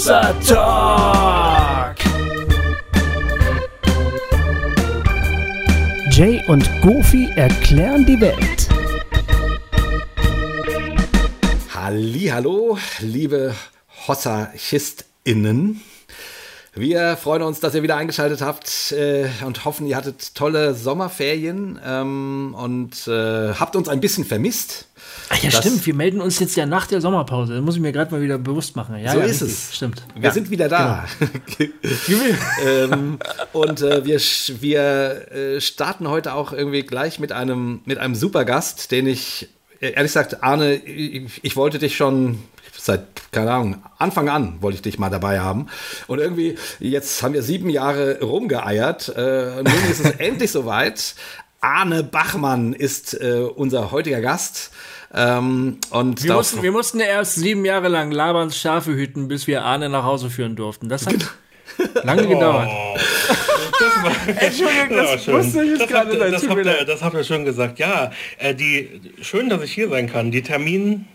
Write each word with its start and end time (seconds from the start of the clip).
Hossa 0.00 0.32
Talk. 0.48 1.96
Jay 6.10 6.42
und 6.48 6.66
Goofy 6.80 7.28
erklären 7.36 8.06
die 8.06 8.18
Welt. 8.18 8.68
Hallo, 11.74 12.78
liebe 13.00 13.54
HossaChistInnen. 14.06 15.82
Wir 16.72 17.16
freuen 17.16 17.42
uns, 17.42 17.58
dass 17.58 17.74
ihr 17.74 17.82
wieder 17.82 17.96
eingeschaltet 17.96 18.42
habt 18.42 18.92
äh, 18.92 19.28
und 19.44 19.64
hoffen, 19.64 19.88
ihr 19.88 19.96
hattet 19.96 20.36
tolle 20.36 20.74
Sommerferien 20.74 21.80
ähm, 21.84 22.54
und 22.56 23.08
äh, 23.08 23.54
habt 23.54 23.74
uns 23.74 23.88
ein 23.88 23.98
bisschen 24.00 24.24
vermisst. 24.24 24.86
Ach 25.30 25.42
ja, 25.42 25.50
stimmt. 25.50 25.84
Wir 25.84 25.94
melden 25.94 26.20
uns 26.20 26.38
jetzt 26.38 26.54
ja 26.56 26.66
nach 26.66 26.86
der 26.86 27.00
Sommerpause. 27.00 27.54
Das 27.54 27.62
muss 27.62 27.74
ich 27.74 27.80
mir 27.80 27.90
gerade 27.90 28.12
mal 28.12 28.22
wieder 28.22 28.38
bewusst 28.38 28.76
machen. 28.76 28.96
Ja, 28.98 29.12
so 29.12 29.18
ja, 29.18 29.24
ist 29.24 29.42
richtig. 29.42 29.48
es. 29.48 29.76
Stimmt. 29.76 30.02
Wir 30.14 30.22
ja, 30.22 30.30
sind 30.30 30.50
wieder 30.50 30.68
da. 30.68 31.06
Genau. 31.58 31.70
ähm, 32.64 33.18
und 33.52 33.82
äh, 33.82 34.04
wir, 34.04 34.20
wir 34.20 35.32
äh, 35.32 35.60
starten 35.60 36.08
heute 36.08 36.34
auch 36.34 36.52
irgendwie 36.52 36.82
gleich 36.82 37.18
mit 37.18 37.32
einem, 37.32 37.80
mit 37.84 37.98
einem 37.98 38.14
super 38.14 38.44
Gast, 38.44 38.92
den 38.92 39.08
ich 39.08 39.48
ehrlich 39.80 40.12
gesagt, 40.12 40.44
Arne, 40.44 40.74
ich 40.74 41.56
wollte 41.56 41.78
dich 41.78 41.96
schon 41.96 42.38
seit, 42.84 43.32
keine 43.32 43.52
Ahnung, 43.52 43.82
Anfang 43.98 44.28
an 44.28 44.58
wollte 44.60 44.76
ich 44.76 44.82
dich 44.82 44.98
mal 44.98 45.10
dabei 45.10 45.40
haben. 45.40 45.66
Und 46.06 46.18
irgendwie, 46.18 46.56
jetzt 46.78 47.22
haben 47.22 47.34
wir 47.34 47.42
sieben 47.42 47.70
Jahre 47.70 48.20
rumgeeiert. 48.20 49.12
Äh, 49.16 49.62
nun 49.62 49.90
ist 49.90 50.04
es 50.04 50.10
endlich 50.18 50.50
soweit. 50.50 51.14
Arne 51.60 52.02
Bachmann 52.02 52.72
ist 52.72 53.14
äh, 53.20 53.46
unser 53.54 53.90
heutiger 53.90 54.20
Gast. 54.20 54.70
Ähm, 55.12 55.78
und 55.90 56.22
wir, 56.22 56.34
mussten, 56.34 56.62
wir 56.62 56.72
mussten 56.72 57.00
erst 57.00 57.34
sieben 57.34 57.64
Jahre 57.64 57.88
lang 57.88 58.12
Labans 58.12 58.56
Schafe 58.56 58.92
hüten, 58.92 59.28
bis 59.28 59.46
wir 59.46 59.64
Arne 59.64 59.88
nach 59.88 60.04
Hause 60.04 60.30
führen 60.30 60.56
durften. 60.56 60.88
Das 60.88 61.06
hat 61.06 61.16
genau. 61.76 62.00
lange 62.04 62.26
gedauert. 62.26 62.68
Oh. 62.70 62.96
Entschuldigung, 64.26 64.96
das 64.96 65.26
ja, 65.26 65.32
wusste 65.32 65.64
ich 65.64 65.78
jetzt 65.78 65.88
gerade. 65.88 66.16
Das, 66.16 66.48
habt 66.48 66.64
ihr, 66.64 66.84
das 66.84 67.02
habt 67.02 67.14
ihr 67.14 67.24
schon 67.24 67.44
gesagt. 67.44 67.78
Ja, 67.78 68.12
äh, 68.38 68.54
die, 68.54 69.00
schön, 69.20 69.48
dass 69.48 69.62
ich 69.62 69.72
hier 69.72 69.88
sein 69.88 70.10
kann. 70.10 70.30
Die 70.30 70.42
Termin 70.42 71.06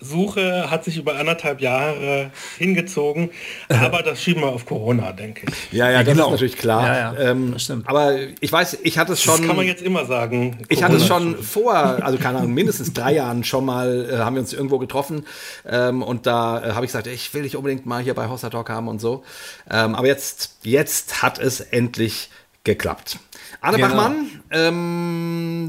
Suche 0.00 0.70
hat 0.70 0.84
sich 0.84 0.96
über 0.96 1.16
anderthalb 1.16 1.60
Jahre 1.60 2.30
hingezogen, 2.58 3.30
aber 3.68 4.02
das 4.02 4.22
schieben 4.22 4.42
wir 4.42 4.48
auf 4.48 4.66
Corona, 4.66 5.12
denke 5.12 5.46
ich. 5.48 5.72
Ja, 5.76 5.90
ja, 5.90 6.02
das 6.02 6.12
genau. 6.12 6.26
ist 6.26 6.32
natürlich 6.32 6.56
klar. 6.56 6.86
Ja, 6.86 7.14
ja, 7.14 7.30
ähm, 7.30 7.56
aber 7.84 8.16
ich 8.40 8.50
weiß, 8.50 8.78
ich 8.82 8.98
hatte 8.98 9.12
es 9.12 9.22
schon. 9.22 9.38
Das 9.38 9.46
kann 9.46 9.56
man 9.56 9.66
jetzt 9.66 9.82
immer 9.82 10.06
sagen. 10.06 10.52
Corona 10.52 10.66
ich 10.68 10.82
hatte 10.82 10.96
es 10.96 11.06
schon 11.06 11.42
vor, 11.42 11.74
also 11.74 12.18
keine 12.18 12.38
Ahnung, 12.38 12.54
mindestens 12.54 12.92
drei 12.92 13.14
Jahren 13.14 13.44
schon 13.44 13.64
mal, 13.64 14.08
äh, 14.10 14.16
haben 14.18 14.34
wir 14.34 14.40
uns 14.40 14.52
irgendwo 14.52 14.78
getroffen 14.78 15.26
ähm, 15.66 16.02
und 16.02 16.26
da 16.26 16.62
äh, 16.62 16.72
habe 16.72 16.84
ich 16.84 16.92
gesagt, 16.92 17.06
ich 17.06 17.32
will 17.34 17.42
dich 17.42 17.56
unbedingt 17.56 17.86
mal 17.86 18.02
hier 18.02 18.14
bei 18.14 18.28
Hossa 18.28 18.50
Talk 18.50 18.70
haben 18.70 18.88
und 18.88 19.00
so. 19.00 19.24
Ähm, 19.70 19.94
aber 19.94 20.06
jetzt, 20.06 20.58
jetzt 20.62 21.22
hat 21.22 21.38
es 21.38 21.60
endlich 21.60 22.30
geklappt. 22.64 23.18
Anne 23.60 23.76
genau. 23.76 23.88
Bachmann, 23.88 24.42
ähm, 24.50 25.68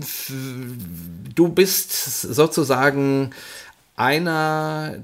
du 1.34 1.50
bist 1.50 2.22
sozusagen 2.22 3.32
einer 4.00 5.04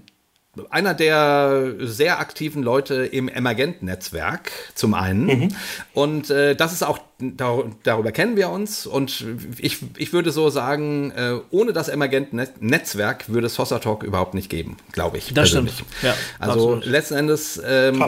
einer 0.70 0.94
der 0.94 1.74
sehr 1.80 2.20
aktiven 2.20 2.64
Leute 2.64 3.06
im 3.06 3.28
Emergent-Netzwerk 3.28 4.52
zum 4.74 4.94
einen. 4.94 5.26
Mhm. 5.26 5.50
Und 5.94 6.30
äh, 6.30 6.56
das 6.56 6.72
ist 6.72 6.84
auch, 6.84 7.00
dar 7.20 7.66
darüber 7.84 8.14
kennen 8.14 8.38
wir 8.38 8.50
uns. 8.50 8.88
Und 8.88 9.26
ich, 9.58 9.80
ich 9.98 10.14
würde 10.14 10.32
so 10.32 10.50
sagen, 10.50 11.12
äh, 11.12 11.40
ohne 11.52 11.74
das 11.74 11.90
Emergent-Netzwerk 11.90 13.28
würde 13.28 13.48
es 13.48 13.60
Hossa 13.60 13.80
Talk 13.80 14.04
überhaupt 14.04 14.34
nicht 14.34 14.50
geben, 14.50 14.78
glaube 14.94 15.18
ich. 15.18 15.34
Das 15.34 15.50
persönlich. 15.50 15.74
stimmt. 15.76 15.90
Ja, 16.02 16.16
also 16.40 16.52
absolut. 16.54 16.86
letzten 16.86 17.16
Endes. 17.16 17.62
Ähm. 17.66 18.04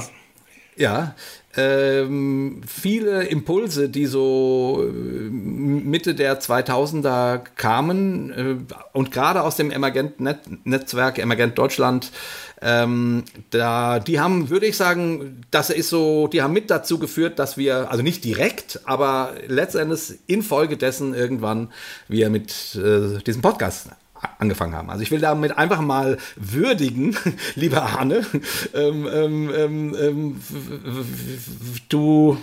Ja, 0.78 1.16
ähm, 1.58 2.62
viele 2.68 3.24
Impulse, 3.24 3.90
die 3.90 4.06
so 4.06 4.84
äh, 4.84 4.92
Mitte 4.92 6.14
der 6.14 6.40
2000er 6.40 7.40
kamen 7.56 8.32
äh, 8.32 8.74
und 8.94 9.12
gerade 9.12 9.42
aus 9.42 9.56
dem 9.56 9.72
Emergent-Netzwerk, 9.72 11.18
Emergent 11.18 11.58
Deutschland, 11.58 12.12
ähm, 12.62 13.24
da, 13.50 14.00
die 14.00 14.20
haben, 14.20 14.50
würde 14.50 14.68
ich 14.68 14.78
sagen, 14.78 15.46
das 15.52 15.72
ist 15.72 15.90
so, 15.90 16.28
die 16.28 16.44
haben 16.44 16.54
mit 16.54 16.70
dazu 16.70 17.00
geführt, 17.00 17.40
dass 17.40 17.58
wir, 17.58 17.90
also 17.92 18.04
nicht 18.04 18.24
direkt, 18.24 18.82
aber 18.86 19.34
letztendlich 19.48 20.20
infolgedessen 20.28 21.14
irgendwann 21.14 21.72
wir 22.08 22.30
mit 22.30 22.76
äh, 22.76 23.18
diesem 23.24 23.42
Podcast 23.42 23.90
angefangen 24.40 24.76
haben. 24.76 24.90
Also 24.90 25.04
ich 25.04 25.12
will 25.12 25.20
damit 25.20 25.58
einfach 25.58 25.82
mal 25.82 26.18
würdigen, 26.36 27.18
lieber 27.56 27.84
Arne, 27.84 28.26
ähm, 28.74 29.08
ähm, 29.12 29.52
ähm, 29.56 29.96
ähm 30.00 30.42
du, 31.90 32.38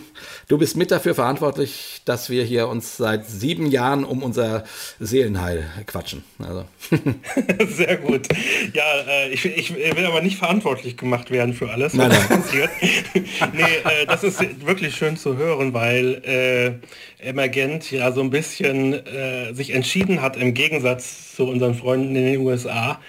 du 0.48 0.58
bist 0.58 0.76
mit 0.76 0.90
dafür 0.90 1.14
verantwortlich, 1.14 2.02
dass 2.04 2.30
wir 2.30 2.44
hier 2.44 2.68
uns 2.68 2.96
seit 2.96 3.26
sieben 3.26 3.66
Jahren 3.66 4.04
um 4.04 4.22
unser 4.22 4.64
Seelenheil 5.00 5.64
quatschen. 5.86 6.24
Also. 6.38 6.64
Sehr 7.66 7.96
gut. 7.98 8.28
Ja, 8.72 8.82
äh, 9.06 9.30
ich, 9.30 9.44
ich, 9.44 9.74
will 9.74 10.06
aber 10.06 10.22
nicht 10.22 10.38
verantwortlich 10.38 10.96
gemacht 10.96 11.30
werden 11.30 11.54
für 11.54 11.70
alles, 11.70 11.96
was 11.96 12.08
nein, 12.08 12.28
passiert. 12.28 12.70
nee, 13.52 13.62
äh, 13.62 14.06
das 14.06 14.24
ist 14.24 14.40
wirklich 14.66 14.96
schön 14.96 15.16
zu 15.16 15.36
hören, 15.36 15.72
weil 15.72 16.14
äh, 16.24 17.13
Emergent 17.18 17.90
ja 17.90 18.12
so 18.12 18.20
ein 18.20 18.30
bisschen 18.30 18.92
äh, 18.92 19.54
sich 19.54 19.70
entschieden 19.70 20.22
hat, 20.22 20.36
im 20.36 20.54
Gegensatz 20.54 21.34
zu 21.34 21.46
unseren 21.46 21.74
Freunden 21.74 22.14
in 22.16 22.24
den 22.24 22.40
USA, 22.40 23.00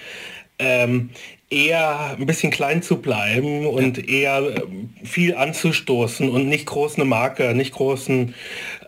ähm, 0.59 1.09
eher 1.49 2.15
ein 2.17 2.25
bisschen 2.25 2.51
klein 2.51 2.81
zu 2.81 2.97
bleiben 2.97 3.65
und 3.65 3.97
ja. 3.97 4.03
eher 4.03 4.63
ähm, 4.63 4.93
viel 5.03 5.35
anzustoßen 5.35 6.29
und 6.29 6.47
nicht 6.47 6.65
groß 6.65 6.95
eine 6.95 7.05
Marke, 7.05 7.53
nicht 7.53 7.73
großen 7.73 8.33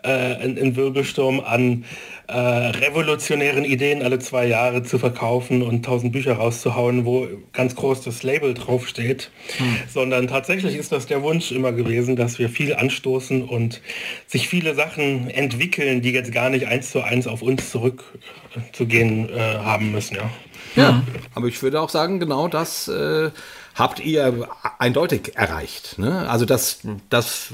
äh, 0.02 0.08
einen 0.08 0.76
Wirbelsturm 0.76 1.40
an 1.40 1.84
äh, 2.28 2.36
revolutionären 2.36 3.64
Ideen 3.64 4.02
alle 4.02 4.18
zwei 4.18 4.46
Jahre 4.46 4.82
zu 4.82 4.98
verkaufen 4.98 5.62
und 5.62 5.84
tausend 5.84 6.12
Bücher 6.12 6.34
rauszuhauen, 6.34 7.06
wo 7.06 7.26
ganz 7.54 7.74
groß 7.74 8.02
das 8.02 8.22
Label 8.22 8.52
draufsteht, 8.52 9.30
hm. 9.56 9.76
sondern 9.88 10.28
tatsächlich 10.28 10.76
ist 10.76 10.92
das 10.92 11.06
der 11.06 11.22
Wunsch 11.22 11.52
immer 11.52 11.72
gewesen, 11.72 12.16
dass 12.16 12.38
wir 12.38 12.50
viel 12.50 12.74
anstoßen 12.74 13.42
und 13.42 13.80
sich 14.26 14.48
viele 14.48 14.74
Sachen 14.74 15.30
entwickeln, 15.30 16.02
die 16.02 16.10
jetzt 16.10 16.32
gar 16.32 16.50
nicht 16.50 16.66
eins 16.66 16.90
zu 16.90 17.00
eins 17.00 17.26
auf 17.26 17.40
uns 17.40 17.70
zurückzugehen 17.70 19.30
äh, 19.30 19.40
haben 19.40 19.90
müssen. 19.90 20.16
Ja. 20.16 20.30
Ja, 20.76 21.02
aber 21.34 21.46
ich 21.46 21.62
würde 21.62 21.80
auch 21.80 21.88
sagen, 21.88 22.20
genau 22.20 22.46
das 22.46 22.88
äh, 22.88 23.30
habt 23.78 24.00
ihr 24.00 24.48
eindeutig 24.78 25.36
erreicht. 25.36 25.98
Ne? 25.98 26.28
Also 26.28 26.44
das, 26.44 26.80
das 27.10 27.52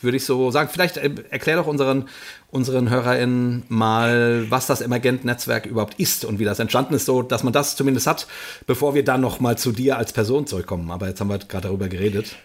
würde 0.00 0.16
ich 0.16 0.24
so 0.24 0.50
sagen. 0.52 0.68
Vielleicht 0.72 0.96
äh, 0.96 1.10
erklär 1.30 1.56
doch 1.56 1.66
unseren, 1.66 2.08
unseren 2.50 2.88
HörerInnen 2.88 3.64
mal, 3.68 4.46
was 4.50 4.68
das 4.68 4.80
Emergent-Netzwerk 4.80 5.66
überhaupt 5.66 5.98
ist 5.98 6.24
und 6.24 6.38
wie 6.38 6.44
das 6.44 6.60
entstanden 6.60 6.94
ist, 6.94 7.06
so 7.06 7.22
dass 7.22 7.42
man 7.42 7.52
das 7.52 7.74
zumindest 7.74 8.06
hat, 8.06 8.28
bevor 8.66 8.94
wir 8.94 9.04
dann 9.04 9.20
noch 9.20 9.40
mal 9.40 9.58
zu 9.58 9.72
dir 9.72 9.98
als 9.98 10.12
Person 10.12 10.46
zurückkommen. 10.46 10.90
Aber 10.92 11.08
jetzt 11.08 11.20
haben 11.20 11.28
wir 11.28 11.38
gerade 11.38 11.66
darüber 11.66 11.88
geredet. 11.88 12.36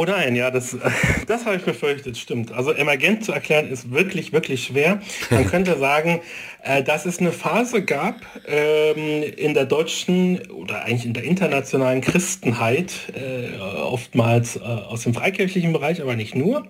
Oh 0.00 0.06
nein, 0.06 0.34
ja, 0.34 0.50
das, 0.50 0.78
das 1.26 1.44
habe 1.44 1.56
ich 1.56 1.62
befürchtet, 1.62 2.16
stimmt. 2.16 2.52
Also 2.52 2.72
emergent 2.72 3.22
zu 3.22 3.32
erklären 3.32 3.68
ist 3.68 3.90
wirklich, 3.90 4.32
wirklich 4.32 4.64
schwer. 4.64 5.02
Man 5.28 5.46
könnte 5.50 5.78
sagen, 5.78 6.22
äh, 6.62 6.82
dass 6.82 7.04
es 7.04 7.18
eine 7.18 7.32
Phase 7.32 7.84
gab 7.84 8.14
ähm, 8.46 9.22
in 9.36 9.52
der 9.52 9.66
deutschen 9.66 10.40
oder 10.52 10.84
eigentlich 10.84 11.04
in 11.04 11.12
der 11.12 11.24
internationalen 11.24 12.00
Christenheit, 12.00 12.94
äh, 13.12 13.60
oftmals 13.60 14.56
äh, 14.56 14.60
aus 14.60 15.02
dem 15.02 15.12
freikirchlichen 15.12 15.74
Bereich, 15.74 16.00
aber 16.00 16.16
nicht 16.16 16.34
nur, 16.34 16.66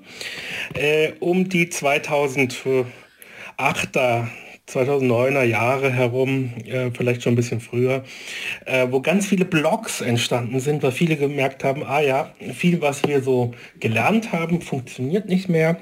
äh, 0.75 1.13
um 1.21 1.49
die 1.49 1.67
2008er 1.67 4.27
2009er 4.71 5.43
Jahre 5.43 5.93
herum, 5.93 6.53
äh, 6.65 6.91
vielleicht 6.93 7.22
schon 7.22 7.33
ein 7.33 7.37
bisschen 7.37 7.61
früher, 7.61 8.05
äh, 8.67 8.87
wo 8.91 9.01
ganz 9.01 9.27
viele 9.27 9.45
Blogs 9.45 10.01
entstanden 10.01 10.61
sind, 10.61 10.83
weil 10.83 10.93
viele 10.93 11.17
gemerkt 11.17 11.65
haben, 11.65 11.83
ah 11.84 12.01
ja, 12.01 12.34
viel, 12.55 12.81
was 12.81 13.03
wir 13.05 13.22
so 13.22 13.53
gelernt 13.81 14.33
haben, 14.33 14.63
funktioniert 14.63 15.28
nicht 15.28 15.49
mehr. 15.49 15.81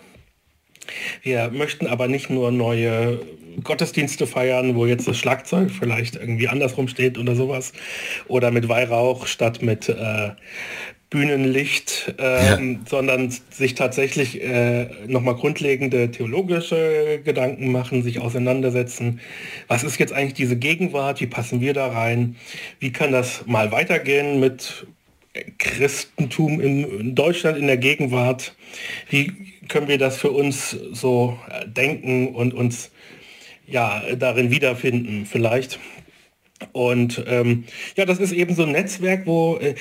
Wir 1.22 1.50
möchten 1.50 1.86
aber 1.86 2.08
nicht 2.08 2.30
nur 2.30 2.50
neue 2.50 3.20
Gottesdienste 3.62 4.26
feiern, 4.26 4.76
wo 4.76 4.86
jetzt 4.86 5.08
das 5.08 5.18
Schlagzeug 5.18 5.70
vielleicht 5.70 6.16
irgendwie 6.16 6.48
andersrum 6.48 6.88
steht 6.88 7.18
oder 7.18 7.34
sowas. 7.34 7.72
Oder 8.28 8.50
mit 8.50 8.68
Weihrauch 8.68 9.26
statt 9.26 9.62
mit 9.62 9.88
äh, 9.88 10.30
Bühnenlicht, 11.10 12.14
ähm, 12.18 12.72
ja. 12.72 12.88
sondern 12.88 13.32
sich 13.50 13.74
tatsächlich 13.74 14.42
äh, 14.42 14.88
nochmal 15.06 15.36
grundlegende 15.36 16.10
theologische 16.10 17.20
Gedanken 17.24 17.72
machen, 17.72 18.02
sich 18.02 18.20
auseinandersetzen. 18.20 19.20
Was 19.68 19.84
ist 19.84 19.98
jetzt 19.98 20.12
eigentlich 20.12 20.34
diese 20.34 20.56
Gegenwart? 20.56 21.20
Wie 21.20 21.26
passen 21.26 21.62
wir 21.62 21.72
da 21.72 21.88
rein? 21.88 22.36
Wie 22.78 22.92
kann 22.92 23.10
das 23.10 23.46
mal 23.46 23.72
weitergehen 23.72 24.38
mit 24.38 24.86
Christentum 25.58 26.60
in, 26.60 27.14
Deutschland 27.14 27.56
in 27.56 27.66
der 27.66 27.78
Gegenwart? 27.78 28.54
Wie 29.08 29.32
können 29.68 29.88
wir 29.88 29.98
das 29.98 30.18
für 30.18 30.30
uns 30.30 30.70
so 30.92 31.38
denken 31.66 32.34
und 32.34 32.52
uns 32.52 32.90
ja 33.66 34.02
darin 34.18 34.50
wiederfinden 34.50 35.24
vielleicht? 35.24 35.78
Und 36.72 37.24
ähm, 37.28 37.64
ja, 37.96 38.04
das 38.04 38.18
ist 38.18 38.32
eben 38.32 38.54
so 38.54 38.64
ein 38.64 38.72
Netzwerk, 38.72 39.26
wo 39.26 39.58
äh, 39.58 39.74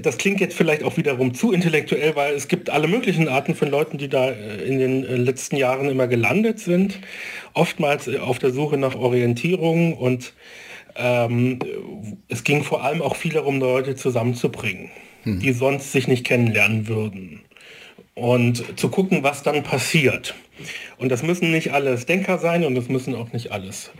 das 0.00 0.18
klingt 0.18 0.40
jetzt 0.40 0.54
vielleicht 0.54 0.82
auch 0.82 0.96
wiederum 0.96 1.32
zu 1.32 1.52
intellektuell, 1.52 2.14
weil 2.14 2.34
es 2.34 2.48
gibt 2.48 2.68
alle 2.68 2.88
möglichen 2.88 3.28
Arten 3.28 3.54
von 3.54 3.70
Leuten, 3.70 3.96
die 3.96 4.08
da 4.08 4.30
äh, 4.30 4.64
in 4.64 4.78
den 4.78 5.04
äh, 5.04 5.16
letzten 5.16 5.56
Jahren 5.56 5.88
immer 5.88 6.06
gelandet 6.06 6.60
sind, 6.60 7.00
oftmals 7.54 8.06
äh, 8.06 8.18
auf 8.18 8.38
der 8.38 8.52
Suche 8.52 8.76
nach 8.76 8.94
Orientierung 8.94 9.94
und 9.94 10.34
ähm, 10.96 11.58
es 12.28 12.44
ging 12.44 12.62
vor 12.62 12.84
allem 12.84 13.02
auch 13.02 13.16
viel 13.16 13.32
darum, 13.32 13.58
Leute 13.58 13.96
zusammenzubringen, 13.96 14.90
hm. 15.22 15.40
die 15.40 15.52
sonst 15.52 15.90
sich 15.90 16.06
nicht 16.06 16.24
kennenlernen 16.24 16.86
würden 16.86 17.40
und 18.14 18.78
zu 18.78 18.90
gucken, 18.90 19.22
was 19.22 19.42
dann 19.42 19.62
passiert. 19.62 20.34
Und 20.98 21.08
das 21.08 21.22
müssen 21.24 21.50
nicht 21.50 21.72
alles 21.72 22.06
Denker 22.06 22.38
sein 22.38 22.64
und 22.64 22.74
das 22.76 22.88
müssen 22.88 23.14
auch 23.14 23.32
nicht 23.32 23.50
alles 23.50 23.90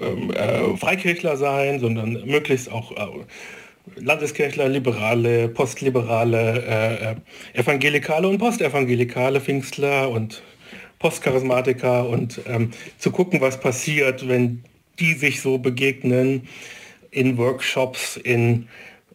äh, 0.00 0.76
Freikirchler 0.76 1.36
sein, 1.36 1.80
sondern 1.80 2.24
möglichst 2.26 2.70
auch 2.70 2.92
äh, 2.92 3.24
Landeskirchler, 3.96 4.68
Liberale, 4.68 5.48
Postliberale, 5.48 6.64
äh, 6.66 7.10
äh, 7.12 7.60
Evangelikale 7.60 8.28
und 8.28 8.38
Postevangelikale, 8.38 9.40
Pfingstler 9.40 10.10
und 10.10 10.42
Postcharismatiker 10.98 12.08
und 12.08 12.40
ähm, 12.46 12.70
zu 12.98 13.10
gucken, 13.10 13.40
was 13.40 13.60
passiert, 13.60 14.28
wenn 14.28 14.64
die 14.98 15.14
sich 15.14 15.40
so 15.40 15.58
begegnen 15.58 16.48
in 17.10 17.38
Workshops, 17.38 18.16
in 18.16 18.68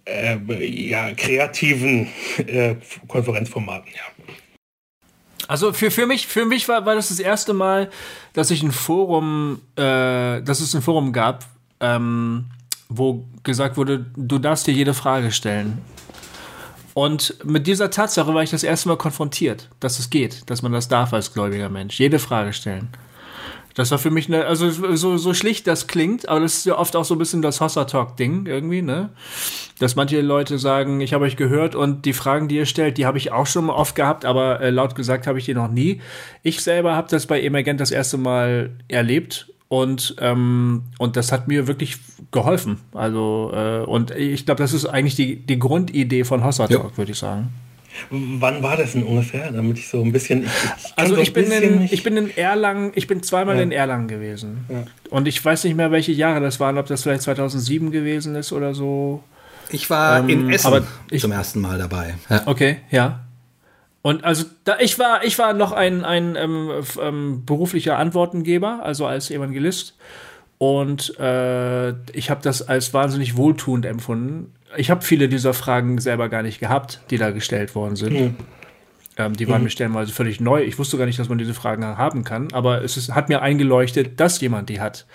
äh, 0.06 0.38
ja, 0.66 1.12
kreativen 1.14 2.08
äh, 2.48 2.76
Konferenzformaten. 3.08 3.92
Ja. 3.94 4.34
Also 5.54 5.72
für, 5.72 5.92
für 5.92 6.08
mich, 6.08 6.26
für 6.26 6.46
mich 6.46 6.68
war, 6.68 6.84
war 6.88 6.96
das 6.96 7.10
das 7.10 7.20
erste 7.20 7.54
Mal, 7.54 7.92
dass 8.34 8.50
ich 8.50 8.64
ein 8.64 8.72
Forum, 8.72 9.62
äh, 9.76 10.42
dass 10.42 10.62
es 10.62 10.74
ein 10.74 10.82
Forum 10.82 11.14
gab, 11.14 11.46
ähm, 11.80 12.46
wo 12.90 13.24
gesagt 13.44 13.78
wurde, 13.78 14.04
du 14.18 14.40
darfst 14.40 14.66
dir 14.66 14.72
jede 14.72 14.96
Frage 14.96 15.32
stellen. 15.32 15.78
Und 16.96 17.36
mit 17.46 17.68
dieser 17.68 17.92
Tatsache 17.92 18.34
war 18.34 18.42
ich 18.42 18.50
das 18.50 18.64
erste 18.64 18.90
Mal 18.90 18.98
konfrontiert, 18.98 19.70
dass 19.80 20.00
es 20.00 20.10
geht, 20.10 20.50
dass 20.50 20.64
man 20.64 20.72
das 20.72 20.88
darf 20.88 21.14
als 21.14 21.32
gläubiger 21.32 21.70
Mensch, 21.70 22.00
jede 22.00 22.18
Frage 22.18 22.52
stellen. 22.52 22.88
Das 23.74 23.90
war 23.90 23.98
für 23.98 24.12
mich 24.12 24.28
eine, 24.28 24.46
also 24.46 24.70
so, 24.70 25.18
so 25.18 25.34
schlicht 25.34 25.66
das 25.66 25.88
klingt, 25.88 26.30
aber 26.30 26.42
das 26.42 26.58
ist 26.58 26.66
ja 26.66 26.78
oft 26.78 26.96
auch 26.96 27.06
so 27.06 27.16
ein 27.16 27.18
bisschen 27.18 27.42
das 27.42 27.60
Hossa-Talk-Ding 27.60 28.46
irgendwie, 28.46 28.82
ne? 28.82 29.10
Dass 29.80 29.96
manche 29.96 30.22
Leute 30.22 30.60
sagen, 30.60 31.02
ich 31.02 31.14
habe 31.14 31.26
euch 31.26 31.38
gehört 31.38 31.76
und 31.76 32.06
die 32.06 32.14
Fragen, 32.14 32.48
die 32.48 32.58
ihr 32.58 32.68
stellt, 32.68 32.98
die 32.98 33.06
habe 33.06 33.18
ich 33.18 33.32
auch 33.32 33.48
schon 33.48 33.70
oft 33.70 33.96
gehabt, 33.96 34.26
aber 34.26 34.62
äh, 34.62 34.70
laut 34.70 34.96
gesagt 34.96 35.26
habe 35.26 35.40
ich 35.40 35.46
die 35.46 35.56
noch 35.56 35.70
nie. 35.70 36.02
Ich 36.44 36.62
selber 36.62 36.96
habe 36.96 37.08
das 37.10 37.26
bei 37.26 37.42
Emergent 37.42 37.80
das 37.80 37.92
erste 37.92 38.18
Mal 38.18 38.72
erlebt 38.88 39.52
und 39.70 40.16
ähm, 40.20 40.84
und 41.00 41.16
das 41.16 41.32
hat 41.32 41.48
mir 41.48 41.66
wirklich 41.66 41.98
geholfen. 42.32 42.80
Also 42.94 43.52
äh, 43.56 43.80
und 43.80 44.12
ich 44.12 44.46
glaube, 44.46 44.62
das 44.62 44.72
ist 44.74 44.86
eigentlich 44.86 45.16
die 45.16 45.38
die 45.38 45.58
Grundidee 45.58 46.26
von 46.26 46.44
Hossa 46.44 46.68
Talk, 46.68 46.92
ja. 46.92 46.98
würde 46.98 47.12
ich 47.12 47.18
sagen. 47.18 47.50
Wann 48.10 48.64
war 48.64 48.78
das 48.78 48.94
denn 48.94 49.04
ungefähr, 49.04 49.52
damit 49.52 49.78
ich 49.78 49.88
so 49.88 50.02
ein 50.02 50.12
bisschen. 50.12 50.44
Ich, 50.44 50.50
ich 50.86 50.94
also 50.96 51.18
ich 51.18 51.34
bin, 51.34 51.52
in, 51.52 51.82
ich 51.82 52.04
bin 52.04 52.18
in 52.18 52.36
Erlangen, 52.36 52.92
ich 52.96 53.08
bin 53.08 53.24
zweimal 53.24 53.58
ja. 53.58 53.64
in 53.64 53.72
Erlangen 53.72 54.08
gewesen. 54.08 54.66
Ja. 54.70 54.84
Und 55.10 55.28
ich 55.28 55.44
weiß 55.44 55.64
nicht 55.64 55.76
mehr, 55.76 55.92
welche 55.92 56.12
Jahre 56.12 56.42
das 56.42 56.60
waren, 56.60 56.78
ob 56.78 56.88
das 56.88 57.04
vielleicht 57.04 57.24
2007 57.24 57.92
gewesen 57.92 58.36
ist 58.36 58.52
oder 58.52 58.74
so. 58.74 59.24
Ich 59.70 59.90
war 59.90 60.20
ähm, 60.20 60.30
in 60.30 60.50
Essen 60.50 60.86
ich, 61.10 61.22
zum 61.22 61.32
ersten 61.32 61.62
Mal 61.62 61.78
dabei. 61.78 62.16
Ja. 62.30 62.44
Okay, 62.46 62.78
ja. 62.92 63.22
Und 64.04 64.26
also 64.26 64.46
da, 64.66 64.78
ich 64.80 65.00
war, 65.00 65.24
ich 65.24 65.40
war 65.40 65.54
noch 65.54 65.72
ein, 65.72 66.04
ein 66.04 66.36
ähm, 66.36 66.70
ähm, 67.02 67.46
beruflicher 67.46 67.98
Antwortengeber, 67.98 68.82
also 68.84 69.06
als 69.06 69.32
Evangelist. 69.32 69.96
Und 70.58 71.18
äh, 71.20 71.92
ich 72.12 72.30
habe 72.30 72.42
das 72.42 72.68
als 72.68 72.94
wahnsinnig 72.94 73.38
wohltuend 73.38 73.86
empfunden. 73.86 74.54
Ich 74.78 74.90
habe 74.90 75.04
viele 75.04 75.30
dieser 75.30 75.54
Fragen 75.54 76.00
selber 76.00 76.30
gar 76.30 76.44
nicht 76.44 76.60
gehabt, 76.60 77.02
die 77.10 77.18
da 77.18 77.32
gestellt 77.32 77.76
worden 77.76 77.96
sind. 77.96 78.14
Mhm. 78.14 78.36
Ähm, 79.18 79.36
die 79.36 79.48
waren 79.48 79.60
mhm. 79.60 79.66
mir 79.66 79.70
stellenweise 79.70 80.12
völlig 80.12 80.40
neu. 80.40 80.64
Ich 80.64 80.80
wusste 80.80 80.98
gar 80.98 81.06
nicht, 81.06 81.20
dass 81.20 81.30
man 81.30 81.38
diese 81.38 81.54
Fragen 81.54 81.86
haben 81.86 82.24
kann, 82.24 82.52
aber 82.52 82.84
es 82.84 82.98
ist, 82.98 83.14
hat 83.14 83.30
mir 83.30 83.42
eingeleuchtet, 83.42 84.20
dass 84.20 84.42
jemand 84.42 84.70
die 84.70 84.80
hat. 84.80 85.06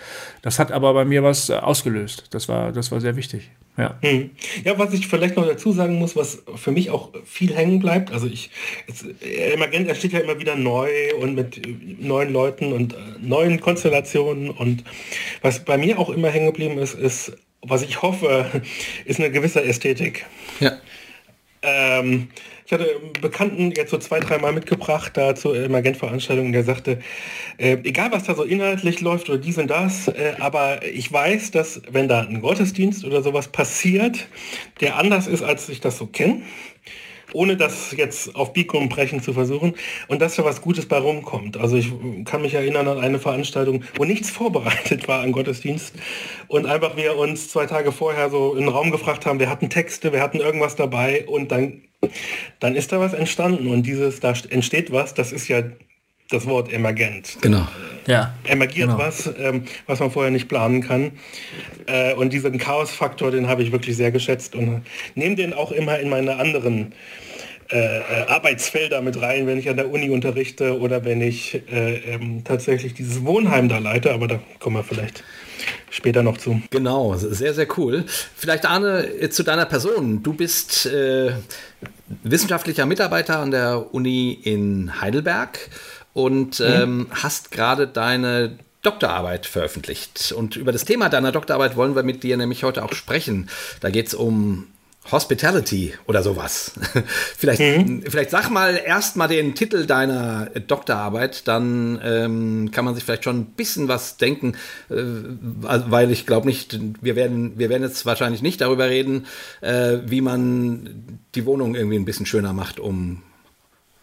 Das 0.43 0.59
hat 0.59 0.71
aber 0.71 0.95
bei 0.95 1.05
mir 1.05 1.23
was 1.23 1.49
äh, 1.49 1.55
ausgelöst. 1.55 2.27
Das 2.31 2.49
war, 2.49 2.71
das 2.73 2.93
war 2.93 3.01
sehr 3.01 3.17
wichtig. 3.17 3.51
Ja. 3.77 3.97
Hm. 4.01 4.31
ja, 4.65 4.77
was 4.77 4.93
ich 4.93 5.07
vielleicht 5.07 5.37
noch 5.37 5.47
dazu 5.47 5.71
sagen 5.71 6.01
muss, 6.01 6.17
was 6.17 6.43
für 6.57 6.73
mich 6.73 6.91
auch 6.91 7.11
viel 7.25 7.55
hängen 7.55 7.79
bleibt, 7.79 8.13
also 8.13 8.27
ich, 8.27 8.51
es, 8.89 9.05
Emergent 9.21 9.89
entsteht 9.89 10.13
ja 10.13 10.19
immer 10.19 10.41
wieder 10.41 10.57
neu 10.57 10.89
und 11.21 11.37
mit 11.37 11.63
neuen 12.01 12.33
Leuten 12.33 12.73
und 12.73 12.95
äh, 12.95 12.97
neuen 13.21 13.61
Konstellationen 13.61 14.51
und 14.51 14.83
was 15.43 15.65
bei 15.65 15.79
mir 15.79 16.01
auch 16.01 16.11
immer 16.11 16.29
hängen 16.29 16.47
geblieben 16.47 16.79
ist, 16.79 16.95
ist, 16.95 17.37
was 17.63 17.83
ich 17.83 18.03
hoffe, 18.03 18.63
ist 19.05 19.21
eine 19.21 19.31
gewisse 19.31 19.63
Ästhetik. 19.63 20.27
Ja. 20.61 20.79
Ähm, 21.63 22.29
ich 22.69 22.73
hatte 22.73 22.85
einen 22.85 23.15
Bekannten 23.15 23.73
jetzt 23.73 23.91
so 23.91 23.97
zwei, 23.97 24.21
dreimal 24.21 24.53
mitgebracht 24.53 25.17
da 25.17 25.35
zur 25.35 25.57
Emergentveranstaltung, 25.57 26.53
der 26.53 26.65
sagte, 26.65 27.01
äh, 27.57 27.79
egal 27.83 28.13
was 28.13 28.25
da 28.25 28.35
so 28.35 28.45
inhaltlich 28.45 29.01
läuft 29.01 29.31
oder 29.31 29.39
dies 29.39 29.57
und 29.57 29.69
das, 29.69 30.09
äh, 30.09 30.35
aber 30.39 30.85
ich 30.87 31.11
weiß, 31.11 31.51
dass 31.51 31.81
wenn 31.91 32.09
da 32.09 32.21
ein 32.21 32.43
Gottesdienst 32.43 33.07
oder 33.07 33.23
sowas 33.23 33.49
passiert, 33.49 34.29
der 34.83 34.97
anders 34.97 35.27
ist, 35.27 35.43
als 35.43 35.69
ich 35.71 35.81
das 35.81 35.97
so 35.97 36.07
kenne, 36.07 36.43
ohne 37.33 37.57
das 37.57 37.93
jetzt 37.97 38.35
auf 38.35 38.53
und 38.73 38.89
Brechen 38.89 39.23
zu 39.23 39.33
versuchen 39.33 39.75
und 40.09 40.21
dass 40.21 40.37
da 40.37 40.45
was 40.45 40.61
Gutes 40.61 40.87
bei 40.87 40.99
rumkommt. 40.99 41.57
Also 41.57 41.77
ich 41.77 41.93
kann 42.25 42.43
mich 42.43 42.55
erinnern 42.55 42.89
an 42.89 42.99
eine 42.99 43.19
Veranstaltung, 43.19 43.85
wo 43.97 44.05
nichts 44.05 44.31
vorbereitet 44.39 45.09
war 45.09 45.21
an 45.21 45.33
Gottesdienst 45.33 45.95
und 46.49 46.67
einfach 46.67 46.97
wir 46.97 47.17
uns 47.17 47.49
zwei 47.49 47.67
Tage 47.67 47.93
vorher 47.93 48.31
so 48.31 48.55
in 48.55 48.61
den 48.61 48.69
Raum 48.69 48.91
gefragt 48.91 49.27
haben, 49.27 49.39
wir 49.39 49.51
hatten 49.51 49.71
Texte, 49.71 50.13
wir 50.13 50.23
hatten 50.23 50.39
irgendwas 50.39 50.77
dabei 50.77 51.27
und 51.27 51.51
dann, 51.53 51.83
dann 52.61 52.75
ist 52.75 52.93
da 52.93 53.01
was 53.01 53.13
entstanden 53.13 53.69
und 53.69 53.85
dieses, 53.85 54.21
da 54.21 54.33
entsteht 54.51 54.93
was, 54.93 55.15
das 55.15 55.33
ist 55.33 55.49
ja 55.49 55.63
das 56.31 56.47
Wort 56.47 56.73
emergent. 56.73 57.39
Genau. 57.41 57.67
Ja. 58.07 58.35
Emergiert 58.45 58.89
genau. 58.89 58.99
was, 58.99 59.31
ähm, 59.39 59.65
was 59.87 60.01
man 60.01 60.11
vorher 60.11 60.31
nicht 60.31 60.49
planen 60.49 60.83
kann. 60.83 61.13
Äh, 61.87 62.15
und 62.15 62.33
diesen 62.33 62.59
Chaos-Faktor, 62.59 63.31
den 63.31 63.49
habe 63.49 63.63
ich 63.63 63.73
wirklich 63.73 63.97
sehr 63.97 64.13
geschätzt 64.13 64.55
und 64.55 64.83
nehme 65.15 65.37
den 65.37 65.53
auch 65.55 65.73
immer 65.73 65.99
in 65.99 66.09
meine 66.09 66.37
anderen 66.37 66.93
äh, 67.71 67.99
äh, 67.99 68.27
Arbeitsfelder 68.29 69.03
mit 69.03 69.21
rein, 69.21 69.47
wenn 69.47 69.59
ich 69.59 69.69
an 69.69 69.77
der 69.77 69.91
Uni 69.91 70.09
unterrichte 70.09 70.79
oder 70.79 71.05
wenn 71.05 71.21
ich 71.21 71.63
äh, 71.71 71.97
ähm, 72.15 72.43
tatsächlich 72.43 72.95
dieses 72.95 73.27
Wohnheim 73.27 73.69
da 73.69 73.77
leite, 73.77 74.13
aber 74.15 74.27
da 74.27 74.41
kommen 74.59 74.77
wir 74.77 74.85
vielleicht 74.85 75.23
später 75.91 76.23
noch 76.23 76.39
zu. 76.39 76.63
Genau, 76.71 77.15
sehr, 77.17 77.53
sehr 77.53 77.67
cool. 77.77 78.05
Vielleicht 78.37 78.65
Arne, 78.65 79.07
äh, 79.07 79.29
zu 79.29 79.43
deiner 79.43 79.67
Person. 79.67 80.23
Du 80.23 80.33
bist 80.33 80.87
äh, 80.87 81.33
wissenschaftlicher 82.23 82.87
Mitarbeiter 82.87 83.39
an 83.39 83.51
der 83.51 83.93
Uni 83.93 84.39
in 84.45 85.03
Heidelberg 85.03 85.59
und 86.19 86.59
mhm. 86.59 86.67
ähm, 86.67 87.07
hast 87.13 87.53
gerade 87.53 87.87
deine 87.87 88.59
Doktorarbeit 88.83 89.47
veröffentlicht. 89.47 90.33
Und 90.33 90.57
über 90.57 90.73
das 90.73 90.85
Thema 90.85 91.09
deiner 91.09 91.31
Doktorarbeit 91.31 91.77
wollen 91.77 91.95
wir 91.95 92.03
mit 92.03 92.25
dir 92.25 92.37
nämlich 92.37 92.65
heute 92.65 92.85
auch 92.85 92.93
sprechen. 92.93 93.49
Da 93.81 93.91
geht 93.91 94.09
es 94.09 94.15
um 94.15 94.67
Hospitality 95.13 95.95
oder 96.07 96.25
sowas. 96.25 96.73
vielleicht, 97.37 97.61
mhm. 97.61 98.03
vielleicht 98.03 98.31
sag 98.31 98.51
mal 98.51 98.81
erst 98.85 99.17
mal 99.17 99.29
den 99.29 99.55
Titel 99.55 99.87
deiner 99.87 100.47
Doktorarbeit, 100.47 101.47
dann 101.47 102.01
ähm, 102.03 102.73
kann 102.73 102.85
man 102.85 102.97
sich 102.97 103.05
vielleicht 103.05 103.23
schon 103.23 103.39
ein 103.39 103.47
bisschen 103.47 103.87
was 103.87 104.17
denken, 104.17 104.55
äh, 104.91 104.97
weil 104.97 106.11
ich 106.11 106.27
glaube 106.27 106.49
nicht, 106.49 106.81
wir 107.01 107.15
werden, 107.15 107.61
wir 107.61 107.69
werden 107.69 107.85
jetzt 107.85 108.07
wahrscheinlich 108.07 108.43
nicht 108.43 108.61
darüber 108.61 108.89
reden, 108.89 109.27
äh, 109.61 109.99
wie 110.05 110.21
man 110.21 111.21
die 111.37 111.47
Wohnung 111.47 111.77
irgendwie 111.77 111.97
ein 111.97 112.05
bisschen 112.05 112.27
schöner 112.27 112.53
macht, 112.53 112.81
um 112.81 113.23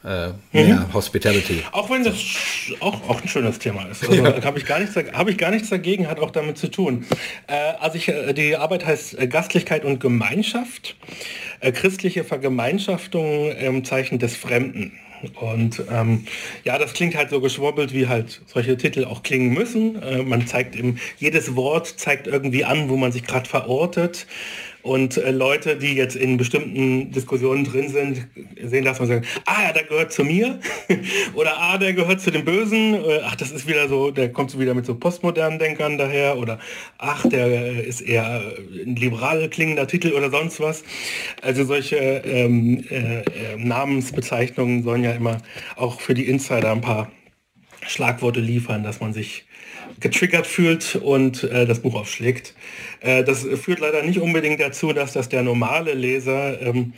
äh, 0.05 0.29
mehr 0.51 0.75
mhm. 0.75 0.93
Hospitality. 0.93 1.63
Auch 1.71 1.89
wenn 1.89 2.03
das 2.03 2.15
auch, 2.79 3.09
auch 3.09 3.21
ein 3.21 3.27
schönes 3.27 3.59
Thema 3.59 3.85
ist. 3.87 4.07
Also, 4.07 4.23
ja. 4.23 4.43
Habe 4.43 4.59
ich, 4.59 4.65
gar 4.65 4.79
nichts, 4.79 4.95
hab 4.95 5.27
ich 5.27 5.37
gar 5.37 5.51
nichts 5.51 5.69
dagegen, 5.69 6.07
hat 6.07 6.19
auch 6.19 6.31
damit 6.31 6.57
zu 6.57 6.69
tun. 6.69 7.05
Äh, 7.47 7.53
also 7.79 7.97
ich, 7.97 8.07
äh, 8.09 8.33
die 8.33 8.55
Arbeit 8.55 8.85
heißt 8.85 9.19
äh, 9.19 9.27
Gastlichkeit 9.27 9.83
und 9.83 9.99
Gemeinschaft. 9.99 10.95
Äh, 11.59 11.71
christliche 11.71 12.23
Vergemeinschaftung 12.23 13.51
im 13.51 13.83
Zeichen 13.83 14.19
des 14.19 14.35
Fremden. 14.35 14.91
Und 15.39 15.81
ähm, 15.91 16.25
ja, 16.63 16.77
das 16.77 16.93
klingt 16.93 17.15
halt 17.15 17.29
so 17.29 17.41
geschwobbelt, 17.41 17.93
wie 17.93 18.07
halt 18.07 18.41
solche 18.45 18.77
Titel 18.77 19.05
auch 19.05 19.23
klingen 19.23 19.53
müssen. 19.53 20.01
Äh, 20.03 20.21
man 20.21 20.45
zeigt 20.45 20.75
im, 20.75 20.97
jedes 21.17 21.55
Wort 21.55 21.87
zeigt 21.87 22.27
irgendwie 22.27 22.63
an, 22.65 22.89
wo 22.89 22.97
man 22.97 23.11
sich 23.11 23.23
gerade 23.23 23.49
verortet. 23.49 24.27
Und 24.85 25.17
äh, 25.17 25.31
Leute, 25.31 25.77
die 25.77 25.95
jetzt 25.95 26.15
in 26.15 26.37
bestimmten 26.37 27.09
Diskussionen 27.09 27.63
drin 27.63 27.89
sind, 27.89 28.27
sehen 28.61 28.85
das 28.85 28.99
und 28.99 29.07
sagen, 29.07 29.25
ah 29.47 29.63
ja, 29.63 29.73
der 29.73 29.85
gehört 29.85 30.13
zu 30.13 30.23
mir. 30.23 30.59
oder 31.33 31.57
ah, 31.57 31.79
der 31.79 31.93
gehört 31.93 32.21
zu 32.21 32.29
den 32.29 32.45
Bösen. 32.45 32.93
Äh, 32.93 33.21
ach, 33.23 33.35
das 33.35 33.49
ist 33.49 33.67
wieder 33.67 33.89
so, 33.89 34.11
der 34.11 34.31
kommt 34.31 34.57
wieder 34.59 34.75
mit 34.75 34.85
so 34.85 34.93
postmodernen 34.93 35.57
Denkern 35.57 35.97
daher. 35.97 36.37
Oder 36.37 36.59
ach, 36.99 37.27
der 37.27 37.83
ist 37.83 38.01
eher 38.01 38.43
ein 38.85 38.95
liberal 38.95 39.49
klingender 39.49 39.87
Titel 39.87 40.11
oder 40.11 40.29
sonst 40.29 40.59
was. 40.59 40.83
Also 41.41 41.65
solche 41.65 41.95
ähm, 41.95 42.85
äh, 42.91 43.21
äh, 43.21 43.23
Namensbezeichnungen 43.57 44.83
sollen 44.83 45.03
ja 45.03 45.13
immer 45.13 45.39
auch 45.77 45.99
für 45.99 46.13
die 46.13 46.27
Insider 46.27 46.71
ein 46.71 46.81
paar 46.81 47.11
Schlagworte 47.87 48.39
liefern, 48.39 48.83
dass 48.83 48.99
man 48.99 49.13
sich 49.13 49.45
getriggert 49.99 50.47
fühlt 50.47 50.95
und 50.95 51.43
äh, 51.43 51.65
das 51.65 51.79
Buch 51.79 51.95
aufschlägt. 51.95 52.53
Äh, 53.01 53.23
das 53.23 53.43
führt 53.43 53.79
leider 53.79 54.03
nicht 54.03 54.19
unbedingt 54.19 54.59
dazu, 54.59 54.93
dass 54.93 55.13
das 55.13 55.29
der 55.29 55.43
normale 55.43 55.93
Leser 55.93 56.61
ähm, 56.61 56.93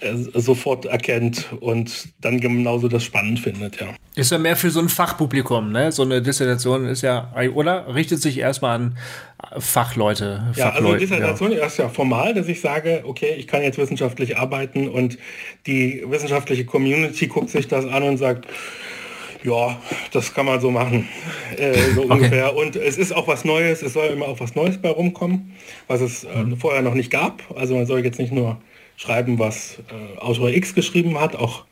äh, 0.00 0.14
sofort 0.14 0.86
erkennt 0.86 1.48
und 1.60 2.08
dann 2.20 2.40
genauso 2.40 2.88
das 2.88 3.04
spannend 3.04 3.40
findet, 3.40 3.80
ja. 3.80 3.88
Ist 4.16 4.30
ja 4.30 4.38
mehr 4.38 4.56
für 4.56 4.70
so 4.70 4.80
ein 4.80 4.88
Fachpublikum, 4.88 5.72
ne? 5.72 5.90
So 5.92 6.02
eine 6.02 6.22
Dissertation 6.22 6.86
ist 6.86 7.02
ja, 7.02 7.32
oder? 7.54 7.94
Richtet 7.94 8.22
sich 8.22 8.38
erstmal 8.38 8.76
an 8.76 8.98
Fachleute. 9.58 10.52
Ja, 10.56 10.70
also 10.70 10.94
Dissertation 10.94 11.52
ja. 11.52 11.66
ist 11.66 11.78
ja 11.78 11.88
formal, 11.88 12.34
dass 12.34 12.48
ich 12.48 12.60
sage, 12.60 13.02
okay, 13.04 13.34
ich 13.36 13.46
kann 13.46 13.62
jetzt 13.62 13.78
wissenschaftlich 13.78 14.38
arbeiten 14.38 14.88
und 14.88 15.18
die 15.66 16.04
wissenschaftliche 16.06 16.64
Community 16.64 17.26
guckt 17.26 17.50
sich 17.50 17.68
das 17.68 17.86
an 17.86 18.02
und 18.02 18.18
sagt, 18.18 18.46
ja, 19.44 19.78
das 20.12 20.34
kann 20.34 20.46
man 20.46 20.60
so 20.60 20.70
machen, 20.70 21.08
äh, 21.56 21.74
so 21.94 22.02
okay. 22.04 22.12
ungefähr. 22.12 22.56
Und 22.56 22.76
es 22.76 22.96
ist 22.96 23.12
auch 23.12 23.28
was 23.28 23.44
Neues, 23.44 23.82
es 23.82 23.92
soll 23.92 24.06
immer 24.06 24.26
auch 24.26 24.40
was 24.40 24.54
Neues 24.54 24.78
bei 24.78 24.90
rumkommen, 24.90 25.52
was 25.86 26.00
es 26.00 26.24
äh, 26.24 26.36
mhm. 26.36 26.56
vorher 26.56 26.82
noch 26.82 26.94
nicht 26.94 27.10
gab. 27.10 27.42
Also 27.56 27.74
man 27.74 27.86
soll 27.86 28.04
jetzt 28.04 28.18
nicht 28.18 28.32
nur 28.32 28.60
schreiben, 28.96 29.38
was 29.38 29.78
äh, 29.90 30.18
Autor 30.18 30.50
X 30.50 30.74
geschrieben 30.74 31.20
hat, 31.20 31.36
auch 31.36 31.64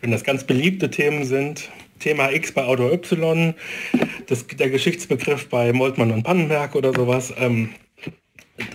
wenn 0.00 0.10
das 0.10 0.24
ganz 0.24 0.44
beliebte 0.44 0.90
Themen 0.90 1.24
sind. 1.24 1.70
Thema 1.98 2.32
X 2.32 2.52
bei 2.52 2.64
Autor 2.64 2.92
Y, 2.92 3.54
das, 4.26 4.46
der 4.46 4.70
Geschichtsbegriff 4.70 5.48
bei 5.50 5.72
Moltmann 5.74 6.10
und 6.12 6.22
Pannenberg 6.22 6.74
oder 6.74 6.94
sowas. 6.94 7.32
Ähm, 7.38 7.70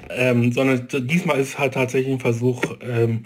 ähm, 0.09 0.51
sondern 0.51 0.87
diesmal 1.07 1.39
ist 1.39 1.59
halt 1.59 1.73
tatsächlich 1.73 2.13
ein 2.13 2.19
Versuch, 2.19 2.61
ähm, 2.81 3.25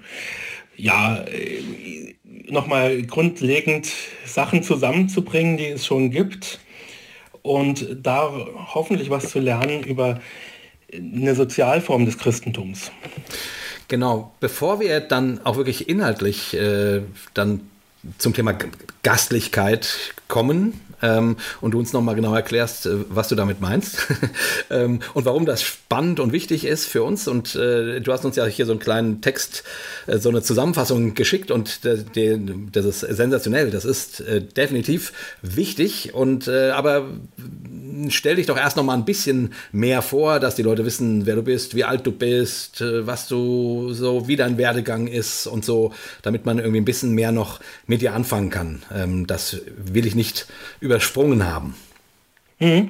ja, 0.76 1.24
äh, 1.24 2.16
nochmal 2.48 3.02
grundlegend 3.04 3.88
Sachen 4.26 4.64
zusammenzubringen, 4.64 5.58
die 5.58 5.68
es 5.68 5.86
schon 5.86 6.12
gibt 6.12 6.60
und 7.42 7.98
da 8.02 8.32
hoffentlich 8.74 9.10
was 9.10 9.30
zu 9.30 9.40
lernen 9.40 9.84
über 9.84 10.20
eine 10.94 11.36
Sozialform 11.36 12.06
des 12.06 12.18
Christentums. 12.18 12.92
Genau, 13.88 14.34
bevor 14.40 14.80
wir 14.80 15.00
dann 15.00 15.40
auch 15.44 15.58
wirklich 15.58 15.90
inhaltlich 15.90 16.54
äh, 16.54 17.02
dann 17.34 17.62
zum 18.18 18.34
Thema 18.34 18.56
Gastlichkeit 19.04 20.14
kommen, 20.28 20.80
ähm, 21.02 21.38
und 21.62 21.72
du 21.72 21.80
uns 21.80 21.94
nochmal 21.94 22.16
genau 22.16 22.34
erklärst, 22.34 22.86
äh, 22.86 23.06
was 23.10 23.28
du 23.28 23.36
damit 23.36 23.62
meinst 23.62 24.08
ähm, 24.70 25.00
und 25.14 25.26
warum 25.26 25.46
das 25.46 25.62
spannend 25.62 26.20
und 26.20 26.32
wichtig 26.32 26.66
ist 26.66 26.86
für 26.86 27.04
uns. 27.04 27.28
Und 27.28 27.56
äh, 27.56 28.00
du 28.02 28.12
hast 28.12 28.26
uns 28.26 28.36
ja 28.36 28.46
hier 28.46 28.66
so 28.66 28.72
einen 28.72 28.80
kleinen 28.80 29.22
Text, 29.22 29.64
äh, 30.08 30.18
so 30.18 30.30
eine 30.30 30.42
Zusammenfassung 30.42 31.14
geschickt 31.14 31.52
und 31.52 31.84
de, 31.86 32.40
das 32.72 32.86
ist 32.86 33.00
sensationell. 33.00 33.72
Das 33.72 33.86
ist 33.86 34.22
äh, 34.22 34.42
definitiv 34.42 35.14
wichtig. 35.42 36.14
Und 36.14 36.48
äh, 36.48 36.72
aber 36.72 37.08
stell 38.10 38.36
dich 38.36 38.46
doch 38.46 38.58
erst 38.58 38.78
noch 38.78 38.84
mal 38.84 38.94
ein 38.94 39.06
bisschen 39.06 39.54
mehr 39.72 40.02
vor, 40.02 40.40
dass 40.40 40.56
die 40.56 40.64
Leute 40.64 40.86
wissen, 40.86 41.26
wer 41.26 41.36
du 41.36 41.44
bist, 41.44 41.76
wie 41.76 41.84
alt 41.84 42.06
du 42.06 42.12
bist, 42.12 42.82
äh, 42.82 43.06
was 43.06 43.28
du 43.28 43.94
so, 43.94 44.28
wie 44.28 44.36
dein 44.36 44.58
Werdegang 44.58 45.08
ist 45.08 45.48
und 45.48 45.66
so, 45.66 45.94
damit 46.22 46.46
man 46.46 46.60
irgendwie 46.60 46.82
ein 46.82 46.86
bisschen 46.86 47.14
mehr 47.14 47.32
noch 47.32 47.60
mit 47.88 48.02
dir 48.02 48.14
anfangen 48.14 48.50
kann. 48.50 48.84
Ähm, 48.94 49.28
das 49.28 49.62
will 49.78 50.06
ich 50.06 50.16
nicht 50.16 50.48
übersprungen 50.80 51.46
haben. 51.46 51.76
Mhm. 52.60 52.90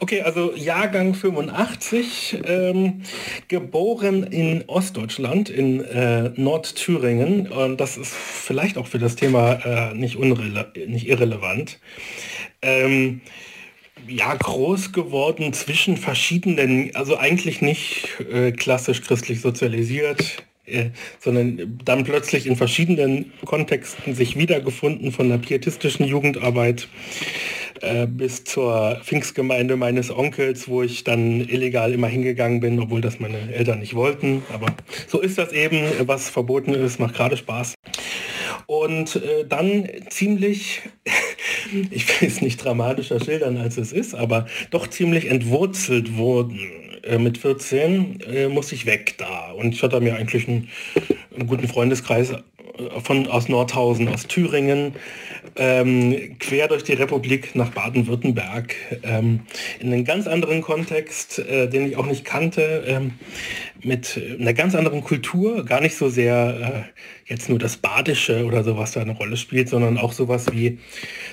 Okay, 0.00 0.22
also 0.22 0.54
Jahrgang 0.54 1.14
85, 1.14 2.38
ähm, 2.44 3.02
geboren 3.48 4.22
in 4.22 4.64
Ostdeutschland, 4.66 5.50
in 5.50 5.84
äh, 5.84 6.30
Nordthüringen. 6.36 7.48
Und 7.48 7.78
das 7.78 7.98
ist 7.98 8.14
vielleicht 8.14 8.78
auch 8.78 8.86
für 8.86 8.98
das 8.98 9.16
Thema 9.16 9.52
äh, 9.64 9.94
nicht, 9.94 10.18
nicht 10.18 11.06
irrelevant. 11.06 11.78
Ähm, 12.62 13.20
ja, 14.08 14.34
groß 14.34 14.92
geworden 14.92 15.52
zwischen 15.52 15.96
verschiedenen, 15.96 16.94
also 16.94 17.16
eigentlich 17.16 17.62
nicht 17.62 18.08
äh, 18.32 18.52
klassisch 18.52 19.02
christlich 19.02 19.40
sozialisiert, 19.40 20.44
äh, 20.66 20.90
sondern 21.18 21.78
dann 21.84 22.04
plötzlich 22.04 22.46
in 22.46 22.56
verschiedenen 22.56 23.32
Kontexten 23.44 24.14
sich 24.14 24.36
wiedergefunden 24.36 25.12
von 25.12 25.28
der 25.28 25.38
pietistischen 25.38 26.06
Jugendarbeit 26.06 26.88
äh, 27.82 28.06
bis 28.06 28.44
zur 28.44 29.00
Pfingstgemeinde 29.02 29.76
meines 29.76 30.10
Onkels, 30.10 30.68
wo 30.68 30.82
ich 30.82 31.04
dann 31.04 31.40
illegal 31.40 31.92
immer 31.92 32.08
hingegangen 32.08 32.60
bin, 32.60 32.78
obwohl 32.78 33.00
das 33.00 33.20
meine 33.20 33.52
Eltern 33.52 33.80
nicht 33.80 33.94
wollten. 33.94 34.42
Aber 34.52 34.66
so 35.06 35.20
ist 35.20 35.38
das 35.38 35.52
eben, 35.52 35.82
was 36.06 36.28
verboten 36.28 36.74
ist, 36.74 37.00
macht 37.00 37.14
gerade 37.14 37.36
Spaß. 37.36 37.74
Und 38.70 39.16
äh, 39.16 39.44
dann 39.48 39.88
ziemlich, 40.10 40.82
ich 41.90 42.20
will 42.20 42.28
es 42.28 42.40
nicht 42.40 42.64
dramatischer 42.64 43.18
schildern, 43.18 43.56
als 43.56 43.76
es 43.78 43.90
ist, 43.90 44.14
aber 44.14 44.46
doch 44.70 44.86
ziemlich 44.86 45.28
entwurzelt 45.28 46.16
wurden 46.16 46.60
äh, 47.02 47.18
mit 47.18 47.38
14 47.38 48.20
äh, 48.20 48.46
musste 48.46 48.76
ich 48.76 48.86
weg 48.86 49.16
da. 49.18 49.50
Und 49.50 49.74
ich 49.74 49.82
hatte 49.82 50.00
mir 50.00 50.14
eigentlich 50.14 50.46
einen, 50.46 50.68
einen 51.34 51.48
guten 51.48 51.66
Freundeskreis 51.66 52.30
äh, 52.30 52.36
von, 53.02 53.26
aus 53.26 53.48
Nordhausen, 53.48 54.06
aus 54.06 54.28
Thüringen, 54.28 54.94
ähm, 55.56 56.36
quer 56.38 56.68
durch 56.68 56.84
die 56.84 56.92
Republik 56.92 57.54
nach 57.54 57.70
Baden-Württemberg, 57.70 58.74
ähm, 59.02 59.40
in 59.78 59.92
einen 59.92 60.04
ganz 60.04 60.26
anderen 60.26 60.62
Kontext, 60.62 61.38
äh, 61.38 61.68
den 61.68 61.86
ich 61.86 61.96
auch 61.96 62.06
nicht 62.06 62.24
kannte, 62.24 62.84
ähm, 62.86 63.12
mit 63.82 64.20
einer 64.38 64.52
ganz 64.52 64.74
anderen 64.74 65.02
Kultur, 65.02 65.64
gar 65.64 65.80
nicht 65.80 65.96
so 65.96 66.08
sehr 66.08 66.86
äh, 66.86 67.30
jetzt 67.30 67.48
nur 67.48 67.58
das 67.58 67.76
Badische 67.76 68.44
oder 68.44 68.64
sowas 68.64 68.92
da 68.92 69.00
eine 69.00 69.12
Rolle 69.12 69.36
spielt, 69.36 69.68
sondern 69.68 69.98
auch 69.98 70.12
sowas 70.12 70.52
wie, 70.52 70.78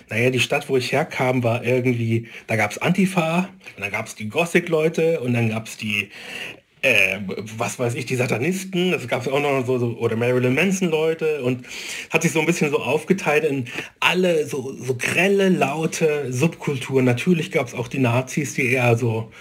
naja, 0.09 0.29
die 0.29 0.39
Stadt, 0.39 0.69
wo 0.69 0.77
ich 0.77 0.91
herkam, 0.91 1.43
war 1.43 1.63
irgendwie, 1.63 2.27
da 2.47 2.55
gab 2.55 2.71
es 2.71 2.77
Antifa, 2.77 3.49
und 3.75 3.83
dann 3.83 3.91
gab 3.91 4.07
es 4.07 4.15
die 4.15 4.29
Gothic-Leute 4.29 5.19
und 5.19 5.33
dann 5.33 5.49
gab 5.49 5.67
es 5.67 5.77
die 5.77 6.09
äh, 6.81 7.19
was 7.57 7.79
weiß 7.79 7.95
ich, 7.95 8.05
die 8.05 8.15
Satanisten, 8.15 8.91
das 8.91 9.07
gab 9.07 9.21
es 9.21 9.27
auch 9.27 9.39
noch 9.39 9.65
so, 9.65 9.79
so, 9.79 9.97
oder 9.97 10.15
Marilyn 10.15 10.55
Manson-Leute 10.55 11.43
und 11.43 11.65
hat 12.09 12.21
sich 12.21 12.31
so 12.31 12.39
ein 12.39 12.45
bisschen 12.45 12.69
so 12.69 12.79
aufgeteilt 12.79 13.43
in 13.43 13.65
alle 13.99 14.45
so, 14.45 14.73
so 14.79 14.95
grelle, 14.95 15.49
laute 15.49 16.31
Subkulturen. 16.31 17.05
Natürlich 17.05 17.51
gab 17.51 17.67
es 17.67 17.73
auch 17.73 17.87
die 17.87 17.99
Nazis, 17.99 18.53
die 18.53 18.71
eher 18.71 18.97
so 18.97 19.31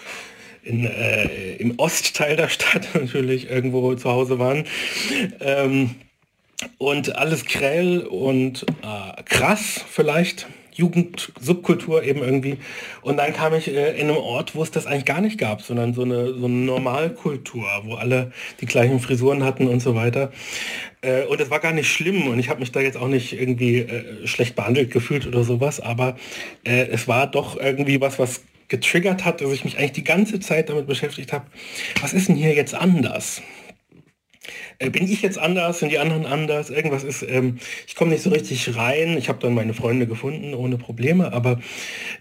in, 0.62 0.85
äh, 0.85 1.57
im 1.57 1.78
Ostteil 1.78 2.37
der 2.37 2.49
Stadt 2.49 2.88
natürlich 2.95 3.50
irgendwo 3.50 3.95
zu 3.95 4.11
Hause 4.11 4.38
waren. 4.38 4.64
Ähm, 5.40 5.95
und 6.78 7.16
alles 7.16 7.45
grell 7.45 8.00
und 8.00 8.64
äh, 8.83 9.23
krass 9.25 9.85
vielleicht. 9.88 10.47
Jugendsubkultur 10.76 12.02
eben 12.02 12.21
irgendwie. 12.21 12.59
Und 13.02 13.16
dann 13.16 13.33
kam 13.33 13.54
ich 13.54 13.68
äh, 13.68 13.99
in 13.99 14.09
einem 14.09 14.18
Ort, 14.18 14.54
wo 14.54 14.62
es 14.62 14.71
das 14.71 14.87
eigentlich 14.87 15.06
gar 15.06 15.21
nicht 15.21 15.38
gab, 15.38 15.62
sondern 15.62 15.95
so 15.95 16.02
eine, 16.02 16.35
so 16.35 16.47
eine 16.47 16.54
Normalkultur, 16.54 17.66
wo 17.85 17.95
alle 17.95 18.33
die 18.61 18.66
gleichen 18.66 19.00
Frisuren 19.00 19.42
hatten 19.42 19.66
und 19.68 19.80
so 19.80 19.95
weiter. 19.95 20.30
Äh, 21.00 21.25
und 21.25 21.40
es 21.40 21.50
war 21.50 21.61
gar 21.61 21.73
nicht 21.73 21.90
schlimm 21.90 22.28
und 22.28 22.38
ich 22.38 22.49
habe 22.49 22.61
mich 22.61 22.73
da 22.73 22.80
jetzt 22.80 22.97
auch 22.97 23.09
nicht 23.09 23.33
irgendwie 23.33 23.78
äh, 23.78 24.26
schlecht 24.26 24.54
behandelt 24.54 24.90
gefühlt 24.90 25.26
oder 25.26 25.45
sowas, 25.45 25.80
aber 25.80 26.16
äh, 26.64 26.87
es 26.88 27.09
war 27.09 27.26
doch 27.26 27.59
irgendwie 27.59 28.00
was, 28.00 28.18
was 28.18 28.42
getriggert 28.68 29.25
hat, 29.25 29.40
dass 29.40 29.52
ich 29.52 29.64
mich 29.64 29.78
eigentlich 29.78 29.92
die 29.92 30.04
ganze 30.04 30.40
Zeit 30.40 30.68
damit 30.68 30.87
beschäftigt 30.87 31.33
habe, 31.33 31.47
was 32.00 32.12
ist 32.12 32.28
denn 32.28 32.37
hier 32.37 32.54
jetzt 32.54 32.75
anders? 32.75 33.42
Äh, 34.79 34.91
bin 34.91 35.05
ich 35.05 35.23
jetzt 35.23 35.38
anders, 35.38 35.79
sind 35.79 35.91
die 35.93 35.99
anderen 35.99 36.26
anders, 36.26 36.71
irgendwas 36.71 37.05
ist, 37.05 37.23
ähm, 37.23 37.59
ich 37.87 37.95
komme 37.95 38.11
nicht 38.11 38.23
so 38.23 38.31
richtig 38.31 38.76
rein. 38.76 39.17
Ich 39.19 39.29
habe 39.29 39.38
dann 39.41 39.55
meine 39.55 39.75
Freunde 39.75 40.07
gefunden 40.07 40.55
ohne 40.55 40.79
Probleme, 40.79 41.33
aber 41.33 41.61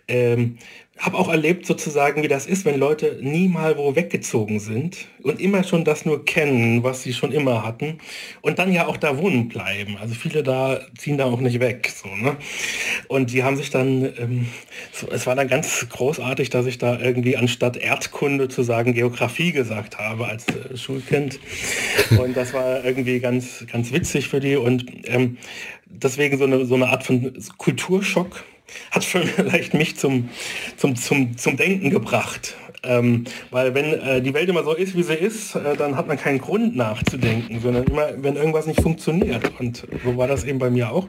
ähm, 0.07 0.57
habe 0.97 1.17
auch 1.17 1.27
erlebt 1.27 1.65
sozusagen, 1.65 2.23
wie 2.23 2.29
das 2.29 2.45
ist, 2.45 2.63
wenn 2.63 2.79
Leute 2.79 3.19
nie 3.21 3.49
mal 3.49 3.77
wo 3.77 3.95
weggezogen 3.95 4.59
sind 4.59 5.07
und 5.23 5.41
immer 5.41 5.65
schon 5.65 5.83
das 5.83 6.05
nur 6.05 6.23
kennen, 6.23 6.83
was 6.83 7.03
sie 7.03 7.13
schon 7.13 7.33
immer 7.33 7.65
hatten 7.65 7.97
und 8.41 8.59
dann 8.59 8.71
ja 8.71 8.87
auch 8.87 8.95
da 8.95 9.17
wohnen 9.17 9.49
bleiben. 9.49 9.97
Also 9.99 10.15
viele 10.15 10.41
da 10.41 10.79
ziehen 10.97 11.17
da 11.17 11.25
auch 11.25 11.41
nicht 11.41 11.59
weg. 11.59 11.91
So, 11.93 12.07
ne? 12.07 12.37
Und 13.09 13.33
die 13.33 13.43
haben 13.43 13.57
sich 13.57 13.71
dann, 13.71 14.05
ähm, 14.17 14.47
so, 14.93 15.07
es 15.11 15.27
war 15.27 15.35
dann 15.35 15.49
ganz 15.49 15.85
großartig, 15.89 16.49
dass 16.49 16.65
ich 16.65 16.77
da 16.77 16.97
irgendwie 16.97 17.35
anstatt 17.35 17.75
Erdkunde 17.75 18.47
zu 18.47 18.63
sagen 18.63 18.93
Geografie 18.93 19.51
gesagt 19.51 19.97
habe 19.97 20.27
als 20.27 20.45
äh, 20.47 20.77
Schulkind. 20.77 21.39
Und 22.17 22.37
das 22.37 22.53
war 22.53 22.85
irgendwie 22.85 23.19
ganz, 23.19 23.65
ganz 23.69 23.91
witzig 23.91 24.29
für 24.29 24.39
die 24.39 24.55
und 24.55 24.85
ähm, 25.05 25.37
deswegen 25.85 26.37
so 26.37 26.45
eine, 26.45 26.65
so 26.65 26.75
eine 26.75 26.87
Art 26.87 27.03
von 27.03 27.33
Kulturschock 27.57 28.43
hat 28.91 29.03
vielleicht 29.05 29.73
mich 29.73 29.97
zum, 29.97 30.29
zum, 30.77 30.95
zum, 30.95 31.37
zum 31.37 31.57
Denken 31.57 31.89
gebracht. 31.89 32.55
Ähm, 32.83 33.23
weil 33.51 33.73
wenn 33.73 33.93
äh, 33.93 34.21
die 34.21 34.33
Welt 34.33 34.47
immer 34.47 34.63
so 34.63 34.73
ist, 34.73 34.95
wie 34.95 35.03
sie 35.03 35.15
ist, 35.15 35.55
äh, 35.55 35.75
dann 35.75 35.95
hat 35.95 36.07
man 36.07 36.17
keinen 36.17 36.39
Grund 36.39 36.75
nachzudenken, 36.75 37.59
sondern 37.59 37.83
immer, 37.85 38.09
wenn 38.17 38.35
irgendwas 38.35 38.67
nicht 38.67 38.81
funktioniert. 38.81 39.59
Und 39.59 39.87
so 40.03 40.17
war 40.17 40.27
das 40.27 40.43
eben 40.43 40.59
bei 40.59 40.69
mir 40.69 40.91
auch. 40.91 41.07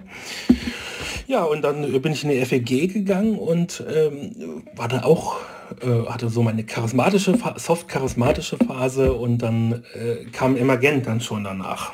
Ja, 1.26 1.42
und 1.42 1.62
dann 1.62 2.00
bin 2.00 2.12
ich 2.12 2.24
in 2.24 2.30
die 2.30 2.44
FEG 2.44 2.92
gegangen 2.92 3.36
und 3.36 3.84
ähm, 3.92 4.62
war 4.76 4.88
da 4.88 5.02
auch, 5.02 5.38
äh, 5.82 6.08
hatte 6.08 6.28
so 6.28 6.42
meine 6.42 6.64
charismatische, 6.64 7.36
soft 7.56 7.88
charismatische 7.88 8.56
Phase 8.56 9.12
und 9.12 9.38
dann 9.38 9.84
äh, 9.94 10.24
kam 10.30 10.56
Emergent 10.56 11.06
dann 11.06 11.20
schon 11.20 11.44
danach. 11.44 11.92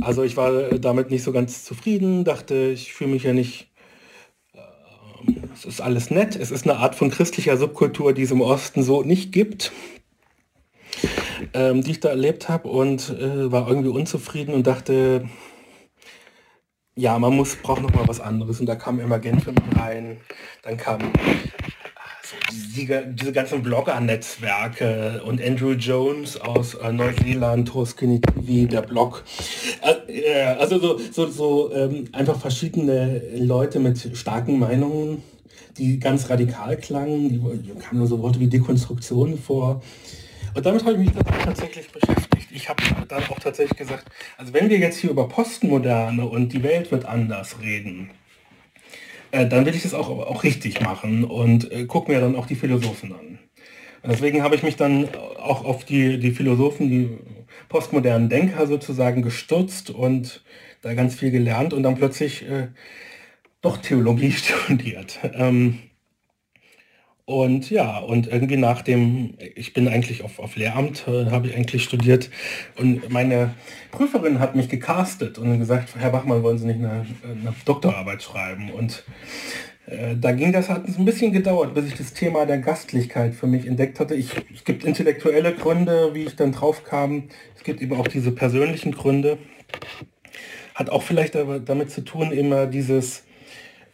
Also 0.00 0.24
ich 0.24 0.36
war 0.36 0.50
damit 0.78 1.10
nicht 1.10 1.22
so 1.22 1.30
ganz 1.30 1.64
zufrieden, 1.64 2.24
dachte, 2.24 2.72
ich 2.74 2.92
fühle 2.92 3.10
mich 3.10 3.22
ja 3.22 3.32
nicht 3.32 3.68
es 5.54 5.64
ist 5.64 5.80
alles 5.80 6.10
nett. 6.10 6.36
Es 6.36 6.50
ist 6.50 6.64
eine 6.68 6.78
Art 6.78 6.94
von 6.94 7.10
christlicher 7.10 7.56
Subkultur, 7.56 8.12
die 8.12 8.22
es 8.22 8.30
im 8.30 8.40
Osten 8.40 8.82
so 8.82 9.02
nicht 9.02 9.32
gibt, 9.32 9.72
ähm, 11.52 11.82
die 11.82 11.92
ich 11.92 12.00
da 12.00 12.10
erlebt 12.10 12.48
habe 12.48 12.68
und 12.68 13.10
äh, 13.10 13.50
war 13.50 13.68
irgendwie 13.68 13.88
unzufrieden 13.88 14.54
und 14.54 14.66
dachte, 14.66 15.28
ja, 16.96 17.18
man 17.18 17.34
muss 17.34 17.56
braucht 17.56 17.82
noch 17.82 17.94
mal 17.94 18.06
was 18.06 18.20
anderes. 18.20 18.60
Und 18.60 18.66
da 18.66 18.76
kam 18.76 19.00
immer 19.00 19.18
Genf 19.18 19.48
rein, 19.76 20.20
dann 20.62 20.76
kam 20.76 21.00
die, 22.76 22.88
diese 23.14 23.32
ganzen 23.32 23.62
Blogger-Netzwerke 23.62 25.22
und 25.24 25.42
Andrew 25.42 25.72
Jones 25.72 26.40
aus 26.40 26.74
äh, 26.74 26.92
Neuseeland, 26.92 27.68
Toscany 27.68 28.20
TV, 28.20 28.68
der 28.68 28.82
Blog. 28.82 29.24
Äh, 30.06 30.42
also 30.58 30.78
so, 30.78 30.98
so, 31.12 31.26
so 31.28 31.72
ähm, 31.74 32.06
einfach 32.12 32.40
verschiedene 32.40 33.22
Leute 33.36 33.78
mit 33.80 34.16
starken 34.16 34.58
Meinungen, 34.58 35.22
die 35.78 35.98
ganz 35.98 36.30
radikal 36.30 36.76
klangen. 36.76 37.28
Die, 37.28 37.38
die 37.62 37.78
kamen 37.78 38.06
so 38.06 38.20
Worte 38.20 38.40
wie 38.40 38.48
Dekonstruktion 38.48 39.38
vor. 39.38 39.82
Und 40.54 40.64
damit 40.64 40.84
habe 40.84 40.92
ich 40.92 40.98
mich 40.98 41.10
tatsächlich 41.44 41.90
beschäftigt. 41.90 42.48
Ich 42.52 42.68
habe 42.68 42.82
dann 43.08 43.22
auch 43.24 43.40
tatsächlich 43.40 43.76
gesagt, 43.76 44.04
also 44.38 44.52
wenn 44.52 44.70
wir 44.70 44.78
jetzt 44.78 44.98
hier 44.98 45.10
über 45.10 45.28
Postmoderne 45.28 46.24
und 46.26 46.52
die 46.52 46.62
Welt 46.62 46.92
wird 46.92 47.04
anders 47.04 47.60
reden, 47.60 48.10
äh, 49.34 49.48
dann 49.48 49.66
will 49.66 49.74
ich 49.74 49.82
das 49.82 49.94
auch, 49.94 50.08
auch 50.08 50.44
richtig 50.44 50.80
machen 50.80 51.24
und 51.24 51.70
äh, 51.72 51.86
gucke 51.86 52.12
mir 52.12 52.20
dann 52.20 52.36
auch 52.36 52.46
die 52.46 52.54
Philosophen 52.54 53.12
an. 53.12 53.38
Und 54.02 54.12
deswegen 54.12 54.42
habe 54.42 54.54
ich 54.54 54.62
mich 54.62 54.76
dann 54.76 55.08
auch 55.42 55.64
auf 55.64 55.84
die, 55.84 56.18
die 56.18 56.30
Philosophen, 56.30 56.88
die 56.88 57.18
postmodernen 57.68 58.28
Denker 58.28 58.66
sozusagen 58.66 59.22
gestürzt 59.22 59.90
und 59.90 60.44
da 60.82 60.94
ganz 60.94 61.16
viel 61.16 61.30
gelernt 61.30 61.72
und 61.72 61.82
dann 61.82 61.96
plötzlich 61.96 62.48
äh, 62.48 62.68
doch 63.60 63.78
Theologie 63.78 64.30
studiert. 64.66 65.18
Ähm, 65.34 65.78
und 67.26 67.70
ja, 67.70 67.98
und 67.98 68.26
irgendwie 68.26 68.58
nach 68.58 68.82
dem, 68.82 69.38
ich 69.54 69.72
bin 69.72 69.88
eigentlich 69.88 70.22
auf, 70.22 70.38
auf 70.38 70.56
Lehramt, 70.56 71.08
äh, 71.08 71.30
habe 71.30 71.46
ich 71.48 71.56
eigentlich 71.56 71.82
studiert 71.82 72.28
und 72.76 73.10
meine 73.10 73.54
Prüferin 73.92 74.40
hat 74.40 74.54
mich 74.54 74.68
gecastet 74.68 75.38
und 75.38 75.58
gesagt, 75.58 75.94
Herr 75.98 76.10
Bachmann, 76.10 76.42
wollen 76.42 76.58
Sie 76.58 76.66
nicht 76.66 76.80
eine, 76.80 77.06
eine 77.22 77.54
Doktorarbeit 77.64 78.22
schreiben? 78.22 78.70
Und 78.70 79.04
äh, 79.86 80.16
da 80.16 80.32
ging 80.32 80.52
das, 80.52 80.68
hat 80.68 80.86
ein 80.86 81.04
bisschen 81.06 81.32
gedauert, 81.32 81.74
bis 81.74 81.86
ich 81.86 81.94
das 81.94 82.12
Thema 82.12 82.44
der 82.44 82.58
Gastlichkeit 82.58 83.34
für 83.34 83.46
mich 83.46 83.66
entdeckt 83.66 84.00
hatte. 84.00 84.14
Ich, 84.14 84.30
es 84.54 84.64
gibt 84.64 84.84
intellektuelle 84.84 85.54
Gründe, 85.54 86.10
wie 86.12 86.24
ich 86.24 86.36
dann 86.36 86.52
drauf 86.52 86.84
kam. 86.84 87.24
Es 87.56 87.64
gibt 87.64 87.80
eben 87.80 87.94
auch 87.94 88.08
diese 88.08 88.32
persönlichen 88.32 88.92
Gründe. 88.92 89.38
Hat 90.74 90.90
auch 90.90 91.02
vielleicht 91.02 91.34
damit 91.36 91.90
zu 91.90 92.02
tun, 92.02 92.32
immer 92.32 92.66
dieses, 92.66 93.23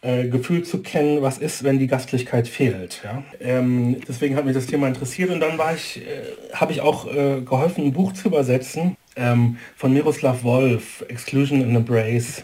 äh, 0.01 0.27
Gefühl 0.27 0.63
zu 0.63 0.81
kennen, 0.81 1.21
was 1.21 1.37
ist, 1.37 1.63
wenn 1.63 1.77
die 1.77 1.87
Gastlichkeit 1.87 2.47
fehlt. 2.47 3.01
Ja? 3.03 3.23
Ähm, 3.39 3.97
deswegen 4.07 4.35
hat 4.35 4.45
mich 4.45 4.55
das 4.55 4.65
Thema 4.65 4.87
interessiert 4.87 5.29
und 5.29 5.39
dann 5.39 5.57
war 5.57 5.75
ich, 5.75 6.01
äh, 6.01 6.53
habe 6.53 6.71
ich 6.71 6.81
auch 6.81 7.05
äh, 7.07 7.41
geholfen, 7.41 7.85
ein 7.85 7.93
Buch 7.93 8.13
zu 8.13 8.29
übersetzen 8.29 8.97
ähm, 9.15 9.57
von 9.75 9.93
Miroslav 9.93 10.43
Wolf, 10.43 11.05
Exclusion 11.07 11.61
and 11.61 11.75
Embrace. 11.75 12.43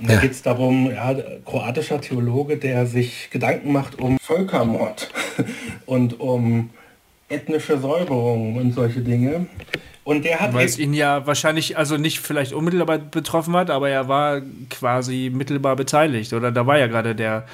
Und 0.00 0.08
da 0.08 0.14
ja. 0.14 0.20
geht 0.20 0.32
es 0.32 0.42
darum, 0.42 0.90
ja, 0.90 1.14
kroatischer 1.44 2.00
Theologe, 2.00 2.56
der 2.56 2.86
sich 2.86 3.28
Gedanken 3.30 3.72
macht 3.72 4.00
um 4.00 4.18
Völkermord 4.18 5.10
und 5.86 6.20
um 6.20 6.70
ethnische 7.28 7.78
Säuberung 7.78 8.56
und 8.56 8.72
solche 8.72 9.00
Dinge. 9.00 9.46
Und 10.04 10.24
der 10.24 10.40
hat. 10.40 10.52
Weil 10.52 10.66
es 10.66 10.78
ihn 10.78 10.92
ja 10.92 11.26
wahrscheinlich, 11.26 11.78
also 11.78 11.96
nicht 11.96 12.20
vielleicht 12.20 12.52
unmittelbar 12.52 12.98
betroffen 12.98 13.56
hat, 13.56 13.70
aber 13.70 13.88
er 13.88 14.06
war 14.06 14.42
quasi 14.70 15.30
mittelbar 15.34 15.76
beteiligt. 15.76 16.32
Oder 16.34 16.52
da 16.52 16.66
war 16.66 16.78
ja 16.78 16.86
gerade 16.86 17.14
der 17.14 17.46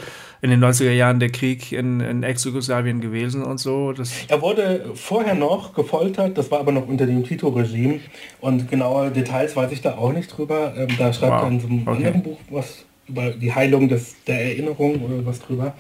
in 0.43 0.51
den 0.51 0.65
90er 0.65 0.93
Jahren 0.93 1.21
der 1.21 1.31
Krieg 1.31 1.71
in, 1.71 2.01
in 2.01 2.23
Ex-Jugoslawien 2.23 3.01
gewesen 3.01 3.43
und 3.43 3.59
so. 3.59 3.93
Das 3.93 4.11
er 4.27 4.41
wurde 4.41 4.93
vorher 4.95 5.35
noch 5.35 5.75
gefoltert, 5.75 6.39
das 6.39 6.51
war 6.51 6.61
aber 6.61 6.73
noch 6.73 6.89
unter 6.89 7.07
dem 7.07 7.25
Tito-Regime. 7.25 8.01
Und 8.41 8.71
genaue 8.71 9.11
Details 9.11 9.55
weiß 9.55 9.71
ich 9.73 9.83
da 9.83 9.97
auch 9.97 10.13
nicht 10.13 10.29
drüber. 10.37 10.75
Ähm, 10.77 10.89
da 10.99 11.13
schreibt 11.13 11.33
wow. 11.33 11.43
er 11.43 11.49
in 11.49 11.61
so 11.61 11.67
einem 11.67 11.83
okay. 11.83 11.91
anderen 11.91 12.23
Buch 12.23 12.39
was 12.49 12.85
über 13.07 13.31
die 13.31 13.53
Heilung 13.53 13.89
des, 13.89 14.15
der 14.27 14.41
Erinnerung 14.41 15.03
oder 15.03 15.27
was 15.27 15.41
drüber. 15.41 15.75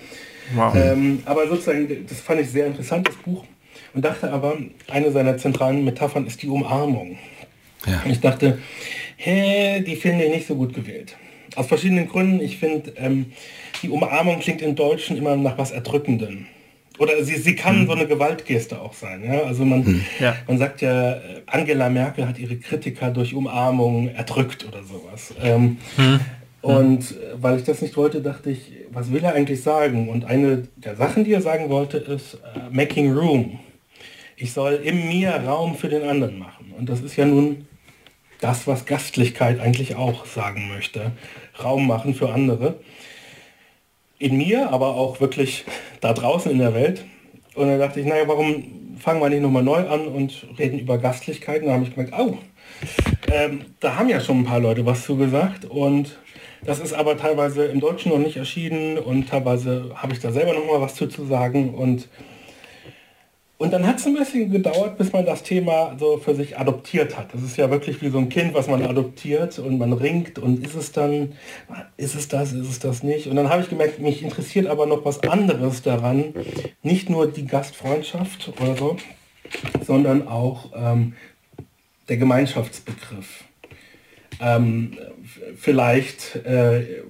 Wow. 0.54 0.74
Ähm, 0.74 1.20
aber 1.24 1.46
sozusagen, 1.48 2.06
das 2.08 2.20
fand 2.20 2.40
ich 2.40 2.50
sehr 2.50 2.66
interessant, 2.66 3.08
das 3.08 3.14
Buch 3.16 3.44
und 3.94 4.04
dachte 4.04 4.32
aber, 4.32 4.56
eine 4.88 5.10
seiner 5.10 5.36
zentralen 5.36 5.84
Metaphern 5.84 6.26
ist 6.26 6.42
die 6.42 6.48
Umarmung. 6.48 7.18
Ja. 7.86 8.02
Und 8.04 8.10
ich 8.10 8.20
dachte, 8.20 8.58
hä, 9.16 9.80
die 9.80 9.96
finde 9.96 10.24
ich 10.24 10.34
nicht 10.34 10.46
so 10.46 10.54
gut 10.54 10.74
gewählt. 10.74 11.16
Aus 11.56 11.66
verschiedenen 11.66 12.08
Gründen. 12.08 12.40
Ich 12.40 12.58
finde, 12.58 12.92
ähm, 12.96 13.32
die 13.82 13.88
Umarmung 13.88 14.38
klingt 14.40 14.62
im 14.62 14.76
Deutschen 14.76 15.16
immer 15.16 15.36
nach 15.36 15.58
was 15.58 15.70
Erdrückendem. 15.70 16.46
Oder 16.98 17.24
sie, 17.24 17.36
sie 17.36 17.54
kann 17.54 17.80
hm. 17.80 17.86
so 17.86 17.92
eine 17.92 18.06
Gewaltgeste 18.06 18.80
auch 18.80 18.92
sein. 18.92 19.24
Ja? 19.24 19.42
Also 19.42 19.64
man, 19.64 19.84
hm. 19.84 20.04
ja. 20.20 20.36
man 20.46 20.58
sagt 20.58 20.82
ja, 20.82 21.16
Angela 21.46 21.88
Merkel 21.88 22.28
hat 22.28 22.38
ihre 22.38 22.56
Kritiker 22.56 23.10
durch 23.10 23.34
Umarmung 23.34 24.08
erdrückt 24.08 24.66
oder 24.68 24.84
sowas. 24.84 25.34
Ähm, 25.42 25.78
hm. 25.96 26.20
Und 26.60 27.12
äh, 27.12 27.14
weil 27.40 27.56
ich 27.56 27.64
das 27.64 27.80
nicht 27.80 27.96
wollte, 27.96 28.20
dachte 28.20 28.50
ich, 28.50 28.72
was 28.90 29.12
will 29.12 29.24
er 29.24 29.34
eigentlich 29.34 29.62
sagen? 29.62 30.08
Und 30.10 30.26
eine 30.26 30.68
der 30.76 30.94
Sachen, 30.94 31.24
die 31.24 31.32
er 31.32 31.40
sagen 31.40 31.70
wollte, 31.70 31.96
ist 31.96 32.34
uh, 32.34 32.70
Making 32.70 33.12
Room 33.12 33.58
ich 34.40 34.52
soll 34.52 34.74
in 34.74 35.08
mir 35.08 35.32
Raum 35.32 35.76
für 35.76 35.88
den 35.88 36.02
anderen 36.08 36.38
machen. 36.38 36.72
Und 36.76 36.88
das 36.88 37.02
ist 37.02 37.16
ja 37.16 37.26
nun 37.26 37.68
das, 38.40 38.66
was 38.66 38.86
Gastlichkeit 38.86 39.60
eigentlich 39.60 39.96
auch 39.96 40.24
sagen 40.24 40.68
möchte. 40.68 41.12
Raum 41.62 41.86
machen 41.86 42.14
für 42.14 42.32
andere. 42.32 42.80
In 44.18 44.38
mir, 44.38 44.70
aber 44.70 44.94
auch 44.94 45.20
wirklich 45.20 45.66
da 46.00 46.14
draußen 46.14 46.50
in 46.50 46.58
der 46.58 46.74
Welt. 46.74 47.04
Und 47.54 47.68
dann 47.68 47.78
dachte 47.78 48.00
ich, 48.00 48.06
naja, 48.06 48.26
warum 48.26 48.96
fangen 48.98 49.20
wir 49.20 49.28
nicht 49.28 49.42
nochmal 49.42 49.62
neu 49.62 49.86
an 49.86 50.06
und 50.06 50.46
reden 50.58 50.78
über 50.78 50.96
Gastlichkeit? 50.96 51.60
Und 51.60 51.68
da 51.68 51.74
habe 51.74 51.84
ich 51.84 51.94
gemerkt, 51.94 52.14
oh, 52.18 52.38
ähm, 53.30 53.66
da 53.80 53.96
haben 53.96 54.08
ja 54.08 54.20
schon 54.20 54.38
ein 54.38 54.44
paar 54.44 54.60
Leute 54.60 54.86
was 54.86 55.04
zu 55.04 55.16
gesagt. 55.16 55.66
Und 55.66 56.18
das 56.64 56.80
ist 56.80 56.94
aber 56.94 57.18
teilweise 57.18 57.66
im 57.66 57.80
Deutschen 57.80 58.10
noch 58.10 58.18
nicht 58.18 58.38
erschienen 58.38 58.98
und 58.98 59.28
teilweise 59.28 59.90
habe 59.94 60.14
ich 60.14 60.20
da 60.20 60.32
selber 60.32 60.54
noch 60.54 60.66
mal 60.66 60.80
was 60.80 60.94
zu, 60.94 61.08
zu 61.08 61.26
sagen. 61.26 61.74
Und 61.74 62.08
und 63.60 63.74
dann 63.74 63.86
hat 63.86 63.98
es 63.98 64.06
ein 64.06 64.14
bisschen 64.14 64.50
gedauert, 64.50 64.96
bis 64.96 65.12
man 65.12 65.26
das 65.26 65.42
Thema 65.42 65.94
so 66.00 66.16
für 66.16 66.34
sich 66.34 66.58
adoptiert 66.58 67.18
hat. 67.18 67.34
Das 67.34 67.42
ist 67.42 67.58
ja 67.58 67.70
wirklich 67.70 68.00
wie 68.00 68.08
so 68.08 68.16
ein 68.16 68.30
Kind, 68.30 68.54
was 68.54 68.68
man 68.68 68.82
adoptiert 68.82 69.58
und 69.58 69.76
man 69.76 69.92
ringt 69.92 70.38
und 70.38 70.64
ist 70.64 70.74
es 70.74 70.92
dann, 70.92 71.34
ist 71.98 72.14
es 72.14 72.28
das, 72.28 72.54
ist 72.54 72.70
es 72.70 72.78
das 72.78 73.02
nicht. 73.02 73.26
Und 73.26 73.36
dann 73.36 73.50
habe 73.50 73.60
ich 73.60 73.68
gemerkt, 73.68 73.98
mich 73.98 74.22
interessiert 74.22 74.66
aber 74.66 74.86
noch 74.86 75.04
was 75.04 75.22
anderes 75.24 75.82
daran. 75.82 76.32
Nicht 76.82 77.10
nur 77.10 77.30
die 77.30 77.44
Gastfreundschaft 77.44 78.50
oder 78.62 78.76
so, 78.78 78.96
sondern 79.86 80.26
auch 80.26 80.70
ähm, 80.74 81.12
der 82.08 82.16
Gemeinschaftsbegriff. 82.16 83.44
Ähm, 84.40 84.96
vielleicht, 85.58 86.36
äh, 86.46 87.02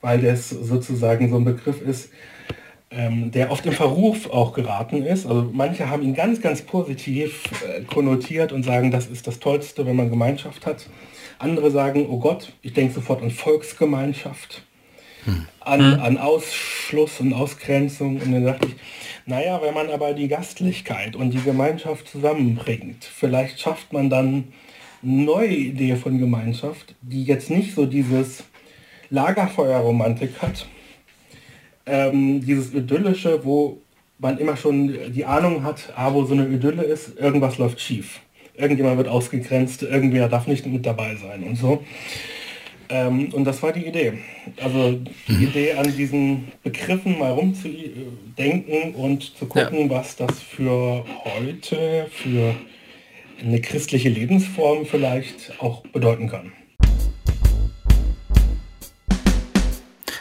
weil 0.00 0.22
das 0.22 0.48
sozusagen 0.48 1.28
so 1.28 1.36
ein 1.36 1.44
Begriff 1.44 1.82
ist, 1.82 2.08
ähm, 2.98 3.30
der 3.30 3.52
oft 3.52 3.64
im 3.64 3.72
Verruf 3.72 4.28
auch 4.28 4.52
geraten 4.52 5.04
ist. 5.04 5.24
Also 5.24 5.48
manche 5.52 5.88
haben 5.88 6.02
ihn 6.02 6.14
ganz, 6.14 6.40
ganz 6.40 6.62
positiv 6.62 7.44
äh, 7.62 7.82
konnotiert 7.82 8.50
und 8.50 8.64
sagen, 8.64 8.90
das 8.90 9.06
ist 9.06 9.28
das 9.28 9.38
Tollste, 9.38 9.86
wenn 9.86 9.94
man 9.94 10.10
Gemeinschaft 10.10 10.66
hat. 10.66 10.86
Andere 11.38 11.70
sagen, 11.70 12.08
oh 12.10 12.18
Gott, 12.18 12.52
ich 12.60 12.72
denke 12.72 12.94
sofort 12.94 13.22
an 13.22 13.30
Volksgemeinschaft, 13.30 14.64
hm. 15.24 15.46
an, 15.60 15.92
hm. 15.92 16.00
an 16.00 16.18
Ausschluss 16.18 17.20
und 17.20 17.32
Ausgrenzung. 17.32 18.20
Und 18.20 18.32
dann 18.32 18.44
dachte 18.44 18.66
ich, 18.66 18.74
naja, 19.26 19.60
wenn 19.62 19.74
man 19.74 19.90
aber 19.90 20.12
die 20.12 20.26
Gastlichkeit 20.26 21.14
und 21.14 21.30
die 21.30 21.42
Gemeinschaft 21.42 22.08
zusammenbringt, 22.08 23.04
vielleicht 23.04 23.60
schafft 23.60 23.92
man 23.92 24.10
dann 24.10 24.52
eine 25.04 25.22
neue 25.22 25.54
Idee 25.54 25.94
von 25.94 26.18
Gemeinschaft, 26.18 26.96
die 27.00 27.22
jetzt 27.22 27.48
nicht 27.48 27.76
so 27.76 27.86
dieses 27.86 28.42
Lagerfeuerromantik 29.10 30.42
hat, 30.42 30.66
ähm, 31.88 32.44
dieses 32.44 32.74
Idyllische, 32.74 33.44
wo 33.44 33.78
man 34.18 34.38
immer 34.38 34.56
schon 34.56 34.92
die 35.12 35.24
Ahnung 35.24 35.62
hat, 35.62 35.92
ah, 35.96 36.12
wo 36.12 36.24
so 36.24 36.34
eine 36.34 36.48
Idylle 36.48 36.82
ist, 36.82 37.18
irgendwas 37.18 37.58
läuft 37.58 37.80
schief. 37.80 38.20
Irgendjemand 38.54 38.96
wird 38.96 39.08
ausgegrenzt, 39.08 39.82
irgendwer 39.82 40.28
darf 40.28 40.46
nicht 40.48 40.66
mit 40.66 40.84
dabei 40.84 41.14
sein 41.14 41.44
und 41.44 41.56
so. 41.56 41.84
Ähm, 42.88 43.32
und 43.32 43.44
das 43.44 43.62
war 43.62 43.72
die 43.72 43.86
Idee. 43.86 44.14
Also 44.62 44.98
die 45.28 45.32
mhm. 45.32 45.42
Idee 45.44 45.72
an 45.74 45.94
diesen 45.96 46.48
Begriffen 46.62 47.18
mal 47.18 47.32
rumzudenken 47.32 48.94
und 48.94 49.36
zu 49.36 49.46
gucken, 49.46 49.82
ja. 49.82 49.90
was 49.90 50.16
das 50.16 50.40
für 50.40 51.04
heute, 51.24 52.06
für 52.10 52.54
eine 53.40 53.60
christliche 53.60 54.08
Lebensform 54.08 54.86
vielleicht 54.86 55.52
auch 55.60 55.82
bedeuten 55.82 56.28
kann. 56.28 56.52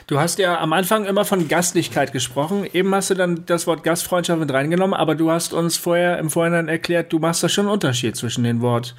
Du 0.07 0.19
hast 0.19 0.39
ja 0.39 0.59
am 0.59 0.71
Anfang 0.71 1.05
immer 1.05 1.25
von 1.25 1.49
Gastlichkeit 1.49 2.13
gesprochen. 2.13 2.65
Eben 2.71 2.95
hast 2.95 3.09
du 3.09 3.13
dann 3.13 3.45
das 3.45 3.67
Wort 3.67 3.83
Gastfreundschaft 3.83 4.39
mit 4.39 4.51
reingenommen, 4.51 4.93
aber 4.93 5.15
du 5.15 5.31
hast 5.31 5.53
uns 5.53 5.75
vorher 5.75 6.17
im 6.17 6.29
Vorhinein 6.29 6.69
erklärt, 6.69 7.11
du 7.11 7.19
machst 7.19 7.43
da 7.43 7.49
schon 7.49 7.65
einen 7.65 7.73
Unterschied 7.73 8.15
zwischen 8.15 8.45
dem 8.45 8.61
Wort 8.61 8.95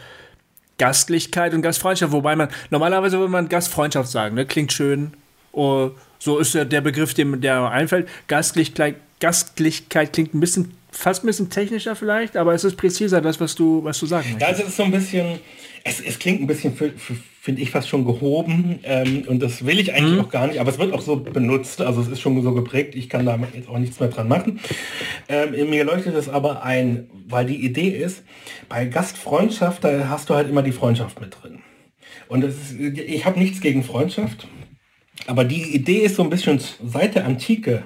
Gastlichkeit 0.77 1.55
und 1.55 1.63
Gastfreundschaft, 1.63 2.13
wobei 2.13 2.37
man 2.37 2.49
normalerweise 2.71 3.19
würde 3.19 3.33
man 3.33 3.49
Gastfreundschaft 3.49 4.11
sagen, 4.11 4.35
ne? 4.35 4.45
Klingt 4.47 4.73
schön, 4.73 5.13
Oh, 5.53 5.91
so 6.19 6.39
ist 6.39 6.55
der, 6.55 6.65
der 6.65 6.81
Begriff, 6.81 7.15
dem 7.15 7.41
der 7.41 7.69
einfällt. 7.71 8.09
Gastlichkeit, 8.29 8.97
Gastlichkeit 9.19 10.13
klingt 10.13 10.35
ein 10.35 10.41
bisschen, 10.41 10.73
fast 10.93 11.25
ein 11.25 11.27
bisschen 11.27 11.51
technischer 11.51 11.97
vielleicht, 11.97 12.37
aber 12.37 12.55
es 12.55 12.65
ist 12.65 12.77
präziser, 12.77 13.21
das, 13.21 13.41
was 13.41 13.55
du, 13.55 13.83
was 13.83 13.99
du 13.99 14.07
sagen 14.07 14.35
möchtest. 14.35 14.61
Ja, 14.61 14.65
es 14.65 14.69
ist 14.69 14.77
so 14.77 14.85
ein 14.85 14.91
bisschen, 14.91 15.41
es, 15.85 16.01
es 16.01 16.19
klingt 16.19 16.43
ein 16.43 16.47
bisschen, 16.47 16.77
finde 17.49 17.63
ich, 17.63 17.71
fast 17.71 17.89
schon 17.89 18.05
gehoben 18.05 18.81
ähm, 18.83 19.25
und 19.27 19.43
das 19.43 19.65
will 19.65 19.79
ich 19.79 19.95
eigentlich 19.95 20.17
mhm. 20.17 20.21
auch 20.21 20.29
gar 20.29 20.49
nicht, 20.49 20.61
aber 20.61 20.69
es 20.69 20.79
wird 20.79 20.93
auch 20.93 21.01
so 21.01 21.17
benutzt, 21.17 21.81
also 21.81 22.03
es 22.03 22.09
ist 22.09 22.21
schon 22.21 22.43
so 22.43 22.53
geprägt, 22.53 22.95
ich 22.95 23.09
kann 23.09 23.25
da 23.25 23.39
jetzt 23.55 23.71
auch 23.71 23.79
nichts 23.79 23.99
mehr 24.01 24.11
dran 24.11 24.29
machen. 24.29 24.61
Ähm, 25.31 25.71
mir 25.71 25.85
leuchtet 25.85 26.15
es 26.15 26.29
aber 26.29 26.63
ein, 26.63 27.09
weil 27.27 27.47
die 27.47 27.65
Idee 27.65 27.89
ist, 27.89 28.23
bei 28.69 28.85
Gastfreundschaft, 28.85 29.83
da 29.83 30.11
hast 30.11 30.29
du 30.29 30.35
halt 30.35 30.51
immer 30.51 30.61
die 30.61 30.73
Freundschaft 30.73 31.23
mit 31.23 31.39
drin. 31.41 31.61
Und 32.29 32.45
ist, 32.45 32.79
ich 32.79 33.25
habe 33.25 33.39
nichts 33.39 33.63
gegen 33.63 33.83
Freundschaft, 33.83 34.47
aber 35.27 35.45
die 35.45 35.75
Idee 35.75 36.01
ist 36.01 36.17
so 36.17 36.25
ein 36.25 36.29
bisschen 36.29 36.61
seit 36.85 37.15
der 37.15 37.25
Antike, 37.25 37.85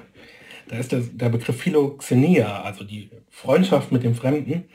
da 0.67 0.75
ist 0.75 0.91
der, 0.91 0.99
der 0.99 1.29
Begriff 1.29 1.57
Philoxenia, 1.57 2.63
also 2.63 2.83
die 2.83 3.09
Freundschaft 3.29 3.93
mit 3.93 4.03
dem 4.03 4.13
Fremden, 4.13 4.65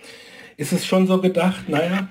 ist 0.57 0.73
es 0.73 0.87
schon 0.87 1.07
so 1.07 1.21
gedacht, 1.21 1.69
naja, 1.69 2.09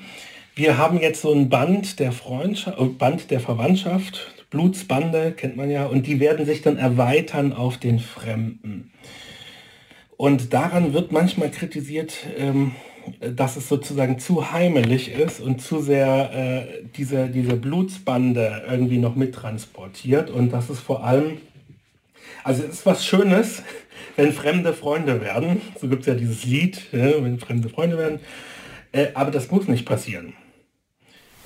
wir 0.57 0.79
haben 0.79 0.99
jetzt 0.99 1.21
so 1.21 1.31
ein 1.31 1.49
Band 1.49 1.99
der 1.99 2.11
Freundschaft, 2.11 2.79
äh, 2.79 2.85
Band 2.85 3.29
der 3.29 3.39
Verwandtschaft, 3.39 4.33
Blutsbande 4.49 5.33
kennt 5.33 5.55
man 5.55 5.69
ja, 5.69 5.85
und 5.85 6.07
die 6.07 6.19
werden 6.19 6.45
sich 6.45 6.63
dann 6.63 6.77
erweitern 6.77 7.53
auf 7.53 7.77
den 7.77 7.99
Fremden. 7.99 8.91
Und 10.15 10.53
daran 10.53 10.93
wird 10.93 11.11
manchmal 11.11 11.51
kritisiert, 11.51 12.25
ähm, 12.37 12.71
dass 13.19 13.55
es 13.55 13.69
sozusagen 13.69 14.17
zu 14.17 14.51
heimelig 14.51 15.11
ist 15.11 15.39
und 15.39 15.61
zu 15.61 15.79
sehr 15.79 16.33
äh, 16.33 16.83
diese, 16.97 17.27
diese 17.27 17.55
Blutsbande 17.55 18.63
irgendwie 18.67 18.97
noch 18.97 19.15
mittransportiert 19.15 20.31
und 20.31 20.51
das 20.51 20.71
ist 20.71 20.79
vor 20.79 21.03
allem, 21.03 21.37
also 22.43 22.63
es 22.63 22.69
ist 22.69 22.85
was 22.85 23.05
Schönes, 23.05 23.61
wenn 24.15 24.33
fremde 24.33 24.73
Freunde 24.73 25.21
werden, 25.21 25.61
so 25.79 25.87
gibt 25.87 26.01
es 26.01 26.07
ja 26.07 26.15
dieses 26.15 26.43
Lied, 26.45 26.81
ja, 26.91 27.23
wenn 27.23 27.39
fremde 27.39 27.69
Freunde 27.69 27.99
werden, 27.99 28.19
äh, 28.91 29.09
aber 29.13 29.29
das 29.29 29.51
muss 29.51 29.67
nicht 29.67 29.85
passieren. 29.85 30.33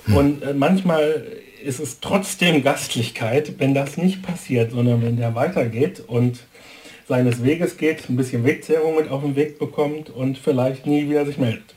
Hm. 0.06 0.16
Und 0.16 0.42
äh, 0.42 0.54
manchmal 0.54 1.24
ist 1.64 1.80
es 1.80 2.00
trotzdem 2.00 2.62
Gastlichkeit, 2.62 3.54
wenn 3.58 3.74
das 3.74 3.96
nicht 3.96 4.22
passiert, 4.22 4.72
sondern 4.72 5.02
wenn 5.02 5.16
der 5.16 5.34
weitergeht 5.34 6.02
und 6.06 6.40
seines 7.08 7.42
Weges 7.42 7.76
geht, 7.76 8.08
ein 8.08 8.16
bisschen 8.16 8.44
Wegzehrung 8.44 8.96
mit 8.96 9.10
auf 9.10 9.22
den 9.22 9.36
Weg 9.36 9.58
bekommt 9.58 10.10
und 10.10 10.38
vielleicht 10.38 10.86
nie 10.86 11.08
wieder 11.08 11.26
sich 11.26 11.38
meldet. 11.38 11.74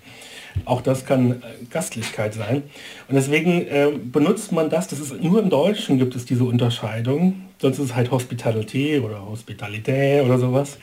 Auch 0.64 0.82
das 0.82 1.06
kann 1.06 1.32
äh, 1.32 1.36
Gastlichkeit 1.70 2.34
sein. 2.34 2.64
Und 3.10 3.16
deswegen 3.16 3.68
äh, 3.68 3.92
benutzt 4.04 4.52
man 4.52 4.70
das, 4.70 4.88
das 4.88 5.00
ist 5.00 5.22
nur 5.22 5.42
im 5.42 5.50
Deutschen 5.50 6.00
gibt 6.00 6.16
es 6.16 6.26
diese 6.26 6.46
Unterscheidung, 6.46 7.42
sonst 7.60 7.80
ist 7.80 7.86
es 7.86 7.96
halt 7.96 8.12
Hospitality 8.12 9.00
oder 9.00 9.28
Hospitalité 9.28 10.24
oder 10.24 10.38
sowas. 10.40 10.78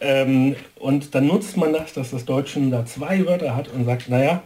Ähm, 0.00 0.56
und 0.78 1.14
dann 1.14 1.26
nutzt 1.26 1.56
man 1.56 1.72
das, 1.72 1.94
dass 1.94 2.10
das 2.10 2.26
Deutschen 2.26 2.70
da 2.70 2.84
zwei 2.84 3.24
Wörter 3.24 3.56
hat 3.56 3.68
und 3.68 3.86
sagt, 3.86 4.10
naja, 4.10 4.42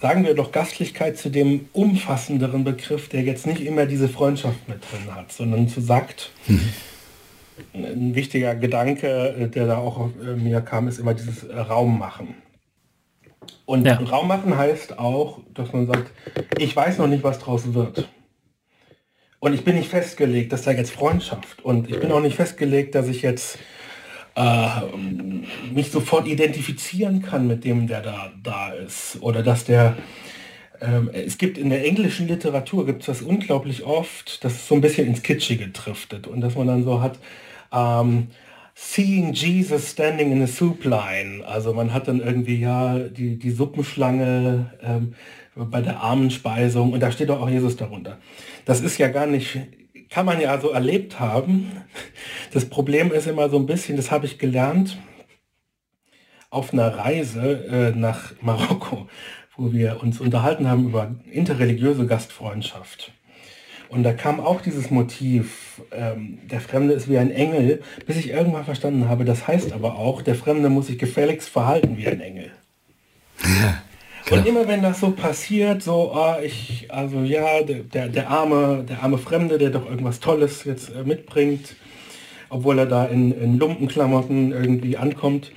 sagen 0.00 0.24
wir 0.24 0.34
doch 0.34 0.52
Gastlichkeit 0.52 1.18
zu 1.18 1.28
dem 1.30 1.68
umfassenderen 1.72 2.64
Begriff, 2.64 3.08
der 3.08 3.22
jetzt 3.22 3.46
nicht 3.46 3.60
immer 3.60 3.86
diese 3.86 4.08
Freundschaft 4.08 4.68
mit 4.68 4.78
drin 4.90 5.14
hat, 5.14 5.32
sondern 5.32 5.68
zu 5.68 5.80
sagt, 5.80 6.30
mhm 6.46 6.72
ein 7.74 8.14
wichtiger 8.14 8.54
Gedanke, 8.54 9.34
äh, 9.38 9.48
der 9.48 9.66
da 9.66 9.78
auch 9.78 10.10
äh, 10.22 10.34
mir 10.34 10.60
kam, 10.60 10.88
ist 10.88 10.98
immer 10.98 11.14
dieses 11.14 11.44
äh, 11.44 11.58
Raum 11.58 11.98
machen. 11.98 12.34
Und 13.66 13.86
ja. 13.86 13.94
Raum 13.94 14.28
machen 14.28 14.56
heißt 14.56 14.98
auch, 14.98 15.40
dass 15.54 15.72
man 15.72 15.86
sagt, 15.86 16.10
ich 16.58 16.74
weiß 16.74 16.98
noch 16.98 17.06
nicht, 17.06 17.22
was 17.22 17.38
draus 17.38 17.74
wird. 17.74 18.08
Und 19.40 19.54
ich 19.54 19.64
bin 19.64 19.76
nicht 19.76 19.88
festgelegt, 19.88 20.52
dass 20.52 20.62
da 20.62 20.72
jetzt 20.72 20.90
Freundschaft. 20.90 21.64
Und 21.64 21.88
ich 21.88 22.00
bin 22.00 22.10
auch 22.10 22.20
nicht 22.20 22.36
festgelegt, 22.36 22.94
dass 22.94 23.08
ich 23.08 23.22
jetzt 23.22 23.58
äh, 24.38 25.74
mich 25.74 25.90
sofort 25.90 26.28
identifizieren 26.28 27.22
kann 27.22 27.46
mit 27.46 27.64
dem, 27.64 27.86
der 27.88 28.02
da, 28.02 28.32
da 28.42 28.70
ist. 28.70 29.18
Oder 29.20 29.42
dass 29.42 29.64
der 29.64 29.96
ähm, 30.80 31.10
es 31.12 31.38
gibt 31.38 31.58
in 31.58 31.70
der 31.70 31.84
englischen 31.84 32.28
Literatur 32.28 32.86
gibt 32.86 33.00
es 33.00 33.06
das 33.06 33.22
unglaublich 33.22 33.84
oft, 33.84 34.44
dass 34.44 34.52
es 34.52 34.68
so 34.68 34.76
ein 34.76 34.80
bisschen 34.80 35.08
ins 35.08 35.22
Kitschige 35.22 35.68
driftet 35.68 36.28
und 36.28 36.40
dass 36.40 36.54
man 36.54 36.68
dann 36.68 36.84
so 36.84 37.00
hat, 37.00 37.18
ähm, 37.72 38.28
Seeing 38.80 39.32
Jesus 39.32 39.90
Standing 39.90 40.30
in 40.30 40.40
a 40.40 40.46
Soup 40.46 40.84
Line. 40.84 41.44
Also 41.44 41.72
man 41.72 41.92
hat 41.92 42.06
dann 42.06 42.20
irgendwie 42.20 42.60
ja 42.60 42.96
die, 43.00 43.36
die 43.36 43.50
Suppenschlange 43.50 44.70
ähm, 44.80 45.14
bei 45.56 45.80
der 45.80 45.98
Armenspeisung 46.00 46.92
und 46.92 47.00
da 47.00 47.10
steht 47.10 47.28
doch 47.28 47.40
auch 47.40 47.50
Jesus 47.50 47.76
darunter. 47.76 48.18
Das 48.66 48.80
ist 48.80 48.98
ja 48.98 49.08
gar 49.08 49.26
nicht, 49.26 49.58
kann 50.10 50.26
man 50.26 50.40
ja 50.40 50.60
so 50.60 50.70
erlebt 50.70 51.20
haben. 51.20 51.72
Das 52.52 52.64
Problem 52.64 53.12
ist 53.12 53.26
immer 53.26 53.50
so 53.50 53.58
ein 53.58 53.66
bisschen, 53.66 53.96
das 53.96 54.10
habe 54.10 54.26
ich 54.26 54.38
gelernt 54.38 54.98
auf 56.50 56.72
einer 56.72 56.96
Reise 56.96 57.92
äh, 57.94 57.98
nach 57.98 58.32
Marokko, 58.40 59.08
wo 59.56 59.72
wir 59.72 60.02
uns 60.02 60.20
unterhalten 60.20 60.68
haben 60.68 60.86
über 60.86 61.14
interreligiöse 61.30 62.06
Gastfreundschaft. 62.06 63.12
Und 63.90 64.02
da 64.02 64.12
kam 64.12 64.40
auch 64.40 64.60
dieses 64.60 64.90
Motiv, 64.90 65.82
ähm, 65.92 66.38
der 66.50 66.60
Fremde 66.60 66.94
ist 66.94 67.08
wie 67.08 67.18
ein 67.18 67.30
Engel, 67.30 67.82
bis 68.06 68.16
ich 68.16 68.30
irgendwann 68.30 68.64
verstanden 68.64 69.08
habe, 69.08 69.24
das 69.24 69.48
heißt 69.48 69.72
aber 69.72 69.96
auch, 69.96 70.20
der 70.22 70.34
Fremde 70.34 70.68
muss 70.68 70.88
sich 70.88 70.98
gefälligst 70.98 71.48
verhalten 71.48 71.96
wie 71.96 72.06
ein 72.06 72.20
Engel. 72.20 72.50
Ja, 73.42 73.82
und 74.30 74.46
immer 74.46 74.68
wenn 74.68 74.82
das 74.82 75.00
so 75.00 75.10
passiert, 75.10 75.82
so, 75.82 76.12
ah, 76.12 76.38
ich, 76.42 76.86
also 76.90 77.20
ja, 77.20 77.62
der, 77.62 78.08
der, 78.08 78.30
arme, 78.30 78.84
der 78.88 79.02
arme 79.02 79.18
Fremde, 79.18 79.58
der 79.58 79.70
doch 79.70 79.88
irgendwas 79.88 80.20
Tolles 80.20 80.64
jetzt 80.64 80.90
äh, 80.94 81.02
mitbringt, 81.04 81.76
obwohl 82.50 82.78
er 82.78 82.86
da 82.86 83.06
in, 83.06 83.32
in 83.32 83.58
Lumpenklamotten 83.58 84.52
irgendwie 84.52 84.96
ankommt, 84.96 85.52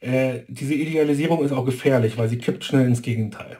äh, 0.00 0.40
diese 0.48 0.74
Idealisierung 0.74 1.44
ist 1.44 1.52
auch 1.52 1.64
gefährlich, 1.64 2.18
weil 2.18 2.28
sie 2.28 2.38
kippt 2.38 2.64
schnell 2.64 2.86
ins 2.86 3.02
Gegenteil. 3.02 3.58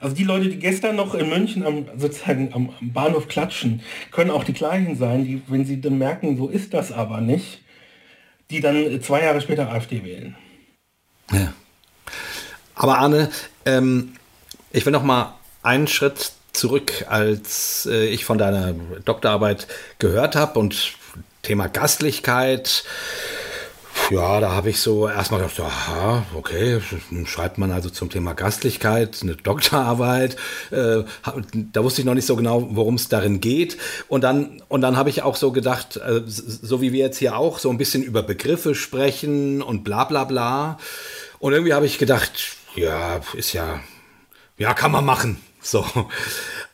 Also 0.00 0.16
die 0.16 0.24
Leute, 0.24 0.48
die 0.48 0.58
gestern 0.58 0.96
noch 0.96 1.14
in 1.14 1.28
München 1.28 1.64
am, 1.64 1.86
sozusagen 1.96 2.52
am, 2.52 2.70
am 2.80 2.92
Bahnhof 2.92 3.28
klatschen, 3.28 3.82
können 4.10 4.30
auch 4.30 4.44
die 4.44 4.52
gleichen 4.52 4.96
sein, 4.96 5.24
die, 5.24 5.42
wenn 5.46 5.64
sie 5.64 5.80
dann 5.80 5.98
merken, 5.98 6.36
so 6.36 6.48
ist 6.48 6.74
das 6.74 6.90
aber 6.90 7.20
nicht, 7.20 7.62
die 8.50 8.60
dann 8.60 9.00
zwei 9.00 9.22
Jahre 9.22 9.40
später 9.40 9.70
AfD 9.70 10.04
wählen. 10.04 10.34
Ja. 11.30 11.54
Aber 12.74 12.98
Arne, 12.98 13.30
ähm, 13.64 14.14
ich 14.70 14.84
will 14.86 14.92
noch 14.92 15.02
mal 15.02 15.34
einen 15.62 15.86
Schritt 15.86 16.32
zurück, 16.52 17.06
als 17.08 17.86
äh, 17.90 18.06
ich 18.06 18.24
von 18.24 18.38
deiner 18.38 18.74
Doktorarbeit 19.04 19.66
gehört 19.98 20.36
habe 20.36 20.58
und 20.58 20.94
Thema 21.42 21.68
Gastlichkeit, 21.68 22.84
ja, 24.10 24.40
da 24.40 24.50
habe 24.50 24.70
ich 24.70 24.80
so 24.80 25.08
erstmal 25.08 25.40
gedacht, 25.40 25.60
aha, 25.60 26.24
okay, 26.34 26.80
schreibt 27.24 27.58
man 27.58 27.70
also 27.70 27.88
zum 27.88 28.10
Thema 28.10 28.34
Gastlichkeit 28.34 29.18
eine 29.22 29.36
Doktorarbeit. 29.36 30.36
Äh, 30.70 31.04
da 31.72 31.84
wusste 31.84 32.02
ich 32.02 32.04
noch 32.04 32.14
nicht 32.14 32.26
so 32.26 32.36
genau, 32.36 32.68
worum 32.72 32.96
es 32.96 33.08
darin 33.08 33.40
geht. 33.40 33.78
Und 34.08 34.22
dann, 34.22 34.62
und 34.68 34.80
dann 34.82 34.96
habe 34.96 35.08
ich 35.08 35.22
auch 35.22 35.36
so 35.36 35.52
gedacht, 35.52 35.96
äh, 35.96 36.22
so 36.26 36.80
wie 36.80 36.92
wir 36.92 37.00
jetzt 37.00 37.18
hier 37.18 37.36
auch, 37.36 37.58
so 37.58 37.70
ein 37.70 37.78
bisschen 37.78 38.02
über 38.02 38.22
Begriffe 38.22 38.74
sprechen 38.74 39.62
und 39.62 39.84
bla 39.84 40.04
bla 40.04 40.24
bla. 40.24 40.78
Und 41.38 41.52
irgendwie 41.52 41.74
habe 41.74 41.86
ich 41.86 41.98
gedacht, 41.98 42.32
ja, 42.74 43.20
ist 43.34 43.52
ja, 43.52 43.80
ja, 44.58 44.74
kann 44.74 44.92
man 44.92 45.04
machen. 45.04 45.40
So. 45.60 45.86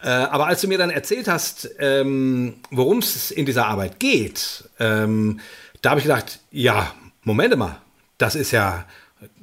Äh, 0.02 0.08
aber 0.08 0.46
als 0.46 0.60
du 0.60 0.68
mir 0.68 0.78
dann 0.78 0.90
erzählt 0.90 1.28
hast, 1.28 1.68
ähm, 1.78 2.54
worum 2.70 2.98
es 2.98 3.30
in 3.30 3.46
dieser 3.46 3.66
Arbeit 3.66 3.98
geht, 3.98 4.64
ähm, 4.78 5.40
da 5.82 5.90
habe 5.90 6.00
ich 6.00 6.06
gedacht, 6.06 6.40
ja, 6.50 6.94
Moment 7.22 7.56
mal, 7.56 7.80
das 8.16 8.34
ist 8.34 8.52
ja, 8.52 8.86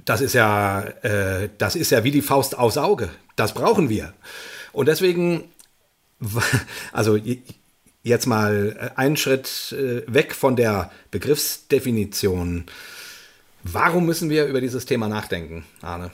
das 0.05 0.21
ist 0.21 0.33
ja, 0.33 0.81
äh, 0.81 1.49
das 1.57 1.75
ist 1.75 1.91
ja 1.91 2.03
wie 2.03 2.11
die 2.11 2.21
Faust 2.21 2.57
aufs 2.57 2.77
Auge. 2.77 3.09
Das 3.35 3.53
brauchen 3.53 3.89
wir. 3.89 4.13
Und 4.71 4.87
deswegen, 4.87 5.43
also 6.93 7.19
jetzt 8.03 8.25
mal 8.25 8.93
einen 8.95 9.17
Schritt 9.17 9.73
äh, 9.77 10.03
weg 10.07 10.33
von 10.33 10.55
der 10.55 10.91
Begriffsdefinition. 11.11 12.65
Warum 13.63 14.05
müssen 14.05 14.29
wir 14.29 14.45
über 14.45 14.61
dieses 14.61 14.85
Thema 14.85 15.09
nachdenken, 15.09 15.65
Arne? 15.81 16.11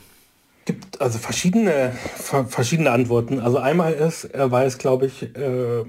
Gibt 0.65 1.01
also 1.01 1.17
verschiedene, 1.17 1.91
verschiedene 2.47 2.91
Antworten. 2.91 3.39
Also 3.39 3.57
einmal 3.57 3.93
ist, 3.93 4.29
weil 4.33 4.67
es, 4.67 4.77
glaube 4.77 5.07
ich, 5.07 5.35
äh, 5.35 5.83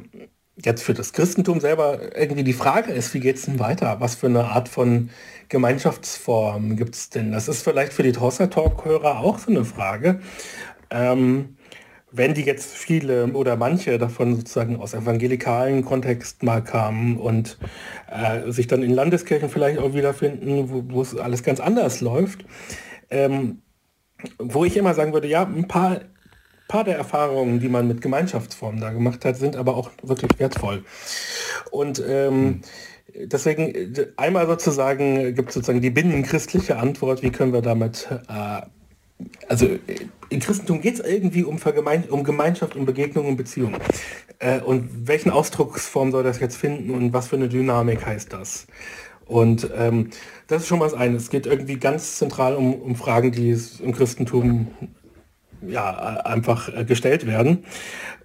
jetzt 0.56 0.82
für 0.82 0.94
das 0.94 1.12
Christentum 1.12 1.61
selber 1.61 2.16
irgendwie 2.16 2.44
die 2.44 2.52
Frage 2.52 2.92
ist, 2.92 3.14
wie 3.14 3.20
geht 3.20 3.37
es 3.37 3.46
denn 3.46 3.58
weiter? 3.58 3.96
Was 4.00 4.14
für 4.14 4.26
eine 4.26 4.44
Art 4.46 4.68
von 4.68 5.11
Gemeinschaftsform 5.48 6.76
gibt 6.76 6.94
es 6.94 7.11
denn? 7.11 7.32
Das 7.32 7.48
ist 7.48 7.62
vielleicht 7.62 7.92
für 7.92 8.02
die 8.02 8.12
Tosser 8.12 8.50
Talk-Hörer 8.50 9.20
auch 9.20 9.38
so 9.38 9.50
eine 9.50 9.64
Frage. 9.64 10.20
Ähm, 10.90 11.56
wenn 12.14 12.35
die 12.35 12.42
jetzt 12.42 12.74
viele 12.74 13.28
oder 13.28 13.56
manche 13.56 13.96
davon 13.96 14.37
sozusagen 14.37 14.76
aus 14.76 14.92
evangelikalen 14.92 15.82
Kontext 15.82 16.42
mal 16.42 16.62
kamen 16.62 17.16
und 17.16 17.58
äh, 18.11 18.50
sich 18.52 18.66
dann 18.66 18.82
in 18.82 18.90
Landeskirchen 18.90 19.48
vielleicht 19.48 19.78
auch 19.78 19.94
wiederfinden, 19.94 20.92
wo 20.92 21.00
es 21.00 21.16
alles 21.16 21.42
ganz 21.42 21.58
anders 21.58 22.02
läuft, 22.02 22.44
ähm, 23.08 23.62
wo 24.38 24.64
ich 24.64 24.76
immer 24.76 24.94
sagen 24.94 25.12
würde, 25.12 25.28
ja, 25.28 25.44
ein 25.44 25.68
paar 25.68 26.00
paar 26.68 26.85
der 26.85 26.96
Erfahrungen, 26.96 27.61
die 27.61 27.68
man 27.68 27.87
mit 27.87 28.00
Gemeinschaftsformen 28.00 28.80
da 28.80 28.90
gemacht 28.90 29.26
hat, 29.26 29.37
sind 29.37 29.56
aber 29.56 29.76
auch 29.76 29.90
wirklich 30.02 30.30
wertvoll. 30.38 30.85
Und 31.70 32.02
ähm, 32.06 32.62
deswegen 33.14 33.94
einmal 34.16 34.46
sozusagen 34.46 35.35
gibt 35.35 35.50
es 35.50 35.54
sozusagen 35.56 35.82
die 35.82 35.90
binnenchristliche 35.90 36.76
Antwort, 36.78 37.22
wie 37.22 37.30
können 37.30 37.52
wir 37.52 37.61
damit 37.61 38.08
äh, 38.28 38.62
also 39.48 39.68
im 40.28 40.40
Christentum 40.40 40.80
geht 40.80 40.94
es 40.94 41.00
irgendwie 41.00 41.44
um, 41.44 41.58
Vergemein 41.58 42.04
um 42.04 42.24
Gemeinschaft, 42.24 42.76
um 42.76 42.87
Begegnung 42.87 43.26
und 43.26 43.37
Beziehung. 43.37 43.76
Äh, 44.38 44.61
und 44.61 45.06
welchen 45.06 45.30
Ausdrucksform 45.30 46.11
soll 46.11 46.22
das 46.22 46.40
jetzt 46.40 46.56
finden 46.56 46.90
und 46.90 47.12
was 47.12 47.28
für 47.28 47.37
eine 47.37 47.48
Dynamik 47.48 48.04
heißt 48.06 48.32
das? 48.32 48.66
Und 49.32 49.70
ähm, 49.74 50.10
das 50.46 50.62
ist 50.62 50.68
schon 50.68 50.80
was 50.80 50.92
eines. 50.92 51.24
Es 51.24 51.30
geht 51.30 51.46
irgendwie 51.46 51.78
ganz 51.78 52.18
zentral 52.18 52.54
um, 52.54 52.74
um 52.74 52.96
Fragen, 52.96 53.32
die 53.32 53.56
im 53.82 53.92
Christentum 53.92 54.68
ja, 55.66 55.90
einfach 56.24 56.68
äh, 56.68 56.84
gestellt 56.84 57.26
werden. 57.26 57.64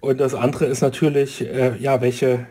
Und 0.00 0.20
das 0.20 0.34
andere 0.34 0.66
ist 0.66 0.82
natürlich, 0.82 1.40
äh, 1.40 1.76
ja, 1.78 2.02
welche, 2.02 2.46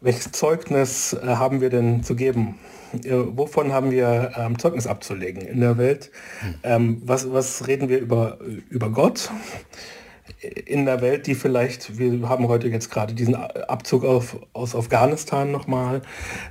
welches 0.00 0.32
Zeugnis 0.32 1.12
äh, 1.12 1.26
haben 1.26 1.60
wir 1.60 1.68
denn 1.68 2.02
zu 2.02 2.16
geben? 2.16 2.58
Äh, 3.04 3.10
wovon 3.12 3.72
haben 3.72 3.90
wir 3.90 4.32
ähm, 4.36 4.58
Zeugnis 4.58 4.86
abzulegen 4.86 5.42
in 5.42 5.60
der 5.60 5.76
Welt? 5.76 6.10
Hm. 6.40 6.54
Ähm, 6.62 7.02
was, 7.04 7.30
was 7.30 7.66
reden 7.66 7.90
wir 7.90 7.98
über, 7.98 8.38
über 8.70 8.88
Gott? 8.90 9.30
In 10.40 10.86
der 10.86 11.00
Welt, 11.00 11.26
die 11.26 11.34
vielleicht, 11.34 11.98
wir 11.98 12.28
haben 12.28 12.48
heute 12.48 12.68
jetzt 12.68 12.90
gerade 12.90 13.14
diesen 13.14 13.34
Abzug 13.34 14.04
auf, 14.04 14.38
aus 14.52 14.74
Afghanistan 14.74 15.50
nochmal, 15.50 16.02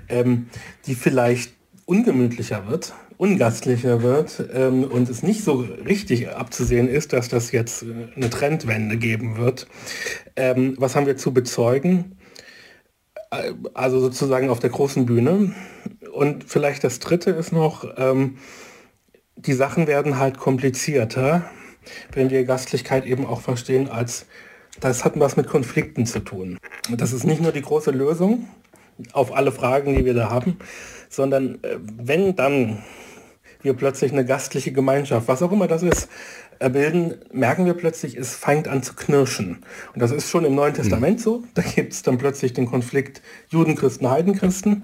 ähm, 0.09 0.49
die 0.85 0.95
vielleicht 0.95 1.53
ungemütlicher 1.85 2.67
wird, 2.67 2.93
ungastlicher 3.17 4.03
wird 4.03 4.43
ähm, 4.53 4.83
und 4.83 5.09
es 5.09 5.23
nicht 5.23 5.43
so 5.43 5.65
richtig 5.85 6.29
abzusehen 6.29 6.87
ist, 6.87 7.13
dass 7.13 7.29
das 7.29 7.51
jetzt 7.51 7.83
äh, 7.83 8.09
eine 8.15 8.29
Trendwende 8.29 8.97
geben 8.97 9.37
wird. 9.37 9.67
Ähm, 10.35 10.75
was 10.77 10.95
haben 10.95 11.05
wir 11.05 11.17
zu 11.17 11.33
bezeugen? 11.33 12.17
Äh, 13.31 13.53
also 13.73 13.99
sozusagen 13.99 14.49
auf 14.49 14.59
der 14.59 14.69
großen 14.69 15.05
Bühne. 15.05 15.53
Und 16.13 16.43
vielleicht 16.43 16.83
das 16.83 16.99
Dritte 16.99 17.31
ist 17.31 17.51
noch, 17.51 17.85
ähm, 17.97 18.37
die 19.35 19.53
Sachen 19.53 19.87
werden 19.87 20.17
halt 20.17 20.37
komplizierter 20.37 21.49
wenn 22.11 22.29
wir 22.29 22.43
Gastlichkeit 22.43 23.05
eben 23.05 23.25
auch 23.25 23.41
verstehen 23.41 23.89
als, 23.89 24.25
das 24.79 25.05
hat 25.05 25.19
was 25.19 25.37
mit 25.37 25.47
Konflikten 25.47 26.05
zu 26.05 26.19
tun. 26.19 26.57
Das 26.95 27.13
ist 27.13 27.23
nicht 27.23 27.41
nur 27.41 27.51
die 27.51 27.61
große 27.61 27.91
Lösung 27.91 28.47
auf 29.13 29.35
alle 29.35 29.51
Fragen, 29.51 29.95
die 29.95 30.05
wir 30.05 30.13
da 30.13 30.29
haben, 30.29 30.57
sondern 31.09 31.55
äh, 31.63 31.77
wenn 31.81 32.35
dann 32.35 32.83
wir 33.61 33.73
plötzlich 33.73 34.11
eine 34.11 34.25
gastliche 34.25 34.71
Gemeinschaft, 34.71 35.27
was 35.27 35.41
auch 35.41 35.51
immer 35.51 35.67
das 35.67 35.83
ist, 35.83 36.09
bilden, 36.59 37.15
merken 37.31 37.65
wir 37.65 37.73
plötzlich, 37.73 38.15
es 38.15 38.35
fängt 38.35 38.67
an 38.67 38.83
zu 38.83 38.95
knirschen. 38.95 39.63
Und 39.93 40.01
das 40.01 40.11
ist 40.11 40.29
schon 40.29 40.45
im 40.45 40.55
Neuen 40.55 40.73
Testament 40.73 41.21
so. 41.21 41.43
Da 41.53 41.61
gibt 41.61 41.93
es 41.93 42.01
dann 42.01 42.17
plötzlich 42.17 42.53
den 42.53 42.65
Konflikt 42.65 43.21
Judenchristen, 43.49 44.09
Heidenchristen. 44.09 44.83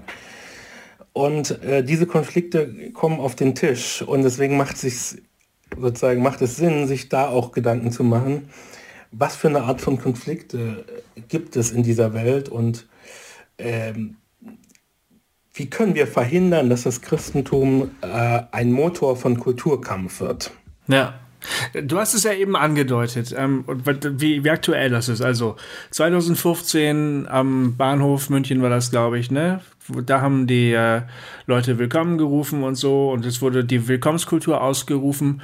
Und 1.13 1.63
äh, 1.63 1.83
diese 1.83 2.05
Konflikte 2.05 2.91
kommen 2.91 3.19
auf 3.19 3.35
den 3.35 3.55
Tisch. 3.55 4.01
Und 4.01 4.23
deswegen 4.23 4.57
macht 4.57 4.75
es 4.75 4.81
sich 4.81 5.21
sozusagen 5.79 6.21
macht 6.21 6.41
es 6.41 6.55
Sinn, 6.57 6.88
sich 6.88 7.09
da 7.09 7.27
auch 7.27 7.51
Gedanken 7.51 7.91
zu 7.91 8.03
machen, 8.03 8.49
was 9.12 9.36
für 9.36 9.47
eine 9.47 9.63
Art 9.63 9.81
von 9.81 9.99
Konflikte 9.99 10.86
gibt 11.27 11.55
es 11.55 11.71
in 11.71 11.83
dieser 11.83 12.13
Welt 12.13 12.49
und 12.49 12.88
ähm, 13.57 14.17
wie 15.53 15.69
können 15.69 15.93
wir 15.93 16.07
verhindern, 16.07 16.69
dass 16.69 16.83
das 16.83 17.01
Christentum 17.01 17.91
äh, 18.01 18.41
ein 18.51 18.71
Motor 18.71 19.15
von 19.15 19.39
Kulturkampf 19.39 20.19
wird? 20.19 20.51
Ja. 20.88 21.19
Du 21.84 21.97
hast 21.97 22.13
es 22.13 22.23
ja 22.23 22.34
eben 22.34 22.56
angedeutet, 22.56 23.34
ähm, 23.38 23.65
wie, 23.67 24.43
wie 24.43 24.49
aktuell 24.49 24.89
das 24.89 25.10
ist. 25.10 25.21
Also 25.21 25.56
2015 25.91 27.27
am 27.27 27.75
Bahnhof 27.75 28.29
München 28.29 28.62
war 28.62 28.69
das, 28.69 28.91
glaube 28.91 29.19
ich, 29.19 29.32
ne? 29.32 29.62
Da 30.06 30.21
haben 30.21 30.47
die 30.47 30.71
äh, 30.71 31.01
Leute 31.45 31.77
willkommen 31.77 32.17
gerufen 32.17 32.63
und 32.63 32.75
so 32.75 33.12
und 33.12 33.25
es 33.25 33.41
wurde 33.41 33.65
die 33.65 33.88
Willkommenskultur 33.88 34.62
ausgerufen 34.62 35.41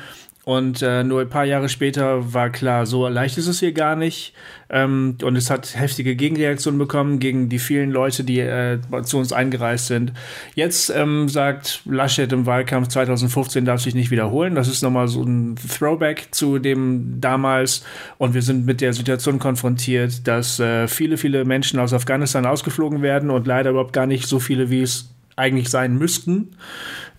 und 0.49 0.81
äh, 0.81 1.03
nur 1.03 1.21
ein 1.21 1.29
paar 1.29 1.45
Jahre 1.45 1.69
später 1.69 2.33
war 2.33 2.49
klar, 2.49 2.87
so 2.87 3.07
leicht 3.07 3.37
ist 3.37 3.45
es 3.45 3.59
hier 3.59 3.71
gar 3.71 3.95
nicht. 3.95 4.33
Ähm, 4.71 5.15
und 5.21 5.35
es 5.35 5.51
hat 5.51 5.79
heftige 5.79 6.15
Gegenreaktionen 6.15 6.79
bekommen 6.79 7.19
gegen 7.19 7.49
die 7.49 7.59
vielen 7.59 7.91
Leute, 7.91 8.23
die 8.23 8.39
äh, 8.39 8.79
zu 9.03 9.19
uns 9.19 9.31
eingereist 9.31 9.85
sind. 9.85 10.11
Jetzt 10.55 10.89
ähm, 10.89 11.29
sagt 11.29 11.81
Laschet 11.85 12.33
im 12.33 12.47
Wahlkampf 12.47 12.87
2015 12.87 13.63
darf 13.63 13.81
sich 13.81 13.93
nicht 13.93 14.09
wiederholen. 14.09 14.55
Das 14.55 14.67
ist 14.67 14.81
nochmal 14.81 15.07
so 15.07 15.21
ein 15.21 15.55
Throwback 15.55 16.29
zu 16.31 16.57
dem 16.57 17.21
damals. 17.21 17.85
Und 18.17 18.33
wir 18.33 18.41
sind 18.41 18.65
mit 18.65 18.81
der 18.81 18.93
Situation 18.93 19.37
konfrontiert, 19.37 20.27
dass 20.27 20.59
äh, 20.59 20.87
viele, 20.87 21.17
viele 21.17 21.45
Menschen 21.45 21.79
aus 21.79 21.93
Afghanistan 21.93 22.47
ausgeflogen 22.47 23.03
werden 23.03 23.29
und 23.29 23.45
leider 23.45 23.69
überhaupt 23.69 23.93
gar 23.93 24.07
nicht 24.07 24.25
so 24.25 24.39
viele, 24.39 24.71
wie 24.71 24.81
es 24.81 25.13
eigentlich 25.35 25.69
sein 25.69 25.95
müssten. 25.95 26.55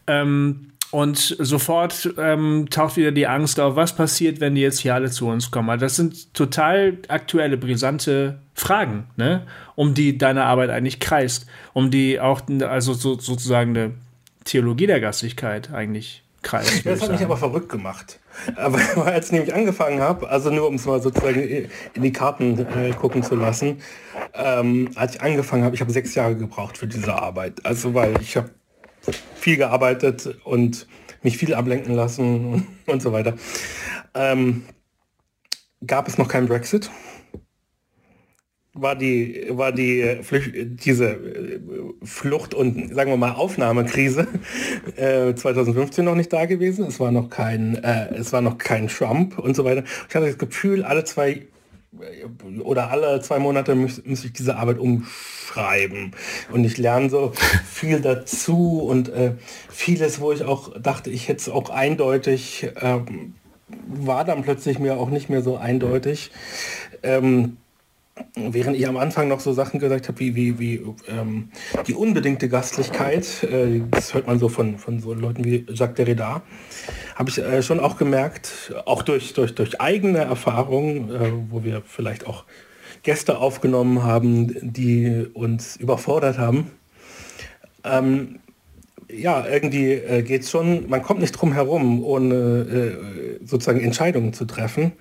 Ähm, 0.09 0.70
und 0.91 1.37
sofort 1.39 2.13
ähm, 2.19 2.67
taucht 2.69 2.97
wieder 2.97 3.13
die 3.13 3.27
Angst 3.27 3.61
auf, 3.61 3.77
was 3.77 3.95
passiert, 3.95 4.41
wenn 4.41 4.55
die 4.55 4.61
jetzt 4.61 4.81
hier 4.81 4.95
alle 4.95 5.11
zu 5.11 5.29
uns 5.29 5.51
kommen. 5.51 5.71
Also 5.71 5.87
das 5.87 5.97
sind 5.97 6.35
total 6.35 6.99
aktuelle, 7.09 7.57
brisante 7.57 8.41
Fragen, 8.55 9.05
ne? 9.17 9.47
um 9.77 9.95
die 9.95 10.19
deine 10.19 10.45
Arbeit 10.45 10.71
eigentlich 10.71 10.99
kreist, 10.99 11.47
um 11.75 11.91
die 11.91 12.19
auch, 12.19 12.43
also 12.69 12.93
so, 12.95 13.19
sozusagen 13.19 13.71
eine 13.71 13.93
Theologie 14.45 14.87
der 14.87 15.01
Gastlichkeit 15.01 15.73
eigentlich 15.73 16.25
kreist. 16.43 16.85
Das 16.85 17.03
hat 17.03 17.13
mich 17.13 17.23
aber 17.23 17.37
verrückt 17.37 17.69
gemacht. 17.69 18.19
Aber 18.57 18.79
als 19.05 19.27
ich 19.27 19.33
nämlich 19.33 19.55
angefangen 19.55 20.01
habe, 20.01 20.29
also 20.29 20.51
nur 20.51 20.67
um 20.67 20.75
es 20.75 20.87
mal 20.87 21.01
sozusagen 21.01 21.41
in 21.41 22.03
die 22.03 22.13
Karten 22.13 22.59
äh, 22.59 22.93
gucken 22.93 23.23
zu 23.23 23.37
lassen, 23.37 23.81
ähm, 24.35 24.91
als 24.95 25.15
ich 25.15 25.23
angefangen 25.23 25.65
habe, 25.65 25.75
ich 25.75 25.81
habe 25.81 25.93
sechs 25.93 26.15
Jahre 26.15 26.35
gebraucht 26.35 26.79
für 26.79 26.87
diese 26.87 27.15
Arbeit. 27.15 27.65
Also 27.65 27.95
weil 27.95 28.15
ich 28.21 28.37
habe 28.37 28.51
viel 29.35 29.57
gearbeitet 29.57 30.37
und 30.45 30.87
mich 31.23 31.37
viel 31.37 31.55
ablenken 31.55 31.95
lassen 31.95 32.53
und, 32.53 32.67
und 32.87 33.03
so 33.03 33.13
weiter. 33.13 33.35
Ähm, 34.15 34.65
gab 35.87 36.09
es 36.09 36.19
noch 36.19 36.29
keinen 36.29 36.49
Brexit? 36.49 36.91
War 38.73 38.95
die, 38.95 39.47
war 39.51 39.73
die 39.73 40.21
Flücht, 40.23 40.53
diese 40.55 41.19
Flucht- 42.05 42.55
und 42.55 42.95
sagen 42.95 43.11
wir 43.11 43.17
mal 43.17 43.33
Aufnahmekrise 43.33 44.29
äh, 44.97 45.35
2015 45.35 46.05
noch 46.05 46.15
nicht 46.15 46.33
da 46.33 46.47
gewesen. 46.47 46.87
Es 46.87 47.01
war 47.01 47.11
noch 47.11 47.31
kein, 47.31 47.75
äh, 47.83 48.15
es 48.15 48.33
war 48.33 48.41
noch 48.41 48.59
kein 48.59 48.87
Trump 48.87 49.39
und 49.39 49.57
so 49.57 49.65
weiter. 49.65 49.83
Ich 50.09 50.15
hatte 50.15 50.27
das 50.27 50.39
Gefühl, 50.39 50.85
alle 50.85 51.05
zwei 51.05 51.49
oder 52.63 52.91
alle 52.91 53.21
zwei 53.21 53.39
Monate 53.39 53.75
muss, 53.75 54.05
muss 54.05 54.25
ich 54.25 54.33
diese 54.33 54.57
Arbeit 54.57 54.79
umschreiben. 54.79 56.13
Und 56.53 56.65
ich 56.65 56.79
lerne 56.79 57.11
so 57.11 57.33
viel 57.67 58.01
dazu 58.01 58.81
und 58.81 59.09
äh, 59.09 59.33
vieles, 59.69 60.21
wo 60.21 60.33
ich 60.33 60.45
auch 60.45 60.81
dachte, 60.81 61.11
ich 61.11 61.29
hätte 61.29 61.41
es 61.41 61.49
auch 61.49 61.71
eindeutig, 61.71 62.69
äh, 62.77 63.01
war 63.87 64.25
dann 64.25 64.43
plötzlich 64.43 64.79
mir 64.79 64.97
auch 64.97 65.11
nicht 65.11 65.29
mehr 65.29 65.43
so 65.43 65.57
eindeutig. 65.57 66.31
Ähm, 67.03 67.57
während 68.35 68.77
ich 68.77 68.87
am 68.87 68.97
Anfang 68.97 69.29
noch 69.29 69.41
so 69.41 69.53
Sachen 69.53 69.81
gesagt 69.81 70.09
habe, 70.09 70.19
wie, 70.19 70.35
wie, 70.35 70.59
wie 70.59 70.81
ähm, 71.09 71.51
die 71.87 71.95
unbedingte 71.95 72.49
Gastlichkeit, 72.49 73.43
äh, 73.45 73.83
das 73.91 74.15
hört 74.15 74.27
man 74.27 74.39
so 74.39 74.49
von, 74.49 74.79
von 74.79 75.01
so 75.01 75.15
Leuten 75.15 75.45
wie 75.45 75.67
Jacques 75.69 75.97
Derrida, 75.97 76.43
habe 77.15 77.31
ich 77.31 77.39
äh, 77.39 77.63
schon 77.63 77.81
auch 77.81 77.97
gemerkt, 77.97 78.75
auch 78.87 79.03
durch, 79.03 79.33
durch, 79.35 79.55
durch 79.55 79.81
eigene 79.81 80.19
Erfahrungen, 80.19 81.11
äh, 81.11 81.33
wo 81.51 81.65
wir 81.65 81.83
vielleicht 81.85 82.27
auch 82.27 82.45
Gäste 83.03 83.39
aufgenommen 83.39 84.03
haben, 84.03 84.55
die 84.61 85.27
uns 85.33 85.77
überfordert 85.77 86.39
haben. 86.39 86.71
Ähm, 87.85 88.41
ja, 89.11 89.45
irgendwie 89.47 89.93
äh, 89.93 90.23
geht 90.23 90.43
es 90.43 90.51
schon, 90.51 90.89
man 90.89 91.03
kommt 91.03 91.21
nicht 91.21 91.33
drum 91.33 91.53
herum, 91.53 92.05
ohne 92.05 92.35
äh, 92.35 93.45
sozusagen 93.45 93.81
Entscheidungen 93.81 94.33
zu 94.33 94.45
treffen 94.45 94.93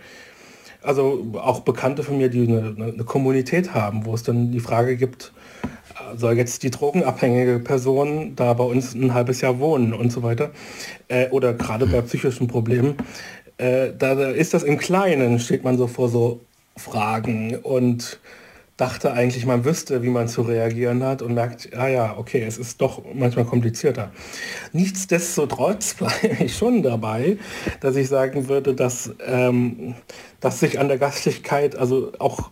also 0.82 1.26
auch 1.36 1.62
Bekannte 1.62 2.04
von 2.04 2.18
mir, 2.18 2.30
die 2.30 2.48
eine, 2.48 2.76
eine, 2.78 3.04
Kommunität 3.04 3.74
haben, 3.74 4.06
wo 4.06 4.14
es 4.14 4.24
dann 4.24 4.52
die 4.52 4.60
Frage 4.60 4.96
gibt, 4.96 5.34
soll 6.16 6.38
jetzt 6.38 6.64
die 6.64 6.72
drogenabhängige 6.72 7.60
Person 7.60 8.36
da 8.36 8.54
bei 8.54 8.64
uns 8.64 8.94
ein 8.94 9.14
halbes 9.14 9.42
Jahr 9.42 9.60
wohnen 9.60 9.94
und 9.94 10.12
so 10.12 10.24
weiter. 10.24 10.52
Äh, 11.08 11.30
oder 11.30 11.54
gerade 11.54 11.86
bei 11.86 12.02
psychischen 12.02 12.48
Problemen. 12.48 12.96
Äh, 13.58 13.92
da, 13.98 14.16
da 14.16 14.30
ist 14.30 14.54
das 14.54 14.64
im 14.64 14.78
Kleinen, 14.78 15.40
steht 15.40 15.64
man 15.64 15.78
so 15.78 15.88
vor 15.88 16.10
so 16.10 16.40
Fragen 16.78 17.56
und 17.58 18.20
dachte 18.80 19.12
eigentlich, 19.12 19.46
man 19.46 19.66
wüsste, 19.66 20.04
wie 20.04 20.10
man 20.10 20.30
zu 20.30 20.42
reagieren 20.42 21.04
hat 21.04 21.22
und 21.22 21.34
merkt, 21.34 21.70
ja, 21.74 21.88
ja, 21.90 22.18
okay, 22.18 22.44
es 22.48 22.58
ist 22.58 22.80
doch 22.80 23.04
manchmal 23.14 23.44
komplizierter. 23.44 24.12
Nichtsdestotrotz 24.72 25.94
bleibe 25.96 26.44
ich 26.44 26.56
schon 26.56 26.82
dabei, 26.82 27.38
dass 27.82 27.98
ich 27.98 28.08
sagen 28.08 28.48
würde, 28.48 28.74
dass, 28.74 29.12
ähm, 29.26 29.96
dass 30.40 30.62
sich 30.62 30.80
an 30.80 30.88
der 30.88 30.98
Gastlichkeit, 30.98 31.76
also 31.76 32.14
auch 32.20 32.50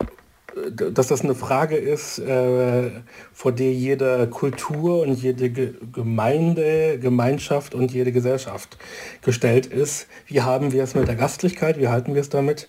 dass 0.72 1.08
das 1.08 1.22
eine 1.22 1.36
Frage 1.36 1.76
ist, 1.78 2.18
äh, 2.18 2.90
vor 3.32 3.52
der 3.52 3.72
jede 3.72 4.28
Kultur 4.28 5.02
und 5.04 5.13
jede 5.13 5.52
Ge 5.52 5.76
Gemeinde, 5.94 6.98
Gemeinschaft 7.00 7.76
und 7.76 7.92
jede 7.92 8.12
Gesellschaft 8.12 8.78
gestellt 9.22 9.68
ist. 9.68 10.08
Wie 10.26 10.42
haben 10.42 10.72
wir 10.72 10.84
es 10.84 10.96
mit 10.96 11.08
der 11.08 11.16
Gastlichkeit? 11.16 11.80
Wie 11.80 11.90
halten 11.90 12.16
wir 12.16 12.22
es 12.22 12.30
damit? 12.30 12.68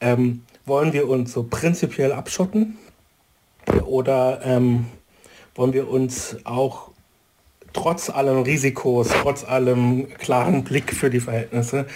Ähm, 0.00 0.42
wollen 0.66 0.92
wir 0.92 1.08
uns 1.08 1.32
so 1.32 1.44
prinzipiell 1.44 2.12
abschotten 2.12 2.78
oder 3.84 4.40
ähm, 4.44 4.86
wollen 5.54 5.72
wir 5.72 5.88
uns 5.88 6.36
auch 6.44 6.90
trotz 7.72 8.08
allem 8.08 8.42
Risikos, 8.42 9.08
trotz 9.08 9.44
allem 9.44 10.08
klaren 10.18 10.64
Blick 10.64 10.94
für 10.94 11.10
die 11.10 11.20
Verhältnisse 11.20 11.86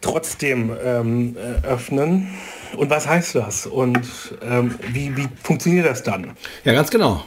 trotzdem 0.00 0.74
ähm, 0.82 1.36
öffnen? 1.62 2.28
Und 2.76 2.90
was 2.90 3.06
heißt 3.06 3.34
das? 3.34 3.66
Und 3.66 4.00
ähm, 4.42 4.74
wie, 4.92 5.16
wie 5.16 5.28
funktioniert 5.42 5.86
das 5.86 6.02
dann? 6.02 6.36
Ja, 6.64 6.72
ganz 6.72 6.90
genau. 6.90 7.24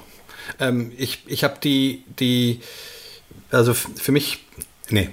Ähm, 0.60 0.92
ich 0.98 1.24
ich 1.28 1.44
habe 1.44 1.56
die, 1.64 2.04
die, 2.20 2.62
also 3.52 3.74
für 3.74 4.12
mich, 4.12 4.46
nee, 4.90 5.10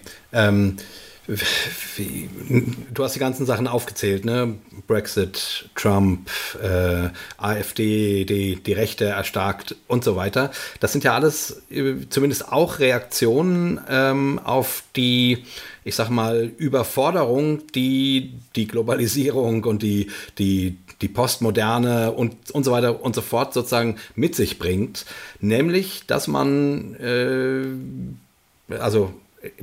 ähm, 1.29 2.77
du 2.93 3.05
hast 3.05 3.15
die 3.15 3.21
ganzen 3.21 3.47
Sachen 3.47 3.67
aufgezählt, 3.67 4.25
ne? 4.25 4.57
Brexit, 4.87 5.71
Trump, 5.75 6.29
äh, 6.63 7.09
AfD, 7.39 8.25
die, 8.25 8.57
die 8.57 8.73
Rechte 8.73 9.07
erstarkt 9.07 9.77
und 9.87 10.05
so 10.05 10.17
weiter. 10.17 10.51
Das 10.81 10.93
sind 10.93 11.05
ja 11.05 11.15
alles 11.15 11.63
äh, 11.71 11.95
zumindest 12.11 12.53
auch 12.53 12.79
Reaktionen 12.79 13.81
ähm, 13.89 14.39
auf 14.39 14.85
die, 14.97 15.45
ich 15.85 15.95
sag 15.95 16.11
mal, 16.11 16.51
Überforderung, 16.59 17.63
die 17.75 18.35
die 18.57 18.69
Globalisierung 18.69 19.65
und 19.65 19.83
die, 19.83 20.11
die, 20.39 20.77
die 21.01 21.09
Postmoderne 21.09 22.13
und, 22.13 22.51
und 22.51 22.65
so 22.65 22.73
weiter 22.73 23.03
und 23.03 23.15
so 23.15 23.23
fort 23.23 23.55
sozusagen 23.55 23.97
mit 24.15 24.35
sich 24.35 24.59
bringt. 24.59 25.07
Nämlich, 25.41 26.07
dass 26.07 26.29
man, 26.29 26.95
äh, 26.97 28.77
also, 28.79 29.15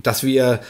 dass 0.01 0.23
wir 0.23 0.61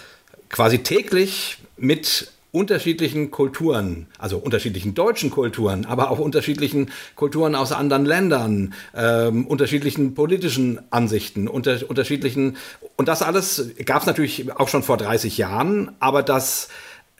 quasi 0.51 0.79
täglich 0.79 1.57
mit 1.77 2.31
unterschiedlichen 2.51 3.31
Kulturen, 3.31 4.07
also 4.17 4.37
unterschiedlichen 4.37 4.93
deutschen 4.93 5.31
Kulturen, 5.31 5.85
aber 5.85 6.11
auch 6.11 6.19
unterschiedlichen 6.19 6.91
Kulturen 7.15 7.55
aus 7.55 7.71
anderen 7.71 8.05
Ländern, 8.05 8.73
ähm, 8.93 9.47
unterschiedlichen 9.47 10.13
politischen 10.15 10.79
Ansichten, 10.91 11.47
unter, 11.47 11.79
unterschiedlichen, 11.89 12.57
und 12.97 13.07
das 13.07 13.21
alles 13.21 13.69
gab 13.85 14.01
es 14.01 14.05
natürlich 14.05 14.51
auch 14.51 14.67
schon 14.67 14.83
vor 14.83 14.97
30 14.97 15.37
Jahren, 15.37 15.91
aber 15.99 16.23
das 16.23 16.67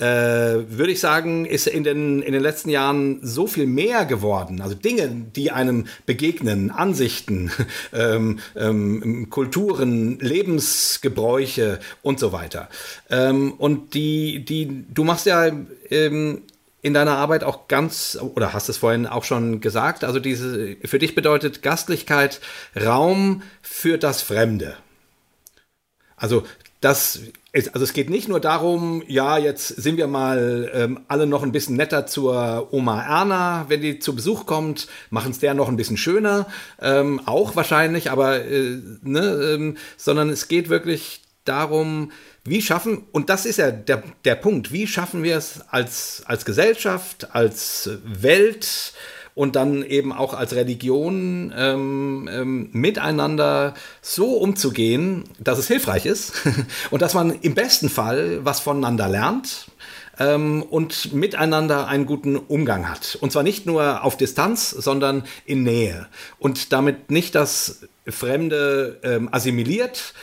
äh, 0.02 0.68
würde 0.68 0.92
ich 0.92 1.00
sagen, 1.00 1.46
ist 1.46 1.68
in 1.68 1.84
den, 1.84 2.24
in 2.24 2.34
den 2.34 2.42
letzten 2.42 2.70
Jahren 2.70 3.20
so 3.22 3.46
viel 3.46 3.68
mehr 3.68 4.06
geworden. 4.06 4.60
Also 4.62 4.74
Dinge, 4.74 5.10
die 5.36 5.52
einem 5.52 5.86
begegnen, 6.08 6.72
Ansichten, 6.72 7.52
ähm, 7.94 8.40
ähm, 8.56 9.30
Kulturen, 9.30 10.18
Lebensgebräuche 10.20 11.80
und 12.02 12.20
so 12.20 12.32
weiter. 12.32 12.68
Ähm, 13.12 13.54
und 13.54 13.94
die, 13.94 14.44
die, 14.44 14.86
du 14.92 15.04
machst 15.04 15.28
ja 15.28 15.52
ähm, 15.92 16.42
in 16.82 16.96
deiner 16.96 17.18
Arbeit 17.18 17.44
auch 17.44 17.68
ganz, 17.68 18.18
oder 18.20 18.54
hast 18.54 18.70
es 18.70 18.78
vorhin 18.78 19.06
auch 19.06 19.24
schon 19.24 19.62
gesagt, 19.62 20.04
also 20.04 20.20
diese, 20.20 20.78
für 20.84 20.98
dich 20.98 21.14
bedeutet 21.14 21.62
Gastlichkeit 21.62 22.42
Raum 22.76 23.44
für 23.62 24.00
das 24.00 24.24
Fremde. 24.24 24.76
Also 26.16 26.44
das 26.80 27.20
also 27.54 27.84
es 27.84 27.94
geht 27.94 28.10
nicht 28.10 28.30
nur 28.30 28.40
darum, 28.40 29.04
ja, 29.08 29.38
jetzt 29.38 29.68
sind 29.68 29.98
wir 29.98 30.08
mal 30.08 30.72
ähm, 30.74 31.02
alle 31.08 31.28
noch 31.28 31.44
ein 31.44 31.52
bisschen 31.52 31.76
netter 31.76 32.08
zur 32.08 32.72
Oma 32.72 33.02
Erna, 33.02 33.66
wenn 33.68 33.82
die 33.82 34.00
zu 34.00 34.16
Besuch 34.16 34.46
kommt, 34.46 34.88
machen 35.10 35.32
es 35.32 35.40
der 35.40 35.54
noch 35.54 35.68
ein 35.68 35.76
bisschen 35.76 35.98
schöner, 35.98 36.48
ähm, 36.82 37.22
auch 37.26 37.56
wahrscheinlich, 37.56 38.10
aber 38.10 38.46
äh, 38.46 38.78
ne, 39.02 39.54
ähm, 39.54 39.78
sondern 39.98 40.30
es 40.30 40.48
geht 40.48 40.70
wirklich 40.70 41.22
darum, 41.44 42.12
wie 42.46 42.62
schaffen, 42.62 43.04
und 43.12 43.30
das 43.30 43.46
ist 43.46 43.58
ja 43.58 43.72
der, 43.72 44.04
der 44.24 44.36
Punkt, 44.36 44.72
wie 44.72 44.88
schaffen 44.88 45.22
wir 45.22 45.38
es 45.38 45.62
als, 45.70 46.24
als 46.26 46.46
Gesellschaft, 46.46 47.36
als 47.36 47.90
Welt, 48.04 48.94
und 49.34 49.56
dann 49.56 49.84
eben 49.84 50.12
auch 50.12 50.34
als 50.34 50.54
Religion 50.54 51.54
ähm, 51.56 52.30
ähm, 52.32 52.70
miteinander 52.72 53.74
so 54.02 54.38
umzugehen, 54.38 55.24
dass 55.40 55.58
es 55.58 55.68
hilfreich 55.68 56.06
ist 56.06 56.34
und 56.92 57.02
dass 57.02 57.14
man 57.14 57.40
im 57.42 57.54
besten 57.54 57.90
Fall 57.90 58.40
was 58.44 58.60
voneinander 58.60 59.08
lernt 59.08 59.68
ähm, 60.20 60.64
und 60.64 61.14
miteinander 61.14 61.88
einen 61.88 62.06
guten 62.06 62.36
Umgang 62.36 62.90
hat. 62.90 63.18
Und 63.22 63.32
zwar 63.32 63.44
nicht 63.44 63.66
nur 63.66 64.04
auf 64.04 64.18
Distanz, 64.18 64.70
sondern 64.70 65.24
in 65.46 65.64
Nähe. 65.64 66.08
Und 66.40 66.74
damit 66.74 67.12
nicht 67.12 67.36
das 67.36 67.82
Fremde 68.08 69.00
ähm, 69.04 69.30
assimiliert 69.32 70.14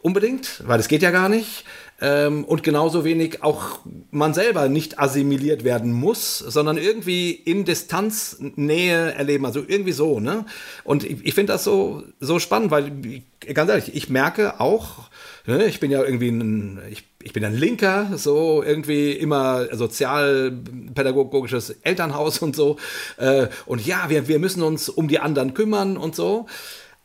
unbedingt, 0.00 0.62
weil 0.66 0.80
es 0.80 0.88
geht 0.88 1.02
ja 1.02 1.10
gar 1.10 1.28
nicht, 1.28 1.64
ähm, 2.02 2.44
und 2.44 2.64
genauso 2.64 3.04
wenig 3.04 3.44
auch 3.44 3.78
man 4.10 4.34
selber 4.34 4.68
nicht 4.68 4.98
assimiliert 4.98 5.62
werden 5.62 5.92
muss, 5.92 6.38
sondern 6.38 6.76
irgendwie 6.76 7.30
in 7.30 7.64
Distanz 7.64 8.38
Nähe 8.56 9.14
erleben, 9.14 9.46
also 9.46 9.62
irgendwie 9.64 9.92
so, 9.92 10.18
ne? 10.18 10.44
Und 10.82 11.04
ich, 11.04 11.24
ich 11.24 11.34
finde 11.34 11.52
das 11.52 11.62
so, 11.62 12.02
so 12.18 12.40
spannend, 12.40 12.72
weil, 12.72 12.90
ganz 13.54 13.70
ehrlich, 13.70 13.94
ich 13.94 14.10
merke 14.10 14.60
auch, 14.60 15.10
ne, 15.46 15.64
ich 15.66 15.78
bin 15.78 15.92
ja 15.92 16.02
irgendwie 16.02 16.30
ein, 16.30 16.80
ich, 16.90 17.04
ich 17.22 17.32
bin 17.32 17.44
ein 17.44 17.56
Linker, 17.56 18.10
so 18.16 18.64
irgendwie 18.64 19.12
immer 19.12 19.72
sozialpädagogisches 19.72 21.76
Elternhaus 21.82 22.38
und 22.38 22.56
so. 22.56 22.78
Äh, 23.16 23.46
und 23.64 23.86
ja, 23.86 24.06
wir, 24.08 24.26
wir 24.26 24.40
müssen 24.40 24.64
uns 24.64 24.88
um 24.88 25.06
die 25.06 25.20
anderen 25.20 25.54
kümmern 25.54 25.96
und 25.96 26.16
so. 26.16 26.46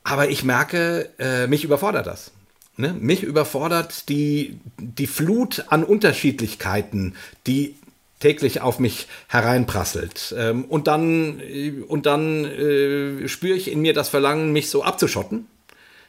Aber 0.04 0.30
ich 0.30 0.44
merke, 0.44 1.12
äh, 1.20 1.46
mich 1.46 1.64
überfordert 1.64 2.08
das. 2.08 2.32
Ne? 2.78 2.94
Mich 2.94 3.24
überfordert 3.24 4.08
die, 4.08 4.60
die 4.78 5.08
Flut 5.08 5.66
an 5.70 5.84
Unterschiedlichkeiten, 5.84 7.16
die 7.48 7.76
täglich 8.20 8.62
auf 8.62 8.80
mich 8.80 9.08
hereinprasselt. 9.28 10.34
Ähm, 10.38 10.66
und 10.66 10.88
dann, 10.88 11.42
und 11.88 12.06
dann 12.06 12.46
äh, 12.46 13.28
spüre 13.28 13.58
ich 13.58 13.72
in 13.72 13.82
mir 13.82 13.94
das 13.94 14.10
Verlangen, 14.10 14.54
mich 14.54 14.70
so 14.70 14.84
abzuschotten. 14.84 15.48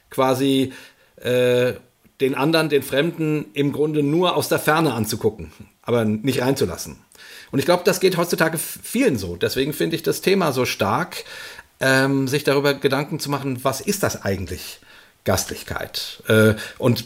Quasi 0.09 0.73
äh, 1.17 1.73
den 2.21 2.35
anderen, 2.35 2.69
den 2.69 2.83
Fremden 2.83 3.45
im 3.53 3.71
Grunde 3.71 4.03
nur 4.03 4.35
aus 4.35 4.49
der 4.49 4.59
Ferne 4.59 4.93
anzugucken, 4.93 5.51
aber 5.81 6.05
nicht 6.05 6.41
reinzulassen. 6.41 6.97
Und 7.51 7.59
ich 7.59 7.65
glaube, 7.65 7.83
das 7.85 7.99
geht 7.99 8.17
heutzutage 8.17 8.57
vielen 8.57 9.17
so. 9.17 9.35
Deswegen 9.35 9.73
finde 9.73 9.95
ich 9.95 10.03
das 10.03 10.21
Thema 10.21 10.51
so 10.51 10.65
stark, 10.65 11.23
ähm, 11.79 12.27
sich 12.27 12.43
darüber 12.43 12.73
Gedanken 12.73 13.19
zu 13.19 13.29
machen, 13.29 13.63
was 13.63 13.81
ist 13.81 14.03
das 14.03 14.23
eigentlich? 14.23 14.79
Gastlichkeit. 15.29 16.23
Äh, 16.27 16.55
und 16.79 17.05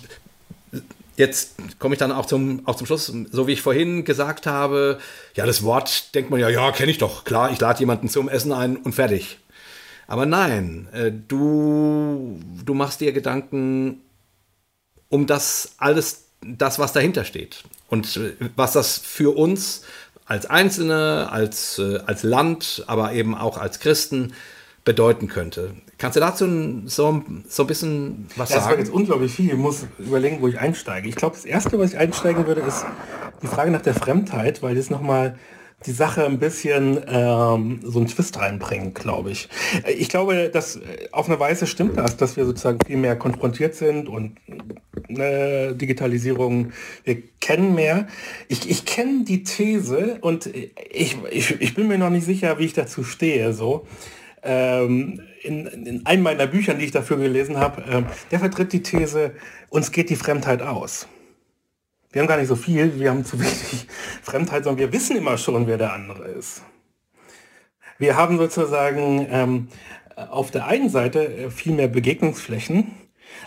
jetzt 1.18 1.56
komme 1.78 1.96
ich 1.96 2.00
dann 2.00 2.14
auch 2.14 2.26
zum, 2.26 2.66
auch 2.66 2.78
zum 2.78 2.88
Schluss, 2.88 3.14
so 3.32 3.48
wie 3.48 3.52
ich 3.52 3.62
vorhin 3.62 4.06
gesagt 4.06 4.48
habe, 4.48 4.98
ja, 5.36 5.46
das 5.46 5.62
Wort 5.64 6.16
denkt 6.16 6.32
man 6.32 6.40
ja, 6.40 6.48
ja, 6.48 6.72
kenne 6.72 6.90
ich 6.90 7.00
doch, 7.00 7.26
klar, 7.26 7.52
ich 7.52 7.60
lade 7.60 7.82
jemanden 7.82 8.08
zum 8.08 8.30
Essen 8.30 8.54
ein 8.54 8.78
und 8.78 8.96
fertig. 8.96 9.40
Aber 10.08 10.26
nein, 10.26 10.88
äh, 10.94 11.12
du, 11.12 12.40
du 12.64 12.74
machst 12.74 13.02
dir 13.02 13.12
Gedanken 13.12 14.02
um 15.10 15.28
das 15.28 15.74
alles, 15.78 16.28
das, 16.42 16.80
was 16.80 16.94
dahinter 16.94 17.26
steht. 17.26 17.64
Und 17.90 18.16
äh, 18.16 18.36
was 18.56 18.72
das 18.72 19.00
für 19.00 19.36
uns 19.36 19.84
als 20.26 20.46
Einzelne, 20.46 21.28
als, 21.30 21.78
als 22.06 22.24
Land, 22.24 22.86
aber 22.88 23.12
eben 23.12 23.36
auch 23.36 23.58
als 23.58 23.82
Christen 23.82 24.34
bedeuten 24.86 25.28
könnte. 25.28 25.76
Kannst 26.04 26.18
du 26.18 26.20
dazu 26.20 26.46
so, 26.84 27.24
so 27.48 27.64
ein 27.64 27.68
bisschen 27.68 28.28
was 28.36 28.50
ja, 28.50 28.56
sagen? 28.56 28.66
Das 28.66 28.72
war 28.74 28.78
jetzt 28.78 28.92
unglaublich 28.92 29.34
viel. 29.34 29.52
Ich 29.52 29.56
muss 29.56 29.88
überlegen, 29.98 30.42
wo 30.42 30.50
ich 30.50 30.60
einsteige. 30.60 31.08
Ich 31.08 31.16
glaube, 31.16 31.38
das 31.38 31.46
Erste, 31.46 31.80
was 31.80 31.94
ich 31.94 31.98
einsteigen 31.98 32.46
würde, 32.46 32.60
ist 32.60 32.86
die 33.42 33.48
Frage 33.48 33.72
nach 33.72 33.84
der 33.84 33.94
Fremdheit, 33.94 34.62
weil 34.62 34.76
das 34.76 34.90
nochmal 34.90 35.38
die 35.86 35.94
Sache 35.94 36.26
ein 36.26 36.40
bisschen 36.40 37.00
ähm, 37.08 37.80
so 37.84 38.00
einen 38.00 38.10
Twist 38.10 38.38
reinbringen, 38.38 38.94
glaube 38.94 39.32
ich. 39.32 39.48
Ich 39.98 40.10
glaube, 40.10 40.50
dass 40.50 40.76
äh, 40.76 41.08
auf 41.14 41.30
eine 41.30 41.40
Weise 41.40 41.68
stimmt 41.68 41.98
das, 41.98 42.18
dass 42.18 42.36
wir 42.36 42.44
sozusagen 42.44 42.80
viel 42.86 42.98
mehr 42.98 43.16
konfrontiert 43.16 43.74
sind 43.74 44.10
und 44.10 44.36
äh, 45.08 45.74
Digitalisierung, 45.74 46.74
wir 47.06 47.24
kennen 47.40 47.76
mehr. 47.76 48.08
Ich, 48.50 48.70
ich 48.70 48.84
kenne 48.84 49.24
die 49.24 49.46
These 49.46 50.18
und 50.20 50.48
ich, 50.48 51.16
ich, 51.32 51.62
ich 51.62 51.76
bin 51.76 51.88
mir 51.88 51.98
noch 51.98 52.10
nicht 52.10 52.26
sicher, 52.26 52.60
wie 52.60 52.66
ich 52.66 52.74
dazu 52.74 53.06
stehe. 53.06 53.54
So 53.54 53.88
ähm, 54.44 55.22
in, 55.42 55.66
in 55.68 56.06
einem 56.06 56.24
meiner 56.24 56.48
Büchern, 56.48 56.80
die 56.80 56.86
ich 56.86 56.92
dafür 56.92 57.18
gelesen 57.18 57.58
habe, 57.58 57.84
ähm, 57.90 58.06
der 58.32 58.40
vertritt 58.40 58.74
die 58.74 58.84
These, 58.84 59.34
uns 59.70 59.92
geht 59.92 60.10
die 60.10 60.16
Fremdheit 60.16 60.62
aus. 60.62 61.08
Wir 62.12 62.22
haben 62.22 62.28
gar 62.28 62.38
nicht 62.38 62.48
so 62.48 62.56
viel, 62.56 63.00
wir 63.00 63.10
haben 63.10 63.26
zu 63.26 63.40
wenig 63.40 63.88
Fremdheit, 64.22 64.64
sondern 64.64 64.80
wir 64.80 64.94
wissen 64.94 65.16
immer 65.18 65.38
schon, 65.38 65.68
wer 65.68 65.78
der 65.78 65.94
andere 65.94 66.28
ist. 66.28 66.62
Wir 67.98 68.16
haben 68.16 68.38
sozusagen 68.38 69.28
ähm, 69.30 69.68
auf 70.16 70.52
der 70.52 70.68
einen 70.68 70.90
Seite 70.90 71.26
äh, 71.26 71.50
viel 71.50 71.74
mehr 71.74 71.88
Begegnungsflächen, 71.88 72.92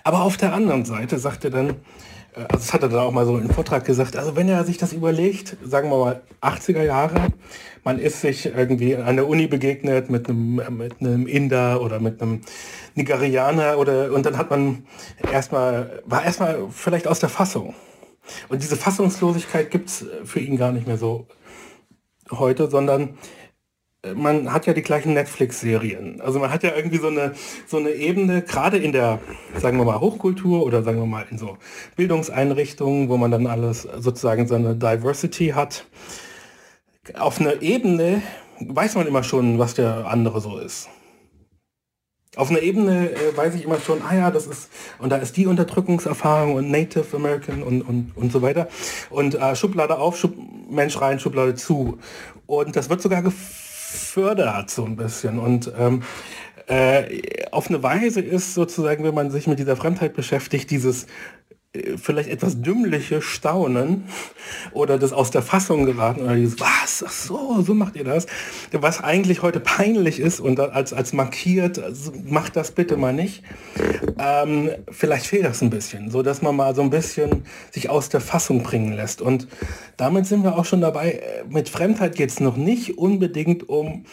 aber 0.02 0.22
auf 0.22 0.36
der 0.36 0.52
anderen 0.52 0.84
Seite 0.84 1.18
sagt 1.18 1.44
er 1.44 1.50
dann, 1.50 1.76
also 2.36 2.48
das 2.52 2.72
hat 2.74 2.82
er 2.82 2.90
dann 2.90 3.00
auch 3.00 3.12
mal 3.12 3.24
so 3.24 3.38
im 3.38 3.48
Vortrag 3.48 3.84
gesagt, 3.86 4.14
also 4.16 4.36
wenn 4.36 4.48
er 4.48 4.62
sich 4.64 4.76
das 4.76 4.92
überlegt, 4.92 5.56
sagen 5.64 5.90
wir 5.90 5.96
mal 5.96 6.20
80er 6.42 6.82
Jahre, 6.82 7.28
man 7.82 7.98
ist 7.98 8.20
sich 8.20 8.46
irgendwie 8.46 8.94
an 8.94 9.16
der 9.16 9.26
Uni 9.26 9.46
begegnet 9.46 10.10
mit 10.10 10.28
einem, 10.28 10.60
mit 10.76 11.00
einem 11.00 11.26
Inder 11.26 11.80
oder 11.80 11.98
mit 11.98 12.20
einem 12.20 12.42
Nigerianer 12.94 13.78
oder 13.78 14.12
und 14.12 14.26
dann 14.26 14.36
hat 14.36 14.50
man 14.50 14.86
erstmal, 15.32 16.02
war 16.04 16.24
erstmal 16.24 16.66
vielleicht 16.70 17.08
aus 17.08 17.20
der 17.20 17.30
Fassung. 17.30 17.74
Und 18.48 18.62
diese 18.62 18.76
Fassungslosigkeit 18.76 19.70
gibt 19.70 19.88
es 19.88 20.04
für 20.24 20.40
ihn 20.40 20.58
gar 20.58 20.72
nicht 20.72 20.86
mehr 20.86 20.98
so 20.98 21.26
heute, 22.30 22.68
sondern 22.68 23.02
äh, 23.02 23.14
man 24.14 24.52
hat 24.52 24.66
ja 24.66 24.72
die 24.72 24.82
gleichen 24.82 25.14
Netflix-Serien. 25.14 26.20
Also 26.20 26.38
man 26.38 26.50
hat 26.52 26.62
ja 26.62 26.74
irgendwie 26.74 26.98
so 26.98 27.08
eine, 27.08 27.34
so 27.66 27.78
eine 27.78 27.90
Ebene, 27.90 28.42
gerade 28.42 28.78
in 28.78 28.92
der, 28.92 29.20
sagen 29.60 29.78
wir 29.78 29.84
mal, 29.84 30.00
Hochkultur 30.00 30.64
oder 30.64 30.82
sagen 30.82 30.98
wir 30.98 31.06
mal 31.06 31.26
in 31.30 31.38
so 31.38 31.56
Bildungseinrichtungen, 31.96 33.08
wo 33.08 33.16
man 33.16 33.30
dann 33.30 33.46
alles 33.46 33.82
sozusagen 33.82 34.46
seine 34.46 34.74
Diversity 34.74 35.48
hat. 35.48 35.86
Auf 37.14 37.40
einer 37.40 37.62
Ebene 37.62 38.22
weiß 38.60 38.96
man 38.96 39.06
immer 39.06 39.22
schon, 39.22 39.58
was 39.58 39.74
der 39.74 40.06
andere 40.06 40.40
so 40.40 40.58
ist. 40.58 40.88
Auf 42.34 42.50
einer 42.50 42.60
Ebene 42.60 43.10
äh, 43.12 43.34
weiß 43.34 43.54
ich 43.54 43.64
immer 43.64 43.80
schon, 43.80 44.02
ah 44.02 44.14
ja, 44.14 44.30
das 44.30 44.46
ist, 44.46 44.68
und 44.98 45.10
da 45.10 45.16
ist 45.16 45.38
die 45.38 45.46
Unterdrückungserfahrung 45.46 46.54
und 46.54 46.70
Native 46.70 47.16
American 47.16 47.62
und, 47.62 47.80
und, 47.80 48.12
und 48.14 48.30
so 48.30 48.42
weiter. 48.42 48.68
Und 49.08 49.36
äh, 49.36 49.56
Schublade 49.56 49.98
auf, 49.98 50.18
Schub, 50.18 50.34
Mensch 50.68 51.00
rein, 51.00 51.18
Schublade 51.18 51.54
zu. 51.54 51.98
Und 52.46 52.76
das 52.76 52.90
wird 52.90 53.00
sogar 53.00 53.22
gefördert 53.22 53.65
so 54.70 54.84
ein 54.84 54.96
bisschen. 54.96 55.38
Und 55.38 55.72
ähm, 55.76 56.02
äh, 56.66 57.46
auf 57.52 57.68
eine 57.68 57.82
Weise 57.82 58.20
ist 58.20 58.54
sozusagen, 58.54 59.04
wenn 59.04 59.14
man 59.14 59.30
sich 59.30 59.46
mit 59.46 59.58
dieser 59.58 59.76
Fremdheit 59.76 60.14
beschäftigt, 60.14 60.70
dieses 60.70 61.06
vielleicht 61.96 62.28
etwas 62.28 62.60
dümmliche 62.60 63.22
Staunen 63.22 64.04
oder 64.72 64.98
das 64.98 65.12
aus 65.12 65.30
der 65.30 65.42
Fassung 65.42 65.86
geraten 65.86 66.22
oder 66.22 66.36
dieses, 66.36 66.60
was, 66.60 67.04
ach 67.06 67.12
so, 67.12 67.62
so 67.62 67.74
macht 67.74 67.96
ihr 67.96 68.04
das, 68.04 68.26
was 68.72 69.02
eigentlich 69.02 69.42
heute 69.42 69.60
peinlich 69.60 70.20
ist 70.20 70.40
und 70.40 70.60
als, 70.60 70.92
als 70.92 71.12
markiert, 71.12 71.78
also 71.78 72.12
macht 72.24 72.56
das 72.56 72.72
bitte 72.72 72.96
mal 72.96 73.12
nicht. 73.12 73.42
Ähm, 74.18 74.70
vielleicht 74.90 75.26
fehlt 75.26 75.44
das 75.44 75.62
ein 75.62 75.70
bisschen, 75.70 76.10
so 76.10 76.22
dass 76.22 76.42
man 76.42 76.56
mal 76.56 76.74
so 76.74 76.82
ein 76.82 76.90
bisschen 76.90 77.44
sich 77.70 77.90
aus 77.90 78.08
der 78.08 78.20
Fassung 78.20 78.62
bringen 78.62 78.92
lässt. 78.92 79.20
Und 79.20 79.48
damit 79.96 80.26
sind 80.26 80.42
wir 80.42 80.58
auch 80.58 80.64
schon 80.64 80.80
dabei, 80.80 81.22
mit 81.48 81.68
Fremdheit 81.68 82.16
geht 82.16 82.30
es 82.30 82.40
noch 82.40 82.56
nicht 82.56 82.98
unbedingt 82.98 83.68
um 83.68 84.04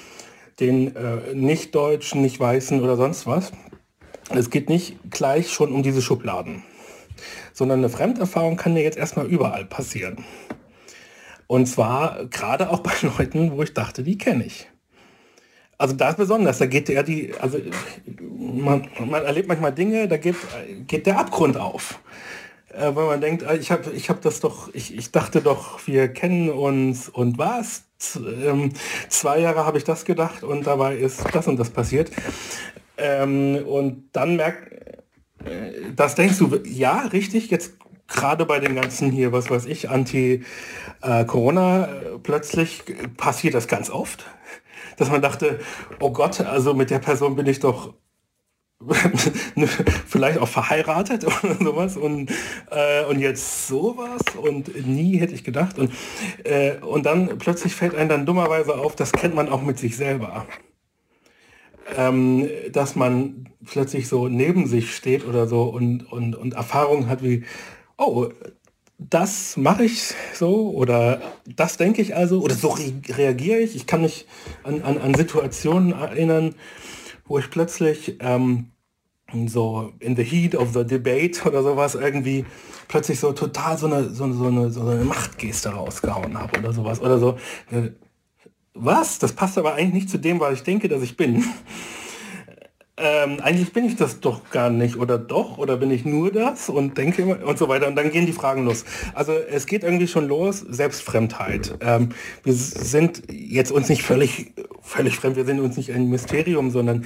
den 0.59 0.95
äh, 0.95 1.33
Nicht-Deutschen, 1.33 2.21
Nicht-Weißen 2.21 2.81
oder 2.81 2.95
sonst 2.95 3.25
was. 3.25 3.51
Es 4.29 4.49
geht 4.49 4.69
nicht 4.69 4.97
gleich 5.09 5.51
schon 5.51 5.71
um 5.71 5.83
diese 5.83 6.01
Schubladen 6.01 6.63
sondern 7.53 7.79
eine 7.79 7.89
Fremderfahrung 7.89 8.57
kann 8.57 8.73
mir 8.73 8.83
jetzt 8.83 8.97
erstmal 8.97 9.27
überall 9.27 9.65
passieren. 9.65 10.25
Und 11.47 11.67
zwar 11.67 12.25
gerade 12.25 12.69
auch 12.69 12.79
bei 12.83 12.91
Leuten, 13.01 13.55
wo 13.55 13.63
ich 13.63 13.73
dachte, 13.73 14.03
die 14.03 14.17
kenne 14.17 14.45
ich. 14.45 14.69
Also 15.77 15.95
da 15.95 16.09
ist 16.09 16.17
besonders, 16.17 16.59
da 16.59 16.65
geht 16.65 16.87
der 16.87 17.03
die, 17.03 17.33
also 17.39 17.59
man, 18.19 18.87
man 18.99 19.23
erlebt 19.23 19.47
manchmal 19.47 19.73
Dinge, 19.73 20.07
da 20.07 20.17
geht, 20.17 20.35
geht 20.87 21.05
der 21.07 21.19
Abgrund 21.19 21.57
auf. 21.57 21.99
Äh, 22.73 22.95
weil 22.95 23.05
man 23.05 23.21
denkt, 23.21 23.43
äh, 23.43 23.57
ich 23.57 23.71
habe 23.71 23.91
ich 23.91 24.09
hab 24.09 24.21
das 24.21 24.39
doch, 24.39 24.73
ich, 24.73 24.95
ich 24.95 25.11
dachte 25.11 25.41
doch, 25.41 25.85
wir 25.85 26.07
kennen 26.07 26.49
uns 26.49 27.07
und 27.09 27.37
was? 27.37 27.83
Ähm, 28.17 28.71
zwei 29.09 29.39
Jahre 29.39 29.65
habe 29.65 29.77
ich 29.77 29.83
das 29.83 30.05
gedacht 30.05 30.43
und 30.43 30.65
dabei 30.65 30.95
ist 30.95 31.23
das 31.33 31.47
und 31.47 31.57
das 31.57 31.69
passiert. 31.69 32.11
Ähm, 32.97 33.63
und 33.65 34.09
dann 34.13 34.35
merkt, 34.37 35.02
das 35.95 36.15
denkst 36.15 36.37
du, 36.39 36.59
ja, 36.65 36.99
richtig, 37.11 37.49
jetzt 37.49 37.73
gerade 38.07 38.45
bei 38.45 38.59
den 38.59 38.75
ganzen 38.75 39.11
hier, 39.11 39.31
was 39.31 39.49
weiß 39.49 39.65
ich, 39.65 39.89
Anti-Corona, 39.89 41.85
äh, 41.85 42.19
plötzlich 42.21 42.83
passiert 43.17 43.53
das 43.53 43.67
ganz 43.67 43.89
oft, 43.89 44.25
dass 44.97 45.09
man 45.09 45.21
dachte, 45.21 45.59
oh 45.99 46.11
Gott, 46.11 46.41
also 46.41 46.73
mit 46.73 46.89
der 46.89 46.99
Person 46.99 47.35
bin 47.35 47.47
ich 47.47 47.59
doch 47.59 47.93
vielleicht 50.07 50.39
auch 50.39 50.47
verheiratet 50.47 51.25
oder 51.43 51.55
sowas 51.55 51.95
und, 51.95 52.29
äh, 52.69 53.05
und 53.05 53.19
jetzt 53.19 53.67
sowas 53.67 54.21
und 54.41 54.85
nie 54.85 55.17
hätte 55.17 55.33
ich 55.33 55.43
gedacht. 55.43 55.79
Und, 55.79 55.91
äh, 56.43 56.75
und 56.81 57.05
dann 57.05 57.37
plötzlich 57.37 57.73
fällt 57.73 57.95
einem 57.95 58.09
dann 58.09 58.25
dummerweise 58.25 58.75
auf, 58.75 58.95
das 58.95 59.13
kennt 59.13 59.35
man 59.35 59.47
auch 59.49 59.61
mit 59.61 59.79
sich 59.79 59.95
selber 59.95 60.45
ähm, 61.97 62.49
dass 62.71 62.95
man 62.95 63.49
plötzlich 63.65 64.07
so 64.07 64.27
neben 64.27 64.67
sich 64.67 64.95
steht 64.95 65.25
oder 65.25 65.47
so 65.47 65.63
und, 65.63 66.11
und, 66.11 66.35
und 66.35 66.53
Erfahrungen 66.53 67.07
hat 67.07 67.23
wie, 67.23 67.43
oh, 67.97 68.29
das 68.97 69.57
mache 69.57 69.83
ich 69.83 70.13
so 70.33 70.71
oder 70.71 71.21
das 71.45 71.77
denke 71.77 72.01
ich 72.01 72.15
also 72.15 72.41
oder 72.41 72.55
so 72.55 72.69
re 72.69 72.93
reagiere 73.09 73.59
ich. 73.59 73.75
Ich 73.75 73.87
kann 73.87 74.01
mich 74.01 74.27
an, 74.63 74.81
an, 74.81 74.97
an 74.97 75.13
Situationen 75.13 75.93
erinnern, 75.93 76.55
wo 77.25 77.37
ich 77.37 77.49
plötzlich 77.49 78.17
ähm, 78.19 78.71
so 79.47 79.93
in 79.99 80.15
the 80.15 80.23
heat 80.23 80.55
of 80.55 80.73
the 80.73 80.85
debate 80.85 81.45
oder 81.45 81.63
sowas 81.63 81.95
irgendwie 81.95 82.45
plötzlich 82.87 83.19
so 83.19 83.33
total 83.33 83.77
so 83.77 83.87
eine, 83.87 84.09
so, 84.09 84.31
so 84.31 84.47
eine, 84.47 84.69
so 84.71 84.81
eine 84.81 85.03
Machtgeste 85.03 85.69
rausgehauen 85.69 86.37
habe 86.37 86.59
oder 86.59 86.73
sowas 86.73 87.01
oder 87.01 87.17
so. 87.17 87.37
Was? 88.73 89.19
Das 89.19 89.33
passt 89.33 89.57
aber 89.57 89.75
eigentlich 89.75 89.93
nicht 89.93 90.09
zu 90.09 90.17
dem, 90.17 90.39
was 90.39 90.55
ich 90.55 90.63
denke, 90.63 90.87
dass 90.87 91.03
ich 91.03 91.15
bin. 91.15 91.43
Ähm, 92.95 93.39
eigentlich 93.41 93.73
bin 93.73 93.85
ich 93.85 93.95
das 93.95 94.19
doch 94.19 94.51
gar 94.51 94.69
nicht 94.69 94.97
oder 94.97 95.17
doch 95.17 95.57
oder 95.57 95.77
bin 95.77 95.89
ich 95.89 96.05
nur 96.05 96.31
das 96.31 96.69
und 96.69 96.95
denke 96.95 97.23
immer 97.23 97.43
und 97.43 97.57
so 97.57 97.67
weiter 97.67 97.87
und 97.87 97.95
dann 97.95 98.11
gehen 98.11 98.27
die 98.27 98.33
Fragen 98.33 98.65
los. 98.65 98.85
Also 99.15 99.33
es 99.33 99.65
geht 99.65 99.83
irgendwie 99.83 100.07
schon 100.07 100.27
los, 100.27 100.59
Selbstfremdheit. 100.59 101.75
Ähm, 101.81 102.09
wir 102.43 102.53
sind 102.53 103.23
jetzt 103.31 103.71
uns 103.71 103.89
nicht 103.89 104.03
völlig 104.03 104.53
völlig 104.83 105.15
fremd, 105.15 105.37
wir 105.37 105.45
sind 105.45 105.61
uns 105.61 105.77
nicht 105.77 105.91
ein 105.91 106.09
Mysterium, 106.09 106.69
sondern 106.69 107.05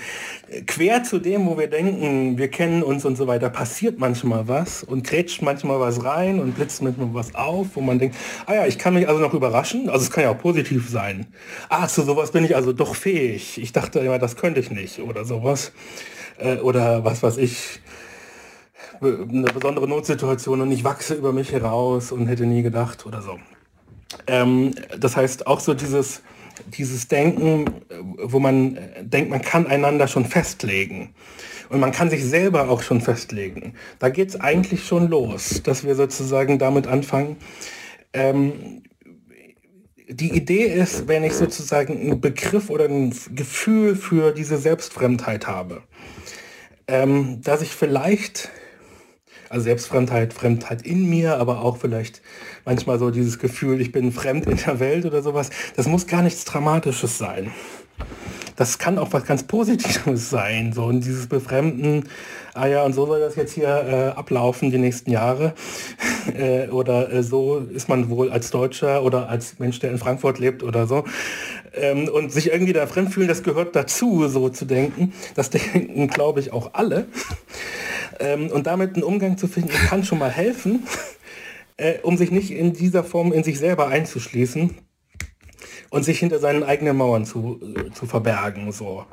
quer 0.65 1.03
zu 1.03 1.19
dem, 1.19 1.45
wo 1.45 1.57
wir 1.57 1.67
denken, 1.67 2.37
wir 2.37 2.49
kennen 2.49 2.81
uns 2.81 3.05
und 3.05 3.15
so 3.15 3.27
weiter, 3.27 3.49
passiert 3.49 3.99
manchmal 3.99 4.47
was 4.47 4.83
und 4.83 5.05
grätscht 5.05 5.43
manchmal 5.43 5.79
was 5.79 6.03
rein 6.03 6.39
und 6.39 6.55
blitzt 6.55 6.81
manchmal 6.81 7.13
was 7.13 7.35
auf, 7.35 7.67
wo 7.75 7.81
man 7.81 7.99
denkt, 7.99 8.17
ah 8.47 8.55
ja, 8.55 8.65
ich 8.65 8.79
kann 8.79 8.95
mich 8.95 9.07
also 9.07 9.21
noch 9.21 9.33
überraschen, 9.33 9.89
also 9.89 10.03
es 10.03 10.11
kann 10.11 10.23
ja 10.23 10.31
auch 10.31 10.39
positiv 10.39 10.89
sein. 10.89 11.27
Ah, 11.69 11.87
zu 11.87 12.01
sowas 12.01 12.31
bin 12.31 12.43
ich 12.43 12.55
also 12.55 12.73
doch 12.73 12.95
fähig. 12.95 13.59
Ich 13.61 13.71
dachte 13.73 13.99
immer, 13.99 14.17
das 14.17 14.35
könnte 14.35 14.59
ich 14.59 14.71
nicht 14.71 14.99
oder 14.99 15.23
sowas. 15.23 15.71
Äh, 16.37 16.57
oder 16.57 17.03
was 17.03 17.23
weiß 17.23 17.37
ich, 17.37 17.81
eine 19.01 19.51
besondere 19.53 19.87
Notsituation 19.87 20.61
und 20.61 20.71
ich 20.71 20.83
wachse 20.83 21.13
über 21.13 21.31
mich 21.31 21.51
heraus 21.51 22.11
und 22.11 22.27
hätte 22.27 22.45
nie 22.45 22.63
gedacht 22.63 23.05
oder 23.05 23.21
so. 23.21 23.37
Ähm, 24.25 24.73
das 24.97 25.15
heißt 25.15 25.47
auch 25.47 25.59
so 25.59 25.73
dieses 25.73 26.21
dieses 26.65 27.07
Denken, 27.07 27.65
wo 28.17 28.39
man 28.39 28.77
denkt, 29.01 29.29
man 29.29 29.41
kann 29.41 29.67
einander 29.67 30.07
schon 30.07 30.25
festlegen. 30.25 31.13
Und 31.69 31.79
man 31.79 31.91
kann 31.91 32.09
sich 32.09 32.23
selber 32.23 32.69
auch 32.69 32.81
schon 32.81 33.01
festlegen. 33.01 33.73
Da 33.99 34.09
geht 34.09 34.29
es 34.29 34.39
eigentlich 34.39 34.85
schon 34.85 35.09
los, 35.09 35.61
dass 35.63 35.83
wir 35.83 35.95
sozusagen 35.95 36.59
damit 36.59 36.87
anfangen. 36.87 37.37
Ähm, 38.13 38.83
die 40.09 40.35
Idee 40.35 40.65
ist, 40.65 41.07
wenn 41.07 41.23
ich 41.23 41.33
sozusagen 41.33 41.99
einen 41.99 42.21
Begriff 42.21 42.69
oder 42.69 42.85
ein 42.85 43.13
Gefühl 43.35 43.95
für 43.95 44.31
diese 44.31 44.57
Selbstfremdheit 44.57 45.47
habe, 45.47 45.83
ähm, 46.87 47.41
dass 47.41 47.61
ich 47.61 47.71
vielleicht 47.71 48.49
also 49.49 49.63
Selbstfremdheit, 49.63 50.33
Fremdheit 50.33 50.81
in 50.81 51.09
mir, 51.09 51.37
aber 51.37 51.61
auch 51.61 51.77
vielleicht 51.77 52.21
manchmal 52.65 52.99
so 52.99 53.11
dieses 53.11 53.39
Gefühl, 53.39 53.79
ich 53.79 53.91
bin 53.91 54.11
fremd 54.11 54.45
in 54.45 54.57
der 54.57 54.79
Welt 54.79 55.05
oder 55.05 55.21
sowas. 55.21 55.49
Das 55.75 55.87
muss 55.87 56.07
gar 56.07 56.21
nichts 56.21 56.43
Dramatisches 56.45 57.17
sein. 57.17 57.51
Das 58.57 58.79
kann 58.79 58.97
auch 58.97 59.13
was 59.13 59.23
ganz 59.23 59.43
Positives 59.43 60.29
sein, 60.29 60.73
so 60.73 60.85
und 60.85 61.05
dieses 61.05 61.27
Befremden, 61.27 62.09
ah 62.55 62.65
ja, 62.65 62.83
und 62.83 62.93
so 62.93 63.05
soll 63.05 63.19
das 63.19 63.35
jetzt 63.35 63.53
hier 63.53 63.67
äh, 63.67 64.17
ablaufen 64.17 64.71
die 64.71 64.79
nächsten 64.79 65.11
Jahre. 65.11 65.53
äh, 66.37 66.67
oder 66.69 67.13
äh, 67.13 67.21
so 67.23 67.59
ist 67.59 67.87
man 67.87 68.09
wohl 68.09 68.31
als 68.31 68.49
Deutscher 68.49 69.03
oder 69.03 69.29
als 69.29 69.59
Mensch, 69.59 69.79
der 69.79 69.91
in 69.91 69.99
Frankfurt 69.99 70.39
lebt 70.39 70.63
oder 70.63 70.87
so. 70.87 71.05
Ähm, 71.75 72.09
und 72.09 72.31
sich 72.31 72.51
irgendwie 72.51 72.73
da 72.73 72.87
fremd 72.87 73.13
fühlen, 73.13 73.27
das 73.27 73.43
gehört 73.43 73.75
dazu, 73.75 74.27
so 74.27 74.49
zu 74.49 74.65
denken. 74.65 75.13
Das 75.35 75.49
denken, 75.51 76.07
glaube 76.07 76.39
ich, 76.39 76.51
auch 76.51 76.73
alle. 76.73 77.05
Ähm, 78.19 78.47
und 78.47 78.65
damit 78.65 78.95
einen 78.95 79.03
Umgang 79.03 79.37
zu 79.37 79.47
finden, 79.47 79.69
kann 79.69 80.03
schon 80.03 80.17
mal 80.17 80.31
helfen, 80.31 80.87
äh, 81.77 81.99
um 82.01 82.17
sich 82.17 82.31
nicht 82.31 82.49
in 82.49 82.73
dieser 82.73 83.03
Form 83.03 83.31
in 83.31 83.43
sich 83.43 83.59
selber 83.59 83.87
einzuschließen 83.87 84.86
und 85.89 86.03
sich 86.03 86.19
hinter 86.19 86.39
seinen 86.39 86.63
eigenen 86.63 86.97
Mauern 86.97 87.25
zu, 87.25 87.59
zu 87.93 88.05
verbergen. 88.05 88.71
So. 88.71 89.05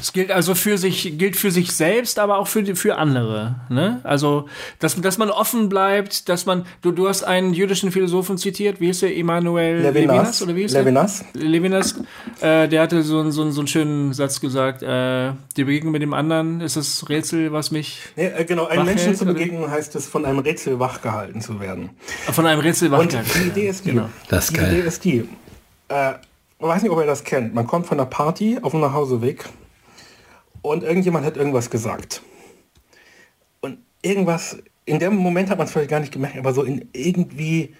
Es 0.00 0.12
gilt 0.12 0.30
also 0.30 0.54
für 0.54 0.78
sich, 0.78 1.18
gilt 1.18 1.34
für 1.34 1.50
sich 1.50 1.72
selbst, 1.72 2.20
aber 2.20 2.38
auch 2.38 2.46
für, 2.46 2.64
für 2.76 2.98
andere. 2.98 3.56
Ne? 3.68 4.00
Also, 4.04 4.48
dass, 4.78 4.94
dass 5.00 5.18
man 5.18 5.28
offen 5.28 5.68
bleibt, 5.68 6.28
dass 6.28 6.46
man, 6.46 6.66
du, 6.82 6.92
du 6.92 7.08
hast 7.08 7.24
einen 7.24 7.52
jüdischen 7.52 7.90
Philosophen 7.90 8.38
zitiert, 8.38 8.80
wie 8.80 8.86
hieß 8.86 9.00
der, 9.00 9.16
Emanuel 9.16 9.78
Levinas, 9.78 9.94
Levinas 9.94 10.42
oder 10.42 10.54
wie 10.54 10.60
hieß 10.60 10.72
Levinas. 10.72 11.24
der? 11.34 11.42
Levinas. 11.42 11.96
Äh, 12.40 12.68
der 12.68 12.82
hatte 12.82 13.02
so, 13.02 13.28
so, 13.32 13.50
so 13.50 13.60
einen 13.60 13.66
schönen 13.66 14.12
Satz 14.12 14.40
gesagt, 14.40 14.84
äh, 14.84 15.32
die 15.56 15.64
Begegnung 15.64 15.90
mit 15.90 16.02
dem 16.02 16.14
anderen 16.14 16.60
ist 16.60 16.76
das 16.76 17.08
Rätsel, 17.08 17.50
was 17.50 17.72
mich 17.72 17.98
nee, 18.14 18.26
äh, 18.26 18.44
Genau, 18.44 18.66
einem 18.66 18.84
Menschen 18.84 19.16
zu 19.16 19.24
begegnen 19.24 19.68
heißt 19.68 19.96
es, 19.96 20.06
von 20.06 20.24
einem 20.24 20.38
Rätsel 20.38 20.78
wachgehalten 20.78 21.40
zu 21.40 21.58
werden. 21.58 21.90
Von 22.30 22.46
einem 22.46 22.60
Rätsel 22.60 22.92
wachgehalten. 22.92 23.18
Und 23.18 23.34
die 23.34 23.48
Idee 23.48 23.68
ist 23.68 23.84
die, 23.84 23.90
genau. 23.90 24.08
das 24.28 24.44
ist 24.44 24.50
die 24.52 24.60
geil. 24.60 24.72
Idee 24.74 24.86
ist 24.86 25.04
die, 25.04 25.28
äh, 25.88 26.14
weiß 26.58 26.82
nicht, 26.82 26.92
ob 26.92 26.98
ihr 26.98 27.06
das 27.06 27.24
kennt, 27.24 27.54
man 27.54 27.66
kommt 27.66 27.86
von 27.86 27.98
einer 27.98 28.08
Party 28.08 28.58
auf 28.62 28.72
dem 28.72 28.80
Nachhauseweg 28.80 29.44
und 30.62 30.82
irgendjemand 30.82 31.24
hat 31.24 31.36
irgendwas 31.36 31.70
gesagt. 31.70 32.22
Und 33.60 33.78
irgendwas, 34.02 34.58
in 34.84 34.98
dem 34.98 35.16
Moment 35.16 35.50
hat 35.50 35.58
man 35.58 35.66
es 35.66 35.72
vielleicht 35.72 35.90
gar 35.90 36.00
nicht 36.00 36.12
gemerkt, 36.12 36.38
aber 36.38 36.52
so 36.52 36.62
in 36.62 36.88
irgendwie, 36.92 37.74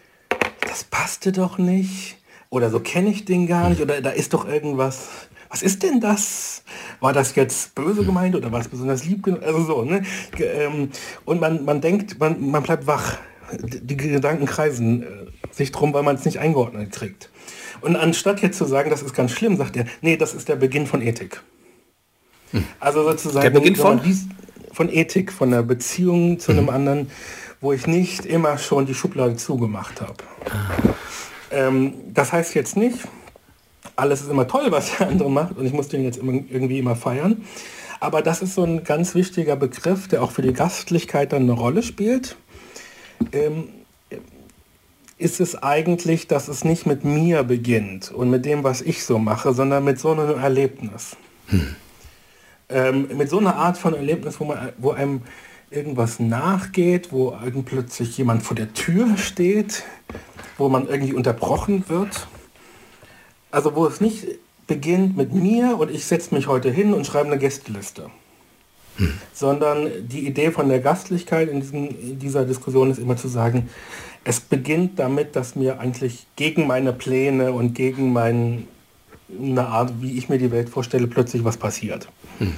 das 0.60 0.84
passte 0.84 1.32
doch 1.32 1.58
nicht. 1.58 2.18
oder 2.50 2.70
so 2.70 2.80
kenne 2.80 3.10
ich 3.10 3.24
den 3.24 3.46
gar 3.46 3.68
nicht 3.68 3.80
oder 3.80 4.00
da 4.00 4.10
ist 4.10 4.32
doch 4.32 4.48
irgendwas. 4.48 5.08
Was 5.50 5.62
ist 5.62 5.82
denn 5.82 6.00
das? 6.00 6.62
War 7.00 7.12
das 7.12 7.34
jetzt 7.34 7.74
böse 7.74 8.04
gemeint 8.04 8.36
oder 8.36 8.52
war 8.52 8.60
es 8.60 8.68
besonders 8.68 9.04
lieb? 9.04 9.26
Also 9.42 9.64
so, 9.64 9.84
ne? 9.84 10.02
Ähm, 10.38 10.90
und 11.24 11.40
man, 11.40 11.64
man 11.64 11.80
denkt, 11.80 12.20
man, 12.20 12.50
man 12.50 12.62
bleibt 12.62 12.86
wach. 12.86 13.18
Die 13.52 13.96
Gedanken 13.96 14.44
kreisen 14.44 15.02
äh, 15.02 15.06
sich 15.50 15.72
drum, 15.72 15.94
weil 15.94 16.02
man 16.02 16.16
es 16.16 16.24
nicht 16.26 16.38
eingeordnet 16.38 16.92
kriegt. 16.92 17.30
Und 17.80 17.96
anstatt 17.96 18.40
jetzt 18.40 18.58
zu 18.58 18.64
sagen, 18.64 18.90
das 18.90 19.02
ist 19.02 19.14
ganz 19.14 19.32
schlimm, 19.32 19.56
sagt 19.56 19.76
er, 19.76 19.86
nee, 20.00 20.16
das 20.16 20.34
ist 20.34 20.48
der 20.48 20.56
Beginn 20.56 20.86
von 20.86 21.02
Ethik. 21.02 21.40
Hm. 22.52 22.64
Also 22.80 23.02
sozusagen 23.04 23.42
der 23.42 23.50
Beginn 23.50 23.76
von? 23.76 24.00
von 24.72 24.88
Ethik, 24.88 25.32
von 25.32 25.50
der 25.50 25.62
Beziehung 25.62 26.38
zu 26.38 26.52
hm. 26.52 26.58
einem 26.58 26.68
anderen, 26.70 27.10
wo 27.60 27.72
ich 27.72 27.86
nicht 27.86 28.24
immer 28.24 28.58
schon 28.58 28.86
die 28.86 28.94
Schublade 28.94 29.36
zugemacht 29.36 30.00
habe. 30.00 30.24
Ah. 30.50 30.94
Ähm, 31.50 31.94
das 32.12 32.32
heißt 32.32 32.54
jetzt 32.54 32.76
nicht, 32.76 32.98
alles 33.96 34.20
ist 34.22 34.30
immer 34.30 34.46
toll, 34.46 34.70
was 34.70 34.96
der 34.96 35.08
andere 35.08 35.30
macht 35.30 35.56
und 35.56 35.66
ich 35.66 35.72
muss 35.72 35.88
den 35.88 36.04
jetzt 36.04 36.18
immer, 36.18 36.32
irgendwie 36.32 36.78
immer 36.78 36.96
feiern. 36.96 37.44
Aber 38.00 38.22
das 38.22 38.42
ist 38.42 38.54
so 38.54 38.62
ein 38.62 38.84
ganz 38.84 39.14
wichtiger 39.14 39.56
Begriff, 39.56 40.06
der 40.06 40.22
auch 40.22 40.30
für 40.30 40.42
die 40.42 40.52
Gastlichkeit 40.52 41.32
dann 41.32 41.42
eine 41.42 41.52
Rolle 41.52 41.82
spielt. 41.82 42.36
Ähm, 43.32 43.70
ist 45.18 45.40
es 45.40 45.60
eigentlich, 45.62 46.28
dass 46.28 46.48
es 46.48 46.64
nicht 46.64 46.86
mit 46.86 47.04
mir 47.04 47.42
beginnt 47.42 48.12
und 48.12 48.30
mit 48.30 48.44
dem, 48.44 48.62
was 48.62 48.80
ich 48.80 49.04
so 49.04 49.18
mache, 49.18 49.52
sondern 49.52 49.84
mit 49.84 49.98
so 49.98 50.12
einem 50.12 50.38
Erlebnis. 50.38 51.16
Hm. 51.48 51.76
Ähm, 52.68 53.08
mit 53.16 53.28
so 53.28 53.38
einer 53.38 53.56
Art 53.56 53.78
von 53.78 53.94
Erlebnis, 53.94 54.38
wo, 54.38 54.44
man, 54.44 54.72
wo 54.78 54.92
einem 54.92 55.22
irgendwas 55.70 56.20
nachgeht, 56.20 57.12
wo 57.12 57.36
plötzlich 57.64 58.16
jemand 58.16 58.42
vor 58.42 58.56
der 58.56 58.72
Tür 58.74 59.16
steht, 59.16 59.82
wo 60.56 60.68
man 60.68 60.88
irgendwie 60.88 61.14
unterbrochen 61.14 61.84
wird. 61.88 62.28
Also 63.50 63.74
wo 63.74 63.86
es 63.86 64.00
nicht 64.00 64.26
beginnt 64.66 65.16
mit 65.16 65.34
mir 65.34 65.78
und 65.78 65.90
ich 65.90 66.04
setze 66.04 66.34
mich 66.34 66.46
heute 66.46 66.70
hin 66.70 66.92
und 66.94 67.06
schreibe 67.06 67.26
eine 67.26 67.38
Gästeliste. 67.38 68.10
Hm. 68.98 69.14
Sondern 69.32 69.90
die 70.06 70.26
Idee 70.26 70.52
von 70.52 70.68
der 70.68 70.80
Gastlichkeit 70.80 71.48
in, 71.48 71.60
diesem, 71.60 71.88
in 71.88 72.18
dieser 72.18 72.44
Diskussion 72.44 72.90
ist 72.90 72.98
immer 72.98 73.16
zu 73.16 73.28
sagen, 73.28 73.68
es 74.28 74.40
beginnt 74.40 74.98
damit, 74.98 75.36
dass 75.36 75.56
mir 75.56 75.80
eigentlich 75.80 76.26
gegen 76.36 76.66
meine 76.66 76.92
Pläne 76.92 77.52
und 77.52 77.72
gegen 77.74 78.12
meine 78.12 78.66
Art, 79.56 79.90
wie 80.02 80.18
ich 80.18 80.28
mir 80.28 80.36
die 80.36 80.50
Welt 80.50 80.68
vorstelle, 80.68 81.06
plötzlich 81.06 81.44
was 81.44 81.56
passiert. 81.56 82.08
Hm. 82.36 82.52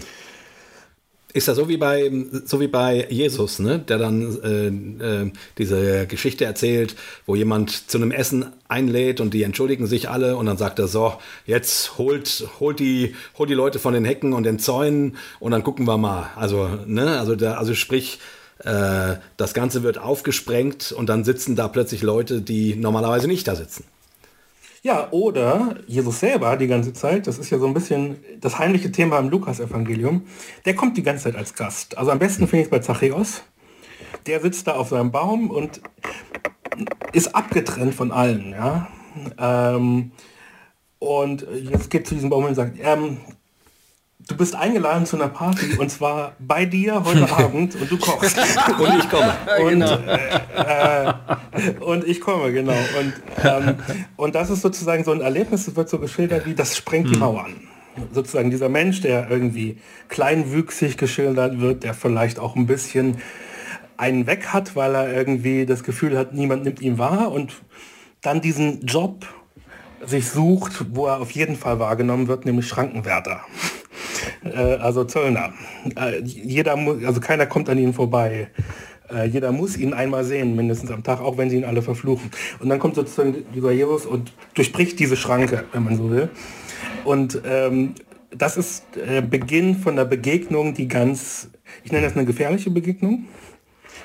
Ist 1.32 1.46
ja 1.46 1.54
so 1.54 1.68
wie 1.68 1.76
bei 1.76 2.10
so 2.44 2.58
wie 2.58 2.66
bei 2.66 3.06
Jesus, 3.08 3.60
ne? 3.60 3.78
der 3.78 3.98
dann 3.98 4.42
äh, 4.42 5.26
äh, 5.26 5.30
diese 5.58 6.08
Geschichte 6.08 6.44
erzählt, 6.44 6.96
wo 7.24 7.36
jemand 7.36 7.88
zu 7.88 7.98
einem 7.98 8.10
Essen 8.10 8.46
einlädt 8.66 9.20
und 9.20 9.32
die 9.32 9.44
entschuldigen 9.44 9.86
sich 9.86 10.10
alle 10.10 10.36
und 10.36 10.46
dann 10.46 10.56
sagt 10.56 10.80
er 10.80 10.88
so, 10.88 11.14
jetzt 11.46 11.98
holt 11.98 12.48
holt 12.58 12.80
die 12.80 13.14
holt 13.38 13.48
die 13.48 13.54
Leute 13.54 13.78
von 13.78 13.94
den 13.94 14.04
Hecken 14.04 14.32
und 14.32 14.42
den 14.42 14.58
Zäunen 14.58 15.16
und 15.38 15.52
dann 15.52 15.62
gucken 15.62 15.86
wir 15.86 15.98
mal. 15.98 16.30
Also 16.34 16.68
ne, 16.84 17.20
also 17.20 17.36
der, 17.36 17.60
also 17.60 17.74
sprich 17.74 18.18
äh, 18.64 19.16
das 19.36 19.54
Ganze 19.54 19.82
wird 19.82 19.98
aufgesprengt 19.98 20.92
und 20.92 21.08
dann 21.08 21.24
sitzen 21.24 21.56
da 21.56 21.68
plötzlich 21.68 22.02
Leute, 22.02 22.42
die 22.42 22.76
normalerweise 22.76 23.26
nicht 23.26 23.48
da 23.48 23.54
sitzen. 23.54 23.84
Ja, 24.82 25.08
oder 25.10 25.76
Jesus 25.86 26.20
selber 26.20 26.56
die 26.56 26.66
ganze 26.66 26.94
Zeit, 26.94 27.26
das 27.26 27.38
ist 27.38 27.50
ja 27.50 27.58
so 27.58 27.66
ein 27.66 27.74
bisschen 27.74 28.16
das 28.40 28.58
heimliche 28.58 28.90
Thema 28.90 29.18
im 29.18 29.28
Lukas-Evangelium, 29.28 30.26
der 30.64 30.74
kommt 30.74 30.96
die 30.96 31.02
ganze 31.02 31.24
Zeit 31.24 31.36
als 31.36 31.54
Gast. 31.54 31.98
Also 31.98 32.10
am 32.10 32.18
besten 32.18 32.48
finde 32.48 32.62
ich 32.62 32.64
es 32.66 32.70
bei 32.70 32.78
Zachäus. 32.78 33.42
Der 34.26 34.40
sitzt 34.40 34.66
da 34.66 34.72
auf 34.72 34.88
seinem 34.88 35.10
Baum 35.10 35.50
und 35.50 35.82
ist 37.12 37.34
abgetrennt 37.34 37.94
von 37.94 38.10
allen. 38.10 38.52
Ja? 38.52 38.88
Ähm, 39.38 40.12
und 40.98 41.46
jetzt 41.62 41.90
geht 41.90 42.06
zu 42.06 42.14
diesem 42.14 42.30
Baum 42.30 42.44
und 42.44 42.54
sagt, 42.54 42.78
ähm, 42.80 43.18
Du 44.30 44.36
bist 44.36 44.54
eingeladen 44.54 45.06
zu 45.06 45.16
einer 45.16 45.26
Party 45.26 45.76
und 45.76 45.90
zwar 45.90 46.36
bei 46.38 46.64
dir 46.64 47.04
heute 47.04 47.28
Abend 47.36 47.74
und 47.74 47.90
du 47.90 47.98
kochst. 47.98 48.38
und 48.78 48.98
ich 48.98 49.10
komme. 49.10 49.34
Und, 49.60 49.68
genau. 49.70 49.98
äh, 50.56 51.08
äh, 51.08 51.72
und 51.80 52.06
ich 52.06 52.20
komme, 52.20 52.52
genau. 52.52 52.76
Und, 53.00 53.12
ähm, 53.44 53.74
und 54.16 54.36
das 54.36 54.50
ist 54.50 54.62
sozusagen 54.62 55.02
so 55.02 55.10
ein 55.10 55.20
Erlebnis, 55.20 55.66
das 55.66 55.74
wird 55.74 55.88
so 55.88 55.98
geschildert 55.98 56.46
wie, 56.46 56.54
das 56.54 56.76
sprengt 56.76 57.08
die 57.08 57.14
hm. 57.14 57.18
Mauern. 57.20 57.56
Sozusagen 58.12 58.50
dieser 58.50 58.68
Mensch, 58.68 59.00
der 59.00 59.28
irgendwie 59.28 59.78
kleinwüchsig 60.08 60.96
geschildert 60.96 61.60
wird, 61.60 61.82
der 61.82 61.92
vielleicht 61.92 62.38
auch 62.38 62.54
ein 62.54 62.66
bisschen 62.66 63.16
einen 63.96 64.28
weg 64.28 64.46
hat, 64.52 64.76
weil 64.76 64.94
er 64.94 65.12
irgendwie 65.12 65.66
das 65.66 65.82
Gefühl 65.82 66.16
hat, 66.16 66.34
niemand 66.34 66.62
nimmt 66.62 66.80
ihn 66.80 66.98
wahr 66.98 67.32
und 67.32 67.54
dann 68.22 68.40
diesen 68.40 68.86
Job 68.86 69.26
sich 70.06 70.28
sucht, 70.28 70.84
wo 70.94 71.06
er 71.08 71.20
auf 71.20 71.32
jeden 71.32 71.56
Fall 71.56 71.80
wahrgenommen 71.80 72.28
wird, 72.28 72.44
nämlich 72.44 72.68
Schrankenwärter. 72.68 73.40
Äh, 74.44 74.56
also 74.56 75.04
Zöllner. 75.04 75.52
Äh, 75.96 76.22
jeder 76.22 76.76
also 76.76 77.20
keiner 77.20 77.46
kommt 77.46 77.68
an 77.68 77.78
ihnen 77.78 77.94
vorbei. 77.94 78.48
Äh, 79.12 79.26
jeder 79.26 79.52
muss 79.52 79.76
ihn 79.76 79.92
einmal 79.92 80.24
sehen, 80.24 80.56
mindestens 80.56 80.90
am 80.90 81.02
Tag, 81.02 81.20
auch 81.20 81.36
wenn 81.36 81.50
sie 81.50 81.56
ihn 81.56 81.64
alle 81.64 81.82
verfluchen. 81.82 82.30
Und 82.60 82.68
dann 82.68 82.78
kommt 82.78 82.94
sozusagen 82.94 83.44
dieser 83.54 83.72
Jesus 83.72 84.06
und 84.06 84.32
durchbricht 84.54 84.98
diese 84.98 85.16
Schranke, 85.16 85.64
wenn 85.72 85.84
man 85.84 85.96
so 85.96 86.10
will. 86.10 86.30
Und 87.04 87.40
ähm, 87.44 87.94
das 88.30 88.56
ist 88.56 88.84
äh, 88.96 89.22
Beginn 89.22 89.76
von 89.76 89.96
der 89.96 90.04
Begegnung, 90.04 90.74
die 90.74 90.88
ganz, 90.88 91.50
ich 91.84 91.92
nenne 91.92 92.06
das 92.06 92.16
eine 92.16 92.24
gefährliche 92.24 92.70
Begegnung, 92.70 93.26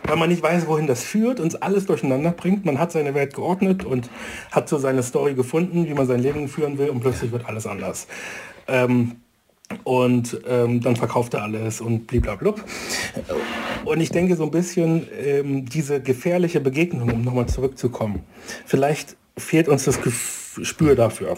weil 0.07 0.17
man 0.17 0.29
nicht 0.29 0.41
weiß, 0.41 0.67
wohin 0.67 0.87
das 0.87 1.03
führt, 1.03 1.39
uns 1.39 1.55
alles 1.55 1.85
durcheinander 1.85 2.31
bringt. 2.31 2.65
Man 2.65 2.79
hat 2.79 2.91
seine 2.91 3.13
Welt 3.13 3.33
geordnet 3.33 3.83
und 3.83 4.09
hat 4.51 4.69
so 4.69 4.77
seine 4.77 5.03
Story 5.03 5.35
gefunden, 5.35 5.87
wie 5.87 5.93
man 5.93 6.07
sein 6.07 6.21
Leben 6.21 6.47
führen 6.47 6.77
will 6.77 6.89
und 6.89 7.01
plötzlich 7.01 7.31
wird 7.31 7.47
alles 7.47 7.67
anders. 7.67 8.07
Ähm, 8.67 9.17
und 9.83 10.39
ähm, 10.47 10.81
dann 10.81 10.95
verkauft 10.95 11.33
er 11.33 11.43
alles 11.43 11.81
und 11.81 12.07
bliblablub. 12.07 12.63
Und 13.85 14.01
ich 14.01 14.09
denke 14.09 14.35
so 14.35 14.43
ein 14.43 14.51
bisschen, 14.51 15.07
ähm, 15.23 15.65
diese 15.65 16.01
gefährliche 16.01 16.59
Begegnung, 16.59 17.11
um 17.11 17.23
nochmal 17.23 17.47
zurückzukommen, 17.47 18.23
vielleicht 18.65 19.15
fehlt 19.37 19.67
uns 19.67 19.83
das 19.83 19.99
Gespür 20.01 20.95
dafür. 20.95 21.37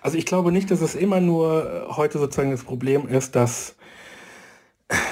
Also 0.00 0.18
ich 0.18 0.26
glaube 0.26 0.50
nicht, 0.50 0.70
dass 0.70 0.80
es 0.80 0.94
immer 0.94 1.20
nur 1.20 1.86
äh, 1.88 1.92
heute 1.92 2.18
sozusagen 2.18 2.50
das 2.50 2.64
Problem 2.64 3.06
ist, 3.08 3.36
dass 3.36 3.76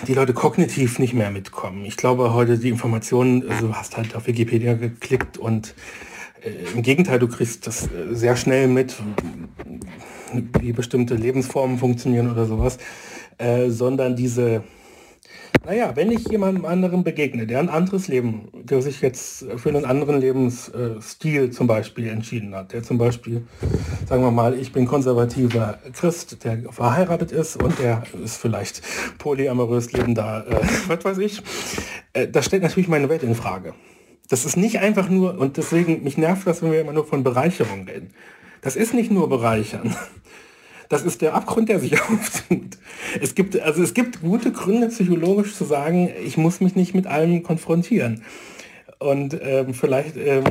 die 0.06 0.14
Leute 0.14 0.34
kognitiv 0.34 0.98
nicht 0.98 1.14
mehr 1.14 1.30
mitkommen. 1.30 1.84
Ich 1.84 1.96
glaube 1.96 2.34
heute 2.34 2.58
die 2.58 2.68
Informationen, 2.68 3.48
also 3.48 3.68
du 3.68 3.74
hast 3.74 3.96
halt 3.96 4.14
auf 4.14 4.26
Wikipedia 4.26 4.74
geklickt 4.74 5.38
und 5.38 5.74
Im 6.74 6.82
Gegenteil, 6.82 7.18
du 7.18 7.28
kriegst 7.28 7.66
das 7.66 7.84
äh, 7.84 8.14
sehr 8.14 8.36
schnell 8.36 8.66
mit, 8.68 8.96
wie 10.60 10.72
bestimmte 10.72 11.14
Lebensformen 11.14 11.78
funktionieren 11.78 12.30
oder 12.30 12.46
sowas, 12.46 12.78
äh, 13.38 13.68
sondern 13.68 14.16
diese, 14.16 14.62
naja, 15.66 15.92
wenn 15.94 16.10
ich 16.10 16.26
jemandem 16.28 16.64
anderen 16.64 17.04
begegne, 17.04 17.46
der 17.46 17.58
ein 17.58 17.68
anderes 17.68 18.08
Leben, 18.08 18.48
der 18.54 18.80
sich 18.80 19.02
jetzt 19.02 19.44
für 19.56 19.68
einen 19.68 19.84
anderen 19.84 20.20
Lebensstil 20.20 21.50
zum 21.50 21.66
Beispiel 21.66 22.08
entschieden 22.08 22.54
hat, 22.54 22.72
der 22.72 22.82
zum 22.82 22.96
Beispiel, 22.96 23.46
sagen 24.08 24.22
wir 24.22 24.30
mal, 24.30 24.58
ich 24.58 24.72
bin 24.72 24.86
konservativer 24.86 25.78
Christ, 25.92 26.42
der 26.44 26.62
verheiratet 26.70 27.32
ist 27.32 27.62
und 27.62 27.78
der 27.78 28.02
ist 28.24 28.38
vielleicht 28.38 28.82
polyamorös 29.18 29.92
lebender, 29.92 30.46
äh, 30.48 30.66
was 30.88 31.04
weiß 31.04 31.18
ich, 31.18 31.42
äh, 32.14 32.28
das 32.28 32.46
stellt 32.46 32.62
natürlich 32.62 32.88
meine 32.88 33.08
Welt 33.08 33.22
in 33.22 33.34
Frage. 33.34 33.74
Das 34.30 34.44
ist 34.44 34.56
nicht 34.56 34.78
einfach 34.78 35.08
nur, 35.08 35.36
und 35.38 35.56
deswegen, 35.56 36.04
mich 36.04 36.16
nervt 36.16 36.46
das, 36.46 36.62
wenn 36.62 36.70
wir 36.70 36.80
immer 36.80 36.92
nur 36.92 37.04
von 37.04 37.24
Bereicherung 37.24 37.84
reden. 37.86 38.10
Das 38.62 38.76
ist 38.76 38.94
nicht 38.94 39.10
nur 39.10 39.28
bereichern. 39.28 39.94
Das 40.88 41.02
ist 41.02 41.20
der 41.20 41.34
Abgrund, 41.34 41.68
der 41.68 41.78
sich 41.78 42.00
auftut. 42.00 42.78
Es 43.20 43.34
gibt, 43.34 43.58
also 43.60 43.82
es 43.82 43.92
gibt 43.92 44.22
gute 44.22 44.52
Gründe, 44.52 44.88
psychologisch 44.88 45.54
zu 45.54 45.64
sagen, 45.64 46.10
ich 46.24 46.36
muss 46.36 46.60
mich 46.60 46.76
nicht 46.76 46.94
mit 46.94 47.06
allem 47.06 47.42
konfrontieren. 47.42 48.22
Und 48.98 49.38
ähm, 49.42 49.74
vielleicht 49.74 50.16
ähm, 50.16 50.44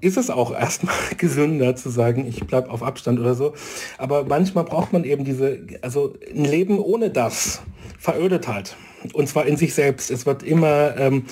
ist 0.00 0.16
es 0.16 0.30
auch 0.30 0.52
erstmal 0.52 0.94
gesünder 1.16 1.76
zu 1.76 1.90
sagen, 1.90 2.26
ich 2.26 2.46
bleibe 2.46 2.70
auf 2.70 2.82
Abstand 2.82 3.20
oder 3.20 3.34
so. 3.34 3.54
Aber 3.98 4.24
manchmal 4.24 4.64
braucht 4.64 4.92
man 4.92 5.04
eben 5.04 5.24
diese, 5.24 5.60
also 5.82 6.14
ein 6.34 6.44
Leben 6.44 6.78
ohne 6.78 7.10
das 7.10 7.62
verödet 7.98 8.48
halt. 8.48 8.76
Und 9.12 9.28
zwar 9.28 9.46
in 9.46 9.56
sich 9.56 9.74
selbst. 9.74 10.10
Es 10.10 10.26
wird 10.26 10.42
immer 10.42 10.96
ähm, 10.96 11.26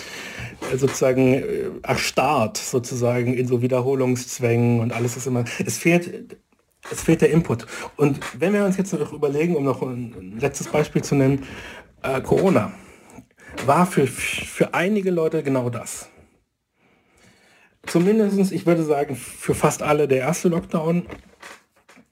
sozusagen 0.77 1.35
äh, 1.35 1.71
erstarrt, 1.83 2.57
sozusagen 2.57 3.35
in 3.35 3.47
so 3.47 3.63
Wiederholungszwängen 3.63 4.81
und 4.81 4.93
alles 4.93 5.17
ist 5.17 5.27
immer. 5.27 5.45
Es 5.65 5.79
fehlt, 5.79 6.39
es 6.91 7.03
fehlt 7.03 7.23
der 7.23 7.31
Input. 7.31 7.67
Und 7.97 8.21
wenn 8.39 8.53
wir 8.53 8.65
uns 8.65 8.77
jetzt 8.77 8.93
noch 8.93 9.13
überlegen, 9.13 9.57
um 9.57 9.65
noch 9.65 9.83
ein 9.83 10.37
letztes 10.41 10.69
Beispiel 10.69 11.03
zu 11.03 11.15
nennen, 11.15 11.45
äh, 12.03 12.21
Corona 12.21 12.73
war 13.67 13.87
für, 13.87 14.07
für 14.07 14.75
einige 14.75 15.11
Leute 15.11 15.43
genau 15.43 15.71
das. 15.71 16.09
Zumindest, 17.87 18.53
ich 18.53 18.67
würde 18.67 18.85
sagen, 18.85 19.17
für 19.17 19.55
fast 19.55 19.83
alle 19.83 20.09
der 20.09 20.19
erste 20.19 20.49
Lockdown. 20.49 21.07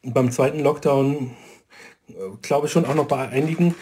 Beim 0.02 0.30
zweiten 0.30 0.60
Lockdown 0.60 1.30
äh, 2.08 2.12
glaube 2.42 2.66
ich 2.66 2.72
schon 2.72 2.84
auch 2.84 2.94
noch 2.94 3.06
bei 3.06 3.28
einigen 3.28 3.74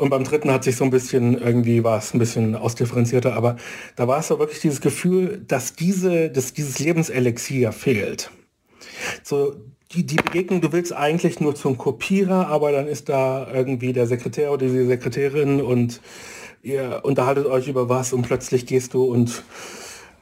und 0.00 0.08
beim 0.08 0.24
dritten 0.24 0.50
hat 0.50 0.64
sich 0.64 0.76
so 0.76 0.84
ein 0.84 0.90
bisschen, 0.90 1.36
irgendwie 1.36 1.84
war 1.84 1.98
es 1.98 2.14
ein 2.14 2.18
bisschen 2.18 2.56
ausdifferenzierter, 2.56 3.34
aber 3.34 3.56
da 3.96 4.08
war 4.08 4.20
es 4.20 4.28
so 4.28 4.38
wirklich 4.38 4.60
dieses 4.60 4.80
Gefühl, 4.80 5.44
dass 5.46 5.74
diese, 5.74 6.30
dass 6.30 6.54
dieses 6.54 6.78
Lebenselixier 6.78 7.70
fehlt. 7.72 8.30
So, 9.22 9.56
die, 9.92 10.06
die 10.06 10.16
Begegnung, 10.16 10.62
du 10.62 10.72
willst 10.72 10.94
eigentlich 10.94 11.40
nur 11.40 11.54
zum 11.54 11.76
Kopierer, 11.76 12.46
aber 12.46 12.72
dann 12.72 12.86
ist 12.86 13.10
da 13.10 13.46
irgendwie 13.52 13.92
der 13.92 14.06
Sekretär 14.06 14.52
oder 14.52 14.66
die 14.66 14.86
Sekretärin 14.86 15.60
und 15.60 16.00
ihr 16.62 17.00
unterhaltet 17.02 17.46
euch 17.46 17.68
über 17.68 17.88
was 17.88 18.12
und 18.14 18.22
plötzlich 18.22 18.66
gehst 18.66 18.94
du 18.94 19.04
und 19.04 19.42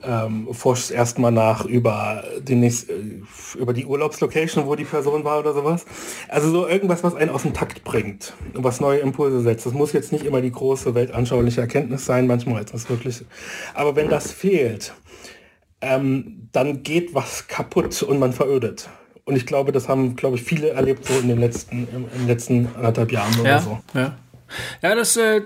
ähm, 0.03 0.49
forschst 0.53 0.91
erstmal 0.91 1.33
nach 1.33 1.65
über 1.65 2.25
die, 2.41 2.55
nächste, 2.55 2.93
äh, 2.93 3.23
über 3.59 3.73
die 3.73 3.87
Urlaubslocation, 3.87 4.67
wo 4.67 4.77
die 4.77 4.85
Person 4.85 5.25
war 5.25 5.41
oder 5.41 5.53
sowas. 5.53 5.85
Also 6.29 6.51
so 6.51 6.69
irgendwas, 6.69 7.03
was 7.03 7.15
einen 7.15 7.31
aus 7.31 7.43
dem 7.43 7.55
Takt 7.55 7.85
bringt 7.85 8.35
und 8.55 8.65
was 8.65 8.81
neue 8.81 8.99
Impulse 8.99 9.41
setzt. 9.41 9.67
Das 9.67 9.73
muss 9.73 9.93
jetzt 9.93 10.13
nicht 10.13 10.25
immer 10.25 10.41
die 10.41 10.53
große 10.53 10.95
weltanschauliche 10.95 11.61
Erkenntnis 11.61 12.05
sein, 12.05 12.27
manchmal 12.27 12.63
ist 12.63 12.75
das 12.75 12.89
wirklich. 12.89 13.25
Aber 13.75 13.97
wenn 13.97 14.09
das 14.09 14.31
fehlt, 14.31 14.95
ähm, 15.81 16.49
dann 16.53 16.83
geht 16.83 17.15
was 17.15 17.49
kaputt 17.49 18.03
und 18.03 18.19
man 18.19 18.33
verödet. 18.33 18.89
Und 19.25 19.37
ich 19.37 19.47
glaube, 19.47 19.73
das 19.73 19.89
haben, 19.89 20.17
glaube 20.17 20.37
ich, 20.37 20.43
viele 20.43 20.71
erlebt 20.71 21.05
so 21.05 21.19
in 21.19 21.29
den 21.29 21.39
letzten, 21.39 21.87
im, 21.95 22.07
im 22.19 22.27
letzten 22.27 22.69
anderthalb 22.75 23.13
Jahren 23.13 23.39
oder 23.39 23.51
ja, 23.51 23.61
so. 23.61 23.79
Ja. 23.93 24.17
Ja, 24.83 24.95
das, 24.95 25.17
äh, 25.17 25.43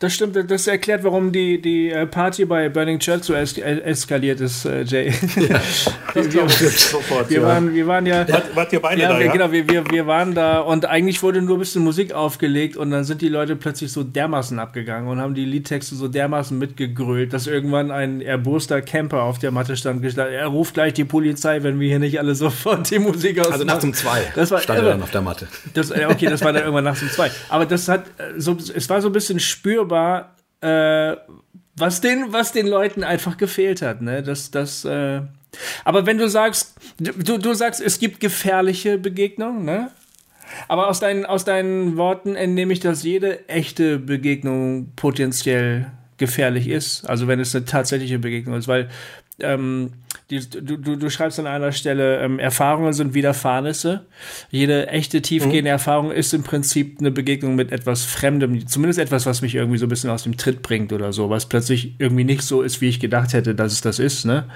das 0.00 0.12
stimmt. 0.12 0.50
Das 0.50 0.66
erklärt, 0.66 1.04
warum 1.04 1.32
die, 1.32 1.60
die 1.60 1.90
äh, 1.90 2.06
Party 2.06 2.44
bei 2.44 2.68
Burning 2.68 2.98
Church 2.98 3.24
so 3.24 3.34
es 3.34 3.56
eskaliert 3.56 4.40
ist, 4.40 4.64
äh, 4.64 4.82
Jay. 4.82 5.12
Ja, 5.36 5.60
das 6.14 6.28
glaube 6.28 6.50
ich 6.50 6.60
jetzt 6.60 6.90
sofort. 6.90 7.30
Wir, 7.30 7.40
ja. 7.40 7.46
waren, 7.46 7.74
wir 7.74 7.86
waren 7.86 8.06
ja. 8.06 8.28
Wart, 8.28 8.56
wart 8.56 8.72
ihr 8.72 8.80
beide 8.80 9.02
ja, 9.02 9.08
da? 9.08 9.18
Wir, 9.18 9.26
ja? 9.26 9.32
Genau, 9.32 9.52
wir, 9.52 9.68
wir, 9.68 9.90
wir 9.90 10.06
waren 10.06 10.34
da 10.34 10.60
und 10.60 10.84
eigentlich 10.86 11.22
wurde 11.22 11.40
nur 11.40 11.56
ein 11.56 11.60
bisschen 11.60 11.82
Musik 11.82 12.12
aufgelegt 12.12 12.76
und 12.76 12.90
dann 12.90 13.04
sind 13.04 13.22
die 13.22 13.28
Leute 13.28 13.56
plötzlich 13.56 13.92
so 13.92 14.02
dermaßen 14.02 14.58
abgegangen 14.58 15.08
und 15.08 15.20
haben 15.20 15.34
die 15.34 15.44
Liedtexte 15.44 15.94
so 15.94 16.08
dermaßen 16.08 16.58
mitgegrölt, 16.58 17.32
dass 17.32 17.46
irgendwann 17.46 17.90
ein 17.90 18.20
erboster 18.20 18.82
Camper 18.82 19.22
auf 19.22 19.38
der 19.38 19.50
Matte 19.50 19.76
stand. 19.76 20.04
Er 20.18 20.46
ruft 20.46 20.74
gleich 20.74 20.92
die 20.94 21.04
Polizei, 21.04 21.62
wenn 21.62 21.80
wir 21.80 21.88
hier 21.88 21.98
nicht 21.98 22.18
alle 22.18 22.34
sofort 22.34 22.90
die 22.90 22.98
Musik 22.98 23.40
aus. 23.40 23.52
Also 23.52 23.64
nachts 23.64 23.84
um 23.84 23.94
zwei 23.94 24.22
das 24.34 24.50
war 24.50 24.60
stand 24.60 24.80
er 24.80 24.84
dann 24.84 25.02
auf 25.02 25.10
der 25.10 25.22
Matte. 25.22 25.48
Das, 25.72 25.90
okay, 25.90 26.26
das 26.26 26.42
war 26.42 26.52
dann 26.52 26.62
irgendwann 26.64 26.84
nachts 26.84 27.02
um 27.02 27.10
zwei. 27.10 27.30
Aber 27.48 27.66
das 27.66 27.88
hat 27.88 28.04
so, 28.36 28.56
es 28.74 28.88
war 28.88 29.00
so 29.00 29.08
ein 29.08 29.12
bisschen 29.12 29.40
spürbar, 29.40 30.36
äh, 30.60 31.16
was 31.76 32.00
den, 32.00 32.32
was 32.32 32.52
den 32.52 32.66
Leuten 32.66 33.04
einfach 33.04 33.36
gefehlt 33.36 33.82
hat, 33.82 34.00
ne? 34.00 34.22
Das, 34.22 34.50
das, 34.50 34.84
äh, 34.84 35.22
aber 35.84 36.06
wenn 36.06 36.18
du 36.18 36.28
sagst, 36.28 36.74
du, 36.98 37.38
du 37.38 37.54
sagst, 37.54 37.80
es 37.80 37.98
gibt 37.98 38.20
gefährliche 38.20 38.98
Begegnungen, 38.98 39.64
ne? 39.64 39.90
Aber 40.68 40.88
aus 40.88 41.00
deinen, 41.00 41.24
aus 41.26 41.44
deinen 41.44 41.96
Worten 41.96 42.36
entnehme 42.36 42.72
ich, 42.72 42.80
dass 42.80 43.02
jede 43.02 43.48
echte 43.48 43.98
Begegnung 43.98 44.92
potenziell 44.94 45.90
gefährlich 46.16 46.68
ist. 46.68 47.08
Also 47.08 47.26
wenn 47.26 47.40
es 47.40 47.54
eine 47.54 47.64
tatsächliche 47.64 48.18
Begegnung 48.18 48.56
ist, 48.56 48.68
weil 48.68 48.88
ähm, 49.40 49.92
die, 50.30 50.40
du, 50.48 50.78
du, 50.78 50.96
du 50.96 51.10
schreibst 51.10 51.38
an 51.38 51.46
einer 51.46 51.72
Stelle, 51.72 52.20
ähm, 52.20 52.38
Erfahrungen 52.38 52.94
sind 52.94 53.12
Widerfahrnisse. 53.12 54.06
Jede 54.50 54.88
echte 54.88 55.20
tiefgehende 55.20 55.70
mhm. 55.70 55.74
Erfahrung 55.74 56.10
ist 56.10 56.32
im 56.32 56.42
Prinzip 56.42 56.98
eine 56.98 57.10
Begegnung 57.10 57.56
mit 57.56 57.72
etwas 57.72 58.04
Fremdem, 58.04 58.66
zumindest 58.66 58.98
etwas, 58.98 59.26
was 59.26 59.42
mich 59.42 59.54
irgendwie 59.54 59.76
so 59.76 59.84
ein 59.84 59.90
bisschen 59.90 60.10
aus 60.10 60.22
dem 60.22 60.38
Tritt 60.38 60.62
bringt 60.62 60.92
oder 60.94 61.12
so, 61.12 61.28
was 61.28 61.46
plötzlich 61.46 61.94
irgendwie 61.98 62.24
nicht 62.24 62.42
so 62.42 62.62
ist, 62.62 62.80
wie 62.80 62.88
ich 62.88 63.00
gedacht 63.00 63.34
hätte, 63.34 63.54
dass 63.54 63.72
es 63.72 63.82
das 63.82 63.98
ist. 63.98 64.24
Ne? 64.24 64.48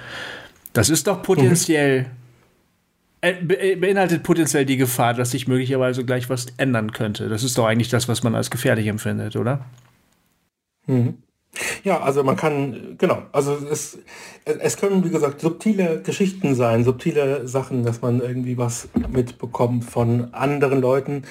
Das 0.72 0.88
ist 0.88 1.06
doch 1.06 1.22
potenziell, 1.22 2.06
mhm. 3.22 3.50
äh, 3.50 3.76
beinhaltet 3.76 4.22
potenziell 4.22 4.64
die 4.64 4.78
Gefahr, 4.78 5.12
dass 5.12 5.32
sich 5.32 5.48
möglicherweise 5.48 6.02
gleich 6.02 6.30
was 6.30 6.46
ändern 6.56 6.92
könnte. 6.92 7.28
Das 7.28 7.42
ist 7.42 7.58
doch 7.58 7.66
eigentlich 7.66 7.90
das, 7.90 8.08
was 8.08 8.22
man 8.22 8.34
als 8.34 8.50
gefährlich 8.50 8.86
empfindet, 8.86 9.36
oder? 9.36 9.66
Mhm. 10.86 11.18
Ja, 11.84 12.00
also 12.00 12.22
man 12.22 12.36
kann, 12.36 12.96
genau, 12.98 13.22
also 13.32 13.56
es, 13.70 13.98
es 14.44 14.76
können, 14.76 15.04
wie 15.04 15.10
gesagt, 15.10 15.40
subtile 15.40 16.02
Geschichten 16.02 16.54
sein, 16.54 16.84
subtile 16.84 17.46
Sachen, 17.48 17.84
dass 17.84 18.00
man 18.00 18.20
irgendwie 18.20 18.58
was 18.58 18.88
mitbekommt 19.08 19.84
von 19.84 20.32
anderen 20.32 20.80
Leuten 20.80 21.22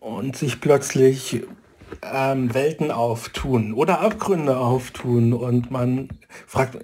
und 0.00 0.36
sich 0.36 0.60
plötzlich 0.60 1.42
ähm, 2.02 2.54
Welten 2.54 2.90
auftun 2.90 3.74
oder 3.74 4.00
Abgründe 4.00 4.56
auftun 4.56 5.32
und 5.32 5.70
man 5.70 6.08
fragt, 6.46 6.78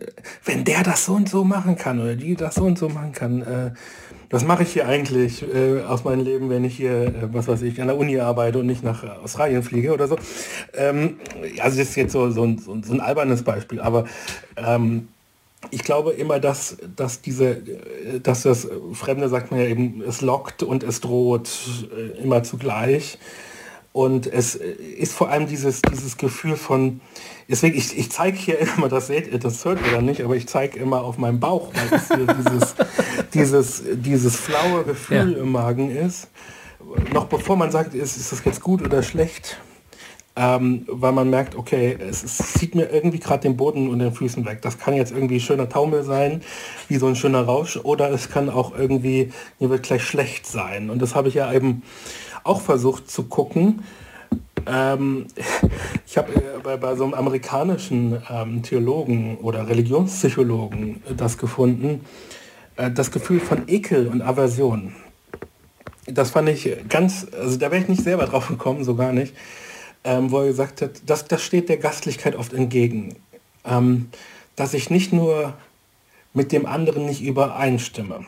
wenn 0.44 0.64
der 0.64 0.82
das 0.82 1.06
so 1.06 1.14
und 1.14 1.28
so 1.28 1.44
machen 1.44 1.76
kann 1.76 2.00
oder 2.00 2.16
die 2.16 2.34
das 2.34 2.56
so 2.56 2.64
und 2.64 2.78
so 2.78 2.88
machen 2.88 3.12
kann, 3.12 3.42
äh, 3.42 3.70
was 4.30 4.44
mache 4.44 4.62
ich 4.62 4.72
hier 4.72 4.88
eigentlich 4.88 5.42
äh, 5.42 5.82
aus 5.82 6.04
meinem 6.04 6.24
Leben, 6.24 6.50
wenn 6.50 6.64
ich 6.64 6.76
hier, 6.76 7.06
äh, 7.06 7.12
was 7.32 7.48
weiß 7.48 7.62
ich, 7.62 7.80
an 7.80 7.88
der 7.88 7.96
Uni 7.96 8.18
arbeite 8.18 8.58
und 8.58 8.66
nicht 8.66 8.82
nach 8.82 9.04
Australien 9.22 9.62
fliege 9.62 9.92
oder 9.92 10.08
so. 10.08 10.16
Ähm, 10.74 11.18
also 11.60 11.78
das 11.78 11.90
ist 11.90 11.96
jetzt 11.96 12.12
so, 12.12 12.30
so, 12.30 12.44
ein, 12.44 12.58
so 12.58 12.92
ein 12.92 13.00
albernes 13.00 13.42
Beispiel, 13.42 13.80
aber 13.80 14.04
ähm, 14.56 15.08
ich 15.70 15.82
glaube 15.82 16.12
immer, 16.12 16.38
dass, 16.38 16.76
dass 16.96 17.22
diese, 17.22 17.62
dass 18.22 18.42
das 18.42 18.68
Fremde 18.92 19.28
sagt 19.28 19.50
man 19.50 19.60
ja 19.60 19.66
eben, 19.66 20.02
es 20.06 20.20
lockt 20.20 20.62
und 20.62 20.82
es 20.82 21.00
droht 21.00 21.50
äh, 21.96 22.22
immer 22.22 22.42
zugleich. 22.42 23.18
Und 23.96 24.26
es 24.26 24.56
ist 24.56 25.14
vor 25.14 25.30
allem 25.30 25.46
dieses, 25.46 25.80
dieses 25.80 26.18
Gefühl 26.18 26.56
von, 26.56 27.00
deswegen, 27.48 27.78
ich, 27.78 27.96
ich 27.96 28.12
zeige 28.12 28.36
hier 28.36 28.58
immer, 28.76 28.90
das 28.90 29.06
seht 29.06 29.32
ihr, 29.32 29.38
das 29.38 29.64
hört 29.64 29.78
ihr 29.86 29.92
dann 29.92 30.04
nicht, 30.04 30.20
aber 30.20 30.36
ich 30.36 30.46
zeige 30.46 30.78
immer 30.78 31.02
auf 31.02 31.16
meinem 31.16 31.40
Bauch, 31.40 31.72
weil 31.72 31.98
es 31.98 32.08
hier 32.08 32.26
dieses, 32.26 32.74
dieses, 33.32 33.82
dieses 33.94 34.36
flaue 34.36 34.84
Gefühl 34.84 35.32
ja. 35.32 35.38
im 35.38 35.50
Magen 35.50 35.96
ist. 35.96 36.28
Noch 37.14 37.24
bevor 37.24 37.56
man 37.56 37.70
sagt, 37.70 37.94
ist, 37.94 38.18
ist 38.18 38.32
das 38.32 38.44
jetzt 38.44 38.60
gut 38.60 38.82
oder 38.82 39.02
schlecht, 39.02 39.58
ähm, 40.36 40.84
weil 40.88 41.12
man 41.12 41.30
merkt, 41.30 41.54
okay, 41.54 41.96
es, 41.98 42.22
es 42.22 42.52
zieht 42.52 42.74
mir 42.74 42.90
irgendwie 42.92 43.18
gerade 43.18 43.40
den 43.44 43.56
Boden 43.56 43.88
und 43.88 44.00
den 44.00 44.12
Füßen 44.12 44.44
weg. 44.44 44.60
Das 44.60 44.78
kann 44.78 44.92
jetzt 44.92 45.10
irgendwie 45.10 45.40
schöner 45.40 45.70
Taumel 45.70 46.02
sein, 46.02 46.42
wie 46.88 46.96
so 46.96 47.06
ein 47.06 47.16
schöner 47.16 47.44
Rausch, 47.44 47.78
oder 47.78 48.10
es 48.10 48.28
kann 48.28 48.50
auch 48.50 48.76
irgendwie, 48.76 49.32
mir 49.58 49.70
wird 49.70 49.84
gleich 49.84 50.04
schlecht 50.04 50.46
sein. 50.46 50.90
Und 50.90 51.00
das 51.00 51.14
habe 51.14 51.28
ich 51.28 51.34
ja 51.34 51.50
eben 51.50 51.82
auch 52.46 52.60
versucht 52.60 53.10
zu 53.10 53.24
gucken. 53.24 53.82
Ähm, 54.66 55.26
ich 56.06 56.16
habe 56.16 56.34
äh, 56.34 56.40
bei, 56.62 56.76
bei, 56.76 56.94
so 56.96 57.04
einem 57.04 57.14
amerikanischen 57.14 58.22
ähm, 58.30 58.62
Theologen 58.62 59.38
oder 59.38 59.68
Religionspsychologen 59.68 61.02
das 61.16 61.38
gefunden, 61.38 62.04
äh, 62.76 62.90
das 62.90 63.10
Gefühl 63.10 63.40
von 63.40 63.68
Ekel 63.68 64.08
und 64.08 64.22
Aversion. 64.22 64.94
Das 66.06 66.30
fand 66.30 66.48
ich 66.48 66.70
ganz, 66.88 67.26
also 67.32 67.56
da 67.58 67.70
wäre 67.70 67.82
ich 67.82 67.88
nicht 67.88 68.04
selber 68.04 68.26
drauf 68.26 68.48
gekommen, 68.48 68.84
so 68.84 68.94
gar 68.94 69.12
nicht, 69.12 69.34
ähm, 70.04 70.30
wo 70.30 70.40
er 70.40 70.46
gesagt 70.46 70.82
hat, 70.82 70.90
das, 71.06 71.26
das 71.26 71.42
steht 71.42 71.68
der 71.68 71.78
Gastlichkeit 71.78 72.36
oft 72.36 72.52
entgegen. 72.52 73.16
Ähm, 73.64 74.08
dass 74.54 74.72
ich 74.72 74.88
nicht 74.88 75.12
nur 75.12 75.54
mit 76.32 76.52
dem 76.52 76.66
anderen 76.66 77.06
nicht 77.06 77.22
übereinstimme, 77.22 78.24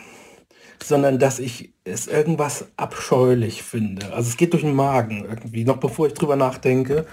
sondern 0.83 1.19
dass 1.19 1.39
ich 1.39 1.73
es 1.85 2.07
irgendwas 2.07 2.67
abscheulich 2.77 3.63
finde. 3.63 4.13
Also 4.13 4.31
es 4.31 4.37
geht 4.37 4.53
durch 4.53 4.63
den 4.63 4.75
Magen 4.75 5.25
irgendwie, 5.25 5.65
noch 5.65 5.79
bevor 5.79 6.07
ich 6.07 6.15
drüber 6.15 6.37
nachdenke. 6.37 7.07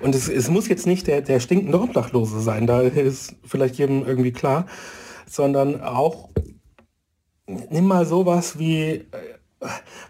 Und 0.00 0.14
es, 0.14 0.28
es 0.28 0.48
muss 0.48 0.68
jetzt 0.68 0.86
nicht 0.86 1.06
der, 1.06 1.20
der 1.20 1.40
stinkende 1.40 1.80
Obdachlose 1.80 2.40
sein, 2.40 2.66
da 2.66 2.80
ist 2.80 3.36
vielleicht 3.44 3.76
jedem 3.76 4.06
irgendwie 4.06 4.32
klar, 4.32 4.66
sondern 5.28 5.82
auch, 5.82 6.30
nimm 7.46 7.86
mal 7.86 8.06
sowas 8.06 8.58
wie, 8.58 8.90
äh, 8.90 9.04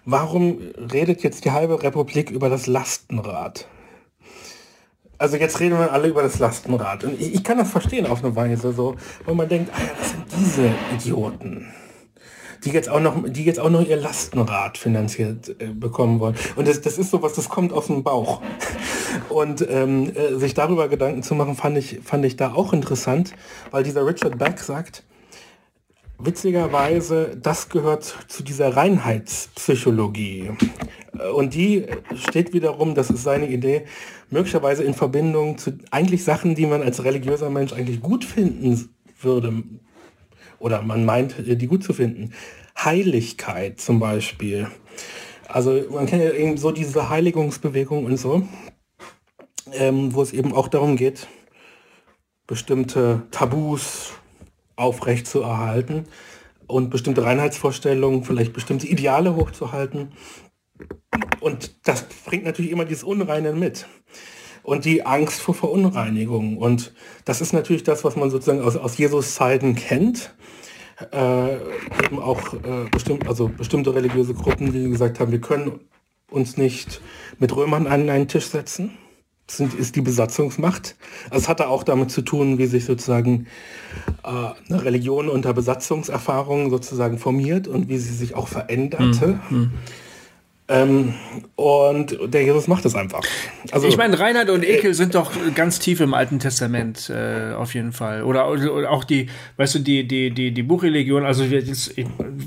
warum 0.04 0.58
redet 0.92 1.22
jetzt 1.22 1.44
die 1.44 1.50
halbe 1.50 1.82
Republik 1.82 2.30
über 2.30 2.48
das 2.48 2.66
Lastenrad? 2.66 3.68
Also 5.16 5.36
jetzt 5.36 5.60
reden 5.60 5.78
wir 5.78 5.92
alle 5.92 6.08
über 6.08 6.22
das 6.22 6.38
Lastenrad. 6.38 7.04
Und 7.04 7.20
ich, 7.20 7.34
ich 7.34 7.44
kann 7.44 7.58
das 7.58 7.70
verstehen 7.70 8.06
auf 8.06 8.24
eine 8.24 8.34
Weise, 8.34 8.72
so, 8.72 8.96
wo 9.24 9.34
man 9.34 9.48
denkt, 9.48 9.70
ah 9.72 9.80
das 9.98 10.10
sind 10.10 10.24
diese 10.36 10.70
Idioten 10.92 11.72
die 12.64 12.70
jetzt 12.70 12.88
auch 12.88 13.00
noch, 13.00 13.22
die 13.26 13.44
jetzt 13.44 13.60
auch 13.60 13.70
noch 13.70 13.86
ihr 13.86 13.96
Lastenrad 13.96 14.78
finanziert 14.78 15.60
äh, 15.60 15.66
bekommen 15.66 16.20
wollen. 16.20 16.34
Und 16.56 16.68
das, 16.68 16.80
das 16.80 16.98
ist 16.98 17.10
sowas, 17.10 17.34
das 17.34 17.48
kommt 17.48 17.72
aus 17.72 17.86
dem 17.86 18.02
Bauch. 18.02 18.40
Und 19.28 19.66
ähm, 19.68 20.12
äh, 20.14 20.36
sich 20.38 20.54
darüber 20.54 20.88
Gedanken 20.88 21.22
zu 21.22 21.34
machen, 21.34 21.54
fand 21.54 21.78
ich, 21.78 22.00
fand 22.02 22.24
ich 22.24 22.36
da 22.36 22.52
auch 22.52 22.72
interessant, 22.72 23.32
weil 23.70 23.84
dieser 23.84 24.06
Richard 24.06 24.38
Beck 24.38 24.58
sagt, 24.58 25.04
witzigerweise, 26.18 27.36
das 27.40 27.68
gehört 27.68 28.04
zu 28.28 28.42
dieser 28.42 28.76
Reinheitspsychologie. 28.76 30.50
Und 31.34 31.54
die 31.54 31.86
steht 32.14 32.52
wiederum, 32.52 32.94
das 32.94 33.10
ist 33.10 33.22
seine 33.22 33.48
Idee, 33.48 33.84
möglicherweise 34.30 34.84
in 34.84 34.94
Verbindung 34.94 35.58
zu 35.58 35.78
eigentlich 35.90 36.24
Sachen, 36.24 36.54
die 36.54 36.66
man 36.66 36.82
als 36.82 37.04
religiöser 37.04 37.50
Mensch 37.50 37.72
eigentlich 37.72 38.00
gut 38.00 38.24
finden 38.24 38.90
würde, 39.20 39.62
oder 40.64 40.80
man 40.80 41.04
meint, 41.04 41.38
äh, 41.38 41.56
die 41.56 41.66
gut 41.66 41.84
zu 41.84 41.92
finden. 41.92 42.32
Heiligkeit 42.76 43.80
zum 43.80 44.00
Beispiel. 44.00 44.66
Also 45.46 45.84
man 45.90 46.06
kennt 46.06 46.24
ja 46.24 46.32
eben 46.32 46.56
so 46.56 46.72
diese 46.72 47.10
Heiligungsbewegung 47.10 48.06
und 48.06 48.16
so, 48.16 48.48
ähm, 49.72 50.14
wo 50.14 50.22
es 50.22 50.32
eben 50.32 50.54
auch 50.54 50.68
darum 50.68 50.96
geht, 50.96 51.28
bestimmte 52.46 53.22
Tabus 53.30 54.12
aufrecht 54.76 55.26
zu 55.26 55.42
erhalten 55.42 56.06
und 56.66 56.88
bestimmte 56.88 57.24
Reinheitsvorstellungen, 57.24 58.24
vielleicht 58.24 58.54
bestimmte 58.54 58.86
Ideale 58.86 59.36
hochzuhalten. 59.36 60.12
und 61.40 61.76
das 61.86 62.06
bringt 62.24 62.44
natürlich 62.44 62.72
immer 62.72 62.86
dieses 62.86 63.04
Unreine 63.04 63.52
mit. 63.52 63.86
Und 64.64 64.84
die 64.84 65.06
Angst 65.06 65.40
vor 65.40 65.54
Verunreinigung. 65.54 66.56
Und 66.56 66.92
das 67.24 67.40
ist 67.40 67.52
natürlich 67.52 67.84
das, 67.84 68.02
was 68.02 68.16
man 68.16 68.30
sozusagen 68.30 68.62
aus, 68.62 68.76
aus 68.76 68.96
Jesus 68.96 69.34
Zeiten 69.34 69.76
kennt. 69.76 70.34
Äh, 71.12 71.56
eben 72.04 72.18
auch 72.18 72.54
äh, 72.54 72.88
bestimmt, 72.90 73.28
also 73.28 73.48
bestimmte 73.48 73.94
religiöse 73.94 74.32
Gruppen, 74.32 74.72
die 74.72 74.88
gesagt 74.88 75.20
haben, 75.20 75.32
wir 75.32 75.40
können 75.40 75.80
uns 76.30 76.56
nicht 76.56 77.00
mit 77.38 77.54
Römern 77.54 77.86
an 77.86 78.08
einen 78.08 78.28
Tisch 78.28 78.46
setzen. 78.46 78.96
Das 79.46 79.58
sind, 79.58 79.74
ist 79.74 79.96
die 79.96 80.00
Besatzungsmacht. 80.00 80.96
Also 81.28 81.42
es 81.42 81.48
hatte 81.48 81.68
auch 81.68 81.82
damit 81.82 82.10
zu 82.10 82.22
tun, 82.22 82.56
wie 82.56 82.66
sich 82.66 82.86
sozusagen 82.86 83.46
äh, 84.22 84.28
eine 84.28 84.84
Religion 84.84 85.28
unter 85.28 85.52
Besatzungserfahrungen 85.52 86.70
sozusagen 86.70 87.18
formiert 87.18 87.68
und 87.68 87.88
wie 87.88 87.98
sie 87.98 88.14
sich 88.14 88.34
auch 88.34 88.48
veränderte. 88.48 89.40
Mhm. 89.50 89.72
Ähm, 90.66 91.12
und 91.56 92.18
der 92.32 92.42
Jesus 92.42 92.68
macht 92.68 92.86
es 92.86 92.94
einfach. 92.94 93.20
Also, 93.70 93.86
ich 93.86 93.98
meine, 93.98 94.18
Reinhard 94.18 94.48
und 94.48 94.64
Ekel 94.64 94.92
äh, 94.92 94.94
sind 94.94 95.14
doch 95.14 95.30
ganz 95.54 95.78
tief 95.78 96.00
im 96.00 96.14
Alten 96.14 96.38
Testament, 96.38 97.10
äh, 97.10 97.52
auf 97.52 97.74
jeden 97.74 97.92
Fall. 97.92 98.22
Oder, 98.22 98.50
oder, 98.50 98.90
auch 98.90 99.04
die, 99.04 99.28
weißt 99.58 99.74
du, 99.74 99.78
die, 99.80 100.08
die, 100.08 100.30
die, 100.30 100.52
die 100.52 100.62
Buchreligion, 100.62 101.26
also 101.26 101.44
ich, 101.44 101.98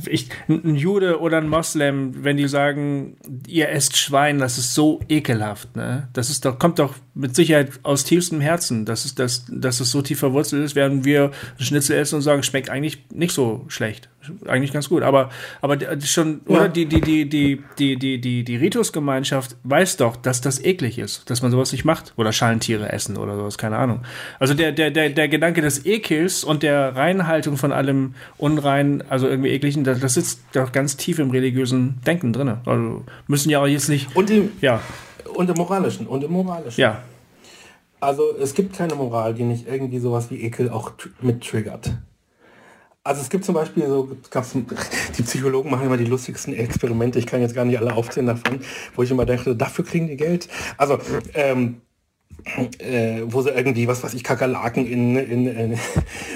ich, 0.08 0.30
ein 0.48 0.76
Jude 0.76 1.20
oder 1.20 1.38
ein 1.38 1.48
Moslem, 1.48 2.24
wenn 2.24 2.38
die 2.38 2.48
sagen, 2.48 3.18
ihr 3.48 3.70
esst 3.70 3.96
Schwein, 3.98 4.40
das 4.40 4.58
ist 4.58 4.74
so 4.74 5.00
ekelhaft, 5.10 5.76
ne? 5.76 6.08
Das 6.14 6.32
ist 6.32 6.44
doch, 6.44 6.58
kommt 6.58 6.80
doch 6.80 6.96
mit 7.14 7.36
Sicherheit 7.36 7.72
aus 7.84 8.04
tiefstem 8.04 8.42
Herzen, 8.42 8.86
dass 8.86 9.06
es, 9.06 9.14
dass, 9.14 9.46
dass 9.48 9.80
es 9.80 9.92
so 9.92 10.02
tief 10.02 10.20
verwurzelt 10.20 10.66
ist, 10.66 10.76
während 10.76 11.06
wir 11.06 11.32
Schnitzel 11.60 11.98
essen 11.98 12.16
und 12.16 12.22
sagen, 12.24 12.42
schmeckt 12.42 12.72
eigentlich 12.72 13.06
nicht 13.14 13.34
so 13.34 13.66
schlecht. 13.68 14.10
Eigentlich 14.46 14.74
ganz 14.74 14.90
gut. 14.90 15.04
Aber, 15.04 15.30
aber 15.62 15.78
schon, 16.02 16.42
ja. 16.48 16.56
oder 16.56 16.70
die, 16.70 16.86
die, 16.86 17.02
die, 17.02 17.30
die, 17.30 17.64
die, 17.78 17.96
die, 17.98 18.07
die, 18.16 18.46
die 18.46 18.56
Ritusgemeinschaft 18.56 19.58
weiß 19.64 19.98
doch, 19.98 20.16
dass 20.16 20.40
das 20.40 20.64
eklig 20.64 20.98
ist, 20.98 21.30
dass 21.30 21.42
man 21.42 21.52
sowas 21.52 21.74
nicht 21.74 21.84
macht. 21.84 22.14
Oder 22.16 22.32
Schalentiere 22.32 22.92
essen 22.94 23.18
oder 23.18 23.36
sowas, 23.36 23.58
keine 23.58 23.78
Ahnung. 23.78 24.04
Also 24.40 24.54
der, 24.54 24.72
der, 24.72 24.90
der, 24.90 25.10
der 25.10 25.28
Gedanke 25.28 25.62
des 25.62 25.86
Ekels 25.86 26.46
und 26.46 26.64
der 26.64 26.96
Reinhaltung 26.96 27.58
von 27.58 27.72
allem 27.74 28.16
Unrein, 28.38 29.04
also 29.10 29.28
irgendwie 29.28 29.50
ekligen, 29.50 29.84
das, 29.84 30.00
das 30.00 30.14
sitzt 30.14 30.40
doch 30.54 30.72
ganz 30.72 30.96
tief 30.96 31.20
im 31.20 31.30
religiösen 31.32 32.00
Denken 32.06 32.32
drin. 32.32 32.58
Also 32.66 33.04
müssen 33.28 33.50
ja 33.50 33.60
auch 33.60 33.68
jetzt 33.68 33.90
nicht. 33.90 34.16
Und 34.16 34.30
im, 34.30 34.52
ja. 34.62 34.82
Und 35.34 35.50
im 35.50 35.58
moralischen. 35.58 36.08
Und 36.08 36.24
im 36.24 36.32
moralischen. 36.32 36.80
Ja. 36.80 37.04
Also 38.00 38.24
es 38.40 38.54
gibt 38.54 38.76
keine 38.76 38.96
Moral, 38.96 39.34
die 39.34 39.44
nicht 39.44 39.68
irgendwie 39.68 40.00
sowas 40.00 40.30
wie 40.32 40.42
Ekel 40.42 40.70
auch 40.70 40.92
mit 41.22 41.44
triggert. 41.44 41.92
Also 43.08 43.22
es 43.22 43.30
gibt 43.30 43.46
zum 43.46 43.56
Beispiel 43.56 43.88
so, 43.88 44.10
gab's, 44.30 44.52
die 45.18 45.24
Psychologen 45.24 45.72
machen 45.72 45.86
immer 45.86 45.96
die 45.96 46.06
lustigsten 46.06 46.54
Experimente, 46.54 47.20
ich 47.20 47.26
kann 47.26 47.40
jetzt 47.40 47.56
gar 47.56 47.64
nicht 47.64 47.80
alle 47.80 47.94
aufzählen 47.94 48.28
davon, 48.28 48.60
wo 48.96 49.04
ich 49.04 49.12
immer 49.12 49.26
dachte, 49.26 49.56
dafür 49.56 49.86
kriegen 49.86 50.08
die 50.08 50.18
Geld. 50.18 50.50
Also 50.78 51.00
ähm, 51.34 51.82
äh, 52.80 53.22
wo 53.26 53.42
sie 53.42 53.52
irgendwie, 53.52 53.88
was 53.88 54.04
weiß 54.04 54.14
ich, 54.14 54.26
Kakerlaken 54.26 54.86
in, 54.86 55.16
in, 55.16 55.48
in 55.48 55.80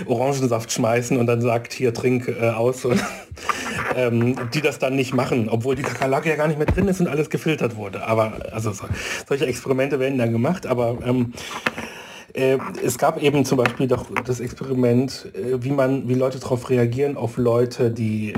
Orangensaft 0.05 0.71
schmeißen 0.71 1.17
und 1.17 1.27
dann 1.27 1.41
sagt, 1.41 1.73
hier 1.73 1.93
trink 1.93 2.29
äh, 2.29 2.49
aus. 2.49 2.85
Und, 2.85 3.03
ähm, 3.95 4.35
die 4.53 4.61
das 4.61 4.79
dann 4.79 4.95
nicht 4.95 5.13
machen, 5.13 5.49
obwohl 5.49 5.75
die 5.75 5.83
Kakerlake 5.83 6.29
ja 6.29 6.37
gar 6.37 6.47
nicht 6.47 6.57
mehr 6.57 6.67
drin 6.67 6.87
ist 6.87 7.01
und 7.01 7.07
alles 7.07 7.29
gefiltert 7.29 7.75
wurde. 7.75 8.07
Aber 8.07 8.33
also 8.53 8.71
so, 8.71 8.85
solche 9.27 9.45
Experimente 9.45 9.99
werden 9.99 10.17
dann 10.17 10.31
gemacht, 10.31 10.65
aber 10.65 10.97
ähm, 11.05 11.33
äh, 12.33 12.57
es 12.83 12.97
gab 12.97 13.21
eben 13.21 13.45
zum 13.45 13.57
Beispiel 13.57 13.87
doch 13.87 14.05
das 14.25 14.39
Experiment, 14.39 15.31
äh, 15.33 15.63
wie 15.63 15.71
man, 15.71 16.07
wie 16.07 16.15
Leute 16.15 16.39
darauf 16.39 16.69
reagieren, 16.69 17.17
auf 17.17 17.37
Leute, 17.37 17.91
die 17.91 18.33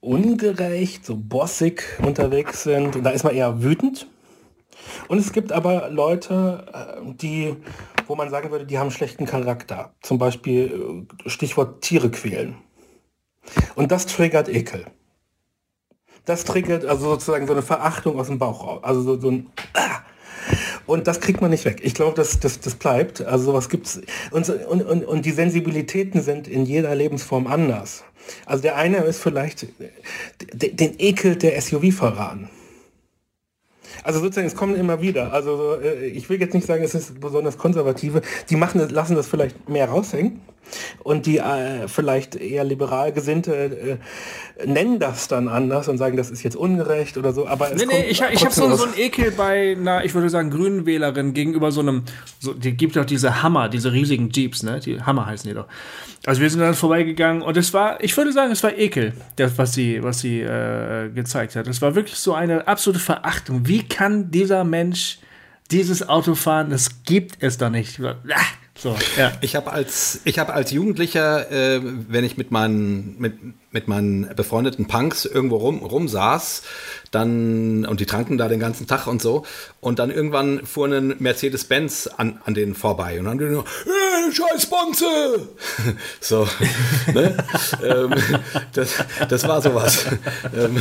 ungerecht, 0.00 1.04
so 1.04 1.16
bossig 1.16 1.82
unterwegs 2.02 2.62
sind. 2.62 2.96
Und 2.96 3.04
da 3.04 3.10
ist 3.10 3.24
man 3.24 3.34
eher 3.34 3.62
wütend. 3.62 4.06
Und 5.08 5.18
es 5.18 5.32
gibt 5.32 5.52
aber 5.52 5.90
Leute, 5.90 6.66
äh, 6.72 7.14
die, 7.14 7.56
wo 8.06 8.14
man 8.14 8.30
sagen 8.30 8.50
würde, 8.50 8.66
die 8.66 8.78
haben 8.78 8.90
schlechten 8.90 9.26
Charakter. 9.26 9.94
Zum 10.02 10.18
Beispiel 10.18 11.06
Stichwort 11.26 11.82
Tiere 11.82 12.10
quälen. 12.10 12.56
Und 13.74 13.92
das 13.92 14.06
triggert 14.06 14.48
Ekel. 14.48 14.86
Das 16.24 16.44
triggert 16.44 16.84
also 16.84 17.10
sozusagen 17.10 17.46
so 17.46 17.52
eine 17.52 17.62
Verachtung 17.62 18.18
aus 18.18 18.26
dem 18.26 18.38
Bauch 18.38 18.64
raus. 18.64 18.80
Also 18.82 19.00
so, 19.02 19.20
so 19.20 19.30
ein 19.30 19.50
ah, 19.74 20.00
und 20.86 21.06
das 21.06 21.20
kriegt 21.20 21.40
man 21.40 21.50
nicht 21.50 21.64
weg. 21.64 21.80
Ich 21.82 21.94
glaube, 21.94 22.14
das, 22.14 22.40
das, 22.40 22.60
das 22.60 22.74
bleibt. 22.74 23.20
Also 23.22 23.46
sowas 23.46 23.68
gibt's. 23.68 24.00
Und, 24.30 24.48
und, 24.48 24.82
und, 24.82 25.04
und 25.04 25.24
die 25.24 25.32
Sensibilitäten 25.32 26.22
sind 26.22 26.48
in 26.48 26.64
jeder 26.64 26.94
Lebensform 26.94 27.46
anders. 27.46 28.04
Also 28.44 28.62
der 28.62 28.76
eine 28.76 28.98
ist 28.98 29.20
vielleicht 29.20 29.66
den 30.52 30.94
Ekel 30.98 31.36
der 31.36 31.60
SUV-Fahrer 31.60 32.38
Also 34.02 34.20
sozusagen, 34.20 34.46
es 34.46 34.56
kommen 34.56 34.76
immer 34.76 35.00
wieder. 35.00 35.32
Also 35.32 35.76
äh, 35.80 36.06
ich 36.06 36.28
will 36.28 36.40
jetzt 36.40 36.54
nicht 36.54 36.66
sagen, 36.66 36.82
es 36.82 36.94
ist 36.94 37.20
besonders 37.20 37.58
konservative. 37.58 38.22
Die 38.50 38.56
machen, 38.56 38.88
lassen 38.88 39.16
das 39.16 39.28
vielleicht 39.28 39.68
mehr 39.68 39.88
raushängen 39.88 40.40
und 41.02 41.26
die 41.26 41.38
äh, 41.38 41.88
vielleicht 41.88 42.36
eher 42.36 42.64
liberal 42.64 43.12
gesinnte 43.12 43.54
äh, 43.54 44.66
nennen 44.66 44.98
das 44.98 45.28
dann 45.28 45.48
anders 45.48 45.88
und 45.88 45.98
sagen, 45.98 46.16
das 46.16 46.30
ist 46.30 46.42
jetzt 46.42 46.56
ungerecht 46.56 47.16
oder 47.18 47.32
so. 47.32 47.46
Aber 47.46 47.70
nee, 47.74 47.84
nee, 47.86 48.04
ich, 48.08 48.22
ich 48.22 48.44
habe 48.44 48.54
so, 48.54 48.74
so 48.74 48.84
einen 48.84 48.96
Ekel 48.96 49.30
bei 49.30 49.76
einer, 49.76 50.04
ich 50.04 50.14
würde 50.14 50.30
sagen, 50.30 50.50
grünen 50.50 50.86
Wählerin 50.86 51.34
gegenüber 51.34 51.72
so 51.72 51.80
einem, 51.80 52.04
so, 52.40 52.54
die 52.54 52.72
gibt 52.72 52.96
doch 52.96 53.04
diese 53.04 53.42
Hammer, 53.42 53.68
diese 53.68 53.92
riesigen 53.92 54.30
Jeeps, 54.30 54.62
ne? 54.62 54.80
Die 54.80 55.00
Hammer 55.00 55.26
heißen 55.26 55.48
die 55.48 55.54
doch. 55.54 55.66
Also 56.24 56.40
wir 56.40 56.50
sind 56.50 56.60
dann 56.60 56.74
vorbeigegangen 56.74 57.42
und 57.42 57.56
es 57.56 57.72
war, 57.74 58.02
ich 58.02 58.16
würde 58.16 58.32
sagen, 58.32 58.50
es 58.50 58.62
war 58.62 58.76
Ekel, 58.76 59.12
das, 59.36 59.58
was 59.58 59.74
sie, 59.74 60.02
was 60.02 60.20
sie 60.20 60.40
äh, 60.40 61.10
gezeigt 61.10 61.54
hat. 61.56 61.66
Es 61.68 61.82
war 61.82 61.94
wirklich 61.94 62.16
so 62.16 62.34
eine 62.34 62.66
absolute 62.66 63.02
Verachtung. 63.02 63.66
Wie 63.68 63.86
kann 63.86 64.30
dieser 64.30 64.64
Mensch 64.64 65.18
dieses 65.70 66.08
Auto 66.08 66.34
fahren? 66.34 66.70
Das 66.70 67.04
gibt 67.04 67.42
es 67.42 67.58
doch 67.58 67.70
nicht. 67.70 68.00
Ah! 68.00 68.16
So, 68.78 68.94
ja. 69.16 69.32
Ich 69.40 69.56
habe 69.56 69.72
als 69.72 70.20
ich 70.24 70.38
habe 70.38 70.52
als 70.52 70.70
Jugendlicher, 70.70 71.50
äh, 71.50 71.80
wenn 71.82 72.24
ich 72.24 72.36
mit 72.36 72.50
meinen 72.50 73.16
mit, 73.18 73.34
mit 73.70 73.88
meinen 73.88 74.34
befreundeten 74.36 74.86
Punks 74.86 75.24
irgendwo 75.24 75.56
rum 75.56 75.78
rumsaß, 75.78 76.62
dann 77.10 77.86
und 77.86 78.00
die 78.00 78.06
tranken 78.06 78.36
da 78.36 78.48
den 78.48 78.60
ganzen 78.60 78.86
Tag 78.86 79.06
und 79.06 79.22
so 79.22 79.46
und 79.80 79.98
dann 79.98 80.10
irgendwann 80.10 80.66
fuhr 80.66 80.88
ein 80.88 81.14
Mercedes-Benz 81.18 82.08
an, 82.16 82.40
an 82.44 82.54
denen 82.54 82.74
vorbei 82.74 83.18
und 83.18 83.24
dann 83.24 83.38
hey, 84.16 84.32
scheiß 84.32 84.66
Bonze! 84.66 85.48
so, 86.20 86.46
ne? 87.12 87.36
ähm, 87.84 88.14
das, 88.72 88.94
das 89.28 89.48
war 89.48 89.60
sowas. 89.60 90.06
ähm, 90.56 90.80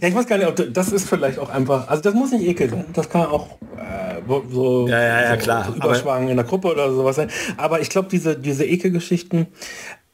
ja, 0.00 0.08
ich 0.08 0.14
weiß 0.14 0.26
gar 0.26 0.38
nicht, 0.38 0.48
ob 0.48 0.72
das 0.72 0.92
ist 0.92 1.08
vielleicht 1.08 1.38
auch 1.38 1.50
einfach, 1.50 1.88
also 1.88 2.02
das 2.02 2.14
muss 2.14 2.32
nicht 2.32 2.46
ekel 2.46 2.70
sein, 2.70 2.86
das 2.92 3.08
kann 3.08 3.26
auch 3.26 3.58
äh, 3.76 4.20
so, 4.50 4.88
ja, 4.88 5.00
ja, 5.00 5.22
ja, 5.22 5.36
klar. 5.36 5.66
So 5.66 5.74
Überschwang 5.74 6.28
in 6.28 6.36
der 6.36 6.44
Gruppe 6.44 6.68
oder 6.68 6.92
sowas 6.92 7.16
sein. 7.16 7.30
Aber 7.56 7.80
ich 7.80 7.90
glaube, 7.90 8.08
diese, 8.10 8.36
diese 8.36 8.64
Ekelgeschichten, 8.64 9.46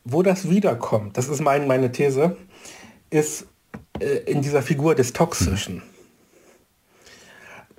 wo 0.05 0.23
das 0.23 0.51
wiederkommt, 0.51 1.17
das 1.17 1.29
ist 1.29 1.41
mein, 1.41 1.67
meine 1.67 1.93
These, 1.93 2.37
ist 3.11 3.47
äh, 4.01 4.31
in 4.31 4.43
dieser 4.43 4.63
Figur 4.63 4.95
des 4.95 5.13
Toxischen. 5.13 5.83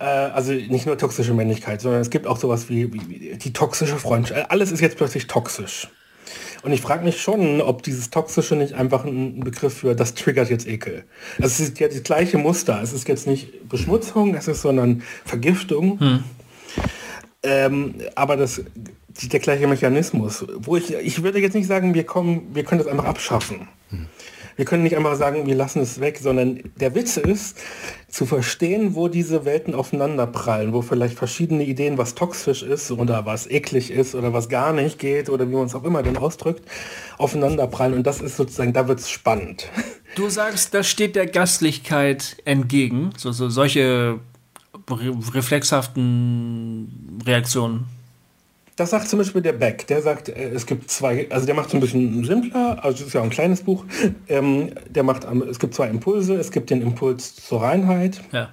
Äh, 0.04 0.32
also 0.34 0.52
nicht 0.52 0.86
nur 0.86 0.98
toxische 0.98 1.34
Männlichkeit, 1.34 1.80
sondern 1.80 2.02
es 2.02 2.10
gibt 2.10 2.28
auch 2.28 2.38
sowas 2.38 2.68
wie, 2.68 2.94
wie, 2.94 3.38
die 3.38 3.54
toxische 3.54 3.98
Freundschaft. 3.98 4.52
Alles 4.52 4.72
ist 4.72 4.82
jetzt 4.82 4.98
plötzlich 4.98 5.28
toxisch. 5.28 5.88
Und 6.62 6.74
ich 6.74 6.82
frage 6.82 7.06
mich 7.06 7.22
schon, 7.22 7.62
ob 7.62 7.84
dieses 7.84 8.10
Toxische 8.10 8.56
nicht 8.56 8.74
einfach 8.74 9.06
ein 9.06 9.42
Begriff 9.42 9.76
für, 9.76 9.96
das 9.96 10.14
triggert 10.14 10.50
jetzt 10.50 10.68
Ekel. 10.68 11.06
Also 11.38 11.48
es 11.48 11.60
ist 11.70 11.80
ja 11.80 11.88
das 11.88 12.04
gleiche 12.04 12.38
Muster. 12.38 12.82
Es 12.82 12.92
ist 12.92 13.08
jetzt 13.08 13.28
nicht 13.28 13.70
Beschmutzung, 13.70 14.36
es 14.36 14.48
ist 14.48 14.62
sondern 14.62 15.04
Vergiftung. 15.24 16.00
Hm. 16.00 16.24
Ähm, 17.44 17.96
aber 18.16 18.36
das, 18.36 18.62
der 19.22 19.40
gleiche 19.40 19.68
Mechanismus. 19.68 20.46
Wo 20.58 20.76
ich, 20.76 20.94
ich 20.94 21.24
würde 21.24 21.40
jetzt 21.40 21.54
nicht 21.54 21.68
sagen, 21.68 21.94
wir 21.94 22.06
kommen, 22.06 22.54
wir 22.54 22.64
können 22.64 22.80
das 22.80 22.88
einfach 22.88 23.06
abschaffen. 23.06 23.68
Hm. 23.90 24.08
Wir 24.56 24.66
können 24.66 24.84
nicht 24.84 24.96
einfach 24.96 25.16
sagen, 25.16 25.48
wir 25.48 25.56
lassen 25.56 25.82
es 25.82 26.00
weg, 26.00 26.20
sondern 26.22 26.60
der 26.80 26.94
Witz 26.96 27.18
ist, 27.18 27.58
zu 28.08 28.26
verstehen, 28.26 28.94
wo 28.94 29.08
diese 29.08 29.46
Welten 29.46 29.74
aufeinanderprallen, 29.74 30.74
wo 30.74 30.82
vielleicht 30.84 31.18
verschiedene 31.18 31.64
Ideen, 31.64 31.98
was 31.98 32.14
toxisch 32.14 32.62
ist 32.62 32.92
oder 32.92 33.26
was 33.26 33.50
eklig 33.50 33.90
ist 33.90 34.14
oder 34.14 34.34
was 34.34 34.50
gar 34.50 34.72
nicht 34.72 35.00
geht 35.00 35.30
oder 35.30 35.50
wie 35.50 35.56
man 35.56 35.66
es 35.66 35.74
auch 35.74 35.84
immer 35.84 36.04
denn 36.04 36.18
ausdrückt, 36.18 36.64
aufeinanderprallen. 37.18 37.96
Und 37.96 38.06
das 38.06 38.22
ist 38.22 38.38
sozusagen, 38.38 38.74
da 38.74 38.88
wird 38.88 39.00
es 39.00 39.10
spannend. 39.10 39.70
Du 40.16 40.30
sagst, 40.30 40.76
das 40.76 40.88
steht 40.88 41.16
der 41.16 41.26
Gastlichkeit 41.26 42.38
entgegen, 42.46 43.10
so, 43.18 43.32
so 43.32 43.50
solche 43.50 44.20
reflexhaften 45.34 47.20
Reaktionen. 47.26 47.86
Das 48.76 48.90
sagt 48.90 49.08
zum 49.08 49.20
Beispiel 49.20 49.42
der 49.42 49.54
Beck. 49.54 49.86
Der 49.88 50.02
sagt, 50.02 50.30
äh, 50.30 50.50
es 50.50 50.66
gibt 50.66 50.90
zwei, 50.90 51.28
also 51.30 51.46
der 51.46 51.56
macht 51.56 51.70
so 51.70 51.78
ein 51.78 51.82
bisschen 51.82 52.24
simpler, 52.24 52.80
also 52.84 53.02
es 53.02 53.08
ist 53.08 53.14
ja 53.14 53.22
ein 53.22 53.30
kleines 53.30 53.62
Buch. 53.62 53.86
Ähm, 54.28 54.72
der 54.90 55.04
macht, 55.04 55.26
es 55.50 55.60
gibt 55.60 55.76
zwei 55.76 55.88
Impulse. 55.88 56.36
Es 56.36 56.52
gibt 56.52 56.70
den 56.70 56.82
Impuls 56.82 57.36
zur 57.36 57.62
Reinheit. 57.62 58.22
Ja. 58.32 58.50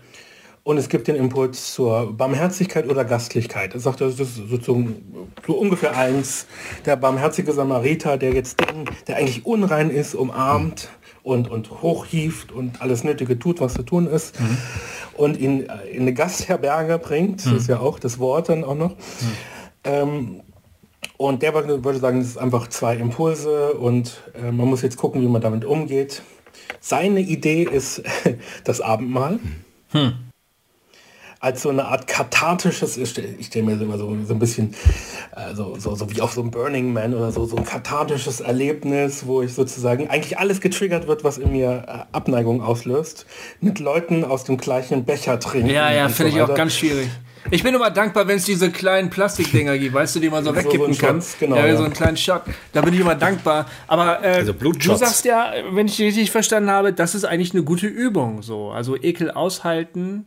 und 0.63 0.77
es 0.77 0.89
gibt 0.89 1.09
den 1.09 1.17
Impuls 1.17 1.73
zur 1.73 2.13
Barmherzigkeit 2.13 2.87
oder 2.89 3.05
Gastlichkeit. 3.05 3.75
Er 3.75 3.81
sagt, 3.81 4.03
das 4.03 4.21
ist 4.21 4.37
sozusagen 4.37 5.27
so 5.47 5.55
ungefähr 5.55 5.97
eins. 5.97 6.47
Der 6.85 6.97
barmherzige 6.97 7.53
Samariter, 7.53 8.19
der 8.19 8.35
jetzt 8.35 8.61
den, 8.61 8.85
der 9.07 9.17
eigentlich 9.17 9.47
unrein 9.47 9.91
ist, 9.91 10.15
umarmt 10.15 10.91
und, 11.23 11.51
und 11.51 11.83
hochhieft 11.83 12.53
und 12.53 12.83
alles 12.83 13.05
Nötige 13.05 13.39
tut, 13.39 13.61
was 13.61 13.75
zu 13.75 13.83
tun 13.83 14.07
ist. 14.07 14.39
Mhm. 14.39 14.59
Und 15.15 15.39
ihn 15.39 15.67
in 15.91 16.03
eine 16.03 16.15
Gastherberge 16.15 16.99
bringt, 16.99 17.45
mhm. 17.45 17.53
das 17.53 17.63
ist 17.63 17.69
ja 17.69 17.81
auch 17.81 17.99
das 17.99 18.19
Wort 18.19 18.49
dann 18.49 18.63
auch 18.63 18.77
noch. 18.77 18.91
Mhm. 18.91 19.33
Ähm, 19.85 20.43
und 21.17 21.43
der 21.43 21.55
würde 21.55 21.99
sagen, 21.99 22.21
es 22.21 22.29
ist 22.29 22.39
einfach 22.39 22.69
zwei 22.69 22.97
Impulse 22.97 23.75
und 23.75 24.23
äh, 24.35 24.51
man 24.51 24.69
muss 24.69 24.83
jetzt 24.83 24.97
gucken, 24.97 25.21
wie 25.23 25.29
man 25.29 25.43
damit 25.43 25.65
umgeht. 25.65 26.23
Seine 26.81 27.21
Idee 27.21 27.63
ist 27.65 28.03
das 28.65 28.81
Abendmahl. 28.81 29.39
Hm. 29.91 30.13
Als 31.39 31.63
so 31.63 31.71
eine 31.71 31.87
Art 31.87 32.07
kathartisches, 32.07 32.99
ich 32.99 33.11
stelle 33.11 33.65
mir 33.65 33.81
immer 33.81 33.97
so, 33.97 34.15
so 34.27 34.35
ein 34.35 34.39
bisschen 34.39 34.75
äh, 35.35 35.55
so, 35.55 35.77
so, 35.79 35.95
so 35.95 36.11
wie 36.11 36.21
auf 36.21 36.33
so 36.33 36.43
ein 36.43 36.51
Burning 36.51 36.93
Man 36.93 37.15
oder 37.15 37.33
so, 37.33 37.47
so 37.47 37.57
ein 37.57 37.65
kathartisches 37.65 38.41
Erlebnis, 38.41 39.27
wo 39.27 39.41
ich 39.41 39.55
sozusagen 39.55 40.09
eigentlich 40.09 40.39
alles 40.39 40.61
getriggert 40.61 41.07
wird, 41.07 41.25
was 41.25 41.39
in 41.39 41.53
mir 41.53 41.85
äh, 41.87 42.17
Abneigung 42.17 42.63
auslöst, 42.63 43.25
mit 43.61 43.79
Leuten 43.79 44.25
aus 44.25 44.45
dem 44.45 44.59
gleichen 44.59 45.05
Becher 45.05 45.41
trinken. 45.41 45.71
Ja, 45.71 45.91
ja, 45.93 46.09
finde 46.09 46.33
so 46.33 46.39
ich 46.39 46.43
auch 46.43 46.55
ganz 46.55 46.75
schwierig. 46.75 47.09
Ich 47.51 47.63
bin 47.63 47.75
immer 47.75 47.91
dankbar, 47.91 48.29
wenn 48.29 48.37
es 48.37 48.45
diese 48.45 48.71
kleinen 48.71 49.11
Plastikdinger 49.11 49.79
gibt, 49.79 49.95
weißt 49.95 50.17
du, 50.17 50.21
die 50.21 50.31
man 50.31 50.45
so, 50.45 50.51
so 50.55 50.57
wegkippen 50.57 50.93
so 50.93 51.07
kann. 51.07 51.23
genau, 51.39 51.57
ja, 51.57 51.67
ja, 51.67 51.77
so 51.77 51.85
einen 51.85 51.93
kleinen 51.93 52.17
Shot. 52.17 52.43
Da 52.73 52.81
bin 52.83 52.95
ich 52.95 53.01
immer 53.01 53.15
dankbar. 53.15 53.67
Aber 53.87 54.23
äh, 54.23 54.35
also 54.37 54.53
du 54.53 54.97
sagst 54.97 55.25
ja, 55.25 55.53
wenn 55.73 55.87
ich 55.87 55.99
richtig 56.01 56.31
verstanden 56.31 56.71
habe, 56.71 56.93
das 56.93 57.15
ist 57.15 57.25
eigentlich 57.25 57.53
eine 57.55 57.63
gute 57.63 57.87
Übung. 57.87 58.43
So, 58.43 58.71
also 58.71 58.97
Ekel 58.97 59.31
aushalten 59.31 60.27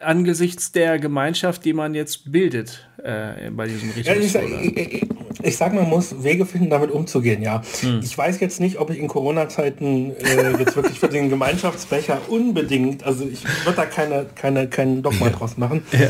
angesichts 0.00 0.72
der 0.72 0.98
Gemeinschaft, 0.98 1.64
die 1.64 1.72
man 1.72 1.94
jetzt 1.94 2.30
bildet 2.30 2.88
äh, 3.02 3.50
bei 3.50 3.66
diesem 3.66 3.90
Ritus. 3.90 4.06
Ja, 4.06 4.14
ich, 4.14 4.34
ich, 4.34 4.76
ich, 4.76 5.08
ich 5.42 5.56
sag, 5.56 5.72
man 5.74 5.88
muss 5.88 6.22
Wege 6.22 6.46
finden, 6.46 6.70
damit 6.70 6.90
umzugehen, 6.90 7.42
ja. 7.42 7.62
Hm. 7.80 8.00
Ich 8.02 8.16
weiß 8.16 8.40
jetzt 8.40 8.60
nicht, 8.60 8.78
ob 8.78 8.90
ich 8.90 8.98
in 8.98 9.08
Corona-Zeiten 9.08 10.12
äh, 10.16 10.58
jetzt 10.58 10.76
wirklich 10.76 10.98
für 10.98 11.08
den 11.08 11.28
Gemeinschaftsbecher 11.30 12.20
unbedingt, 12.28 13.04
also 13.04 13.26
ich 13.26 13.44
würde 13.64 13.76
da 13.76 13.86
keine, 13.86 14.26
keine, 14.34 14.68
keinen 14.68 15.02
Dogma 15.02 15.30
draus 15.30 15.56
machen. 15.56 15.82
Ja. 15.92 16.08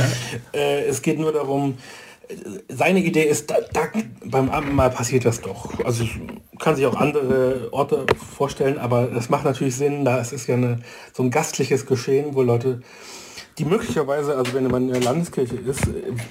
Äh, 0.52 0.84
es 0.86 1.02
geht 1.02 1.18
nur 1.18 1.32
darum, 1.32 1.78
seine 2.68 3.00
Idee 3.00 3.24
ist, 3.24 3.50
da, 3.50 3.56
da, 3.72 3.88
beim 4.24 4.50
Abendmahl 4.50 4.90
passiert 4.90 5.24
das 5.24 5.40
doch. 5.40 5.82
Also 5.84 6.04
kann 6.58 6.76
sich 6.76 6.86
auch 6.86 6.96
andere 6.96 7.68
Orte 7.72 8.04
vorstellen, 8.36 8.78
aber 8.78 9.10
es 9.12 9.28
macht 9.28 9.44
natürlich 9.44 9.76
Sinn, 9.76 10.04
da 10.04 10.20
es 10.20 10.32
ist 10.32 10.46
ja 10.46 10.54
eine, 10.54 10.80
so 11.12 11.22
ein 11.22 11.30
gastliches 11.30 11.86
Geschehen, 11.86 12.34
wo 12.34 12.42
Leute 12.42 12.82
die 13.58 13.64
möglicherweise, 13.64 14.36
also 14.36 14.54
wenn 14.54 14.64
man 14.68 14.86
in 14.88 14.92
der 14.92 15.02
Landeskirche 15.02 15.56
ist, 15.56 15.82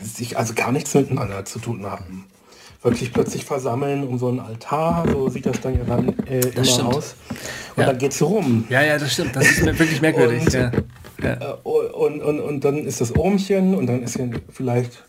sich 0.02 0.38
also 0.38 0.54
gar 0.54 0.72
nichts 0.72 0.94
miteinander 0.94 1.44
zu 1.46 1.60
tun 1.60 1.86
haben. 1.86 2.26
Wirklich 2.82 3.12
plötzlich 3.12 3.44
versammeln 3.44 4.08
um 4.08 4.18
so 4.18 4.30
einen 4.30 4.40
Altar, 4.40 5.06
so 5.12 5.28
sieht 5.30 5.46
das 5.46 5.60
dann 5.60 5.78
ja 5.78 5.84
dann 5.84 6.10
äh, 6.28 6.40
immer 6.40 6.64
stimmt. 6.64 6.94
aus. 6.94 7.16
Und 7.76 7.82
ja. 7.82 7.88
dann 7.88 7.98
geht 7.98 8.14
es 8.14 8.22
rum. 8.22 8.66
Ja, 8.70 8.82
ja, 8.82 8.98
das 8.98 9.14
stimmt. 9.14 9.36
Das 9.36 9.50
ist 9.50 9.66
wirklich 9.66 10.02
merkwürdig. 10.02 10.46
und, 10.46 10.54
ja. 10.54 10.72
Ja. 11.22 11.34
Äh, 11.34 11.54
und, 11.64 12.22
und, 12.22 12.40
und 12.40 12.64
dann 12.64 12.78
ist 12.78 13.02
das 13.02 13.16
Ohmchen 13.16 13.76
und 13.76 13.88
dann 13.88 14.04
ist 14.04 14.18
ja 14.18 14.26
vielleicht 14.50 15.04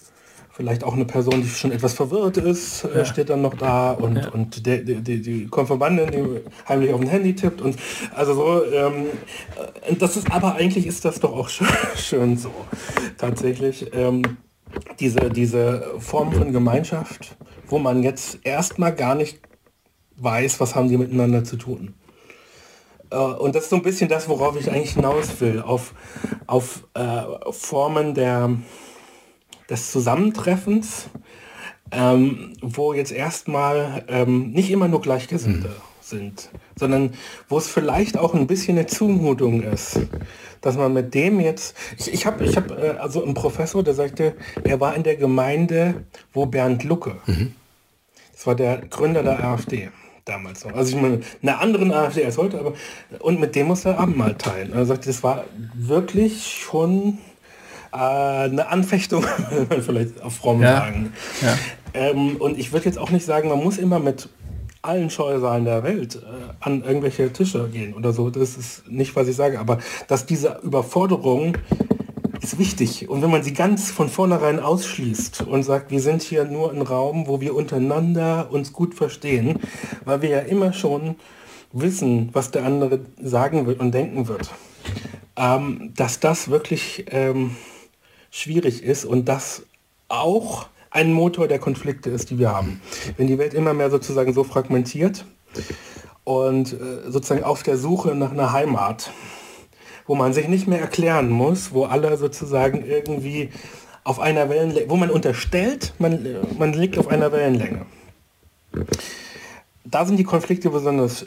vielleicht 0.58 0.82
auch 0.82 0.94
eine 0.94 1.04
Person, 1.04 1.40
die 1.40 1.48
schon 1.48 1.70
etwas 1.70 1.94
verwirrt 1.94 2.36
ist, 2.36 2.82
äh, 2.82 2.98
ja. 2.98 3.04
steht 3.04 3.30
dann 3.30 3.42
noch 3.42 3.54
da 3.54 3.92
und, 3.92 4.16
ja. 4.16 4.28
und 4.30 4.66
der, 4.66 4.78
die, 4.78 4.96
die, 4.96 5.22
die 5.22 5.46
Konfirmandin, 5.46 6.10
die 6.10 6.40
heimlich 6.68 6.92
auf 6.92 6.98
dem 7.00 7.08
Handy 7.08 7.32
tippt 7.36 7.60
und 7.60 7.76
also 8.12 8.34
so, 8.34 8.64
ähm, 8.64 9.06
äh, 9.86 9.94
das 9.94 10.16
ist 10.16 10.32
aber 10.32 10.56
eigentlich 10.56 10.88
ist 10.88 11.04
das 11.04 11.20
doch 11.20 11.32
auch 11.32 11.48
schön, 11.48 11.68
schön 11.94 12.36
so 12.36 12.50
tatsächlich. 13.18 13.94
Ähm, 13.94 14.22
diese, 14.98 15.30
diese 15.30 15.94
Form 16.00 16.32
von 16.32 16.52
Gemeinschaft, 16.52 17.36
wo 17.68 17.78
man 17.78 18.02
jetzt 18.02 18.40
erstmal 18.42 18.92
gar 18.92 19.14
nicht 19.14 19.38
weiß, 20.16 20.58
was 20.58 20.74
haben 20.74 20.88
die 20.88 20.98
miteinander 20.98 21.44
zu 21.44 21.56
tun. 21.56 21.94
Äh, 23.10 23.16
und 23.16 23.54
das 23.54 23.64
ist 23.64 23.70
so 23.70 23.76
ein 23.76 23.82
bisschen 23.82 24.08
das, 24.08 24.28
worauf 24.28 24.58
ich 24.58 24.72
eigentlich 24.72 24.94
hinaus 24.94 25.40
will, 25.40 25.62
auf, 25.62 25.94
auf 26.48 26.82
äh, 26.94 27.22
Formen 27.52 28.14
der, 28.14 28.50
des 29.68 29.90
Zusammentreffens, 29.90 31.08
ähm, 31.90 32.54
wo 32.60 32.92
jetzt 32.92 33.12
erstmal 33.12 34.04
ähm, 34.08 34.50
nicht 34.52 34.70
immer 34.70 34.88
nur 34.88 35.00
Gleichgesinnte 35.00 35.68
mhm. 35.68 35.72
sind, 36.00 36.50
sondern 36.76 37.14
wo 37.48 37.58
es 37.58 37.68
vielleicht 37.68 38.18
auch 38.18 38.34
ein 38.34 38.46
bisschen 38.46 38.78
eine 38.78 38.86
Zumutung 38.86 39.62
ist, 39.62 40.00
dass 40.60 40.76
man 40.76 40.92
mit 40.92 41.14
dem 41.14 41.40
jetzt, 41.40 41.76
ich, 41.98 42.12
ich 42.12 42.26
habe 42.26 42.44
ich 42.44 42.56
hab, 42.56 42.70
äh, 42.70 42.96
also 42.98 43.22
einen 43.22 43.34
Professor, 43.34 43.82
der 43.82 43.94
sagte, 43.94 44.34
er 44.64 44.80
war 44.80 44.94
in 44.94 45.02
der 45.02 45.16
Gemeinde, 45.16 46.04
wo 46.32 46.46
Bernd 46.46 46.84
Lucke, 46.84 47.16
mhm. 47.26 47.54
das 48.32 48.46
war 48.46 48.54
der 48.54 48.78
Gründer 48.78 49.22
der 49.22 49.44
AfD 49.44 49.90
damals 50.24 50.64
noch. 50.64 50.74
Also 50.74 50.94
ich 50.94 51.02
meine, 51.02 51.20
einer 51.42 51.60
anderen 51.60 51.90
AfD 51.90 52.24
als 52.24 52.36
heute, 52.36 52.58
aber 52.60 52.74
und 53.20 53.40
mit 53.40 53.54
dem 53.54 53.68
muss 53.68 53.86
er 53.86 53.98
Abendmahl 53.98 54.34
teilen. 54.34 54.72
Er 54.74 54.84
sagte, 54.84 55.06
das 55.06 55.22
war 55.22 55.44
wirklich 55.74 56.58
schon 56.62 57.18
eine 57.92 58.68
Anfechtung, 58.68 59.24
vielleicht 59.80 60.22
auf 60.22 60.36
fromm 60.36 60.62
ja. 60.62 60.78
sagen. 60.78 61.12
Ja. 61.42 61.56
Ähm, 61.94 62.36
und 62.36 62.58
ich 62.58 62.72
würde 62.72 62.86
jetzt 62.86 62.98
auch 62.98 63.10
nicht 63.10 63.24
sagen, 63.24 63.48
man 63.48 63.62
muss 63.62 63.78
immer 63.78 63.98
mit 63.98 64.28
allen 64.82 65.10
Scheusalen 65.10 65.64
der 65.64 65.82
Welt 65.82 66.16
äh, 66.16 66.18
an 66.60 66.82
irgendwelche 66.82 67.32
Tische 67.32 67.68
gehen 67.68 67.94
oder 67.94 68.12
so. 68.12 68.30
Das 68.30 68.56
ist 68.56 68.88
nicht, 68.88 69.16
was 69.16 69.28
ich 69.28 69.36
sage. 69.36 69.58
Aber 69.58 69.78
dass 70.06 70.26
diese 70.26 70.60
Überforderung 70.62 71.56
ist 72.40 72.58
wichtig. 72.58 73.08
Und 73.08 73.22
wenn 73.22 73.30
man 73.30 73.42
sie 73.42 73.52
ganz 73.52 73.90
von 73.90 74.08
vornherein 74.08 74.60
ausschließt 74.60 75.42
und 75.42 75.62
sagt, 75.62 75.90
wir 75.90 76.00
sind 76.00 76.22
hier 76.22 76.44
nur 76.44 76.72
ein 76.72 76.82
Raum, 76.82 77.26
wo 77.26 77.40
wir 77.40 77.54
untereinander 77.54 78.48
uns 78.50 78.72
gut 78.72 78.94
verstehen, 78.94 79.58
weil 80.04 80.22
wir 80.22 80.30
ja 80.30 80.38
immer 80.40 80.72
schon 80.72 81.16
wissen, 81.72 82.30
was 82.32 82.50
der 82.50 82.64
andere 82.64 83.00
sagen 83.20 83.66
wird 83.66 83.80
und 83.80 83.92
denken 83.92 84.28
wird, 84.28 84.50
ähm, 85.36 85.92
dass 85.96 86.20
das 86.20 86.48
wirklich 86.48 87.06
ähm, 87.10 87.56
schwierig 88.30 88.82
ist 88.82 89.04
und 89.04 89.26
das 89.26 89.62
auch 90.08 90.66
ein 90.90 91.12
Motor 91.12 91.48
der 91.48 91.58
Konflikte 91.58 92.10
ist, 92.10 92.30
die 92.30 92.38
wir 92.38 92.50
haben. 92.50 92.80
Wenn 93.16 93.26
die 93.26 93.38
Welt 93.38 93.54
immer 93.54 93.74
mehr 93.74 93.90
sozusagen 93.90 94.32
so 94.32 94.44
fragmentiert 94.44 95.24
und 96.24 96.72
äh, 96.72 97.10
sozusagen 97.10 97.44
auf 97.44 97.62
der 97.62 97.76
Suche 97.76 98.14
nach 98.14 98.32
einer 98.32 98.52
Heimat, 98.52 99.10
wo 100.06 100.14
man 100.14 100.32
sich 100.32 100.48
nicht 100.48 100.66
mehr 100.66 100.80
erklären 100.80 101.28
muss, 101.28 101.72
wo 101.72 101.84
alle 101.84 102.16
sozusagen 102.16 102.84
irgendwie 102.84 103.50
auf 104.04 104.18
einer 104.20 104.48
Wellenlänge, 104.48 104.88
wo 104.88 104.96
man 104.96 105.10
unterstellt, 105.10 105.92
man, 105.98 106.36
man 106.58 106.72
liegt 106.72 106.96
auf 106.96 107.08
einer 107.08 107.30
Wellenlänge. 107.30 107.84
Da 109.84 110.06
sind 110.06 110.16
die 110.16 110.24
Konflikte 110.24 110.70
besonders 110.70 111.26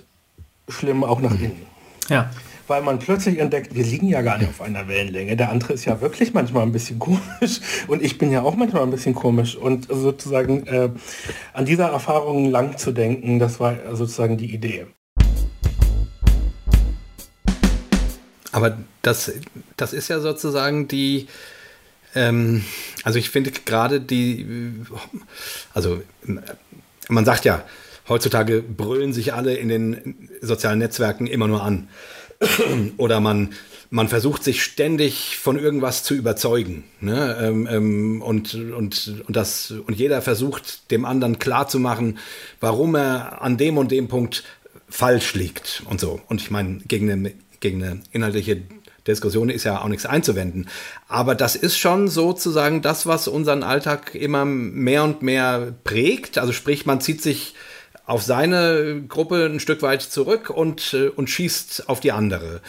schlimm, 0.67 1.03
auch 1.03 1.19
nach 1.21 1.33
innen. 1.33 1.65
Ja 2.09 2.31
weil 2.71 2.83
man 2.83 2.99
plötzlich 2.99 3.37
entdeckt, 3.37 3.75
wir 3.75 3.83
liegen 3.83 4.07
ja 4.07 4.21
gar 4.21 4.37
nicht 4.37 4.47
auf 4.47 4.61
einer 4.61 4.87
Wellenlänge. 4.87 5.35
Der 5.35 5.49
andere 5.49 5.73
ist 5.73 5.83
ja 5.83 5.99
wirklich 5.99 6.33
manchmal 6.33 6.63
ein 6.63 6.71
bisschen 6.71 6.99
komisch 7.07 7.59
und 7.87 8.01
ich 8.01 8.17
bin 8.17 8.31
ja 8.31 8.43
auch 8.43 8.55
manchmal 8.55 8.83
ein 8.83 8.91
bisschen 8.91 9.13
komisch. 9.13 9.57
Und 9.57 9.89
sozusagen 9.89 10.65
äh, 10.67 10.89
an 11.51 11.65
dieser 11.65 11.89
Erfahrung 11.89 12.49
lang 12.49 12.77
zu 12.77 12.93
denken, 12.93 13.39
das 13.39 13.59
war 13.59 13.75
sozusagen 13.93 14.37
die 14.37 14.53
Idee. 14.53 14.85
Aber 18.53 18.77
das, 19.01 19.33
das 19.75 19.91
ist 19.91 20.07
ja 20.07 20.21
sozusagen 20.21 20.87
die, 20.87 21.27
ähm, 22.15 22.63
also 23.03 23.19
ich 23.19 23.31
finde 23.31 23.51
gerade 23.51 23.99
die, 23.99 24.45
also 25.73 26.01
man 27.09 27.25
sagt 27.25 27.43
ja, 27.43 27.65
heutzutage 28.07 28.61
brüllen 28.61 29.11
sich 29.11 29.33
alle 29.33 29.55
in 29.55 29.67
den 29.67 30.29
sozialen 30.39 30.79
Netzwerken 30.79 31.27
immer 31.27 31.49
nur 31.49 31.63
an. 31.63 31.89
oder 32.97 33.19
man, 33.19 33.53
man 33.89 34.07
versucht 34.07 34.43
sich 34.43 34.63
ständig 34.63 35.37
von 35.37 35.59
irgendwas 35.59 36.03
zu 36.03 36.13
überzeugen. 36.13 36.83
Ne? 36.99 37.37
Ähm, 37.41 37.67
ähm, 37.69 38.21
und, 38.21 38.55
und, 38.55 39.23
und, 39.27 39.35
das, 39.35 39.71
und 39.71 39.97
jeder 39.97 40.21
versucht 40.21 40.91
dem 40.91 41.05
anderen 41.05 41.39
klarzumachen, 41.39 42.17
warum 42.59 42.95
er 42.95 43.41
an 43.41 43.57
dem 43.57 43.77
und 43.77 43.91
dem 43.91 44.07
Punkt 44.07 44.43
falsch 44.89 45.33
liegt 45.35 45.83
und 45.89 45.99
so. 45.99 46.21
Und 46.27 46.41
ich 46.41 46.51
meine, 46.51 46.79
gegen 46.87 47.11
eine, 47.11 47.33
gegen 47.59 47.83
eine 47.83 48.01
inhaltliche 48.11 48.61
Diskussion 49.07 49.49
ist 49.49 49.63
ja 49.63 49.81
auch 49.81 49.87
nichts 49.87 50.05
einzuwenden. 50.05 50.67
Aber 51.07 51.33
das 51.33 51.55
ist 51.55 51.77
schon 51.77 52.07
sozusagen 52.07 52.81
das, 52.81 53.05
was 53.05 53.27
unseren 53.27 53.63
Alltag 53.63 54.15
immer 54.15 54.45
mehr 54.45 55.03
und 55.03 55.21
mehr 55.21 55.73
prägt. 55.83 56.37
Also 56.37 56.53
sprich, 56.53 56.85
man 56.85 57.01
zieht 57.01 57.21
sich 57.21 57.55
auf 58.11 58.23
seine 58.23 59.03
Gruppe 59.07 59.45
ein 59.45 59.61
Stück 59.61 59.81
weit 59.81 60.01
zurück 60.01 60.49
und, 60.49 60.93
äh, 60.93 61.07
und 61.07 61.29
schießt 61.29 61.87
auf 61.87 62.01
die 62.01 62.11
andere. 62.11 62.59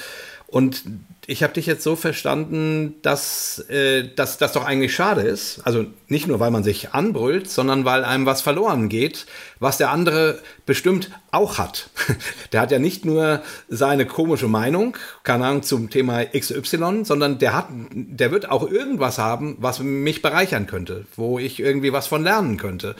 Und 0.46 0.84
ich 1.32 1.42
habe 1.42 1.54
dich 1.54 1.64
jetzt 1.64 1.82
so 1.82 1.96
verstanden, 1.96 2.96
dass, 3.00 3.58
äh, 3.70 4.06
dass 4.14 4.36
das 4.36 4.52
doch 4.52 4.66
eigentlich 4.66 4.94
schade 4.94 5.22
ist. 5.22 5.62
Also 5.64 5.86
nicht 6.08 6.28
nur, 6.28 6.40
weil 6.40 6.50
man 6.50 6.62
sich 6.62 6.92
anbrüllt, 6.92 7.50
sondern 7.50 7.86
weil 7.86 8.04
einem 8.04 8.26
was 8.26 8.42
verloren 8.42 8.90
geht, 8.90 9.24
was 9.58 9.78
der 9.78 9.90
andere 9.90 10.40
bestimmt 10.66 11.10
auch 11.30 11.56
hat. 11.56 11.88
Der 12.52 12.60
hat 12.60 12.70
ja 12.70 12.78
nicht 12.78 13.06
nur 13.06 13.42
seine 13.68 14.04
komische 14.04 14.46
Meinung, 14.46 14.96
keine 15.22 15.46
Ahnung, 15.46 15.62
zum 15.62 15.88
Thema 15.88 16.24
XY, 16.26 17.04
sondern 17.04 17.38
der 17.38 17.56
hat, 17.56 17.68
der 17.92 18.30
wird 18.30 18.50
auch 18.50 18.70
irgendwas 18.70 19.16
haben, 19.16 19.56
was 19.58 19.80
mich 19.80 20.20
bereichern 20.20 20.66
könnte, 20.66 21.06
wo 21.16 21.38
ich 21.38 21.58
irgendwie 21.58 21.94
was 21.94 22.06
von 22.06 22.22
lernen 22.22 22.58
könnte. 22.58 22.94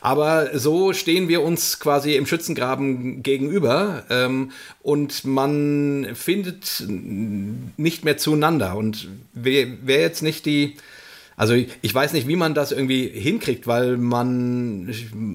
Aber 0.00 0.58
so 0.58 0.92
stehen 0.92 1.28
wir 1.28 1.42
uns 1.42 1.78
quasi 1.78 2.16
im 2.16 2.26
Schützengraben 2.26 3.22
gegenüber 3.22 4.02
ähm, 4.10 4.50
und 4.82 5.24
man 5.24 6.08
findet 6.14 6.84
nicht 7.76 8.04
mehr 8.04 8.16
zueinander. 8.16 8.76
Und 8.76 9.08
wer, 9.32 9.66
jetzt 10.00 10.22
nicht 10.22 10.46
die, 10.46 10.76
also 11.36 11.54
ich 11.54 11.94
weiß 11.94 12.12
nicht, 12.14 12.26
wie 12.28 12.36
man 12.36 12.54
das 12.54 12.72
irgendwie 12.72 13.08
hinkriegt, 13.08 13.66
weil 13.66 13.98
man 13.98 14.92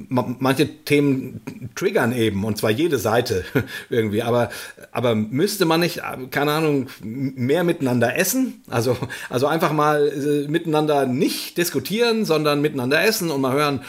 manche 0.10 0.68
Themen 0.84 1.42
triggern 1.76 2.12
eben 2.12 2.44
und 2.44 2.58
zwar 2.58 2.72
jede 2.72 2.98
Seite 2.98 3.44
irgendwie. 3.90 4.24
Aber 4.24 4.50
aber 4.92 5.14
müsste 5.16 5.66
man 5.66 5.82
nicht, 5.82 6.02
keine 6.32 6.54
Ahnung, 6.54 6.88
mehr 7.04 7.64
miteinander 7.64 8.18
essen? 8.18 8.62
Also 8.70 8.98
also 9.30 9.48
einfach 9.48 9.74
mal 9.74 10.08
äh, 10.08 10.48
miteinander 10.50 11.06
nicht 11.06 11.58
diskutieren, 11.58 12.26
sondern 12.26 12.62
miteinander 12.62 13.04
essen 13.04 13.30
und 13.30 13.42
mal 13.42 13.54
hören. 13.54 13.82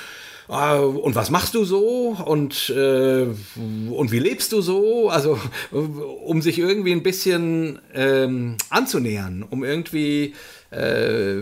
Ah, 0.52 0.80
und 0.80 1.14
was 1.14 1.30
machst 1.30 1.54
du 1.54 1.64
so 1.64 2.14
und 2.26 2.68
äh, 2.68 3.26
und 3.90 4.12
wie 4.12 4.18
lebst 4.18 4.52
du 4.52 4.60
so? 4.60 5.08
Also 5.08 5.38
um 5.70 6.42
sich 6.42 6.58
irgendwie 6.58 6.92
ein 6.92 7.02
bisschen 7.02 7.78
ähm, 7.94 8.58
anzunähern, 8.68 9.46
um 9.48 9.64
irgendwie 9.64 10.34
äh, 10.70 11.36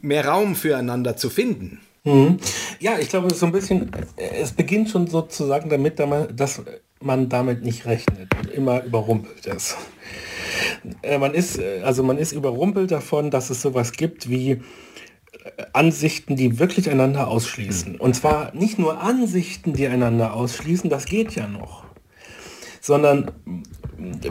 mehr 0.00 0.24
Raum 0.24 0.56
füreinander 0.56 1.14
zu 1.18 1.28
finden. 1.28 1.80
Mhm. 2.04 2.38
Ja, 2.80 2.98
ich 2.98 3.10
glaube, 3.10 3.34
so 3.34 3.44
ein 3.44 3.52
bisschen, 3.52 3.90
es 4.16 4.52
beginnt 4.52 4.88
schon 4.88 5.08
sozusagen 5.08 5.68
damit, 5.68 5.98
dass 5.98 6.62
man 7.02 7.28
damit 7.28 7.62
nicht 7.64 7.84
rechnet 7.84 8.30
und 8.40 8.50
immer 8.50 8.82
überrumpelt 8.82 9.44
ist. 9.44 9.76
Äh, 11.02 11.18
man 11.18 11.34
ist, 11.34 11.60
also 11.84 12.02
man 12.02 12.16
ist 12.16 12.32
überrumpelt 12.32 12.92
davon, 12.92 13.30
dass 13.30 13.50
es 13.50 13.60
sowas 13.60 13.92
gibt 13.92 14.30
wie 14.30 14.62
Ansichten, 15.72 16.36
die 16.36 16.58
wirklich 16.58 16.90
einander 16.90 17.28
ausschließen. 17.28 17.96
Und 17.96 18.14
zwar 18.14 18.54
nicht 18.54 18.78
nur 18.78 19.00
Ansichten, 19.00 19.72
die 19.72 19.86
einander 19.86 20.34
ausschließen, 20.34 20.90
das 20.90 21.06
geht 21.06 21.34
ja 21.34 21.46
noch, 21.46 21.84
sondern 22.80 23.32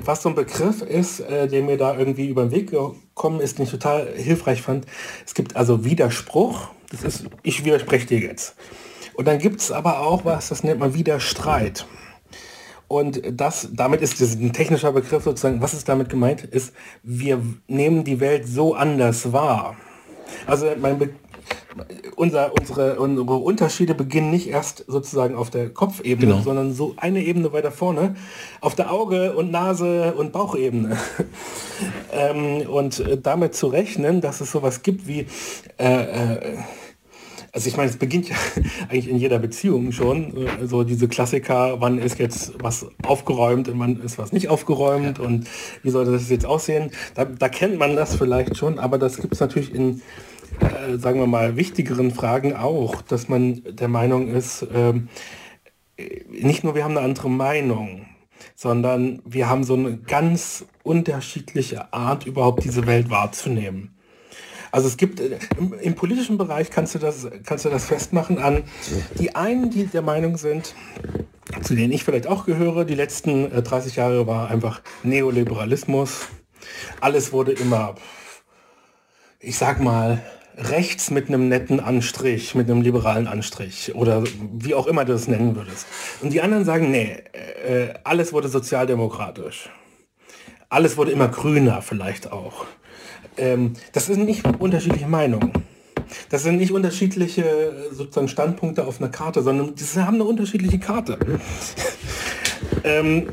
was 0.05 0.21
so 0.21 0.29
ein 0.29 0.35
Begriff 0.35 0.81
ist, 0.81 1.19
äh, 1.19 1.47
der 1.47 1.61
mir 1.61 1.77
da 1.77 1.97
irgendwie 1.97 2.27
über 2.27 2.43
den 2.43 2.51
Weg 2.51 2.71
gekommen 2.71 3.41
ist, 3.41 3.57
den 3.57 3.65
ich 3.65 3.71
total 3.71 4.07
hilfreich 4.15 4.61
fand. 4.61 4.85
Es 5.25 5.33
gibt 5.33 5.55
also 5.55 5.83
Widerspruch, 5.83 6.69
das 6.89 7.03
ist, 7.03 7.25
ich 7.43 7.65
widerspreche 7.65 8.07
dir 8.07 8.19
jetzt. 8.19 8.55
Und 9.15 9.27
dann 9.27 9.39
gibt 9.39 9.59
es 9.59 9.71
aber 9.71 9.99
auch 9.99 10.25
was, 10.25 10.49
das 10.49 10.63
nennt 10.63 10.79
man 10.79 10.93
Widerstreit. 10.93 11.85
Und 12.87 13.21
das, 13.29 13.69
damit 13.73 14.01
ist 14.01 14.21
das 14.21 14.35
ein 14.35 14.53
technischer 14.53 14.93
Begriff 14.93 15.23
sozusagen, 15.23 15.61
was 15.61 15.73
ist 15.73 15.89
damit 15.89 16.09
gemeint, 16.09 16.43
ist, 16.43 16.73
wir 17.03 17.41
nehmen 17.67 18.05
die 18.05 18.21
Welt 18.21 18.47
so 18.47 18.75
anders 18.75 19.33
wahr. 19.33 19.75
Also 20.45 20.67
mein, 20.79 20.99
Be 20.99 21.09
unser, 22.15 22.53
unsere, 22.59 22.99
unsere 22.99 23.35
Unterschiede 23.35 23.93
beginnen 23.93 24.31
nicht 24.31 24.47
erst 24.47 24.83
sozusagen 24.87 25.35
auf 25.35 25.49
der 25.49 25.69
Kopfebene, 25.69 26.31
genau. 26.33 26.43
sondern 26.43 26.73
so 26.73 26.95
eine 26.97 27.23
Ebene 27.23 27.53
weiter 27.53 27.71
vorne, 27.71 28.15
auf 28.61 28.75
der 28.75 28.91
Auge- 28.91 29.35
und 29.35 29.51
Nase- 29.51 30.13
und 30.15 30.31
Bauchebene. 30.31 30.97
ähm, 32.11 32.67
und 32.67 32.99
äh, 32.99 33.17
damit 33.21 33.55
zu 33.55 33.67
rechnen, 33.67 34.21
dass 34.21 34.41
es 34.41 34.51
sowas 34.51 34.81
gibt 34.81 35.07
wie 35.07 35.27
äh, 35.77 35.83
äh, 35.85 36.57
also 37.57 37.69
ich 37.69 37.75
meine, 37.75 37.89
es 37.89 37.97
beginnt 37.97 38.29
ja 38.29 38.35
eigentlich 38.89 39.09
in 39.09 39.17
jeder 39.17 39.39
Beziehung 39.39 39.91
schon, 39.91 40.45
äh, 40.45 40.67
so 40.67 40.83
diese 40.83 41.07
Klassiker, 41.07 41.81
wann 41.81 41.97
ist 41.97 42.19
jetzt 42.19 42.53
was 42.61 42.85
aufgeräumt 43.01 43.67
und 43.67 43.79
wann 43.79 43.99
ist 43.99 44.19
was 44.19 44.31
nicht 44.31 44.49
aufgeräumt 44.49 45.17
und 45.17 45.47
wie 45.81 45.89
soll 45.89 46.05
das 46.05 46.29
jetzt 46.29 46.45
aussehen. 46.45 46.91
Da, 47.15 47.25
da 47.25 47.49
kennt 47.49 47.79
man 47.79 47.95
das 47.95 48.15
vielleicht 48.15 48.57
schon, 48.57 48.77
aber 48.77 48.99
das 48.99 49.17
gibt 49.17 49.33
es 49.33 49.39
natürlich 49.39 49.73
in 49.73 50.03
äh, 50.59 50.99
sagen 50.99 51.19
wir 51.19 51.25
mal, 51.25 51.57
wichtigeren 51.57 52.11
Fragen 52.11 52.55
auch, 52.55 53.01
dass 53.01 53.27
man 53.27 53.63
der 53.67 53.87
Meinung 53.87 54.27
ist, 54.27 54.61
äh, 54.61 54.93
nicht 56.29 56.63
nur 56.63 56.75
wir 56.75 56.83
haben 56.83 56.95
eine 56.95 57.05
andere 57.05 57.31
Meinung, 57.31 58.05
sondern 58.53 59.19
wir 59.25 59.49
haben 59.49 59.63
so 59.63 59.73
eine 59.73 59.97
ganz 59.97 60.65
unterschiedliche 60.83 61.91
Art, 61.91 62.27
überhaupt 62.27 62.63
diese 62.63 62.85
Welt 62.85 63.09
wahrzunehmen. 63.09 63.96
Also 64.77 64.89
es 64.89 64.97
gibt 64.97 65.19
äh, 65.19 65.39
im, 65.57 65.73
im, 65.73 65.95
politischen 65.95 66.37
Bereich 66.37 66.69
kannst 66.69 66.93
du 66.93 66.99
das 66.99 67.27
kannst 67.43 67.65
du 67.65 67.69
das 67.69 67.85
festmachen 67.85 68.37
an 68.37 68.61
die 69.17 69.35
einen, 69.35 69.71
die 69.71 69.87
der 69.87 70.03
Meinung 70.03 70.37
sind, 70.37 70.75
zu 71.63 71.73
denen 71.73 71.91
ich 71.91 72.03
vielleicht 72.03 72.27
auch 72.27 72.45
gehöre. 72.45 72.85
Die 72.85 72.93
letzten 72.93 73.51
äh, 73.51 73.63
30 73.63 73.95
Jahre 73.95 74.27
war 74.27 74.51
einfach 74.51 74.83
Neoliberalismus. 75.01 76.27
Alles 77.01 77.33
wurde 77.33 77.53
immer, 77.53 77.95
ich 79.39 79.57
sag 79.57 79.81
mal, 79.81 80.21
rechts 80.55 81.09
mit 81.09 81.27
einem 81.27 81.49
netten 81.49 81.79
Anstrich, 81.79 82.53
mit 82.53 82.69
einem 82.69 82.83
liberalen 82.83 83.25
Anstrich 83.25 83.95
oder 83.95 84.23
wie 84.53 84.75
auch 84.75 84.85
immer 84.85 85.05
du 85.05 85.13
das 85.13 85.27
nennen 85.27 85.55
würdest. 85.55 85.87
Und 86.21 86.33
die 86.33 86.41
anderen 86.41 86.65
sagen, 86.65 86.91
nee, 86.91 87.23
äh, 87.65 87.95
alles 88.03 88.31
wurde 88.31 88.47
sozialdemokratisch. 88.47 89.71
Alles 90.69 90.97
wurde 90.97 91.09
immer 91.09 91.29
grüner 91.29 91.81
vielleicht 91.81 92.31
auch. 92.31 92.67
Ähm, 93.37 93.73
das 93.93 94.07
sind 94.07 94.25
nicht 94.25 94.45
unterschiedliche 94.59 95.07
Meinungen. 95.07 95.51
Das 96.29 96.43
sind 96.43 96.57
nicht 96.57 96.71
unterschiedliche 96.71 97.43
äh, 97.43 97.93
sozusagen 97.93 98.27
Standpunkte 98.27 98.85
auf 98.85 98.99
einer 98.99 99.09
Karte, 99.09 99.41
sondern 99.41 99.75
sie 99.75 100.05
haben 100.05 100.15
eine 100.15 100.23
unterschiedliche 100.23 100.79
Karte. 100.79 101.17
ähm, 102.83 103.29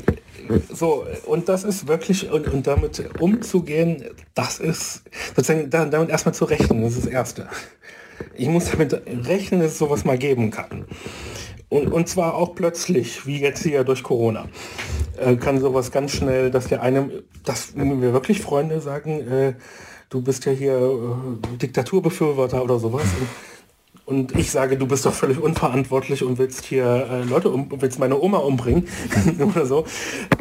so, 0.69 1.05
und 1.25 1.49
das 1.49 1.63
ist 1.63 1.87
wirklich, 1.87 2.29
und, 2.31 2.47
und 2.47 2.67
damit 2.67 3.03
umzugehen, 3.19 4.03
das 4.33 4.59
ist 4.59 5.03
sozusagen 5.35 5.69
damit 5.69 6.09
erstmal 6.09 6.35
zu 6.35 6.45
rechnen, 6.45 6.83
das 6.83 6.93
ist 6.93 7.05
das 7.05 7.11
Erste. 7.11 7.47
Ich 8.35 8.47
muss 8.47 8.69
damit 8.71 8.93
rechnen, 9.27 9.61
dass 9.61 9.71
es 9.71 9.77
sowas 9.77 10.05
mal 10.05 10.17
geben 10.17 10.51
kann. 10.51 10.85
Und, 11.69 11.91
und 11.91 12.07
zwar 12.07 12.35
auch 12.35 12.55
plötzlich, 12.55 13.25
wie 13.25 13.39
jetzt 13.39 13.63
hier 13.63 13.83
durch 13.83 14.03
Corona. 14.03 14.47
Äh, 15.17 15.35
kann 15.37 15.59
sowas 15.59 15.91
ganz 15.91 16.11
schnell, 16.11 16.51
dass 16.51 16.67
der 16.67 16.81
eine, 16.81 17.09
dass 17.43 17.75
wir 17.75 18.13
wirklich 18.13 18.41
Freunde 18.41 18.81
sagen, 18.81 19.19
äh, 19.27 19.53
du 20.09 20.21
bist 20.21 20.45
ja 20.45 20.51
hier 20.51 20.77
äh, 20.77 21.57
Diktaturbefürworter 21.57 22.63
oder 22.63 22.79
sowas. 22.79 23.05
Und, 24.05 24.31
und 24.31 24.39
ich 24.39 24.51
sage, 24.51 24.77
du 24.77 24.87
bist 24.87 25.05
doch 25.05 25.13
völlig 25.13 25.39
unverantwortlich 25.39 26.23
und 26.23 26.37
willst 26.37 26.65
hier 26.65 27.07
äh, 27.09 27.23
Leute 27.23 27.49
um, 27.49 27.69
willst 27.81 27.99
meine 27.99 28.19
Oma 28.19 28.37
umbringen 28.39 28.87
oder 29.39 29.65
so. 29.65 29.85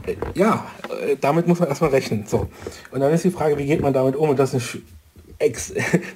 Äh, 0.07 0.17
ja, 0.35 0.67
äh, 1.07 1.17
damit 1.21 1.47
muss 1.47 1.61
man 1.61 1.69
erstmal 1.69 1.91
rechnen. 1.91 2.27
So. 2.27 2.49
Und 2.91 3.01
dann 3.01 3.13
ist 3.13 3.25
die 3.25 3.31
Frage, 3.31 3.59
wie 3.59 3.67
geht 3.67 3.81
man 3.81 3.93
damit 3.93 4.17
um? 4.17 4.29
Und 4.31 4.39
das 4.39 4.55
ist 4.55 4.79
eine, 5.41 5.53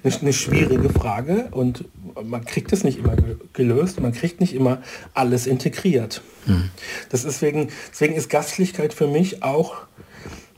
eine 0.20 0.32
schwierige 0.32 0.90
Frage 0.90 1.48
und 1.50 1.84
man 2.22 2.44
kriegt 2.44 2.72
es 2.72 2.84
nicht 2.84 2.98
immer 2.98 3.16
gelöst, 3.52 4.00
man 4.00 4.12
kriegt 4.12 4.40
nicht 4.40 4.54
immer 4.54 4.82
alles 5.14 5.46
integriert. 5.46 6.22
Mhm. 6.46 6.70
Das 7.10 7.24
ist 7.24 7.40
deswegen, 7.40 7.68
deswegen 7.90 8.14
ist 8.14 8.28
Gastlichkeit 8.28 8.92
für 8.92 9.06
mich 9.06 9.42
auch 9.42 9.76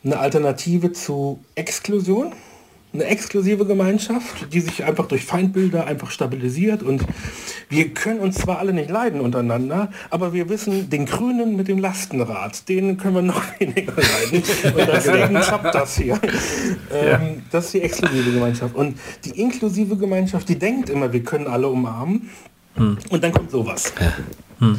eine 0.03 0.18
Alternative 0.18 0.93
zu 0.93 1.41
Exklusion 1.55 2.32
eine 2.93 3.05
exklusive 3.05 3.66
Gemeinschaft, 3.66 4.53
die 4.53 4.61
sich 4.61 4.84
einfach 4.84 5.07
durch 5.07 5.24
Feindbilder 5.24 5.86
einfach 5.86 6.11
stabilisiert 6.11 6.82
und 6.82 7.05
wir 7.68 7.95
können 7.95 8.18
uns 8.18 8.38
zwar 8.38 8.59
alle 8.59 8.72
nicht 8.72 8.91
leiden 8.91 9.20
untereinander, 9.20 9.91
aber 10.11 10.32
wir 10.32 10.49
wissen, 10.49 10.91
den 10.91 11.07
Grünen 11.07 11.57
mit 11.57 11.68
dem 11.68 11.78
Lastenrad, 11.78 12.68
den 12.68 12.97
können 12.97 13.14
wir 13.14 13.22
noch 13.22 13.43
weniger 13.61 13.93
leiden 13.93 14.43
und 14.76 14.88
deswegen 14.93 15.34
klappt 15.41 15.74
das 15.74 15.97
hier. 15.97 16.18
Ähm, 16.93 17.43
Das 17.53 17.66
ist 17.66 17.74
die 17.74 17.82
exklusive 17.82 18.32
Gemeinschaft 18.32 18.74
und 18.74 18.99
die 19.24 19.41
inklusive 19.41 19.97
Gemeinschaft, 19.97 20.49
die 20.49 20.59
denkt 20.59 20.91
immer, 20.91 21.12
wir 21.12 21.22
können 21.22 21.47
alle 21.47 21.68
umarmen 21.68 22.30
hm. 22.74 22.99
und 23.11 23.22
dann 23.22 23.32
kommt 23.32 23.51
sowas. 23.51 23.93
Ja. 24.01 24.12
Hm. 24.61 24.79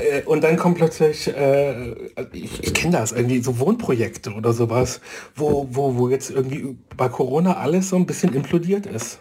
Äh, 0.00 0.22
und 0.22 0.42
dann 0.42 0.56
kommt 0.56 0.78
plötzlich, 0.78 1.28
äh, 1.28 1.92
ich, 2.32 2.64
ich 2.64 2.74
kenne 2.74 2.96
das, 2.96 3.12
irgendwie 3.12 3.40
so 3.42 3.58
Wohnprojekte 3.58 4.32
oder 4.32 4.52
sowas, 4.52 5.00
wo, 5.36 5.68
wo, 5.70 5.96
wo 5.96 6.08
jetzt 6.08 6.30
irgendwie 6.30 6.76
bei 6.96 7.08
Corona 7.08 7.58
alles 7.58 7.90
so 7.90 7.96
ein 7.96 8.06
bisschen 8.06 8.34
implodiert 8.34 8.86
ist. 8.86 9.20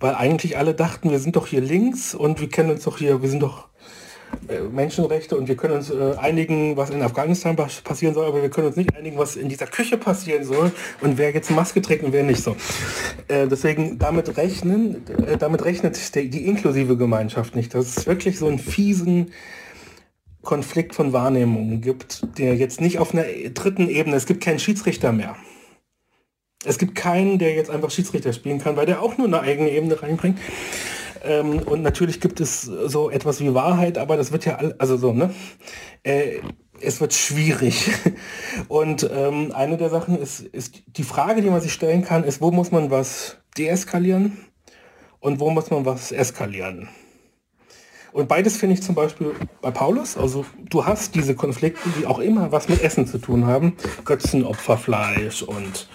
Weil 0.00 0.14
eigentlich 0.14 0.56
alle 0.56 0.74
dachten, 0.74 1.10
wir 1.10 1.18
sind 1.18 1.36
doch 1.36 1.46
hier 1.46 1.60
links 1.60 2.14
und 2.14 2.40
wir 2.40 2.48
kennen 2.48 2.70
uns 2.70 2.84
doch 2.84 2.96
hier, 2.98 3.20
wir 3.20 3.28
sind 3.28 3.42
doch 3.42 3.68
Menschenrechte 4.72 5.36
und 5.36 5.48
wir 5.48 5.56
können 5.56 5.74
uns 5.74 5.90
äh, 5.90 6.14
einigen, 6.18 6.76
was 6.76 6.90
in 6.90 7.02
Afghanistan 7.02 7.56
passieren 7.56 8.14
soll, 8.14 8.26
aber 8.26 8.42
wir 8.42 8.50
können 8.50 8.68
uns 8.68 8.76
nicht 8.76 8.94
einigen, 8.96 9.18
was 9.18 9.36
in 9.36 9.48
dieser 9.48 9.66
Küche 9.66 9.96
passieren 9.96 10.44
soll 10.44 10.72
und 11.00 11.18
wer 11.18 11.32
jetzt 11.32 11.50
Maske 11.50 11.82
trägt 11.82 12.02
und 12.04 12.12
wer 12.12 12.22
nicht 12.22 12.42
so. 12.42 12.56
Äh, 13.28 13.46
deswegen 13.46 13.98
damit 13.98 14.36
rechnen, 14.36 15.06
äh, 15.26 15.36
damit 15.36 15.64
rechnet 15.64 16.14
die, 16.14 16.30
die 16.30 16.46
inklusive 16.46 16.96
Gemeinschaft 16.96 17.54
nicht. 17.54 17.74
Dass 17.74 17.96
es 17.96 18.06
wirklich 18.06 18.38
so 18.38 18.46
einen 18.46 18.58
fiesen 18.58 19.32
Konflikt 20.42 20.94
von 20.94 21.12
Wahrnehmungen 21.12 21.80
gibt, 21.80 22.22
der 22.38 22.56
jetzt 22.56 22.80
nicht 22.80 22.98
auf 22.98 23.12
einer 23.12 23.24
dritten 23.54 23.88
Ebene, 23.88 24.16
es 24.16 24.26
gibt 24.26 24.42
keinen 24.42 24.58
Schiedsrichter 24.58 25.12
mehr. 25.12 25.36
Es 26.64 26.78
gibt 26.78 26.94
keinen, 26.94 27.38
der 27.38 27.54
jetzt 27.54 27.70
einfach 27.70 27.90
Schiedsrichter 27.90 28.32
spielen 28.32 28.58
kann, 28.58 28.76
weil 28.76 28.86
der 28.86 29.02
auch 29.02 29.16
nur 29.16 29.26
eine 29.26 29.40
eigene 29.40 29.70
Ebene 29.70 30.02
reinbringt. 30.02 30.38
Ähm, 31.24 31.58
und 31.60 31.82
natürlich 31.82 32.20
gibt 32.20 32.40
es 32.40 32.62
so 32.62 33.10
etwas 33.10 33.40
wie 33.40 33.54
Wahrheit, 33.54 33.98
aber 33.98 34.16
das 34.16 34.32
wird 34.32 34.44
ja, 34.44 34.56
all, 34.56 34.74
also 34.78 34.96
so, 34.96 35.12
ne? 35.12 35.34
Äh, 36.02 36.40
es 36.80 37.00
wird 37.00 37.12
schwierig. 37.12 37.90
Und 38.68 39.08
ähm, 39.12 39.52
eine 39.54 39.76
der 39.76 39.90
Sachen 39.90 40.18
ist, 40.18 40.40
ist 40.40 40.82
die 40.86 41.02
Frage, 41.02 41.42
die 41.42 41.50
man 41.50 41.60
sich 41.60 41.72
stellen 41.72 42.02
kann, 42.02 42.24
ist, 42.24 42.40
wo 42.40 42.50
muss 42.50 42.70
man 42.70 42.90
was 42.90 43.36
deeskalieren 43.58 44.38
und 45.18 45.40
wo 45.40 45.50
muss 45.50 45.70
man 45.70 45.84
was 45.84 46.12
eskalieren? 46.12 46.88
Und 48.12 48.28
beides 48.28 48.56
finde 48.56 48.74
ich 48.74 48.82
zum 48.82 48.94
Beispiel 48.94 49.34
bei 49.60 49.70
Paulus. 49.70 50.16
Also 50.16 50.44
du 50.68 50.84
hast 50.84 51.14
diese 51.14 51.36
Konflikte, 51.36 51.88
die 51.98 52.06
auch 52.06 52.18
immer 52.18 52.50
was 52.50 52.68
mit 52.68 52.82
Essen 52.82 53.06
zu 53.06 53.18
tun 53.18 53.46
haben. 53.46 53.76
Götzenopferfleisch 54.04 55.42
und 55.42 55.88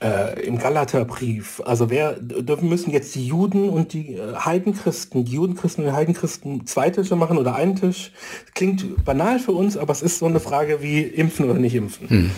äh, 0.00 0.40
im 0.46 0.58
Galaterbrief. 0.58 1.60
Also 1.64 1.90
wer 1.90 2.14
dürfen 2.14 2.68
müssen 2.68 2.90
jetzt 2.90 3.14
die 3.14 3.26
Juden 3.26 3.68
und 3.68 3.92
die 3.92 4.14
äh, 4.14 4.34
Heidenchristen, 4.34 5.24
die 5.24 5.32
Judenchristen 5.32 5.84
und 5.84 5.90
die 5.90 5.96
Heidenchristen 5.96 6.66
zwei 6.66 6.90
Tische 6.90 7.16
machen 7.16 7.38
oder 7.38 7.54
einen 7.54 7.76
Tisch. 7.76 8.12
Klingt 8.54 9.04
banal 9.04 9.38
für 9.38 9.52
uns, 9.52 9.76
aber 9.76 9.92
es 9.92 10.02
ist 10.02 10.18
so 10.18 10.26
eine 10.26 10.40
Frage 10.40 10.82
wie 10.82 11.02
impfen 11.02 11.50
oder 11.50 11.58
nicht 11.58 11.74
impfen. 11.74 12.08
Hm. 12.08 12.30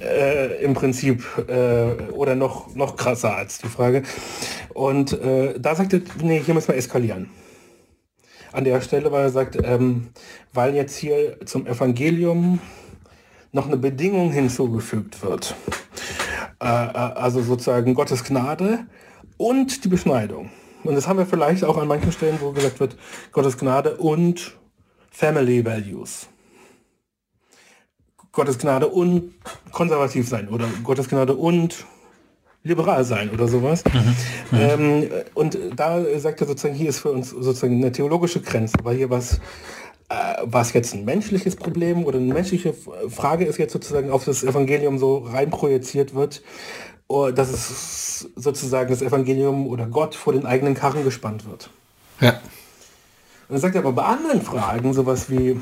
Äh, 0.00 0.62
Im 0.62 0.74
Prinzip 0.74 1.24
äh, 1.48 2.10
oder 2.12 2.34
noch, 2.34 2.74
noch 2.74 2.96
krasser 2.96 3.34
als 3.36 3.58
die 3.58 3.68
Frage. 3.68 4.02
Und 4.74 5.12
äh, 5.12 5.58
da 5.58 5.74
sagt 5.74 5.94
er, 5.94 6.00
nee, 6.22 6.42
hier 6.44 6.54
müssen 6.54 6.68
wir 6.68 6.76
eskalieren 6.76 7.30
an 8.52 8.64
der 8.64 8.80
Stelle, 8.80 9.12
weil 9.12 9.24
er 9.24 9.30
sagt, 9.30 9.58
ähm, 9.62 10.08
weil 10.52 10.74
jetzt 10.74 10.96
hier 10.96 11.38
zum 11.44 11.66
Evangelium 11.66 12.60
noch 13.52 13.66
eine 13.66 13.76
Bedingung 13.76 14.32
hinzugefügt 14.32 15.22
wird. 15.22 15.54
Äh, 16.60 16.66
äh, 16.66 16.68
also 16.68 17.40
sozusagen 17.42 17.94
Gottes 17.94 18.24
Gnade 18.24 18.86
und 19.36 19.84
die 19.84 19.88
Beschneidung. 19.88 20.50
Und 20.82 20.94
das 20.94 21.06
haben 21.06 21.18
wir 21.18 21.26
vielleicht 21.26 21.64
auch 21.64 21.76
an 21.76 21.88
manchen 21.88 22.12
Stellen, 22.12 22.38
wo 22.40 22.52
gesagt 22.52 22.80
wird, 22.80 22.96
Gottes 23.32 23.58
Gnade 23.58 23.96
und 23.96 24.56
Family 25.10 25.64
Values. 25.64 26.28
Gottes 28.32 28.58
Gnade 28.58 28.88
und 28.88 29.34
konservativ 29.72 30.28
sein 30.28 30.48
oder 30.48 30.66
Gottes 30.84 31.08
Gnade 31.08 31.34
und 31.34 31.84
liberal 32.62 33.04
sein 33.04 33.30
oder 33.30 33.48
sowas. 33.48 33.84
Mhm. 33.92 34.00
Mhm. 34.50 34.58
Ähm, 34.60 35.10
und 35.34 35.58
da 35.76 36.02
sagt 36.18 36.40
er 36.40 36.46
sozusagen, 36.46 36.74
hier 36.74 36.88
ist 36.88 37.00
für 37.00 37.10
uns 37.10 37.30
sozusagen 37.30 37.76
eine 37.76 37.92
theologische 37.92 38.40
Grenze, 38.40 38.76
weil 38.82 38.96
hier 38.96 39.10
was 39.10 39.40
äh, 40.08 40.36
was 40.42 40.72
jetzt 40.72 40.94
ein 40.94 41.04
menschliches 41.04 41.56
Problem 41.56 42.04
oder 42.04 42.18
eine 42.18 42.32
menschliche 42.32 42.74
Frage 43.10 43.44
ist 43.44 43.58
jetzt 43.58 43.72
sozusagen 43.72 44.10
auf 44.10 44.24
das 44.24 44.42
Evangelium 44.42 44.98
so 44.98 45.18
reinprojiziert 45.18 46.14
wird, 46.14 46.42
oh, 47.08 47.30
dass 47.30 47.50
es 47.50 48.28
sozusagen 48.34 48.88
das 48.88 49.02
Evangelium 49.02 49.66
oder 49.66 49.86
Gott 49.86 50.14
vor 50.14 50.32
den 50.32 50.46
eigenen 50.46 50.74
Karren 50.74 51.04
gespannt 51.04 51.46
wird. 51.48 51.70
Ja. 52.20 52.30
Und 52.30 53.54
dann 53.54 53.60
sagt 53.60 53.74
er 53.74 53.82
aber 53.82 53.92
bei 53.92 54.04
anderen 54.04 54.42
Fragen, 54.42 54.94
sowas 54.94 55.30
wie 55.30 55.60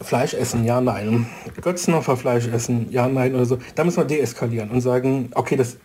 Fleisch 0.00 0.34
essen, 0.34 0.64
ja, 0.64 0.80
nein. 0.80 1.26
Götzenopfer 1.60 2.16
Fleisch 2.16 2.46
essen, 2.48 2.88
ja, 2.90 3.08
nein 3.08 3.34
oder 3.34 3.46
so. 3.46 3.58
Da 3.74 3.84
müssen 3.84 3.98
wir 3.98 4.04
deeskalieren 4.04 4.70
und 4.70 4.80
sagen, 4.80 5.30
okay, 5.34 5.56
das, 5.56 5.76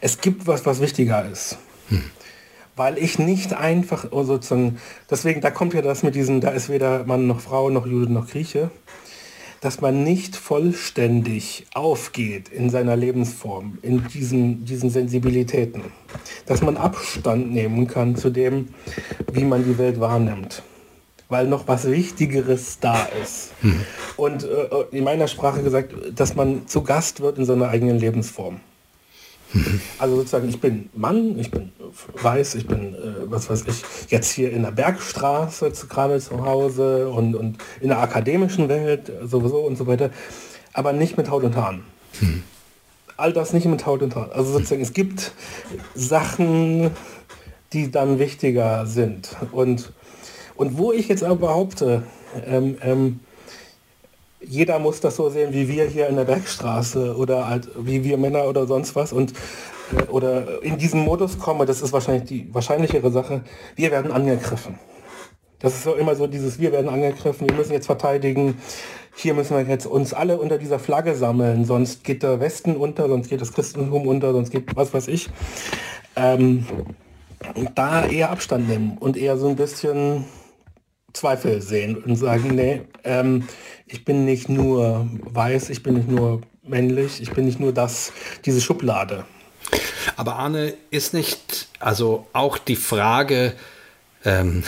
es 0.00 0.20
gibt 0.20 0.46
was, 0.46 0.64
was 0.66 0.80
wichtiger 0.80 1.28
ist. 1.28 1.56
Hm 1.88 2.02
weil 2.80 2.96
ich 2.96 3.18
nicht 3.18 3.52
einfach 3.52 4.06
oh, 4.10 4.22
sozusagen, 4.22 4.78
deswegen, 5.10 5.42
da 5.42 5.50
kommt 5.50 5.74
ja 5.74 5.82
das 5.82 6.02
mit 6.02 6.14
diesem, 6.14 6.40
da 6.40 6.48
ist 6.48 6.70
weder 6.70 7.04
Mann 7.04 7.26
noch 7.26 7.40
Frau 7.40 7.68
noch 7.68 7.86
Jude 7.86 8.10
noch 8.10 8.26
Grieche, 8.28 8.70
dass 9.60 9.82
man 9.82 10.02
nicht 10.02 10.34
vollständig 10.34 11.66
aufgeht 11.74 12.48
in 12.48 12.70
seiner 12.70 12.96
Lebensform, 12.96 13.76
in 13.82 14.08
diesen, 14.08 14.64
diesen 14.64 14.88
Sensibilitäten, 14.88 15.82
dass 16.46 16.62
man 16.62 16.78
Abstand 16.78 17.52
nehmen 17.52 17.86
kann 17.86 18.16
zu 18.16 18.30
dem, 18.30 18.68
wie 19.30 19.44
man 19.44 19.62
die 19.62 19.76
Welt 19.76 20.00
wahrnimmt 20.00 20.62
weil 21.28 21.46
noch 21.46 21.68
was 21.68 21.88
Wichtigeres 21.88 22.80
da 22.80 23.06
ist. 23.22 23.52
Hm. 23.60 23.80
Und 24.16 24.42
äh, 24.42 24.66
in 24.90 25.04
meiner 25.04 25.28
Sprache 25.28 25.62
gesagt, 25.62 25.94
dass 26.16 26.34
man 26.34 26.66
zu 26.66 26.82
Gast 26.82 27.20
wird 27.20 27.38
in 27.38 27.44
seiner 27.44 27.68
eigenen 27.68 28.00
Lebensform. 28.00 28.58
Also 29.98 30.16
sozusagen, 30.16 30.48
ich 30.48 30.60
bin 30.60 30.88
Mann, 30.94 31.38
ich 31.38 31.50
bin 31.50 31.72
weiß, 32.22 32.54
ich 32.54 32.66
bin, 32.66 32.94
äh, 32.94 32.98
was 33.24 33.50
weiß 33.50 33.64
ich, 33.66 33.82
jetzt 34.10 34.30
hier 34.30 34.52
in 34.52 34.62
der 34.62 34.70
Bergstraße 34.70 35.70
gerade 35.88 36.20
zu 36.20 36.44
Hause 36.44 37.08
und, 37.08 37.34
und 37.34 37.58
in 37.80 37.88
der 37.88 38.00
akademischen 38.00 38.68
Welt 38.68 39.10
sowieso 39.24 39.58
und 39.58 39.76
so 39.76 39.86
weiter, 39.86 40.10
aber 40.72 40.92
nicht 40.92 41.16
mit 41.16 41.30
Haut 41.30 41.42
und 41.42 41.56
Haaren. 41.56 41.82
Hm. 42.20 42.42
All 43.16 43.32
das 43.32 43.52
nicht 43.52 43.66
mit 43.66 43.84
Haut 43.86 44.02
und 44.02 44.14
Haaren. 44.14 44.32
Also 44.32 44.52
sozusagen, 44.52 44.82
es 44.82 44.92
gibt 44.92 45.32
Sachen, 45.94 46.90
die 47.72 47.90
dann 47.90 48.18
wichtiger 48.18 48.86
sind. 48.86 49.36
Und, 49.52 49.92
und 50.56 50.78
wo 50.78 50.92
ich 50.92 51.08
jetzt 51.08 51.22
aber 51.22 51.36
behaupte, 51.36 52.02
ähm, 52.46 52.78
ähm, 52.82 53.20
jeder 54.42 54.78
muss 54.78 55.00
das 55.00 55.16
so 55.16 55.28
sehen 55.28 55.52
wie 55.52 55.68
wir 55.68 55.84
hier 55.84 56.08
in 56.08 56.16
der 56.16 56.24
Bergstraße 56.24 57.16
oder 57.16 57.48
halt 57.48 57.68
wie 57.78 58.04
wir 58.04 58.16
Männer 58.16 58.44
oder 58.44 58.66
sonst 58.66 58.94
was 58.96 59.12
und 59.12 59.32
äh, 59.92 60.02
oder 60.10 60.62
in 60.62 60.78
diesem 60.78 61.00
Modus 61.00 61.38
komme, 61.38 61.66
das 61.66 61.82
ist 61.82 61.92
wahrscheinlich 61.92 62.24
die 62.24 62.54
wahrscheinlichere 62.54 63.10
Sache, 63.10 63.42
wir 63.76 63.90
werden 63.90 64.12
angegriffen. 64.12 64.78
Das 65.58 65.74
ist 65.74 65.84
so 65.84 65.94
immer 65.94 66.14
so 66.14 66.26
dieses, 66.26 66.58
wir 66.58 66.72
werden 66.72 66.88
angegriffen, 66.88 67.48
wir 67.48 67.54
müssen 67.54 67.72
jetzt 67.72 67.86
verteidigen, 67.86 68.56
hier 69.14 69.34
müssen 69.34 69.56
wir 69.56 69.64
jetzt 69.64 69.86
uns 69.86 70.14
alle 70.14 70.38
unter 70.38 70.56
dieser 70.56 70.78
Flagge 70.78 71.14
sammeln, 71.14 71.66
sonst 71.66 72.02
geht 72.02 72.22
der 72.22 72.40
Westen 72.40 72.76
unter, 72.76 73.08
sonst 73.08 73.28
geht 73.28 73.42
das 73.42 73.52
Christentum 73.52 74.06
unter, 74.06 74.32
sonst 74.32 74.50
geht 74.50 74.74
was 74.74 74.94
weiß 74.94 75.08
ich. 75.08 75.28
Ähm, 76.16 76.66
da 77.74 78.06
eher 78.06 78.30
Abstand 78.30 78.68
nehmen 78.68 78.96
und 78.98 79.16
eher 79.16 79.36
so 79.36 79.48
ein 79.48 79.56
bisschen 79.56 80.24
Zweifel 81.12 81.60
sehen 81.60 81.96
und 81.96 82.16
sagen, 82.16 82.54
nee, 82.54 82.82
ähm, 83.04 83.44
ich 83.90 84.04
bin 84.04 84.24
nicht 84.24 84.48
nur 84.48 85.08
weiß, 85.24 85.70
ich 85.70 85.82
bin 85.82 85.94
nicht 85.94 86.08
nur 86.08 86.40
männlich, 86.62 87.20
ich 87.20 87.30
bin 87.32 87.44
nicht 87.44 87.60
nur 87.60 87.72
das, 87.72 88.12
diese 88.44 88.60
Schublade. 88.60 89.24
Aber 90.16 90.36
Arne, 90.36 90.74
ist 90.90 91.14
nicht, 91.14 91.68
also 91.78 92.26
auch 92.32 92.58
die 92.58 92.76
Frage, 92.76 93.54
ähm, 94.24 94.62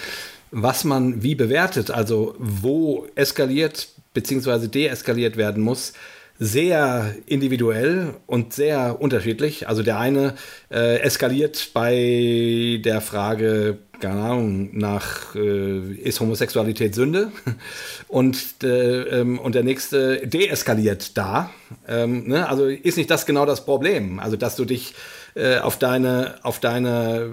was 0.50 0.84
man 0.84 1.22
wie 1.22 1.34
bewertet, 1.34 1.90
also 1.90 2.34
wo 2.38 3.06
eskaliert 3.14 3.88
bzw. 4.12 4.68
deeskaliert 4.68 5.36
werden 5.36 5.62
muss, 5.62 5.92
sehr 6.38 7.14
individuell 7.26 8.14
und 8.26 8.52
sehr 8.52 9.00
unterschiedlich. 9.00 9.68
Also 9.68 9.82
der 9.82 9.98
eine 9.98 10.34
äh, 10.70 10.98
eskaliert 11.00 11.70
bei 11.72 12.80
der 12.84 13.00
Frage, 13.00 13.78
keine 14.00 14.20
Ahnung, 14.20 14.76
nach 14.76 15.34
äh, 15.36 15.92
ist 15.92 16.20
Homosexualität 16.20 16.94
Sünde 16.94 17.30
und, 18.08 18.64
äh, 18.64 19.20
ähm, 19.20 19.38
und 19.38 19.54
der 19.54 19.62
nächste 19.62 20.26
deeskaliert 20.26 21.16
da. 21.16 21.50
Ähm, 21.86 22.26
ne? 22.26 22.48
Also 22.48 22.66
ist 22.66 22.96
nicht 22.96 23.10
das 23.10 23.26
genau 23.26 23.46
das 23.46 23.64
Problem? 23.64 24.18
Also 24.18 24.36
dass 24.36 24.56
du 24.56 24.64
dich 24.64 24.94
äh, 25.36 25.58
auf 25.58 25.78
deine 25.78 26.34
auf 26.42 26.58
deine 26.58 27.30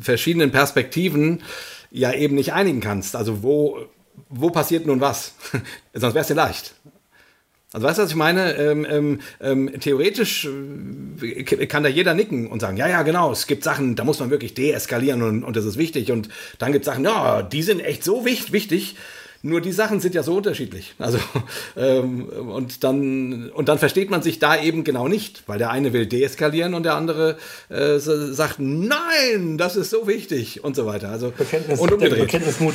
verschiedenen 0.00 0.52
Perspektiven 0.52 1.42
ja 1.90 2.12
eben 2.12 2.36
nicht 2.36 2.52
einigen 2.52 2.80
kannst. 2.80 3.16
Also 3.16 3.42
wo 3.42 3.78
wo 4.28 4.50
passiert 4.50 4.86
nun 4.86 5.00
was? 5.00 5.34
Sonst 5.94 6.14
wäre 6.14 6.22
es 6.22 6.28
dir 6.28 6.34
leicht. 6.34 6.74
Also 7.72 7.86
weißt 7.86 7.98
du, 7.98 8.02
was 8.02 8.10
ich 8.10 8.16
meine? 8.16 8.54
Ähm, 8.56 8.86
ähm, 8.88 9.20
ähm, 9.40 9.80
theoretisch 9.80 10.46
äh, 11.22 11.66
kann 11.66 11.82
da 11.82 11.88
jeder 11.88 12.14
nicken 12.14 12.46
und 12.48 12.60
sagen, 12.60 12.76
ja, 12.76 12.86
ja, 12.86 13.02
genau, 13.02 13.32
es 13.32 13.46
gibt 13.46 13.64
Sachen, 13.64 13.96
da 13.96 14.04
muss 14.04 14.20
man 14.20 14.30
wirklich 14.30 14.54
deeskalieren 14.54 15.22
und, 15.22 15.42
und 15.42 15.56
das 15.56 15.64
ist 15.64 15.78
wichtig. 15.78 16.12
Und 16.12 16.28
dann 16.58 16.72
gibt 16.72 16.86
es 16.86 16.92
Sachen, 16.92 17.04
ja, 17.04 17.42
die 17.42 17.62
sind 17.62 17.80
echt 17.80 18.04
so 18.04 18.24
wichtig, 18.24 18.96
nur 19.42 19.60
die 19.60 19.72
Sachen 19.72 20.00
sind 20.00 20.14
ja 20.14 20.22
so 20.22 20.36
unterschiedlich. 20.36 20.94
Also 20.98 21.18
ähm, 21.76 22.26
und 22.26 22.84
dann 22.84 23.50
und 23.50 23.68
dann 23.68 23.78
versteht 23.78 24.10
man 24.10 24.22
sich 24.22 24.38
da 24.38 24.60
eben 24.60 24.84
genau 24.84 25.08
nicht, 25.08 25.42
weil 25.46 25.58
der 25.58 25.70
eine 25.70 25.92
will 25.92 26.06
deeskalieren 26.06 26.74
und 26.74 26.84
der 26.84 26.94
andere 26.94 27.36
äh, 27.68 27.98
sagt, 27.98 28.56
nein, 28.58 29.58
das 29.58 29.74
ist 29.74 29.90
so 29.90 30.06
wichtig 30.06 30.62
und 30.62 30.76
so 30.76 30.86
weiter. 30.86 31.08
Also 31.08 31.32
Bekenntnis, 31.36 31.80
und 31.80 31.92
umgedreht. 31.92 32.18
Der 32.18 32.24
Bekenntnismut, 32.24 32.74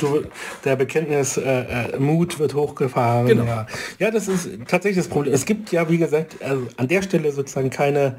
der 0.64 0.76
Bekenntnismut 0.76 1.46
äh, 1.46 2.36
äh 2.36 2.38
wird 2.38 2.54
hochgefahren. 2.54 3.26
Genau. 3.26 3.44
Ja. 3.44 3.66
ja, 3.98 4.10
das 4.10 4.28
ist 4.28 4.48
tatsächlich 4.68 5.04
das 5.04 5.08
Problem. 5.08 5.34
Es 5.34 5.46
gibt 5.46 5.72
ja, 5.72 5.88
wie 5.88 5.98
gesagt, 5.98 6.36
also 6.42 6.66
an 6.76 6.88
der 6.88 7.02
Stelle 7.02 7.32
sozusagen 7.32 7.70
keine 7.70 8.18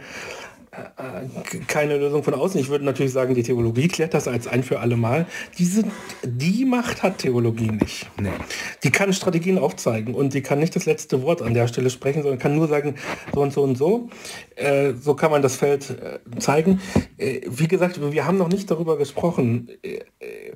keine 1.67 1.97
Lösung 1.97 2.23
von 2.23 2.33
außen. 2.33 2.59
Ich 2.59 2.69
würde 2.69 2.85
natürlich 2.85 3.11
sagen, 3.11 3.33
die 3.33 3.43
Theologie 3.43 3.87
klärt 3.87 4.13
das 4.13 4.27
als 4.27 4.47
ein 4.47 4.63
für 4.63 4.79
alle 4.79 4.97
Mal. 4.97 5.25
Diese, 5.57 5.83
die 6.23 6.65
Macht 6.65 7.03
hat 7.03 7.19
Theologie 7.19 7.71
nicht. 7.71 8.09
Nee. 8.19 8.29
Die 8.83 8.91
kann 8.91 9.11
Strategien 9.13 9.57
aufzeigen 9.57 10.13
und 10.13 10.33
die 10.33 10.41
kann 10.41 10.59
nicht 10.59 10.75
das 10.75 10.85
letzte 10.85 11.23
Wort 11.23 11.41
an 11.41 11.53
der 11.53 11.67
Stelle 11.67 11.89
sprechen, 11.89 12.21
sondern 12.21 12.39
kann 12.39 12.55
nur 12.55 12.67
sagen, 12.67 12.95
so 13.33 13.41
und 13.41 13.53
so 13.53 13.63
und 13.63 13.77
so. 13.77 14.09
Äh, 14.55 14.93
so 14.93 15.15
kann 15.15 15.31
man 15.31 15.41
das 15.41 15.55
Feld 15.55 15.89
äh, 15.89 16.19
zeigen. 16.39 16.81
Äh, 17.17 17.41
wie 17.47 17.67
gesagt, 17.67 17.99
wir 18.11 18.25
haben 18.25 18.37
noch 18.37 18.49
nicht 18.49 18.69
darüber 18.69 18.97
gesprochen. 18.97 19.69
Äh, 19.81 19.99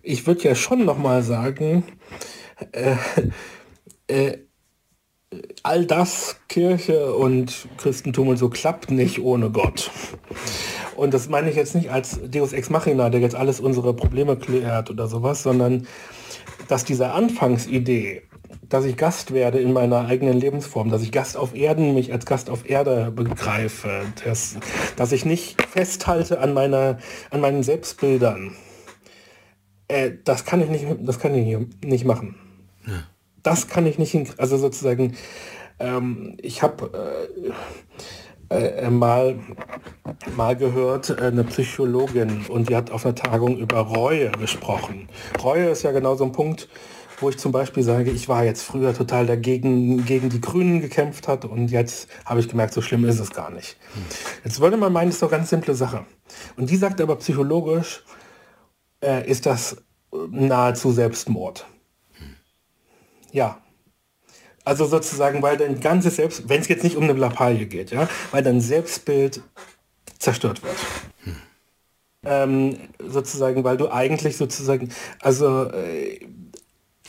ich 0.02 0.28
würde 0.28 0.44
ja 0.44 0.56
schon 0.56 0.86
noch 0.86 0.98
mal 0.98 1.24
sagen, 1.24 1.84
äh, 2.72 2.96
äh, 4.08 4.38
all 5.64 5.86
das, 5.86 6.38
Kirche 6.48 7.14
und 7.14 7.68
Christentum 7.78 8.28
und 8.30 8.38
so, 8.38 8.50
klappt 8.50 8.92
nicht 8.92 9.20
ohne 9.20 9.50
Gott. 9.50 9.92
Und 10.96 11.14
das 11.14 11.30
meine 11.30 11.50
ich 11.50 11.56
jetzt 11.56 11.76
nicht 11.76 11.92
als 11.92 12.20
Deus 12.30 12.54
Ex 12.54 12.70
Machina, 12.70 13.10
der 13.10 13.22
jetzt 13.22 13.36
alles 13.36 13.60
unsere 13.60 13.94
Probleme 13.94 14.38
klärt 14.38 14.90
oder 14.90 15.08
sowas, 15.08 15.44
sondern 15.44 15.88
dass 16.68 16.86
diese 16.86 17.12
Anfangsidee, 17.12 18.24
dass 18.70 18.86
ich 18.86 18.98
Gast 18.98 19.34
werde 19.34 19.60
in 19.60 19.74
meiner 19.74 20.06
eigenen 20.08 20.40
Lebensform, 20.40 20.90
dass 20.90 21.02
ich 21.02 21.12
Gast 21.12 21.38
auf 21.38 21.56
Erden, 21.56 21.94
mich 21.94 22.12
als 22.12 22.26
Gast 22.26 22.50
auf 22.50 22.70
Erde 22.70 23.12
begreife, 23.12 24.02
dass, 24.24 24.58
dass 24.96 25.12
ich 25.12 25.26
nicht 25.26 25.62
festhalte 25.62 26.40
an, 26.40 26.54
meiner, 26.54 27.00
an 27.30 27.42
meinen 27.42 27.64
Selbstbildern, 27.64 28.56
äh, 29.88 30.12
das 30.24 30.46
kann 30.46 30.62
ich 30.62 30.70
nicht, 30.70 30.86
das 31.02 31.20
kann 31.20 31.36
ich 31.36 31.58
nicht 31.84 32.06
machen. 32.06 32.36
Ja. 32.88 33.04
Das 33.44 33.68
kann 33.68 33.86
ich 33.86 34.00
nicht, 34.00 34.40
also 34.40 34.58
sozusagen, 34.58 35.16
ähm, 35.80 36.38
ich 36.42 36.64
habe 36.64 37.20
äh, 38.50 38.54
äh, 38.54 38.90
mal, 38.90 39.40
mal 40.36 40.56
gehört, 40.56 41.10
äh, 41.10 41.24
eine 41.24 41.44
Psychologin 41.44 42.46
und 42.48 42.70
die 42.70 42.76
hat 42.76 42.92
auf 42.92 43.06
einer 43.06 43.16
Tagung 43.16 43.58
über 43.58 43.80
Reue 43.80 44.32
gesprochen. 44.32 45.10
Reue 45.44 45.70
ist 45.70 45.84
ja 45.84 45.92
genau 45.92 46.16
so 46.16 46.24
ein 46.24 46.32
Punkt, 46.32 46.70
wo 47.20 47.30
ich 47.30 47.38
zum 47.38 47.52
Beispiel 47.52 47.84
sage, 47.84 48.12
ich 48.12 48.30
war 48.30 48.44
jetzt 48.44 48.64
früher 48.64 48.94
total 48.94 49.26
dagegen, 49.26 50.06
gegen 50.06 50.30
die 50.30 50.42
Grünen 50.42 50.82
gekämpft 50.82 51.28
hat 51.28 51.46
und 51.46 51.70
jetzt 51.70 52.08
habe 52.26 52.40
ich 52.40 52.50
gemerkt, 52.50 52.74
so 52.74 52.82
schlimm 52.82 53.06
ist 53.06 53.20
es 53.20 53.32
gar 53.32 53.50
nicht. 53.50 53.78
Jetzt 54.44 54.60
würde 54.60 54.78
man 54.78 54.92
meinen, 54.92 55.08
das 55.08 55.16
ist 55.16 55.24
doch 55.24 55.32
ganz 55.32 55.50
simple 55.50 55.76
Sache. 55.76 56.06
Und 56.58 56.70
die 56.70 56.78
sagt 56.78 57.02
aber 57.02 57.16
psychologisch, 57.18 58.04
äh, 59.04 59.30
ist 59.30 59.46
das 59.46 59.78
nahezu 60.30 60.92
Selbstmord. 60.92 61.66
Ja. 63.34 63.58
Also 64.64 64.86
sozusagen, 64.86 65.42
weil 65.42 65.58
dein 65.58 65.82
ganzes 65.82 66.16
Selbst, 66.16 66.48
wenn 66.48 66.62
es 66.62 66.70
jetzt 66.70 66.86
nicht 66.86 66.96
um 66.96 67.04
eine 67.04 67.14
Lappalie 67.14 67.66
geht, 67.66 67.92
ja, 67.92 68.08
weil 68.32 68.44
dein 68.44 68.62
Selbstbild 68.62 69.42
zerstört 70.20 70.64
wird. 70.64 70.78
Hm. 71.26 71.36
Ähm, 72.26 72.78
sozusagen, 73.06 73.66
weil 73.66 73.76
du 73.76 73.92
eigentlich 73.92 74.38
sozusagen, 74.38 74.88
also 75.20 75.70
äh, 75.72 76.22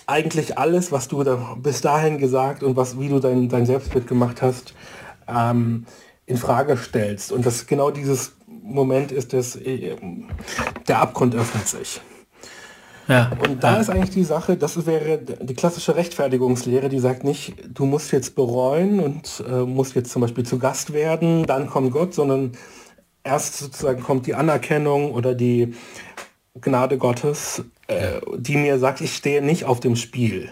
eigentlich 0.06 0.58
alles, 0.58 0.90
was 0.90 1.06
du 1.06 1.22
da 1.22 1.56
bis 1.56 1.80
dahin 1.80 2.18
gesagt 2.18 2.64
und 2.64 2.76
was, 2.76 2.98
wie 2.98 3.08
du 3.08 3.20
dein, 3.20 3.48
dein 3.48 3.66
Selbstbild 3.66 4.08
gemacht 4.08 4.42
hast, 4.42 4.74
ähm, 5.28 5.86
in 6.26 6.36
Frage 6.36 6.76
stellst. 6.76 7.30
Und 7.30 7.46
das 7.46 7.68
genau 7.68 7.92
dieses 7.92 8.32
Moment 8.48 9.12
ist, 9.12 9.32
dass 9.32 9.54
äh, 9.54 9.96
der 10.88 10.98
Abgrund 10.98 11.36
öffnet 11.36 11.68
sich. 11.68 12.00
Ja. 13.08 13.32
Und 13.46 13.62
da 13.62 13.76
ist 13.76 13.90
eigentlich 13.90 14.10
die 14.10 14.24
Sache, 14.24 14.56
das 14.56 14.86
wäre 14.86 15.18
die 15.18 15.54
klassische 15.54 15.94
Rechtfertigungslehre, 15.96 16.88
die 16.88 16.98
sagt 16.98 17.24
nicht, 17.24 17.54
du 17.68 17.84
musst 17.84 18.12
jetzt 18.12 18.34
bereuen 18.34 19.00
und 19.00 19.44
äh, 19.48 19.60
musst 19.60 19.94
jetzt 19.94 20.10
zum 20.10 20.22
Beispiel 20.22 20.44
zu 20.44 20.58
Gast 20.58 20.92
werden, 20.92 21.44
dann 21.46 21.68
kommt 21.68 21.92
Gott, 21.92 22.14
sondern 22.14 22.52
erst 23.22 23.58
sozusagen 23.58 24.02
kommt 24.02 24.26
die 24.26 24.34
Anerkennung 24.34 25.12
oder 25.12 25.34
die 25.34 25.74
Gnade 26.60 26.98
Gottes, 26.98 27.64
äh, 27.88 28.20
die 28.36 28.56
mir 28.56 28.78
sagt, 28.78 29.00
ich 29.00 29.14
stehe 29.14 29.42
nicht 29.42 29.64
auf 29.64 29.80
dem 29.80 29.96
Spiel, 29.96 30.50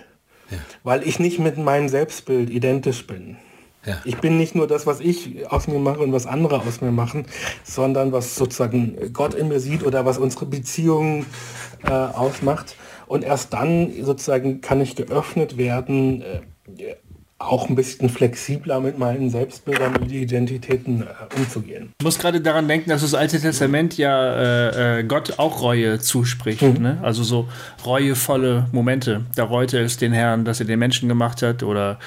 ja. 0.50 0.58
weil 0.82 1.06
ich 1.06 1.18
nicht 1.18 1.38
mit 1.38 1.56
meinem 1.58 1.88
Selbstbild 1.88 2.50
identisch 2.50 3.06
bin. 3.06 3.36
Ja. 3.84 4.00
Ich 4.04 4.18
bin 4.18 4.38
nicht 4.38 4.54
nur 4.54 4.68
das, 4.68 4.86
was 4.86 5.00
ich 5.00 5.50
aus 5.50 5.66
mir 5.66 5.80
mache 5.80 6.00
und 6.00 6.12
was 6.12 6.26
andere 6.26 6.60
aus 6.60 6.80
mir 6.80 6.92
machen, 6.92 7.26
sondern 7.64 8.12
was 8.12 8.36
sozusagen 8.36 9.12
Gott 9.12 9.34
in 9.34 9.48
mir 9.48 9.58
sieht 9.58 9.84
oder 9.84 10.04
was 10.04 10.18
unsere 10.18 10.46
Beziehung 10.46 11.26
äh, 11.84 11.90
ausmacht. 11.90 12.76
Und 13.06 13.24
erst 13.24 13.52
dann 13.52 13.92
sozusagen 14.02 14.60
kann 14.60 14.80
ich 14.80 14.96
geöffnet 14.96 15.56
werden, 15.56 16.22
äh, 16.22 16.94
auch 17.42 17.68
ein 17.68 17.74
bisschen 17.74 18.09
flexibler 18.09 18.80
mit 18.80 18.98
meinen 18.98 19.28
Selbstbildern 19.30 19.96
und 19.96 20.10
Identitäten 20.10 21.02
äh, 21.02 21.36
umzugehen. 21.36 21.92
Ich 21.98 22.04
muss 22.04 22.18
gerade 22.18 22.40
daran 22.40 22.68
denken, 22.68 22.90
dass 22.90 23.02
das 23.02 23.14
Alte 23.14 23.40
Testament 23.40 23.98
ja 23.98 24.34
äh, 24.34 25.00
äh, 25.00 25.04
Gott 25.04 25.38
auch 25.38 25.60
Reue 25.60 25.98
zuspricht. 25.98 26.62
Mhm. 26.62 26.82
Ne? 26.82 26.98
Also 27.02 27.24
so 27.24 27.48
reuevolle 27.84 28.68
Momente. 28.72 29.22
Da 29.34 29.44
reute 29.44 29.80
es 29.80 29.96
den 29.96 30.12
Herrn, 30.12 30.44
dass 30.44 30.60
er 30.60 30.66
den 30.66 30.78
Menschen 30.78 31.09
gemacht 31.09 31.42
hat 31.42 31.62
oder 31.62 31.98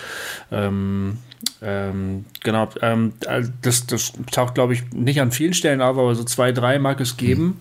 ähm, 0.52 1.18
ähm, 1.62 2.26
genau, 2.44 2.70
ähm, 2.82 3.14
das, 3.62 3.88
das 3.88 4.14
taucht, 4.32 4.56
glaube 4.56 4.74
ich, 4.74 4.92
nicht 4.94 5.22
an 5.22 5.32
vielen 5.32 5.54
Stellen 5.54 5.82
auf, 5.82 5.98
aber 5.98 6.16
so 6.16 6.24
zwei, 6.24 6.52
drei 6.52 6.80
mag 6.80 7.00
es 7.02 7.18
geben. 7.18 7.44
Mhm. 7.44 7.58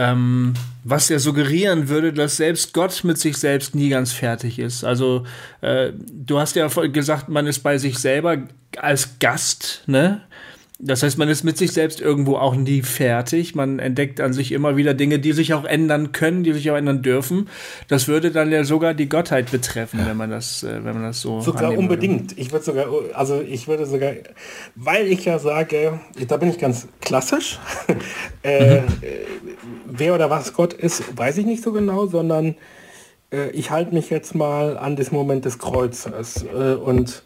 Ähm, 0.00 0.54
was 0.84 1.08
ja 1.08 1.18
suggerieren 1.18 1.88
würde, 1.88 2.12
dass 2.12 2.36
selbst 2.36 2.72
Gott 2.72 3.02
mit 3.02 3.18
sich 3.18 3.36
selbst 3.36 3.74
nie 3.74 3.88
ganz 3.88 4.12
fertig 4.12 4.60
ist. 4.60 4.84
Also 4.84 5.26
äh, 5.60 5.90
du 5.92 6.38
hast 6.38 6.54
ja 6.54 6.68
gesagt, 6.68 7.28
man 7.28 7.48
ist 7.48 7.58
bei 7.64 7.78
sich 7.78 7.98
selber 7.98 8.38
als 8.76 9.18
Gast, 9.18 9.82
ne? 9.86 10.22
Das 10.80 11.02
heißt, 11.02 11.18
man 11.18 11.28
ist 11.28 11.42
mit 11.42 11.58
sich 11.58 11.72
selbst 11.72 12.00
irgendwo 12.00 12.36
auch 12.36 12.54
nie 12.54 12.82
fertig. 12.82 13.56
Man 13.56 13.80
entdeckt 13.80 14.20
an 14.20 14.32
sich 14.32 14.52
immer 14.52 14.76
wieder 14.76 14.94
Dinge, 14.94 15.18
die 15.18 15.32
sich 15.32 15.52
auch 15.52 15.64
ändern 15.64 16.12
können, 16.12 16.44
die 16.44 16.52
sich 16.52 16.70
auch 16.70 16.76
ändern 16.76 17.02
dürfen. 17.02 17.48
Das 17.88 18.06
würde 18.06 18.30
dann 18.30 18.52
ja 18.52 18.62
sogar 18.62 18.94
die 18.94 19.08
Gottheit 19.08 19.50
betreffen, 19.50 20.00
wenn 20.06 20.16
man 20.16 20.30
das, 20.30 20.62
äh, 20.62 20.84
wenn 20.84 20.94
man 20.94 21.02
das 21.02 21.20
so. 21.20 21.40
Sogar 21.40 21.76
unbedingt. 21.76 22.30
Würde. 22.30 22.40
Ich 22.40 22.52
würde 22.52 22.64
sogar, 22.64 22.86
also 23.14 23.40
ich 23.40 23.66
würde 23.66 23.86
sogar, 23.86 24.12
weil 24.76 25.08
ich 25.08 25.24
ja 25.24 25.40
sage, 25.40 25.98
da 26.28 26.36
bin 26.36 26.48
ich 26.48 26.58
ganz 26.58 26.86
klassisch. 27.00 27.58
äh, 28.44 28.82
mhm. 28.82 28.86
Wer 29.84 30.14
oder 30.14 30.30
was 30.30 30.52
Gott 30.52 30.74
ist, 30.74 31.18
weiß 31.18 31.38
ich 31.38 31.46
nicht 31.46 31.64
so 31.64 31.72
genau, 31.72 32.06
sondern 32.06 32.54
äh, 33.32 33.50
ich 33.50 33.72
halte 33.72 33.92
mich 33.92 34.10
jetzt 34.10 34.36
mal 34.36 34.78
an 34.78 34.94
das 34.94 35.10
Moment 35.10 35.44
des 35.44 35.58
Kreuzes 35.58 36.44
äh, 36.44 36.74
und 36.74 37.24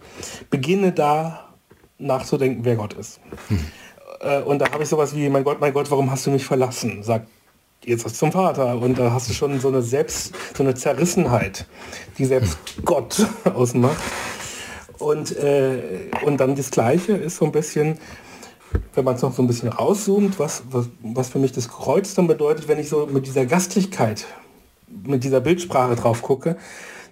beginne 0.49 0.93
da 0.93 1.52
nachzudenken, 1.99 2.65
wer 2.65 2.77
Gott 2.77 2.95
ist. 2.95 3.21
Hm. 3.49 4.45
und 4.45 4.59
da 4.61 4.71
habe 4.71 4.83
ich 4.83 4.89
sowas 4.89 5.15
wie, 5.15 5.29
mein 5.29 5.45
Gott, 5.45 5.61
mein 5.61 5.73
Gott, 5.73 5.91
warum 5.91 6.11
hast 6.11 6.27
du 6.27 6.31
mich 6.31 6.45
verlassen? 6.45 7.03
Sagt 7.03 7.29
jetzt 7.85 8.05
was 8.05 8.15
zum 8.15 8.33
Vater. 8.33 8.79
Und 8.79 8.99
da 8.99 9.13
hast 9.13 9.29
du 9.29 9.35
schon 9.35 9.61
so 9.61 9.69
eine 9.69 9.83
Selbst, 9.83 10.35
so 10.57 10.63
eine 10.63 10.75
Zerrissenheit, 10.75 11.67
die 12.19 12.25
selbst 12.25 12.59
hm. 12.77 12.85
Gott 12.85 13.27
ausmacht. 13.55 14.03
Und, 14.99 15.37
äh, 15.37 16.09
und 16.25 16.39
dann 16.39 16.55
das 16.55 16.71
Gleiche 16.71 17.13
ist 17.13 17.37
so 17.37 17.45
ein 17.45 17.53
bisschen, 17.53 17.99
wenn 18.95 19.05
man 19.05 19.17
es 19.17 19.23
noch 19.23 19.35
so 19.35 19.43
ein 19.43 19.49
bisschen 19.49 19.69
rauszoomt, 19.69 20.39
was, 20.39 20.63
was, 20.71 20.89
was 21.03 21.29
für 21.29 21.41
mich 21.41 21.53
das 21.53 21.69
Kreuz 21.69 22.15
dann 22.15 22.29
bedeutet, 22.29 22.69
wenn 22.69 22.79
ich 22.79 22.89
so 22.89 23.07
mit 23.07 23.27
dieser 23.27 23.45
Gastlichkeit, 23.47 24.27
mit 24.87 25.25
dieser 25.25 25.41
Bildsprache 25.41 25.97
drauf 25.97 26.23
gucke, 26.23 26.57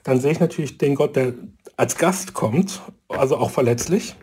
dann 0.05 0.21
sehe 0.21 0.31
ich 0.31 0.41
natürlich 0.41 0.79
den 0.79 0.95
Gott, 0.95 1.17
der 1.17 1.35
als 1.77 1.97
Gast 1.97 2.33
kommt, 2.33 2.81
also 3.09 3.37
auch 3.39 3.51
verletzlich, 3.51 4.15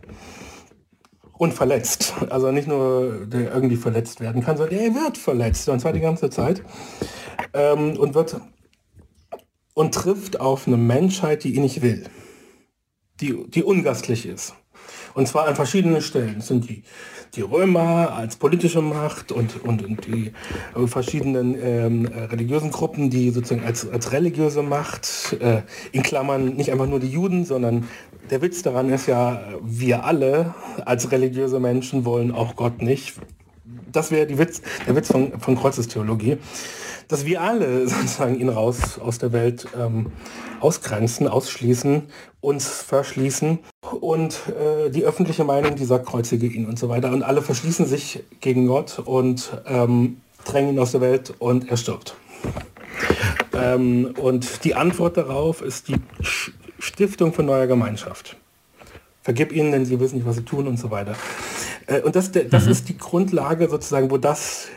und 1.38 1.54
verletzt. 1.54 2.14
Also 2.30 2.52
nicht 2.52 2.68
nur, 2.68 3.26
der 3.26 3.54
irgendwie 3.54 3.76
verletzt 3.76 4.20
werden 4.20 4.44
kann, 4.44 4.58
sondern 4.58 4.78
er 4.78 4.94
wird 4.94 5.18
verletzt. 5.18 5.70
Und 5.70 5.80
zwar 5.80 5.94
die 5.94 6.00
ganze 6.00 6.30
Zeit. 6.30 6.64
Ähm, 7.54 7.98
und 7.98 8.16
wird 8.16 8.40
und 9.74 9.94
trifft 9.94 10.40
auf 10.40 10.66
eine 10.66 10.78
Menschheit, 10.78 11.44
die 11.44 11.54
ihn 11.56 11.62
nicht 11.62 11.84
will. 11.84 12.06
Die, 13.22 13.46
die 13.48 13.64
ungastlich 13.64 14.26
ist. 14.26 14.56
Und 15.14 15.28
zwar 15.28 15.48
an 15.48 15.56
verschiedenen 15.56 16.02
Stellen. 16.02 16.36
Das 16.38 16.48
sind 16.48 16.68
die, 16.68 16.84
die 17.36 17.42
Römer 17.42 18.14
als 18.14 18.38
politische 18.38 18.82
Macht 18.82 19.32
und, 19.32 19.64
und, 19.64 19.84
und 19.84 20.08
die 20.08 20.32
verschiedenen 20.86 21.56
ähm, 21.62 22.06
religiösen 22.06 22.72
Gruppen, 22.72 23.10
die 23.10 23.30
sozusagen 23.30 23.64
als, 23.64 23.88
als 23.88 24.12
religiöse 24.12 24.64
Macht, 24.64 25.36
äh, 25.40 25.62
in 25.92 26.04
Klammern 26.04 26.56
nicht 26.56 26.72
einfach 26.72 26.88
nur 26.88 27.00
die 27.00 27.10
Juden, 27.10 27.46
sondern 27.46 27.88
der 28.30 28.42
Witz 28.42 28.62
daran 28.62 28.90
ist 28.90 29.08
ja, 29.08 29.42
wir 29.62 30.06
alle 30.06 30.54
als 30.86 31.12
religiöse 31.12 31.60
Menschen 31.60 32.06
wollen 32.06 32.32
auch 32.32 32.56
Gott 32.56 32.82
nicht. 32.82 33.14
Das 33.92 34.12
wäre 34.12 34.28
der 34.28 34.38
Witz 34.38 34.62
von, 35.08 35.40
von 35.40 35.58
Kreuzestheologie, 35.58 36.38
dass 37.08 37.26
wir 37.26 37.42
alle 37.42 37.88
sozusagen 37.88 38.40
ihn 38.40 38.50
raus 38.50 39.00
aus 39.00 39.18
der 39.18 39.32
Welt 39.32 39.68
ähm, 39.78 40.12
ausgrenzen, 40.60 41.28
ausschließen, 41.28 42.04
uns 42.42 42.68
verschließen 42.68 43.60
und 44.00 44.42
äh, 44.50 44.90
die 44.90 45.04
öffentliche 45.04 45.44
Meinung, 45.44 45.76
die 45.76 45.86
sagt, 45.86 46.06
kreuzige 46.06 46.48
ihn 46.48 46.66
und 46.66 46.78
so 46.80 46.90
weiter. 46.90 47.12
Und 47.12 47.24
alle 47.24 47.42
verschließen 47.42 47.86
sich 47.86 48.24
gegen 48.42 48.68
Gott 48.68 49.00
und 49.00 49.52
ähm, 49.66 50.22
drängen 50.46 50.76
ihn 50.76 50.80
aus 50.80 50.92
der 50.92 51.02
Welt 51.02 51.34
und 51.40 51.70
er 51.70 51.78
stirbt. 51.78 52.16
Ähm, 53.54 54.14
und 54.20 54.64
die 54.64 54.76
Antwort 54.76 55.18
darauf 55.18 55.62
ist 55.62 55.88
die 55.88 55.96
Stiftung 56.80 57.34
von 57.34 57.46
neuer 57.46 57.68
Gemeinschaft. 57.68 58.38
Vergib 59.22 59.52
ihnen, 59.52 59.72
denn 59.72 59.86
sie 59.86 60.00
wissen 60.00 60.16
nicht, 60.16 60.28
was 60.28 60.38
sie 60.38 60.46
tun 60.46 60.68
und 60.68 60.78
so 60.78 60.90
weiter. 60.90 61.16
Äh, 61.88 62.02
und 62.02 62.16
das, 62.16 62.32
das 62.32 62.66
mhm. 62.66 62.72
ist 62.72 62.90
die 62.90 62.98
Grundlage 62.98 63.68
sozusagen, 63.70 64.10
wo 64.10 64.18
das 64.18 64.68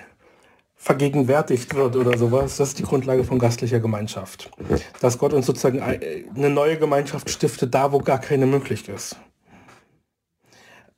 vergegenwärtigt 0.77 1.75
wird 1.75 1.95
oder 1.95 2.17
sowas. 2.17 2.57
Das 2.57 2.69
ist 2.69 2.79
die 2.79 2.85
Grundlage 2.85 3.23
von 3.23 3.39
gastlicher 3.39 3.81
Gemeinschaft. 3.81 4.51
Dass 5.01 5.19
Gott 5.19 5.35
uns 5.35 5.45
sozusagen 5.45 5.83
eine 5.83 6.51
neue 6.51 6.79
Gemeinschaft 6.79 7.29
stiftet, 7.29 7.75
da 7.75 7.93
wo 7.93 7.99
gar 7.99 8.19
keine 8.19 8.47
möglich 8.47 8.89
ist. 8.89 9.17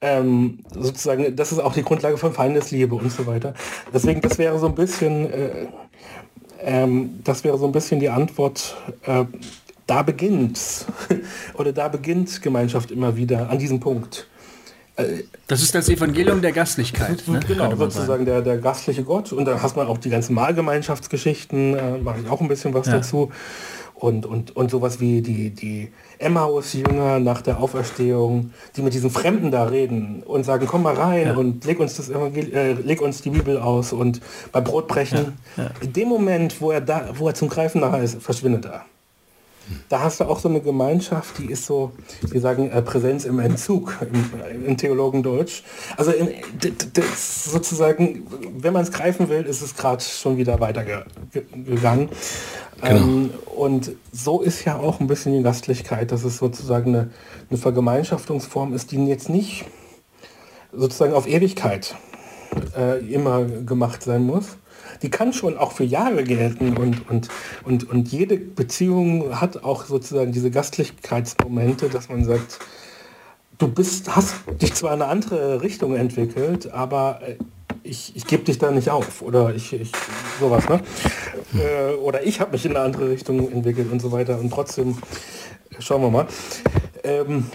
Ähm, 0.00 0.60
sozusagen, 0.72 1.34
das 1.34 1.52
ist 1.52 1.58
auch 1.58 1.74
die 1.74 1.82
Grundlage 1.82 2.16
von 2.16 2.32
Feindesliebe 2.32 2.94
und 2.94 3.10
so 3.10 3.26
weiter. 3.26 3.54
Deswegen, 3.92 4.20
das 4.20 4.38
wäre 4.38 4.58
so 4.58 4.66
ein 4.66 4.74
bisschen, 4.74 5.32
äh, 5.32 5.66
ähm, 6.60 7.20
das 7.24 7.42
wäre 7.42 7.58
so 7.58 7.66
ein 7.66 7.72
bisschen 7.72 7.98
die 7.98 8.08
Antwort, 8.08 8.76
äh, 9.04 9.24
da 9.92 10.02
beginnt's. 10.02 10.86
Oder 11.54 11.72
da 11.72 11.88
beginnt 11.88 12.40
Gemeinschaft 12.40 12.90
immer 12.90 13.16
wieder 13.16 13.50
an 13.50 13.58
diesem 13.58 13.78
Punkt. 13.78 14.26
Das 15.46 15.62
ist 15.62 15.74
das 15.74 15.88
Evangelium 15.88 16.40
der 16.40 16.52
Gastlichkeit. 16.52 17.24
Ne? 17.32 17.40
Genau, 17.46 17.74
sozusagen 17.76 18.24
der, 18.24 18.42
der 18.42 18.58
gastliche 18.58 19.04
Gott. 19.04 19.32
Und 19.32 19.44
da 19.46 19.62
hast 19.62 19.76
man 19.76 19.86
auch 19.86 19.98
die 19.98 20.10
ganzen 20.10 20.34
Mahlgemeinschaftsgeschichten, 20.34 21.76
äh, 21.76 21.98
mache 21.98 22.20
ich 22.20 22.28
auch 22.28 22.40
ein 22.40 22.48
bisschen 22.48 22.74
was 22.74 22.86
ja. 22.86 22.94
dazu. 22.94 23.30
Und, 23.94 24.26
und, 24.26 24.56
und 24.56 24.70
sowas 24.70 24.98
wie 24.98 25.22
die, 25.22 25.50
die 25.50 25.92
Emmaus-Jünger 26.18 27.20
nach 27.20 27.40
der 27.40 27.60
Auferstehung, 27.60 28.50
die 28.76 28.82
mit 28.82 28.94
diesen 28.94 29.10
Fremden 29.10 29.50
da 29.50 29.64
reden 29.64 30.22
und 30.24 30.44
sagen, 30.44 30.66
komm 30.66 30.82
mal 30.82 30.94
rein 30.94 31.28
ja. 31.28 31.36
und 31.36 31.64
leg 31.64 31.78
uns, 31.78 31.94
das 31.96 32.10
Evangel 32.10 32.52
äh, 32.52 32.72
leg 32.72 33.00
uns 33.00 33.22
die 33.22 33.30
Bibel 33.30 33.58
aus 33.58 33.92
und 33.92 34.20
beim 34.50 34.64
Brotbrechen. 34.64 35.38
Ja. 35.56 35.70
In 35.80 35.92
dem 35.92 36.08
Moment, 36.08 36.60
wo 36.60 36.72
er, 36.72 36.80
da, 36.80 37.10
wo 37.14 37.28
er 37.28 37.34
zum 37.34 37.48
Greifen 37.48 37.80
nahe 37.80 38.02
ist, 38.02 38.20
verschwindet 38.20 38.64
er. 38.64 38.84
Da 39.88 40.00
hast 40.00 40.20
du 40.20 40.24
auch 40.24 40.38
so 40.38 40.48
eine 40.48 40.60
Gemeinschaft, 40.60 41.38
die 41.38 41.46
ist 41.46 41.66
so, 41.66 41.92
wir 42.22 42.40
sagen 42.40 42.70
äh, 42.70 42.82
Präsenz 42.82 43.24
im 43.24 43.38
Entzug 43.38 43.98
im, 44.00 44.66
im 44.66 44.76
Theologendeutsch. 44.76 45.62
Also 45.96 46.12
in, 46.12 46.28
sozusagen, 47.16 48.26
wenn 48.58 48.72
man 48.72 48.82
es 48.82 48.92
greifen 48.92 49.28
will, 49.28 49.42
ist 49.42 49.62
es 49.62 49.76
gerade 49.76 50.02
schon 50.02 50.36
wieder 50.36 50.60
weitergegangen. 50.60 52.08
Genau. 52.80 52.96
Ähm, 52.96 53.30
und 53.54 53.92
so 54.12 54.40
ist 54.40 54.64
ja 54.64 54.76
auch 54.76 55.00
ein 55.00 55.06
bisschen 55.06 55.36
die 55.36 55.42
Gastlichkeit, 55.42 56.10
dass 56.10 56.24
es 56.24 56.38
sozusagen 56.38 56.94
eine, 56.94 57.10
eine 57.48 57.58
Vergemeinschaftungsform 57.58 58.74
ist, 58.74 58.90
die 58.90 59.06
jetzt 59.06 59.28
nicht 59.28 59.64
sozusagen 60.72 61.12
auf 61.12 61.28
Ewigkeit 61.28 61.94
äh, 62.76 62.98
immer 63.12 63.44
gemacht 63.44 64.02
sein 64.02 64.24
muss, 64.24 64.56
die 65.00 65.10
kann 65.10 65.32
schon 65.32 65.56
auch 65.56 65.72
für 65.72 65.84
Jahre 65.84 66.24
gelten 66.24 66.76
und, 66.76 67.08
und, 67.08 67.28
und, 67.64 67.88
und 67.88 68.12
jede 68.12 68.36
Beziehung 68.36 69.40
hat 69.40 69.64
auch 69.64 69.86
sozusagen 69.86 70.32
diese 70.32 70.50
Gastlichkeitsmomente, 70.50 71.88
dass 71.88 72.08
man 72.08 72.24
sagt, 72.24 72.58
du 73.58 73.68
bist, 73.68 74.14
hast 74.14 74.34
dich 74.60 74.74
zwar 74.74 74.94
in 74.94 75.02
eine 75.02 75.10
andere 75.10 75.62
Richtung 75.62 75.94
entwickelt, 75.96 76.70
aber 76.72 77.20
äh, 77.26 77.36
ich, 77.84 78.14
ich 78.14 78.26
gebe 78.26 78.44
dich 78.44 78.58
da 78.58 78.70
nicht 78.70 78.90
auf 78.90 79.22
oder 79.22 79.54
ich, 79.54 79.72
ich 79.72 79.90
sowas, 80.38 80.68
ne? 80.68 80.80
Äh, 81.54 81.94
oder 81.94 82.24
ich 82.24 82.40
habe 82.40 82.52
mich 82.52 82.64
in 82.64 82.76
eine 82.76 82.84
andere 82.84 83.10
Richtung 83.10 83.50
entwickelt 83.50 83.90
und 83.90 84.00
so 84.00 84.12
weiter 84.12 84.38
und 84.38 84.50
trotzdem 84.50 84.96
schauen 85.78 86.02
wir 86.02 86.10
mal. 86.10 86.26
Ähm, 87.04 87.46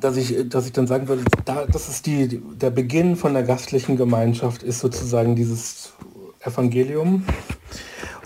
dass 0.00 0.16
ich, 0.16 0.48
dass 0.48 0.66
ich 0.66 0.72
dann 0.72 0.86
sagen 0.86 1.08
würde, 1.08 1.24
da, 1.44 1.66
das 1.66 1.88
ist 1.88 2.06
die, 2.06 2.40
der 2.56 2.70
Beginn 2.70 3.16
von 3.16 3.34
der 3.34 3.42
gastlichen 3.42 3.96
Gemeinschaft, 3.96 4.62
ist 4.62 4.80
sozusagen 4.80 5.36
dieses 5.36 5.83
Evangelium. 6.44 7.24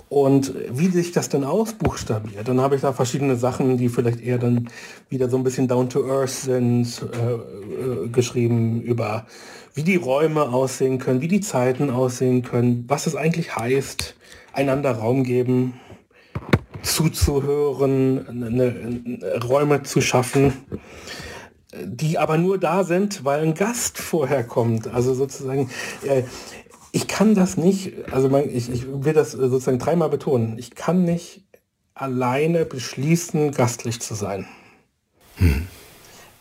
Und 0.09 0.55
wie 0.70 0.89
sich 0.89 1.12
das 1.12 1.28
dann 1.28 1.45
ausbuchstabiert, 1.45 2.49
dann 2.49 2.62
habe 2.62 2.77
ich 2.77 2.81
da 2.81 2.95
verschiedene 2.95 3.36
Sachen, 3.36 3.77
die 3.77 3.90
vielleicht 3.90 4.23
eher 4.23 4.39
dann 4.39 4.70
wieder 5.11 5.28
so 5.28 5.36
ein 5.36 5.45
bisschen 5.45 5.69
down 5.69 5.90
to 5.90 6.09
earth 6.09 6.31
sind, 6.31 6.86
äh, 7.12 7.35
äh, 7.35 8.09
geschrieben 8.09 8.81
über 8.81 9.27
wie 9.74 9.82
die 9.82 9.97
Räume 9.97 10.49
aussehen 10.49 10.99
können, 10.99 11.20
wie 11.20 11.28
die 11.28 11.40
Zeiten 11.40 11.90
aussehen 11.90 12.43
können, 12.43 12.85
was 12.89 13.07
es 13.07 13.15
eigentlich 13.15 13.55
heißt, 13.55 14.16
einander 14.53 14.93
Raum 14.93 15.24
geben, 15.24 15.74
zuzuhören, 16.82 18.27
eine, 18.28 18.47
eine, 18.47 19.45
Räume 19.45 19.82
zu 19.82 20.01
schaffen, 20.01 20.53
die 21.85 22.19
aber 22.19 22.39
nur 22.39 22.59
da 22.59 22.82
sind, 22.82 23.24
weil 23.24 23.43
ein 23.43 23.55
Gast 23.55 23.99
vorher 23.99 24.43
kommt. 24.43 24.89
Also 24.89 25.15
sozusagen, 25.15 25.70
äh, 26.03 26.23
ich 26.98 27.06
kann 27.06 27.36
das 27.36 27.56
nicht, 27.56 27.92
also 28.10 28.28
mein, 28.28 28.50
ich, 28.50 28.68
ich 28.72 28.84
will 28.88 29.12
das 29.12 29.30
sozusagen 29.30 29.78
dreimal 29.78 30.08
betonen, 30.08 30.58
ich 30.58 30.74
kann 30.74 31.04
nicht 31.04 31.44
alleine 31.94 32.64
beschließen, 32.64 33.52
gastlich 33.52 34.00
zu 34.00 34.16
sein. 34.16 34.46
Hm. 35.36 35.68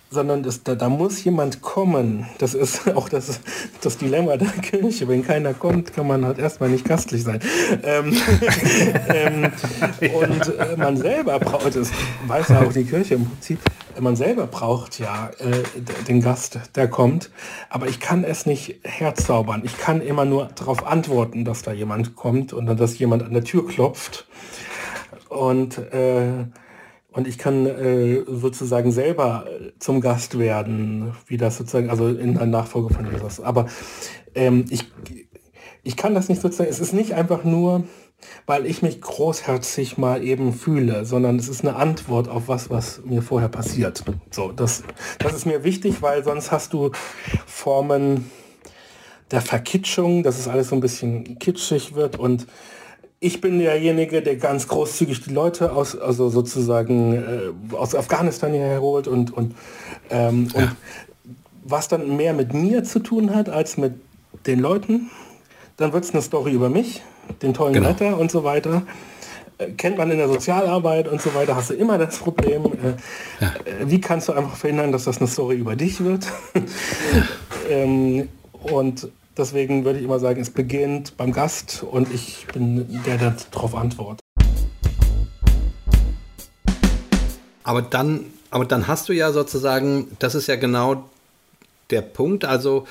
Sondern 0.09 0.41
das, 0.41 0.63
da, 0.63 0.73
da 0.73 0.89
muss 0.89 1.23
jemand 1.23 1.61
kommen. 1.61 2.25
Das 2.39 2.55
ist 2.55 2.87
auch 2.95 3.07
das, 3.07 3.39
das 3.81 3.99
Dilemma 3.99 4.37
der 4.37 4.47
Kirche. 4.63 5.07
Wenn 5.07 5.23
keiner 5.23 5.53
kommt, 5.53 5.93
kann 5.93 6.07
man 6.07 6.25
halt 6.25 6.39
erstmal 6.39 6.69
nicht 6.69 6.85
gastlich 6.85 7.23
sein. 7.23 7.39
Ähm, 7.83 8.17
ähm, 9.09 9.51
und 10.15 10.57
äh, 10.57 10.75
man 10.75 10.97
selber 10.97 11.37
braucht, 11.37 11.75
das 11.75 11.91
weiß 12.25 12.47
ja 12.49 12.61
auch 12.63 12.73
die 12.73 12.85
Kirche 12.85 13.13
im 13.13 13.29
Prinzip, 13.29 13.59
man 13.99 14.15
selber 14.15 14.47
braucht 14.47 14.99
ja 14.99 15.29
äh, 15.39 15.63
den 16.07 16.21
Gast, 16.21 16.59
der 16.75 16.87
kommt, 16.87 17.31
aber 17.69 17.87
ich 17.87 17.99
kann 17.99 18.23
es 18.23 18.45
nicht 18.45 18.79
herzaubern. 18.83 19.61
Ich 19.63 19.77
kann 19.77 20.01
immer 20.01 20.25
nur 20.25 20.49
darauf 20.55 20.85
antworten, 20.85 21.45
dass 21.45 21.61
da 21.61 21.71
jemand 21.71 22.15
kommt 22.15 22.53
und 22.53 22.65
dann, 22.65 22.77
dass 22.77 22.97
jemand 22.97 23.23
an 23.23 23.33
der 23.33 23.43
Tür 23.43 23.67
klopft. 23.67 24.27
Und, 25.29 25.77
äh, 25.93 26.45
und 27.11 27.27
ich 27.27 27.37
kann 27.37 27.65
äh, 27.65 28.23
sozusagen 28.27 28.91
selber 28.91 29.45
zum 29.79 30.01
Gast 30.01 30.37
werden, 30.39 31.13
wie 31.25 31.37
das 31.37 31.57
sozusagen, 31.57 31.89
also 31.89 32.07
in 32.07 32.35
der 32.35 32.45
Nachfolge 32.45 32.93
von 32.93 33.11
Jesus. 33.11 33.39
Aber 33.39 33.67
ähm, 34.35 34.65
ich, 34.69 34.85
ich 35.83 35.97
kann 35.97 36.13
das 36.13 36.29
nicht 36.29 36.41
sozusagen, 36.41 36.69
es 36.69 36.79
ist 36.79 36.93
nicht 36.93 37.13
einfach 37.13 37.43
nur, 37.43 37.83
weil 38.45 38.65
ich 38.65 38.81
mich 38.81 39.01
großherzig 39.01 39.97
mal 39.97 40.23
eben 40.23 40.53
fühle, 40.53 41.05
sondern 41.05 41.37
es 41.37 41.49
ist 41.49 41.61
eine 41.61 41.75
Antwort 41.75 42.27
auf 42.27 42.47
was, 42.47 42.69
was 42.69 43.01
mir 43.05 43.21
vorher 43.21 43.49
passiert. 43.49 44.03
So, 44.31 44.51
das, 44.51 44.83
das 45.19 45.33
ist 45.33 45.45
mir 45.45 45.63
wichtig, 45.63 46.01
weil 46.01 46.23
sonst 46.23 46.51
hast 46.51 46.73
du 46.73 46.91
Formen 47.45 48.29
der 49.31 49.41
Verkitschung, 49.41 50.23
dass 50.23 50.39
es 50.39 50.47
alles 50.47 50.69
so 50.69 50.75
ein 50.75 50.81
bisschen 50.81 51.37
kitschig 51.39 51.95
wird 51.95 52.17
und 52.17 52.47
ich 53.19 53.41
bin 53.41 53.57
derjenige, 53.57 54.21
der 54.21 54.35
ganz 54.35 54.67
großzügig 54.67 55.23
die 55.23 55.33
Leute 55.33 55.71
aus, 55.71 55.97
also 55.97 56.29
sozusagen 56.29 57.13
äh, 57.13 57.75
aus 57.75 57.95
Afghanistan 57.95 58.51
hierher 58.51 58.79
holt 58.79 59.07
und, 59.07 59.33
und, 59.33 59.55
ähm, 60.11 60.49
ja. 60.53 60.61
und 60.61 60.75
was 61.63 61.87
dann 61.87 62.15
mehr 62.15 62.33
mit 62.33 62.53
mir 62.53 62.83
zu 62.83 62.99
tun 62.99 63.33
hat 63.33 63.49
als 63.49 63.77
mit 63.77 63.95
den 64.45 64.59
Leuten, 64.59 65.09
dann 65.77 65.93
wird 65.93 66.03
es 66.03 66.11
eine 66.11 66.21
Story 66.21 66.51
über 66.51 66.69
mich 66.69 67.01
den 67.41 67.53
tollen 67.53 67.73
genau. 67.73 67.89
Retter 67.89 68.17
und 68.17 68.31
so 68.31 68.43
weiter. 68.43 68.83
Äh, 69.57 69.71
kennt 69.71 69.97
man 69.97 70.11
in 70.11 70.17
der 70.17 70.27
Sozialarbeit 70.27 71.07
und 71.07 71.21
so 71.21 71.33
weiter, 71.33 71.55
hast 71.55 71.71
du 71.71 71.73
immer 71.73 71.97
das 71.97 72.17
Problem, 72.17 72.65
äh, 72.65 72.69
ja. 73.39 73.47
Äh, 73.65 73.89
wie 73.89 73.99
kannst 73.99 74.27
du 74.27 74.33
einfach 74.33 74.55
verhindern, 74.55 74.91
dass 74.91 75.05
das 75.05 75.17
eine 75.17 75.27
Story 75.27 75.55
über 75.55 75.75
dich 75.75 76.03
wird? 76.03 76.27
ähm, 77.69 78.29
und 78.51 79.09
deswegen 79.35 79.83
würde 79.85 79.99
ich 79.99 80.05
immer 80.05 80.19
sagen, 80.19 80.41
es 80.41 80.51
beginnt 80.51 81.17
beim 81.17 81.31
Gast 81.31 81.83
und 81.89 82.13
ich 82.13 82.45
bin 82.53 83.01
der, 83.05 83.17
der 83.17 83.35
darauf 83.51 83.75
antwortet. 83.75 84.21
Aber 87.63 87.81
dann, 87.81 88.25
aber 88.51 88.65
dann 88.65 88.87
hast 88.87 89.09
du 89.09 89.13
ja 89.13 89.31
sozusagen, 89.31 90.07
das 90.19 90.35
ist 90.35 90.47
ja 90.47 90.55
genau 90.55 91.03
der 91.89 92.01
Punkt, 92.01 92.45
also 92.45 92.85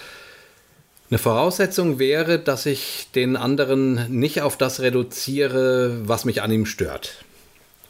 eine 1.10 1.18
Voraussetzung 1.18 1.98
wäre, 1.98 2.38
dass 2.38 2.66
ich 2.66 3.08
den 3.14 3.36
anderen 3.36 4.06
nicht 4.08 4.42
auf 4.42 4.56
das 4.56 4.80
reduziere, 4.80 6.00
was 6.04 6.24
mich 6.24 6.42
an 6.42 6.50
ihm 6.50 6.66
stört. 6.66 7.24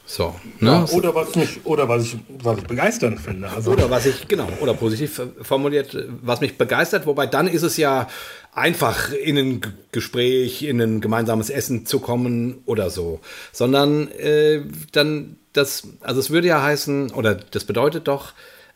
So, 0.08 0.36
ne? 0.60 0.70
ja, 0.70 0.84
oder 0.92 1.14
was 1.16 1.34
mich, 1.34 1.66
oder 1.66 1.88
was 1.88 2.04
ich, 2.04 2.16
was 2.28 2.58
ich 2.58 2.64
begeisternd 2.64 3.20
finde. 3.20 3.48
Also. 3.50 3.72
Oder 3.72 3.90
was 3.90 4.06
ich, 4.06 4.28
genau, 4.28 4.48
oder 4.60 4.74
positiv 4.74 5.20
formuliert, 5.42 5.96
was 6.22 6.40
mich 6.40 6.56
begeistert, 6.56 7.06
wobei 7.06 7.26
dann 7.26 7.48
ist 7.48 7.62
es 7.62 7.76
ja 7.76 8.06
einfach 8.52 9.12
in 9.12 9.36
ein 9.36 9.60
Gespräch, 9.90 10.62
in 10.62 10.80
ein 10.80 11.00
gemeinsames 11.00 11.50
Essen 11.50 11.86
zu 11.86 11.98
kommen 11.98 12.62
oder 12.66 12.88
so. 12.88 13.18
Sondern 13.50 14.08
äh, 14.12 14.62
dann, 14.92 15.38
das, 15.52 15.88
also 16.02 16.20
es 16.20 16.30
würde 16.30 16.46
ja 16.46 16.62
heißen, 16.62 17.10
oder 17.10 17.34
das 17.34 17.64
bedeutet 17.64 18.06
doch, 18.06 18.32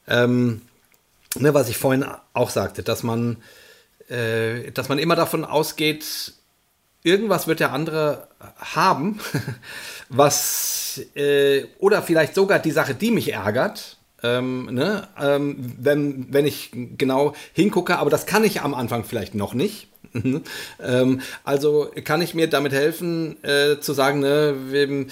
ähm, 0.09 0.63
ne, 1.39 1.55
was 1.55 1.69
ich 1.69 1.77
vorhin 1.77 2.05
auch 2.33 2.51
sagte, 2.51 2.83
dass 2.83 3.05
man 3.05 3.37
äh, 4.11 4.71
dass 4.73 4.89
man 4.89 4.99
immer 4.99 5.17
davon 5.17 5.45
ausgeht, 5.45 6.35
irgendwas 7.03 7.47
wird 7.47 7.61
der 7.61 7.73
andere 7.73 8.29
haben, 8.59 9.21
was 10.09 11.01
äh, 11.15 11.65
oder 11.79 12.03
vielleicht 12.03 12.35
sogar 12.35 12.59
die 12.59 12.73
Sache, 12.73 12.95
die 12.95 13.11
mich 13.11 13.33
ärgert. 13.33 13.97
Ähm, 14.23 14.67
ne? 14.67 15.09
ähm, 15.19 15.57
wenn, 15.79 16.27
wenn 16.31 16.45
ich 16.45 16.73
genau 16.99 17.35
hingucke, 17.55 17.97
aber 17.97 18.11
das 18.11 18.27
kann 18.27 18.45
ich 18.45 18.61
am 18.61 18.75
Anfang 18.75 19.05
vielleicht 19.05 19.35
noch 19.35 19.55
nicht. 19.55 19.89
ähm, 20.83 21.21
also 21.45 21.91
kann 22.05 22.21
ich 22.21 22.35
mir 22.35 22.49
damit 22.49 22.73
helfen, 22.73 23.43
äh, 23.43 23.81
zu 23.81 23.95
sagen, 23.95 24.21
ne, 24.21 25.07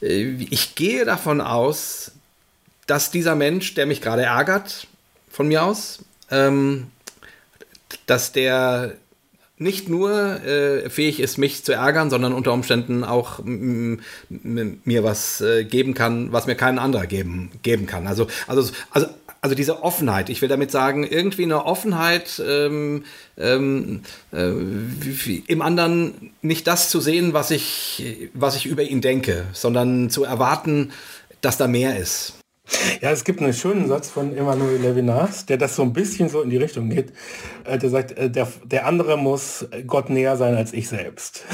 äh, 0.00 0.22
ich 0.50 0.74
gehe 0.76 1.04
davon 1.04 1.40
aus, 1.40 2.12
dass 2.86 3.10
dieser 3.10 3.34
Mensch, 3.34 3.74
der 3.74 3.86
mich 3.86 4.00
gerade 4.00 4.22
ärgert, 4.22 4.86
von 5.28 5.48
mir 5.48 5.64
aus, 5.64 6.00
ähm, 6.30 6.88
dass 8.06 8.32
der 8.32 8.94
nicht 9.58 9.88
nur 9.88 10.44
äh, 10.44 10.90
fähig 10.90 11.20
ist, 11.20 11.38
mich 11.38 11.64
zu 11.64 11.72
ärgern, 11.72 12.10
sondern 12.10 12.32
unter 12.32 12.52
Umständen 12.52 13.04
auch 13.04 13.40
mir 13.44 15.04
was 15.04 15.40
äh, 15.40 15.64
geben 15.64 15.94
kann, 15.94 16.32
was 16.32 16.46
mir 16.46 16.56
kein 16.56 16.78
anderer 16.78 17.06
geben, 17.06 17.50
geben 17.62 17.86
kann. 17.86 18.06
Also, 18.06 18.26
also, 18.46 18.72
also, 18.90 19.06
also 19.40 19.56
diese 19.56 19.82
Offenheit. 19.82 20.30
Ich 20.30 20.42
will 20.42 20.48
damit 20.48 20.70
sagen, 20.70 21.04
irgendwie 21.04 21.44
eine 21.44 21.64
Offenheit, 21.64 22.42
ähm, 22.46 23.04
ähm, 23.36 24.02
äh, 24.32 24.52
im 25.46 25.62
anderen 25.62 26.32
nicht 26.42 26.66
das 26.66 26.90
zu 26.90 27.00
sehen, 27.00 27.32
was 27.32 27.50
ich, 27.50 28.30
was 28.34 28.56
ich 28.56 28.66
über 28.66 28.82
ihn 28.82 29.00
denke, 29.00 29.46
sondern 29.52 30.10
zu 30.10 30.24
erwarten, 30.24 30.92
dass 31.40 31.58
da 31.58 31.66
mehr 31.66 31.98
ist. 31.98 32.34
Ja, 33.00 33.10
es 33.10 33.24
gibt 33.24 33.40
einen 33.40 33.52
schönen 33.52 33.88
Satz 33.88 34.08
von 34.08 34.36
Emmanuel 34.36 34.78
Levinas, 34.80 35.46
der 35.46 35.56
das 35.56 35.76
so 35.76 35.82
ein 35.82 35.92
bisschen 35.92 36.28
so 36.28 36.42
in 36.42 36.50
die 36.50 36.56
Richtung 36.56 36.88
geht. 36.88 37.12
Äh, 37.64 37.78
der 37.78 37.90
sagt, 37.90 38.12
äh, 38.12 38.30
der, 38.30 38.48
der 38.64 38.86
andere 38.86 39.16
muss 39.16 39.66
Gott 39.86 40.10
näher 40.10 40.36
sein 40.36 40.54
als 40.54 40.72
ich 40.72 40.88
selbst. 40.88 41.44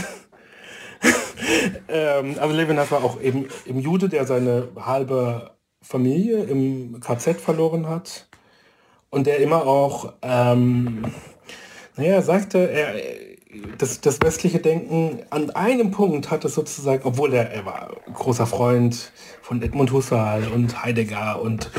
ähm, 1.89 2.37
also 2.39 2.55
Levinas 2.55 2.91
war 2.91 3.05
auch 3.05 3.21
eben 3.21 3.47
im 3.65 3.79
Jude, 3.79 4.09
der 4.09 4.27
seine 4.27 4.69
halbe 4.77 5.53
Familie 5.83 6.43
im 6.45 7.01
KZ 7.01 7.41
verloren 7.41 7.89
hat 7.89 8.29
und 9.11 9.27
der 9.27 9.39
immer 9.39 9.67
auch, 9.67 10.15
ähm, 10.23 11.03
naja, 11.97 12.23
sagte, 12.23 12.71
er, 12.71 12.95
das, 13.79 14.01
das 14.01 14.21
westliche 14.21 14.59
Denken 14.59 15.21
an 15.31 15.51
einem 15.51 15.91
Punkt 15.91 16.31
hat 16.31 16.45
es 16.45 16.55
sozusagen, 16.55 17.03
obwohl 17.05 17.33
er, 17.35 17.51
er 17.51 17.67
war 17.67 17.91
großer 18.13 18.47
Freund 18.47 19.13
von 19.43 19.63
Edmund 19.63 19.93
Husserl 19.93 20.49
und 20.49 20.83
Heidegger 20.83 21.41
und 21.41 21.71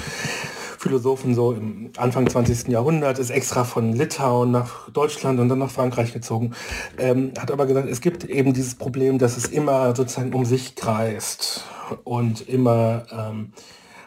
Philosophen 0.79 1.35
so 1.35 1.51
im 1.51 1.91
Anfang 1.97 2.29
20. 2.29 2.69
Jahrhundert, 2.69 3.19
ist 3.19 3.31
extra 3.31 3.65
von 3.65 3.91
Litauen 3.91 4.51
nach 4.51 4.89
Deutschland 4.91 5.39
und 5.39 5.49
dann 5.49 5.59
nach 5.59 5.71
Frankreich 5.71 6.13
gezogen, 6.13 6.53
ähm, 6.97 7.33
hat 7.37 7.51
aber 7.51 7.65
gesagt, 7.65 7.89
es 7.89 7.99
gibt 7.99 8.23
eben 8.23 8.53
dieses 8.53 8.75
Problem, 8.75 9.17
dass 9.17 9.35
es 9.35 9.47
immer 9.47 9.93
sozusagen 9.95 10.33
um 10.33 10.45
sich 10.45 10.75
kreist 10.75 11.65
und 12.05 12.47
immer 12.47 13.05
ähm, 13.11 13.51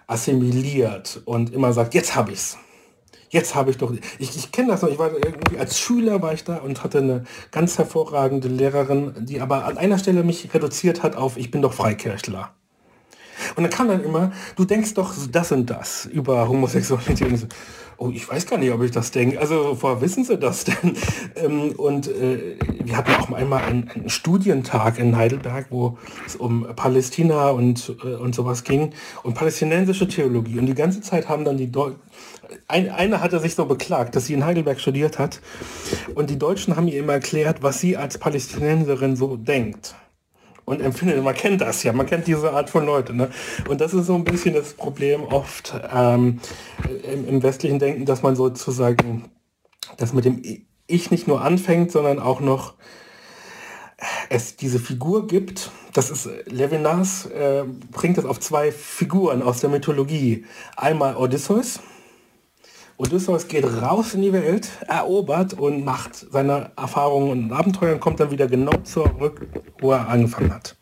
assimiliert 0.06 1.20
und 1.26 1.52
immer 1.52 1.74
sagt, 1.74 1.92
jetzt 1.94 2.16
habe 2.16 2.32
ich's 2.32 2.56
jetzt 3.32 3.54
habe 3.54 3.70
ich 3.70 3.78
doch, 3.78 3.92
ich, 4.18 4.36
ich 4.36 4.52
kenne 4.52 4.68
das 4.68 4.82
noch, 4.82 4.90
ich 4.90 4.98
war 4.98 5.10
irgendwie 5.12 5.58
als 5.58 5.78
Schüler 5.78 6.22
war 6.22 6.34
ich 6.34 6.44
da 6.44 6.58
und 6.58 6.84
hatte 6.84 6.98
eine 6.98 7.24
ganz 7.50 7.78
hervorragende 7.78 8.48
Lehrerin, 8.48 9.14
die 9.20 9.40
aber 9.40 9.64
an 9.64 9.78
einer 9.78 9.98
Stelle 9.98 10.22
mich 10.22 10.52
reduziert 10.54 11.02
hat 11.02 11.16
auf, 11.16 11.36
ich 11.36 11.50
bin 11.50 11.62
doch 11.62 11.72
Freikirchler. 11.72 12.50
Und 13.56 13.64
dann 13.64 13.70
kam 13.70 13.88
dann 13.88 14.04
immer, 14.04 14.32
du 14.56 14.64
denkst 14.64 14.94
doch 14.94 15.14
das 15.30 15.50
und 15.50 15.68
das 15.68 16.06
über 16.06 16.48
Homosexualität. 16.48 17.28
Und 17.28 17.36
so, 17.38 17.46
oh, 17.96 18.10
ich 18.12 18.28
weiß 18.28 18.46
gar 18.46 18.58
nicht, 18.58 18.70
ob 18.70 18.82
ich 18.82 18.90
das 18.90 19.10
denke. 19.10 19.40
Also, 19.40 19.76
woher 19.80 20.00
wissen 20.00 20.24
Sie 20.24 20.38
das 20.38 20.64
denn? 20.64 20.96
Ähm, 21.34 21.72
und 21.76 22.08
äh, 22.08 22.56
wir 22.84 22.96
hatten 22.96 23.12
auch 23.14 23.32
einmal 23.32 23.62
einen, 23.62 23.88
einen, 23.88 24.10
Studientag 24.10 24.98
in 24.98 25.16
Heidelberg, 25.16 25.66
wo 25.70 25.96
es 26.26 26.36
um 26.36 26.66
Palästina 26.76 27.48
und, 27.50 27.96
äh, 28.04 28.14
und 28.14 28.34
sowas 28.34 28.64
ging 28.64 28.92
und 29.22 29.34
palästinensische 29.34 30.06
Theologie. 30.08 30.58
Und 30.58 30.66
die 30.66 30.74
ganze 30.74 31.00
Zeit 31.00 31.28
haben 31.28 31.44
dann 31.44 31.56
die 31.56 31.72
Deu 31.72 31.92
ein, 32.68 32.90
einer 32.90 33.20
hatte 33.20 33.40
sich 33.40 33.54
so 33.54 33.66
beklagt, 33.66 34.16
dass 34.16 34.26
sie 34.26 34.34
in 34.34 34.44
Heidelberg 34.44 34.80
studiert 34.80 35.18
hat 35.18 35.40
und 36.14 36.30
die 36.30 36.38
Deutschen 36.38 36.76
haben 36.76 36.88
ihr 36.88 36.98
immer 36.98 37.14
erklärt, 37.14 37.62
was 37.62 37.80
sie 37.80 37.96
als 37.96 38.18
Palästinenserin 38.18 39.16
so 39.16 39.36
denkt 39.36 39.94
und 40.64 40.80
empfindet. 40.80 41.22
Man 41.22 41.34
kennt 41.34 41.60
das 41.60 41.82
ja, 41.82 41.92
man 41.92 42.06
kennt 42.06 42.26
diese 42.26 42.52
Art 42.52 42.70
von 42.70 42.86
Leuten. 42.86 43.16
Ne? 43.16 43.30
Und 43.68 43.80
das 43.80 43.94
ist 43.94 44.06
so 44.06 44.14
ein 44.14 44.24
bisschen 44.24 44.54
das 44.54 44.74
Problem 44.74 45.24
oft 45.24 45.74
ähm, 45.92 46.40
im, 47.10 47.28
im, 47.28 47.42
westlichen 47.42 47.78
Denken, 47.78 48.06
dass 48.06 48.22
man 48.22 48.36
sozusagen 48.36 49.30
das 49.96 50.12
mit 50.12 50.24
dem 50.24 50.42
Ich 50.86 51.10
nicht 51.10 51.28
nur 51.28 51.42
anfängt, 51.42 51.90
sondern 51.90 52.18
auch 52.18 52.40
noch 52.40 52.74
es 54.28 54.56
diese 54.56 54.78
Figur 54.78 55.26
gibt. 55.26 55.70
Das 55.92 56.10
ist 56.10 56.28
Levinas 56.46 57.26
äh, 57.26 57.64
bringt 57.90 58.18
das 58.18 58.24
auf 58.24 58.40
zwei 58.40 58.72
Figuren 58.72 59.42
aus 59.42 59.60
der 59.60 59.70
Mythologie. 59.70 60.44
Einmal 60.76 61.16
Odysseus, 61.16 61.80
Odysseus 63.02 63.48
geht 63.48 63.64
raus 63.64 64.14
in 64.14 64.22
die 64.22 64.32
Welt, 64.32 64.68
erobert 64.86 65.54
und 65.54 65.84
macht 65.84 66.14
seine 66.14 66.70
Erfahrungen 66.76 67.30
und 67.30 67.52
Abenteuer 67.52 67.94
und 67.94 68.00
kommt 68.00 68.20
dann 68.20 68.30
wieder 68.30 68.46
genau 68.46 68.70
zurück, 68.84 69.48
wo 69.80 69.90
er 69.90 70.08
angefangen 70.08 70.54
hat. 70.54 70.76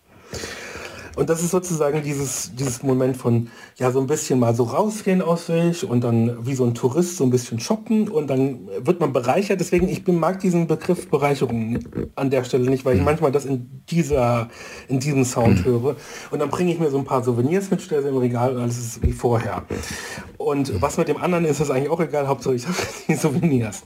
Und 1.21 1.29
das 1.29 1.43
ist 1.43 1.51
sozusagen 1.51 2.03
dieses, 2.03 2.51
dieses 2.55 2.83
Moment 2.83 3.15
von, 3.15 3.51
ja, 3.77 3.91
so 3.91 4.01
ein 4.01 4.07
bisschen 4.07 4.41
mal 4.41 4.55
so 4.55 4.63
rausgehen 4.63 5.21
aus 5.21 5.45
sich 5.45 5.85
und 5.85 6.03
dann 6.03 6.47
wie 6.47 6.55
so 6.55 6.65
ein 6.65 6.73
Tourist 6.73 7.19
so 7.19 7.25
ein 7.25 7.31
bisschen 7.31 7.61
shoppen 7.61 8.09
und 8.09 8.31
dann 8.31 8.71
wird 8.79 9.01
man 9.01 9.13
bereichert. 9.13 9.61
Deswegen, 9.61 9.87
ich 9.87 10.03
bin, 10.03 10.19
mag 10.19 10.41
diesen 10.41 10.67
Begriff 10.67 11.11
Bereicherung 11.11 11.79
an 12.15 12.31
der 12.31 12.45
Stelle 12.45 12.71
nicht, 12.71 12.87
weil 12.87 12.95
ich 12.95 13.01
mhm. 13.01 13.05
manchmal 13.05 13.33
das 13.33 13.45
in 13.45 13.83
dieser, 13.91 14.49
in 14.89 14.99
diesem 14.99 15.27
Sound 15.27 15.59
mhm. 15.59 15.65
höre. 15.67 15.97
Und 16.31 16.39
dann 16.39 16.49
bringe 16.49 16.73
ich 16.73 16.81
mir 16.81 16.89
so 16.89 16.97
ein 16.97 17.05
paar 17.05 17.23
Souvenirs 17.23 17.71
mit, 17.71 17.83
stelle 17.83 18.01
sie 18.01 18.09
im 18.09 18.17
Regal 18.17 18.57
und 18.57 18.63
alles 18.63 18.79
ist 18.79 19.03
wie 19.03 19.13
vorher. 19.13 19.65
Und 20.39 20.81
was 20.81 20.97
mit 20.97 21.09
dem 21.09 21.19
anderen 21.19 21.45
ist, 21.45 21.61
ist 21.61 21.71
eigentlich 21.71 21.91
auch 21.91 22.01
egal, 22.01 22.29
Hauptsache 22.29 22.55
ich 22.55 22.67
habe 22.67 22.79
die 23.09 23.15
Souvenirs. 23.15 23.83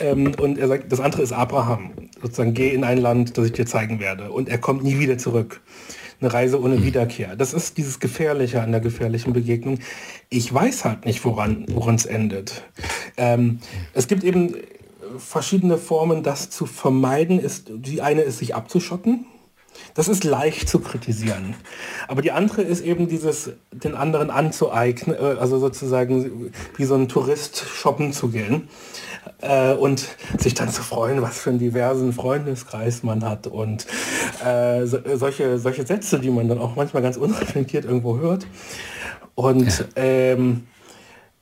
Ähm, 0.00 0.32
und 0.40 0.56
er 0.56 0.68
sagt, 0.68 0.90
das 0.90 1.00
andere 1.00 1.20
ist 1.20 1.32
Abraham. 1.32 1.90
Sozusagen, 2.22 2.54
geh 2.54 2.70
in 2.70 2.84
ein 2.84 2.96
Land, 2.96 3.36
das 3.36 3.44
ich 3.44 3.52
dir 3.52 3.66
zeigen 3.66 4.00
werde. 4.00 4.32
Und 4.32 4.48
er 4.48 4.56
kommt 4.56 4.82
nie 4.82 4.98
wieder 4.98 5.18
zurück 5.18 5.60
eine 6.24 6.32
Reise 6.32 6.60
ohne 6.60 6.82
Wiederkehr. 6.82 7.36
Das 7.36 7.52
ist 7.52 7.76
dieses 7.76 8.00
Gefährliche 8.00 8.62
an 8.62 8.72
der 8.72 8.80
gefährlichen 8.80 9.32
Begegnung. 9.32 9.78
Ich 10.30 10.52
weiß 10.52 10.84
halt 10.84 11.04
nicht, 11.04 11.24
woran 11.24 11.66
es 11.94 12.06
endet. 12.06 12.62
Ähm, 13.16 13.60
es 13.92 14.08
gibt 14.08 14.24
eben 14.24 14.54
verschiedene 15.18 15.76
Formen, 15.76 16.22
das 16.22 16.50
zu 16.50 16.66
vermeiden. 16.66 17.38
Ist, 17.38 17.70
die 17.70 18.00
eine 18.00 18.22
ist, 18.22 18.38
sich 18.38 18.54
abzuschotten. 18.54 19.26
Das 19.94 20.08
ist 20.08 20.24
leicht 20.24 20.68
zu 20.68 20.78
kritisieren. 20.78 21.56
Aber 22.08 22.22
die 22.22 22.30
andere 22.32 22.62
ist 22.62 22.80
eben 22.80 23.08
dieses, 23.08 23.50
den 23.70 23.94
anderen 23.94 24.30
anzueignen, 24.30 25.16
äh, 25.16 25.36
also 25.38 25.58
sozusagen 25.58 26.52
wie 26.76 26.84
so 26.84 26.94
ein 26.94 27.08
Tourist 27.08 27.64
shoppen 27.68 28.12
zu 28.12 28.28
gehen 28.28 28.68
äh, 29.40 29.72
und 29.74 30.06
sich 30.38 30.54
dann 30.54 30.70
zu 30.70 30.82
freuen, 30.82 31.22
was 31.22 31.38
für 31.38 31.50
einen 31.50 31.58
diversen 31.58 32.12
Freundeskreis 32.12 33.02
man 33.02 33.24
hat 33.24 33.46
und 33.46 33.86
äh, 34.44 34.86
so, 34.86 34.98
solche, 35.14 35.58
solche 35.58 35.86
Sätze, 35.86 36.18
die 36.18 36.30
man 36.30 36.48
dann 36.48 36.58
auch 36.58 36.76
manchmal 36.76 37.02
ganz 37.02 37.16
unreflektiert 37.16 37.84
irgendwo 37.84 38.18
hört. 38.18 38.46
Und 39.34 39.78
ja. 39.78 40.02
ähm, 40.02 40.64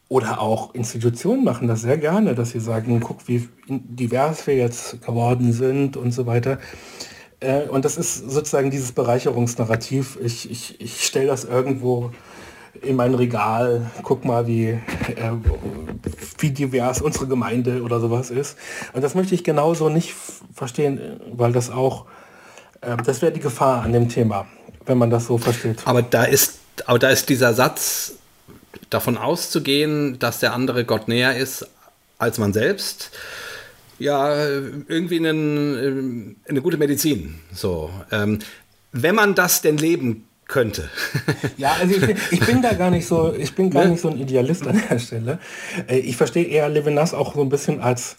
oder 0.09 0.43
auch 0.43 0.75
Institutionen 0.75 1.43
machen 1.43 1.69
das 1.69 1.81
sehr 1.81 1.97
gerne, 1.97 2.35
dass 2.35 2.51
sie 2.51 2.61
sagen, 2.61 3.01
guck, 3.01 3.29
wie 3.29 3.49
divers 3.67 4.47
wir 4.47 4.57
jetzt 4.57 5.01
geworden 5.01 5.55
sind 5.55 5.97
und 5.97 6.13
so 6.13 6.27
weiter. 6.27 6.59
Äh, 7.41 7.63
und 7.63 7.85
das 7.85 7.97
ist 7.97 8.31
sozusagen 8.31 8.71
dieses 8.71 8.93
Bereicherungsnarrativ. 8.93 10.19
Ich, 10.23 10.51
ich, 10.51 10.81
ich 10.81 11.05
stelle 11.05 11.29
das 11.29 11.45
irgendwo 11.45 12.11
in 12.83 12.97
mein 12.97 13.15
Regal, 13.15 13.91
guck 14.03 14.25
mal, 14.25 14.47
wie, 14.47 14.69
äh, 14.69 14.81
wie 16.39 16.51
divers 16.51 17.01
unsere 17.01 17.27
Gemeinde 17.27 17.83
oder 17.83 18.01
sowas 18.01 18.31
ist. 18.31 18.57
Und 18.93 19.03
das 19.03 19.15
möchte 19.15 19.35
ich 19.35 19.45
genauso 19.45 19.89
nicht 19.89 20.15
verstehen, 20.55 21.21
weil 21.33 21.53
das 21.53 21.71
auch, 21.71 22.07
äh, 22.81 22.97
das 23.05 23.23
wäre 23.23 23.33
die 23.33 23.41
Gefahr 23.41 23.83
an 23.83 23.93
dem 23.93 24.09
Thema, 24.09 24.47
wenn 24.87 24.99
man 24.99 25.11
das 25.11 25.27
so 25.27 25.39
versteht. 25.39 25.83
Aber 25.85 26.03
da 26.03 26.25
ist, 26.25 26.59
aber 26.87 26.99
da 26.99 27.11
ist 27.11 27.29
dieser 27.29 27.55
Satz, 27.55 28.15
davon 28.91 29.17
auszugehen, 29.17 30.19
dass 30.19 30.41
der 30.41 30.53
andere 30.53 30.85
Gott 30.85 31.09
näher 31.09 31.37
ist 31.37 31.67
als 32.19 32.39
man 32.39 32.53
selbst, 32.53 33.11
ja, 33.99 34.35
irgendwie 34.35 35.19
einen, 35.19 36.37
äh, 36.47 36.51
eine 36.51 36.63
gute 36.63 36.77
Medizin. 36.77 37.41
So, 37.53 37.91
ähm, 38.11 38.39
wenn 38.93 39.15
man 39.15 39.35
das 39.35 39.63
denn 39.63 39.77
leben 39.77 40.29
könnte. 40.53 40.89
Ja, 41.57 41.77
also 41.81 41.95
ich, 41.95 42.33
ich, 42.33 42.41
bin 42.41 42.61
da 42.63 42.75
gar 42.75 42.91
nicht 42.91 43.07
so, 43.07 43.33
ich 43.35 43.55
bin 43.55 43.71
gar 43.71 43.85
ne? 43.85 43.93
nicht 43.93 44.01
so 44.01 44.09
ein 44.09 44.19
Idealist 44.19 44.67
an 44.67 44.81
der 44.89 44.99
Stelle. 44.99 45.39
Äh, 45.89 45.99
ich 45.99 46.17
verstehe 46.17 46.45
eher 46.45 46.69
Levinas 46.69 47.15
auch 47.15 47.35
so 47.35 47.41
ein 47.41 47.49
bisschen 47.49 47.81
als, 47.81 48.19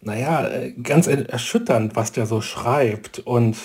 naja, 0.00 0.46
äh, 0.46 0.72
ganz 0.72 1.08
erschütternd, 1.08 1.96
was 1.96 2.12
der 2.12 2.26
so 2.26 2.40
schreibt. 2.40 3.18
Und 3.18 3.56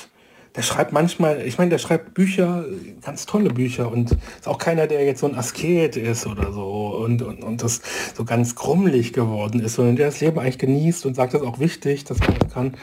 der 0.55 0.63
schreibt 0.63 0.91
manchmal, 0.91 1.45
ich 1.45 1.59
meine, 1.59 1.69
der 1.69 1.77
schreibt 1.77 2.15
Bücher, 2.15 2.65
ganz 3.03 3.27
tolle 3.27 3.51
Bücher 3.51 3.91
und 3.91 4.11
ist 4.11 4.47
auch 4.47 4.57
keiner, 4.57 4.87
der 4.87 5.05
jetzt 5.05 5.19
so 5.19 5.27
ein 5.27 5.35
Asket 5.35 5.97
ist 5.97 6.25
oder 6.25 6.51
so 6.51 6.97
und, 7.05 7.21
und, 7.21 7.43
und 7.43 7.61
das 7.61 7.81
so 8.15 8.25
ganz 8.25 8.55
krummlich 8.55 9.13
geworden 9.13 9.59
ist, 9.59 9.75
sondern 9.75 9.97
der 9.97 10.07
das 10.07 10.19
Leben 10.19 10.39
eigentlich 10.39 10.57
genießt 10.57 11.05
und 11.05 11.13
sagt, 11.13 11.35
das 11.35 11.41
ist 11.41 11.47
auch 11.47 11.59
wichtig, 11.59 12.05
dass 12.05 12.17
man 12.19 12.39
das 12.39 12.51
kann. 12.51 12.73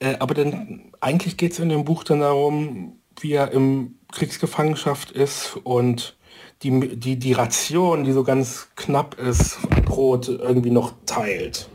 Äh, 0.00 0.16
aber 0.18 0.34
dann 0.34 0.92
eigentlich 1.00 1.38
geht 1.38 1.52
es 1.52 1.58
in 1.60 1.70
dem 1.70 1.84
Buch 1.84 2.04
dann 2.04 2.20
darum, 2.20 2.98
wie 3.20 3.32
er 3.32 3.52
im 3.52 3.94
Kriegsgefangenschaft 4.12 5.10
ist 5.10 5.58
und 5.64 6.16
die, 6.62 6.96
die, 6.96 7.18
die 7.18 7.32
Ration, 7.32 8.04
die 8.04 8.12
so 8.12 8.22
ganz 8.22 8.68
knapp 8.76 9.18
ist, 9.18 9.58
Brot 9.84 10.28
irgendwie 10.28 10.70
noch 10.70 10.92
teilt. 11.06 11.68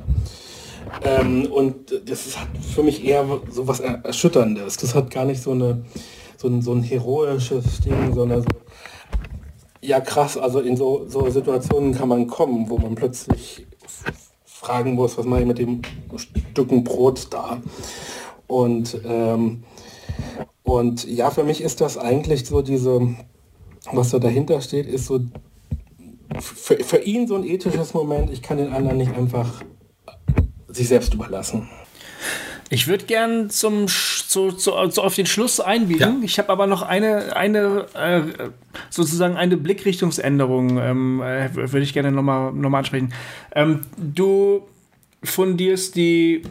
Ähm, 1.04 1.46
und 1.48 2.02
das 2.06 2.40
hat 2.40 2.48
für 2.74 2.84
mich 2.84 3.04
eher 3.04 3.26
so 3.50 3.68
was 3.68 3.82
Erschütterndes. 3.82 4.78
Das 4.78 4.96
hat 4.96 5.12
gar 5.12 5.26
nicht 5.26 5.42
so, 5.42 5.52
eine, 5.52 5.86
so, 6.38 6.48
ein, 6.48 6.62
so 6.62 6.74
ein 6.74 6.84
heroisches 6.84 7.82
Ding, 7.82 8.14
sondern 8.14 8.44
so, 8.44 8.48
ja 9.82 10.00
krass, 10.00 10.38
also 10.38 10.60
in 10.60 10.78
so, 10.78 11.06
so 11.08 11.30
Situationen 11.30 11.94
kann 11.94 12.10
man 12.10 12.28
kommen, 12.28 12.70
wo 12.70 12.78
man 12.78 12.96
plötzlich 12.96 13.68
fragen 14.46 14.96
muss, 14.96 15.18
was 15.18 15.26
mache 15.26 15.42
ich 15.42 15.48
mit 15.48 15.60
dem 15.60 15.82
Stücken 16.16 16.84
Brot 16.84 17.28
da? 17.32 17.62
Und 18.48 18.98
ähm, 19.06 19.64
und 20.64 21.08
ja, 21.08 21.32
für 21.32 21.44
mich 21.44 21.62
ist 21.62 21.82
das 21.82 21.98
eigentlich 21.98 22.46
so 22.46 22.62
diese, 22.62 23.16
was 23.92 24.10
so 24.10 24.20
dahinter 24.20 24.62
steht, 24.62 24.88
ist 24.88 25.06
so 25.06 25.22
für, 26.40 26.84
für 26.84 26.98
ihn 26.98 27.28
so 27.28 27.36
ein 27.36 27.44
ethisches 27.44 27.94
Moment, 27.94 28.32
ich 28.32 28.42
kann 28.42 28.58
den 28.58 28.74
anderen 28.74 28.98
nicht 28.98 29.16
einfach 29.16 29.64
sich 30.68 30.88
selbst 30.88 31.14
überlassen. 31.14 31.70
Ich 32.70 32.88
würde 32.88 33.06
gern 33.06 33.50
zum 33.50 33.88
zu, 33.88 34.52
zu, 34.52 34.88
zu, 34.90 35.02
auf 35.02 35.16
den 35.16 35.26
Schluss 35.26 35.60
einbiegen. 35.60 36.20
Ja. 36.20 36.26
Ich 36.26 36.38
habe 36.38 36.50
aber 36.50 36.68
noch 36.68 36.82
eine, 36.82 37.36
eine 37.36 37.86
äh, 37.94 38.22
sozusagen 38.90 39.38
eine 39.38 39.56
Blickrichtungsänderung, 39.56 40.78
ähm, 40.78 41.22
äh, 41.22 41.54
würde 41.56 41.80
ich 41.80 41.94
gerne 41.94 42.12
nochmal 42.12 42.52
noch 42.52 42.70
mal 42.70 42.80
ansprechen. 42.80 43.14
Ähm, 43.56 43.82
du 43.98 44.68
fundierst 45.24 45.96
die 45.96 46.44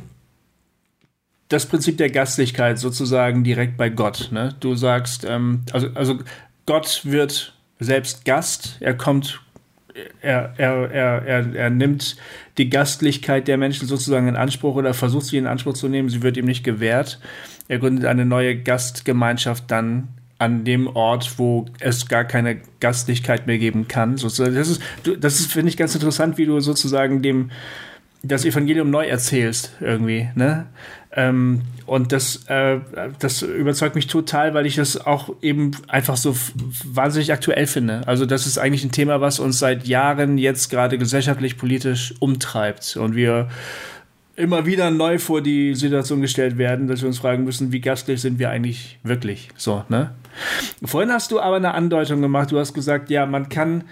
das 1.48 1.66
Prinzip 1.66 1.96
der 1.98 2.10
Gastlichkeit 2.10 2.78
sozusagen 2.78 3.44
direkt 3.44 3.76
bei 3.76 3.88
Gott. 3.88 4.30
Ne? 4.32 4.54
Du 4.60 4.74
sagst, 4.74 5.24
ähm, 5.24 5.62
also, 5.72 5.88
also 5.94 6.18
Gott 6.66 7.02
wird 7.04 7.54
selbst 7.78 8.24
Gast, 8.24 8.78
er 8.80 8.94
kommt, 8.94 9.40
er, 10.20 10.54
er, 10.56 10.90
er, 10.90 11.22
er, 11.26 11.54
er 11.54 11.70
nimmt 11.70 12.16
die 12.58 12.70
Gastlichkeit 12.70 13.48
der 13.48 13.58
Menschen 13.58 13.86
sozusagen 13.86 14.28
in 14.28 14.36
Anspruch 14.36 14.74
oder 14.74 14.94
versucht 14.94 15.26
sie 15.26 15.38
in 15.38 15.46
Anspruch 15.46 15.74
zu 15.74 15.88
nehmen, 15.88 16.08
sie 16.08 16.22
wird 16.22 16.36
ihm 16.36 16.46
nicht 16.46 16.64
gewährt. 16.64 17.20
Er 17.68 17.78
gründet 17.78 18.06
eine 18.06 18.24
neue 18.24 18.56
Gastgemeinschaft 18.56 19.64
dann 19.68 20.08
an 20.38 20.64
dem 20.64 20.86
Ort, 20.86 21.38
wo 21.38 21.66
es 21.80 22.08
gar 22.08 22.24
keine 22.24 22.60
Gastlichkeit 22.80 23.46
mehr 23.46 23.58
geben 23.58 23.88
kann. 23.88 24.16
Das 24.16 24.38
ist, 24.38 24.80
das 25.18 25.40
ist 25.40 25.52
finde 25.52 25.70
ich, 25.70 25.76
ganz 25.76 25.94
interessant, 25.94 26.36
wie 26.38 26.46
du 26.46 26.60
sozusagen 26.60 27.22
dem 27.22 27.50
das 28.22 28.44
Evangelium 28.44 28.90
neu 28.90 29.06
erzählst 29.06 29.72
irgendwie. 29.80 30.28
Ne? 30.34 30.66
Ähm, 31.16 31.62
und 31.86 32.12
das, 32.12 32.44
äh, 32.48 32.78
das 33.18 33.40
überzeugt 33.40 33.94
mich 33.94 34.06
total, 34.06 34.52
weil 34.52 34.66
ich 34.66 34.76
das 34.76 35.06
auch 35.06 35.34
eben 35.40 35.70
einfach 35.88 36.16
so 36.18 36.36
wahnsinnig 36.84 37.32
aktuell 37.32 37.66
finde. 37.66 38.02
Also 38.06 38.26
das 38.26 38.46
ist 38.46 38.58
eigentlich 38.58 38.84
ein 38.84 38.92
Thema, 38.92 39.20
was 39.22 39.40
uns 39.40 39.58
seit 39.58 39.86
Jahren 39.86 40.36
jetzt 40.36 40.68
gerade 40.68 40.98
gesellschaftlich, 40.98 41.56
politisch 41.56 42.14
umtreibt. 42.20 42.98
Und 42.98 43.16
wir 43.16 43.48
immer 44.36 44.66
wieder 44.66 44.90
neu 44.90 45.18
vor 45.18 45.40
die 45.40 45.74
Situation 45.74 46.20
gestellt 46.20 46.58
werden, 46.58 46.86
dass 46.86 47.00
wir 47.00 47.08
uns 47.08 47.18
fragen 47.18 47.44
müssen, 47.44 47.72
wie 47.72 47.80
gastlich 47.80 48.20
sind 48.20 48.38
wir 48.38 48.50
eigentlich 48.50 48.98
wirklich? 49.02 49.48
So, 49.56 49.84
ne? 49.88 50.10
Vorhin 50.84 51.10
hast 51.10 51.32
du 51.32 51.40
aber 51.40 51.56
eine 51.56 51.72
Andeutung 51.72 52.20
gemacht. 52.20 52.52
Du 52.52 52.58
hast 52.58 52.74
gesagt, 52.74 53.08
ja, 53.08 53.24
man 53.24 53.48
kann, 53.48 53.84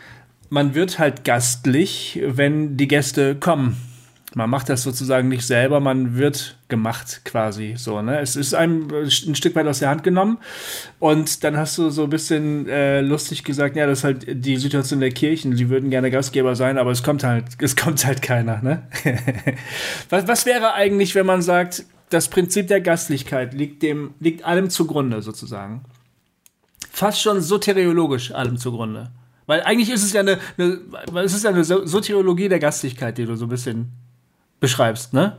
man 0.51 0.75
wird 0.75 0.99
halt 0.99 1.25
gastlich, 1.25 2.21
wenn 2.23 2.77
die 2.77 2.89
Gäste 2.89 3.35
kommen 3.35 3.94
man 4.37 4.51
macht 4.51 4.69
das 4.69 4.83
sozusagen 4.83 5.29
nicht 5.29 5.47
selber, 5.47 5.81
man 5.81 6.17
wird 6.17 6.57
gemacht 6.69 7.21
quasi 7.25 7.75
so. 7.77 8.03
Ne? 8.03 8.21
Es 8.21 8.37
ist 8.37 8.55
einem 8.55 8.89
ein 8.93 9.35
Stück 9.35 9.55
weit 9.55 9.67
aus 9.67 9.79
der 9.79 9.91
Hand 9.91 10.03
genommen 10.03 10.39
und 10.99 11.45
dann 11.45 11.57
hast 11.57 11.79
du 11.79 11.91
so 11.91 12.05
ein 12.05 12.11
bisschen 12.11 12.69
äh, 12.69 13.01
lustig 13.01 13.45
gesagt, 13.45 13.77
ja, 13.77 13.87
das 13.87 13.99
ist 13.99 14.05
halt 14.05 14.45
die 14.45 14.57
Situation 14.57 15.01
der 15.01 15.11
Kirchen. 15.11 15.57
Sie 15.57 15.69
würden 15.69 15.91
gerne 15.91 16.11
Gastgeber 16.11 16.57
sein, 16.57 16.79
aber 16.79 16.91
es 16.91 17.03
kommt 17.03 17.23
halt, 17.23 17.45
es 17.59 17.77
kommt 17.77 18.05
halt 18.05 18.23
keiner. 18.23 18.61
Ne? 18.63 18.83
was, 20.11 20.27
was 20.27 20.47
wäre 20.47 20.75
eigentlich, 20.75 21.15
wenn 21.15 21.27
man 21.27 21.43
sagt, 21.43 21.85
das 22.11 22.29
Prinzip 22.29 22.69
der 22.69 22.81
Gastlichkeit 22.81 23.55
liegt 23.55 23.83
dem 23.83 24.15
liegt 24.21 24.45
allem 24.45 24.71
zugrunde 24.71 25.23
sozusagen? 25.23 25.83
Fast 26.91 27.21
schon 27.21 27.41
soteriologisch 27.41 28.33
allem 28.33 28.57
zugrunde. 28.57 29.11
Weil 29.47 29.63
eigentlich 29.63 29.91
ist 29.91 30.03
es 30.03 30.13
ja 30.13 30.21
eine, 30.21 30.39
eine 30.57 30.81
es 31.23 31.35
ist 31.35 31.45
ja 31.45 31.51
eine 31.51 31.65
Soteriologie 31.65 32.49
der 32.49 32.61
Gastlichkeit, 32.61 33.19
die 33.19 33.27
du 33.27 33.37
so 33.37 33.47
ein 33.47 33.51
bisschen 33.51 33.93
beschreibst, 34.61 35.13
ne? 35.13 35.39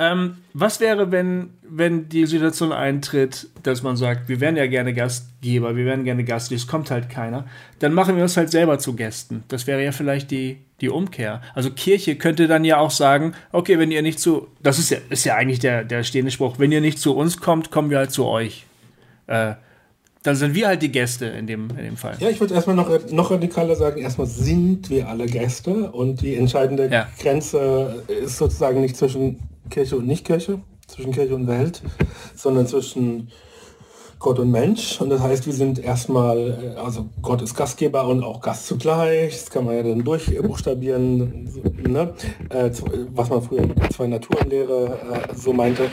Ähm, 0.00 0.38
was 0.52 0.80
wäre, 0.80 1.12
wenn, 1.12 1.50
wenn 1.62 2.08
die 2.08 2.26
Situation 2.26 2.72
eintritt, 2.72 3.46
dass 3.62 3.84
man 3.84 3.96
sagt, 3.96 4.28
wir 4.28 4.40
wären 4.40 4.56
ja 4.56 4.66
gerne 4.66 4.92
Gastgeber, 4.92 5.76
wir 5.76 5.84
wären 5.84 6.02
gerne 6.02 6.24
Gastgeber, 6.24 6.60
es 6.60 6.66
kommt 6.66 6.90
halt 6.90 7.08
keiner, 7.08 7.46
dann 7.78 7.94
machen 7.94 8.16
wir 8.16 8.24
uns 8.24 8.36
halt 8.36 8.50
selber 8.50 8.80
zu 8.80 8.96
Gästen. 8.96 9.44
Das 9.46 9.68
wäre 9.68 9.84
ja 9.84 9.92
vielleicht 9.92 10.32
die, 10.32 10.58
die 10.80 10.88
Umkehr. 10.88 11.42
Also 11.54 11.70
Kirche 11.70 12.16
könnte 12.16 12.48
dann 12.48 12.64
ja 12.64 12.78
auch 12.78 12.90
sagen, 12.90 13.34
okay, 13.52 13.78
wenn 13.78 13.92
ihr 13.92 14.02
nicht 14.02 14.18
zu, 14.18 14.48
das 14.60 14.80
ist 14.80 14.90
ja, 14.90 14.98
ist 15.10 15.24
ja 15.24 15.36
eigentlich 15.36 15.60
der, 15.60 15.84
der 15.84 16.02
stehende 16.02 16.32
Spruch, 16.32 16.58
wenn 16.58 16.72
ihr 16.72 16.80
nicht 16.80 16.98
zu 16.98 17.14
uns 17.16 17.40
kommt, 17.40 17.70
kommen 17.70 17.90
wir 17.90 17.98
halt 17.98 18.10
zu 18.10 18.26
euch. 18.26 18.66
Äh, 19.28 19.54
dann 20.24 20.36
sind 20.36 20.54
wir 20.54 20.66
halt 20.66 20.80
die 20.80 20.90
Gäste 20.90 21.26
in 21.26 21.46
dem, 21.46 21.68
in 21.70 21.84
dem 21.84 21.96
Fall. 21.98 22.16
Ja, 22.18 22.30
ich 22.30 22.40
würde 22.40 22.54
erstmal 22.54 22.74
noch, 22.74 22.88
noch 23.10 23.30
radikaler 23.30 23.76
sagen, 23.76 24.00
erstmal 24.00 24.26
sind 24.26 24.88
wir 24.88 25.06
alle 25.06 25.26
Gäste 25.26 25.92
und 25.92 26.22
die 26.22 26.34
entscheidende 26.34 26.88
ja. 26.90 27.06
Grenze 27.20 28.02
ist 28.08 28.38
sozusagen 28.38 28.80
nicht 28.80 28.96
zwischen 28.96 29.38
Kirche 29.68 29.96
und 29.96 30.06
Nicht-Kirche, 30.06 30.60
zwischen 30.86 31.12
Kirche 31.12 31.34
und 31.34 31.46
Welt, 31.46 31.82
sondern 32.34 32.66
zwischen 32.66 33.28
Gott 34.18 34.38
und 34.38 34.50
Mensch. 34.50 35.00
Und 35.00 35.10
das 35.10 35.20
heißt, 35.20 35.46
wir 35.46 35.52
sind 35.52 35.78
erstmal, 35.78 36.74
äh, 36.76 36.80
also 36.80 37.06
Gott 37.22 37.42
ist 37.42 37.54
Gastgeber 37.54 38.06
und 38.06 38.22
auch 38.22 38.40
Gast 38.40 38.66
zugleich. 38.66 39.32
Das 39.32 39.50
kann 39.50 39.64
man 39.64 39.76
ja 39.76 39.82
dann 39.82 40.04
durchbuchstabieren, 40.04 41.50
ne? 41.86 42.14
Äh, 42.48 42.70
was 43.14 43.28
man 43.28 43.42
früher 43.42 43.66
mit 43.66 43.78
der 43.78 43.90
Zwei-Naturen-Lehre 43.90 44.98
äh, 45.30 45.34
so 45.34 45.52
meinte. 45.52 45.90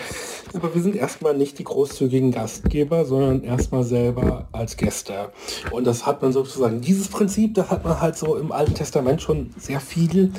Aber 0.53 0.73
wir 0.75 0.81
sind 0.81 0.95
erstmal 0.95 1.35
nicht 1.35 1.59
die 1.59 1.63
großzügigen 1.63 2.31
Gastgeber, 2.31 3.05
sondern 3.05 3.43
erstmal 3.43 3.83
selber 3.83 4.47
als 4.51 4.75
Gäste. 4.75 5.29
Und 5.71 5.87
das 5.87 6.05
hat 6.05 6.21
man 6.21 6.33
sozusagen, 6.33 6.81
dieses 6.81 7.07
Prinzip, 7.07 7.55
das 7.55 7.69
hat 7.69 7.85
man 7.85 8.01
halt 8.01 8.17
so 8.17 8.35
im 8.35 8.51
Alten 8.51 8.73
Testament 8.73 9.21
schon 9.21 9.51
sehr 9.57 9.79
viel, 9.79 10.33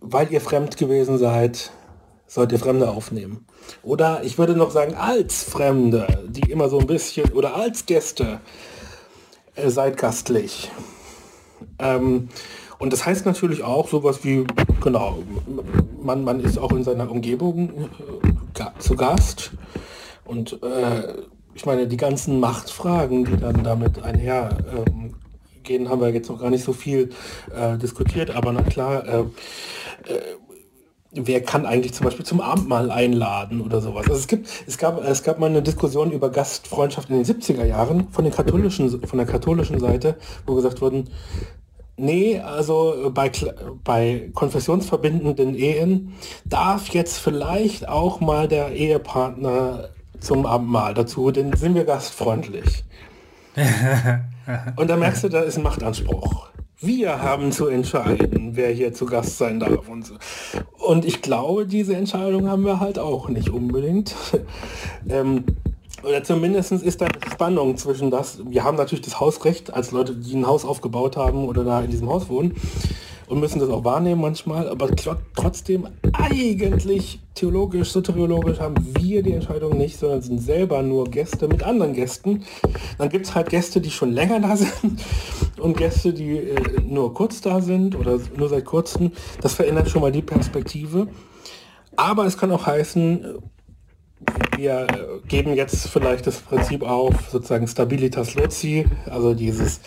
weil 0.00 0.32
ihr 0.32 0.40
fremd 0.40 0.78
gewesen 0.78 1.18
seid, 1.18 1.70
sollt 2.32 2.50
ihr 2.50 2.58
Fremde 2.58 2.88
aufnehmen. 2.88 3.44
Oder 3.82 4.22
ich 4.24 4.38
würde 4.38 4.56
noch 4.56 4.70
sagen, 4.70 4.94
als 4.94 5.44
Fremde, 5.44 6.06
die 6.26 6.50
immer 6.50 6.70
so 6.70 6.78
ein 6.78 6.86
bisschen, 6.86 7.30
oder 7.32 7.56
als 7.56 7.84
Gäste, 7.84 8.40
äh, 9.54 9.68
seid 9.68 9.98
gastlich. 9.98 10.70
Ähm, 11.78 12.30
und 12.78 12.90
das 12.94 13.04
heißt 13.04 13.26
natürlich 13.26 13.62
auch 13.62 13.86
sowas 13.86 14.24
wie, 14.24 14.46
genau, 14.80 15.18
man, 16.02 16.24
man 16.24 16.40
ist 16.40 16.56
auch 16.56 16.72
in 16.72 16.84
seiner 16.84 17.10
Umgebung 17.10 17.90
äh, 18.58 18.64
zu 18.78 18.96
Gast. 18.96 19.50
Und 20.24 20.58
äh, 20.62 21.12
ich 21.52 21.66
meine, 21.66 21.86
die 21.86 21.98
ganzen 21.98 22.40
Machtfragen, 22.40 23.26
die 23.26 23.36
dann 23.36 23.62
damit 23.62 24.02
einher 24.02 24.56
ähm, 24.74 25.14
haben 25.88 26.00
wir 26.00 26.08
jetzt 26.08 26.28
noch 26.28 26.40
gar 26.40 26.50
nicht 26.50 26.64
so 26.64 26.72
viel 26.72 27.10
äh, 27.54 27.76
diskutiert. 27.76 28.30
Aber 28.30 28.52
na 28.52 28.62
klar, 28.62 29.06
äh, 29.06 29.20
äh, 30.10 30.20
wer 31.14 31.42
kann 31.42 31.66
eigentlich 31.66 31.92
zum 31.92 32.04
Beispiel 32.04 32.24
zum 32.24 32.40
Abendmahl 32.40 32.90
einladen 32.90 33.60
oder 33.60 33.80
sowas. 33.80 34.06
Also 34.06 34.18
es 34.18 34.26
gibt, 34.26 34.48
es 34.66 34.78
gab, 34.78 35.02
es 35.04 35.22
gab 35.22 35.38
mal 35.38 35.50
eine 35.50 35.62
Diskussion 35.62 36.10
über 36.10 36.30
Gastfreundschaft 36.30 37.10
in 37.10 37.22
den 37.22 37.24
70er 37.24 37.64
Jahren 37.64 38.08
von 38.10 38.24
den 38.24 38.32
katholischen, 38.32 39.06
von 39.06 39.18
der 39.18 39.26
katholischen 39.26 39.78
Seite, 39.78 40.16
wo 40.46 40.54
gesagt 40.54 40.80
wurden, 40.80 41.10
nee, 41.96 42.40
also 42.40 43.10
bei, 43.12 43.30
bei 43.84 44.30
konfessionsverbindenden 44.34 45.54
Ehen 45.54 46.14
darf 46.44 46.88
jetzt 46.88 47.18
vielleicht 47.18 47.88
auch 47.88 48.20
mal 48.20 48.48
der 48.48 48.72
Ehepartner 48.72 49.90
zum 50.18 50.46
Abendmahl 50.46 50.94
dazu, 50.94 51.30
denn 51.30 51.54
sind 51.54 51.74
wir 51.74 51.84
gastfreundlich. 51.84 52.84
Und 54.76 54.88
da 54.88 54.96
merkst 54.96 55.24
du, 55.24 55.28
da 55.28 55.40
ist 55.40 55.58
ein 55.58 55.62
Machtanspruch. 55.62 56.51
Wir 56.84 57.22
haben 57.22 57.52
zu 57.52 57.68
entscheiden, 57.68 58.56
wer 58.56 58.70
hier 58.70 58.92
zu 58.92 59.06
Gast 59.06 59.38
sein 59.38 59.60
darf 59.60 59.88
und 59.88 60.04
so. 60.04 60.14
Und 60.78 61.04
ich 61.04 61.22
glaube, 61.22 61.64
diese 61.64 61.94
Entscheidung 61.94 62.48
haben 62.48 62.64
wir 62.64 62.80
halt 62.80 62.98
auch 62.98 63.28
nicht 63.28 63.50
unbedingt. 63.50 64.16
ähm, 65.08 65.44
oder 66.02 66.24
zumindest 66.24 66.72
ist 66.72 67.00
da 67.00 67.06
Spannung 67.32 67.76
zwischen 67.76 68.10
das, 68.10 68.40
wir 68.44 68.64
haben 68.64 68.76
natürlich 68.76 69.04
das 69.04 69.20
Hausrecht 69.20 69.72
als 69.72 69.92
Leute, 69.92 70.16
die 70.16 70.34
ein 70.34 70.44
Haus 70.44 70.64
aufgebaut 70.64 71.16
haben 71.16 71.46
oder 71.46 71.62
da 71.62 71.82
in 71.82 71.90
diesem 71.92 72.08
Haus 72.08 72.28
wohnen 72.28 72.56
und 73.26 73.40
müssen 73.40 73.60
das 73.60 73.68
auch 73.68 73.84
wahrnehmen 73.84 74.20
manchmal, 74.20 74.68
aber 74.68 74.90
trotzdem 75.34 75.88
eigentlich 76.12 77.20
theologisch, 77.34 77.90
soteriologisch 77.90 78.60
haben 78.60 78.76
wir 78.98 79.22
die 79.22 79.32
Entscheidung 79.32 79.76
nicht, 79.78 79.98
sondern 79.98 80.22
sind 80.22 80.40
selber 80.40 80.82
nur 80.82 81.04
Gäste 81.04 81.48
mit 81.48 81.62
anderen 81.62 81.94
Gästen. 81.94 82.44
Dann 82.98 83.08
gibt 83.08 83.26
es 83.26 83.34
halt 83.34 83.50
Gäste, 83.50 83.80
die 83.80 83.90
schon 83.90 84.12
länger 84.12 84.40
da 84.40 84.56
sind 84.56 85.02
und 85.60 85.76
Gäste, 85.76 86.12
die 86.12 86.36
äh, 86.36 86.80
nur 86.86 87.14
kurz 87.14 87.40
da 87.40 87.60
sind 87.60 87.96
oder 87.96 88.18
nur 88.36 88.48
seit 88.48 88.64
kurzem. 88.64 89.12
Das 89.40 89.54
verändert 89.54 89.88
schon 89.88 90.02
mal 90.02 90.12
die 90.12 90.22
Perspektive. 90.22 91.08
Aber 91.96 92.26
es 92.26 92.38
kann 92.38 92.50
auch 92.52 92.66
heißen, 92.66 93.38
wir 94.56 94.86
geben 95.28 95.54
jetzt 95.54 95.88
vielleicht 95.88 96.26
das 96.26 96.40
Prinzip 96.40 96.82
auf, 96.82 97.14
sozusagen 97.30 97.66
Stabilitas 97.66 98.34
Loci, 98.34 98.86
also 99.10 99.34
dieses 99.34 99.80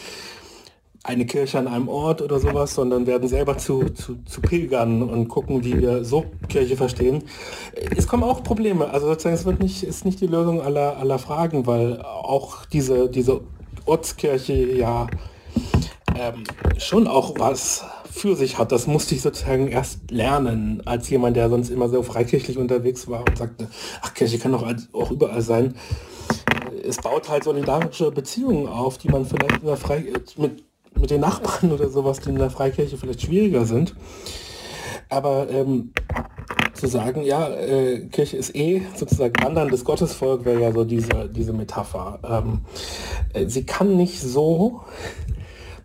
eine 1.06 1.26
Kirche 1.26 1.60
an 1.60 1.68
einem 1.68 1.88
Ort 1.88 2.22
oder 2.22 2.40
sowas, 2.40 2.73
sondern 2.73 3.06
werden 3.06 3.27
selber 3.27 3.57
zu, 3.57 3.90
zu, 3.90 4.18
zu 4.26 4.41
Pilgern 4.41 5.03
und 5.03 5.27
gucken, 5.27 5.64
wie 5.64 5.80
wir 5.80 6.03
so 6.03 6.26
Kirche 6.49 6.76
verstehen. 6.76 7.23
Es 7.95 8.07
kommen 8.07 8.23
auch 8.23 8.44
Probleme. 8.44 8.90
Also 8.90 9.07
sozusagen, 9.07 9.36
es 9.36 9.45
wird 9.45 9.60
nicht, 9.60 9.84
ist 9.84 10.03
nicht 10.03 10.19
die 10.19 10.27
Lösung 10.27 10.61
aller, 10.61 10.98
aller 10.98 11.19
Fragen, 11.19 11.68
weil 11.68 12.02
auch 12.02 12.65
diese, 12.65 13.10
diese 13.10 13.41
Ortskirche 13.86 14.53
ja 14.53 15.07
ähm, 16.18 16.44
schon 16.77 17.07
auch 17.07 17.36
was 17.38 17.86
für 18.10 18.36
sich 18.36 18.57
hat. 18.57 18.72
Das 18.72 18.88
musste 18.88 19.14
ich 19.14 19.22
sozusagen 19.22 19.68
erst 19.68 20.10
lernen, 20.10 20.82
als 20.86 21.07
jemand, 21.10 21.38
der 21.38 21.49
sonst 21.49 21.69
immer 21.69 21.88
so 21.88 22.02
freikirchlich 22.02 22.57
unterwegs 22.57 23.07
war 23.07 23.19
und 23.27 23.38
sagte, 23.38 23.68
ach, 24.02 24.14
Kirche 24.15 24.40
kann 24.40 24.53
doch 24.53 24.65
auch 24.94 25.11
überall 25.11 25.41
sein. 25.41 25.76
Es 26.84 26.98
baut 26.98 27.30
halt 27.30 27.44
solidarische 27.44 28.10
Beziehungen 28.11 28.68
auf, 28.68 28.98
die 28.98 29.10
man 29.10 29.26
vielleicht 29.26 30.40
mit 30.40 30.64
mit 31.00 31.10
den 31.10 31.22
Nachbarn 31.22 31.72
oder 31.72 31.90
sowas, 31.90 32.20
die 32.20 32.30
in 32.30 32.38
der 32.38 32.50
Freikirche 32.50 32.98
vielleicht 32.98 33.22
schwieriger 33.22 33.66
sind. 33.66 33.96
Aber 35.10 35.50
ähm, 35.50 35.92
zu 36.74 36.88
sagen, 36.88 37.24
ja, 37.24 37.48
äh, 37.50 38.08
Kirche 38.08 38.38
ist 38.38 38.56
eh 38.56 38.82
sozusagen 38.96 39.34
wanderndes 39.44 39.86
Gottesvolk, 39.86 40.46
wäre 40.46 40.62
ja 40.62 40.72
so 40.72 40.84
diese, 40.84 41.30
diese 41.30 41.54
Metapher. 41.54 42.20
Ähm, 42.28 42.62
äh, 43.34 43.48
sie 43.48 43.66
kann 43.66 43.96
nicht 43.96 44.22
so 44.22 44.82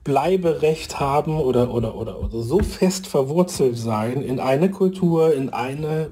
Bleiberecht 0.03 0.99
haben 0.99 1.37
oder, 1.37 1.73
oder, 1.73 1.95
oder, 1.95 2.21
oder 2.21 2.43
so 2.43 2.61
fest 2.61 3.07
verwurzelt 3.07 3.77
sein 3.77 4.23
in 4.23 4.41
eine 4.41 4.71
Kultur, 4.71 5.35
in 5.35 5.51
eine 5.51 6.11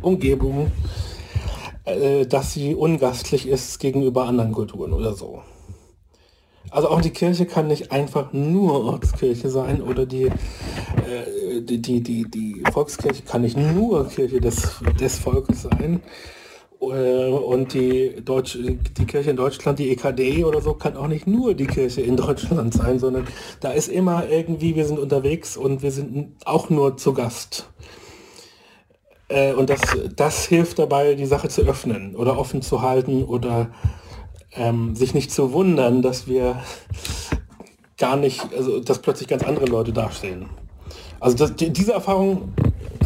Umgebung, 0.00 0.70
äh, 1.84 2.26
dass 2.26 2.54
sie 2.54 2.74
ungastlich 2.74 3.48
ist 3.48 3.80
gegenüber 3.80 4.24
anderen 4.24 4.52
Kulturen 4.52 4.92
oder 4.92 5.14
so. 5.14 5.42
Also 6.74 6.88
auch 6.88 7.00
die 7.00 7.10
Kirche 7.10 7.46
kann 7.46 7.68
nicht 7.68 7.92
einfach 7.92 8.32
nur 8.32 8.84
Ortskirche 8.84 9.48
sein 9.48 9.80
oder 9.80 10.06
die, 10.06 10.24
äh, 10.24 11.60
die, 11.60 11.80
die, 11.80 12.00
die, 12.00 12.28
die 12.28 12.64
Volkskirche 12.72 13.22
kann 13.22 13.42
nicht 13.42 13.56
nur 13.56 14.08
Kirche 14.08 14.40
des, 14.40 14.80
des 14.98 15.20
Volkes 15.20 15.62
sein. 15.62 16.02
Äh, 16.80 17.28
und 17.28 17.74
die, 17.74 18.16
Deutsch, 18.24 18.58
die 18.58 19.06
Kirche 19.06 19.30
in 19.30 19.36
Deutschland, 19.36 19.78
die 19.78 19.92
EKD 19.92 20.42
oder 20.42 20.60
so, 20.60 20.74
kann 20.74 20.96
auch 20.96 21.06
nicht 21.06 21.28
nur 21.28 21.54
die 21.54 21.68
Kirche 21.68 22.00
in 22.00 22.16
Deutschland 22.16 22.74
sein, 22.74 22.98
sondern 22.98 23.28
da 23.60 23.70
ist 23.70 23.86
immer 23.86 24.28
irgendwie, 24.28 24.74
wir 24.74 24.84
sind 24.84 24.98
unterwegs 24.98 25.56
und 25.56 25.80
wir 25.82 25.92
sind 25.92 26.34
auch 26.44 26.70
nur 26.70 26.96
zu 26.96 27.14
Gast. 27.14 27.70
Äh, 29.28 29.52
und 29.52 29.70
das, 29.70 29.80
das 30.16 30.46
hilft 30.46 30.80
dabei, 30.80 31.14
die 31.14 31.26
Sache 31.26 31.48
zu 31.48 31.62
öffnen 31.62 32.16
oder 32.16 32.36
offen 32.36 32.62
zu 32.62 32.82
halten 32.82 33.22
oder 33.22 33.70
ähm, 34.56 34.94
sich 34.94 35.14
nicht 35.14 35.32
zu 35.32 35.52
wundern, 35.52 36.02
dass 36.02 36.26
wir 36.26 36.62
gar 37.98 38.16
nicht, 38.16 38.52
also 38.56 38.80
dass 38.80 39.00
plötzlich 39.00 39.28
ganz 39.28 39.42
andere 39.44 39.66
Leute 39.66 39.92
dastehen. 39.92 40.48
Also 41.20 41.36
das, 41.36 41.56
die, 41.56 41.70
diese 41.70 41.92
Erfahrung 41.92 42.52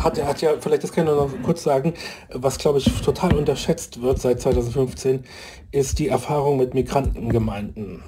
hat, 0.03 0.23
hat 0.25 0.41
ja, 0.41 0.53
vielleicht 0.61 0.83
das 0.83 0.93
kann 0.93 1.07
ich 1.07 1.13
noch 1.13 1.31
kurz 1.43 1.63
sagen, 1.63 1.95
was 2.33 2.59
glaube 2.59 2.79
ich 2.79 3.03
total 3.03 3.35
unterschätzt 3.37 4.03
wird 4.03 4.21
seit 4.21 4.41
2015, 4.41 5.25
ist 5.71 5.99
die 5.99 6.09
Erfahrung 6.09 6.57
mit 6.57 6.75
Migrantengemeinden. 6.75 8.03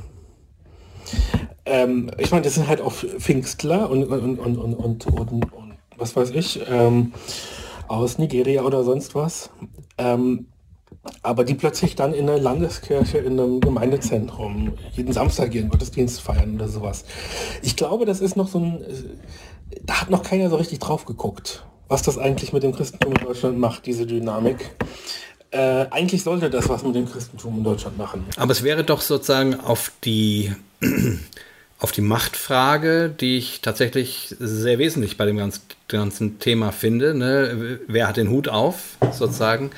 Ähm, 1.66 2.10
ich 2.18 2.30
meine, 2.30 2.42
das 2.42 2.54
sind 2.54 2.68
halt 2.68 2.80
auch 2.80 2.92
Pfingstler 2.92 3.90
und, 3.90 4.04
und, 4.04 4.38
und, 4.38 4.56
und, 4.58 4.74
und, 4.74 5.06
und, 5.06 5.30
und 5.30 5.74
was 5.96 6.16
weiß 6.16 6.30
ich, 6.30 6.60
ähm, 6.68 7.12
aus 7.88 8.18
Nigeria 8.18 8.62
oder 8.62 8.82
sonst 8.84 9.14
was. 9.14 9.50
Ähm, 9.98 10.46
aber 11.22 11.44
die 11.44 11.54
plötzlich 11.54 11.94
dann 11.94 12.12
in 12.12 12.26
der 12.26 12.38
Landeskirche, 12.38 13.18
in 13.18 13.38
einem 13.38 13.60
Gemeindezentrum 13.60 14.74
jeden 14.92 15.12
Samstag 15.12 15.54
ihren 15.54 15.68
Gottesdienst 15.68 16.20
feiern 16.20 16.54
oder 16.56 16.68
sowas. 16.68 17.04
Ich 17.62 17.76
glaube, 17.76 18.04
das 18.04 18.20
ist 18.20 18.36
noch 18.36 18.48
so 18.48 18.58
ein, 18.58 18.84
da 19.82 20.02
hat 20.02 20.10
noch 20.10 20.22
keiner 20.22 20.50
so 20.50 20.56
richtig 20.56 20.78
drauf 20.78 21.06
geguckt, 21.06 21.64
was 21.88 22.02
das 22.02 22.18
eigentlich 22.18 22.52
mit 22.52 22.62
dem 22.62 22.72
Christentum 22.74 23.14
in 23.14 23.24
Deutschland 23.24 23.58
macht, 23.58 23.86
diese 23.86 24.06
Dynamik. 24.06 24.70
Äh, 25.52 25.86
eigentlich 25.90 26.22
sollte 26.22 26.50
das 26.50 26.68
was 26.68 26.84
mit 26.84 26.94
dem 26.94 27.10
Christentum 27.10 27.58
in 27.58 27.64
Deutschland 27.64 27.98
machen. 27.98 28.24
Aber 28.36 28.52
es 28.52 28.62
wäre 28.62 28.84
doch 28.84 29.00
sozusagen 29.00 29.58
auf 29.58 29.90
die, 30.04 30.52
auf 31.80 31.92
die 31.92 32.02
Machtfrage, 32.02 33.08
die 33.08 33.38
ich 33.38 33.60
tatsächlich 33.62 34.34
sehr 34.38 34.78
wesentlich 34.78 35.16
bei 35.16 35.24
dem 35.24 35.38
ganzen, 35.38 35.62
ganzen 35.88 36.38
Thema 36.38 36.72
finde. 36.72 37.14
Ne? 37.14 37.80
Wer 37.88 38.06
hat 38.06 38.16
den 38.16 38.28
Hut 38.28 38.48
auf, 38.48 38.96
sozusagen? 39.12 39.70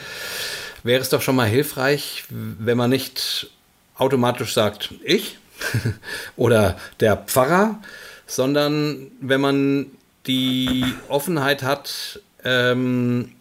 Wäre 0.82 1.00
es 1.00 1.08
doch 1.08 1.22
schon 1.22 1.36
mal 1.36 1.48
hilfreich, 1.48 2.24
wenn 2.28 2.76
man 2.76 2.90
nicht 2.90 3.50
automatisch 3.96 4.54
sagt, 4.54 4.94
ich 5.04 5.38
oder 6.36 6.78
der 7.00 7.16
Pfarrer, 7.16 7.80
sondern 8.26 9.10
wenn 9.20 9.40
man 9.40 9.86
die 10.26 10.84
Offenheit 11.08 11.62
hat, 11.62 12.20
ähm, 12.44 13.32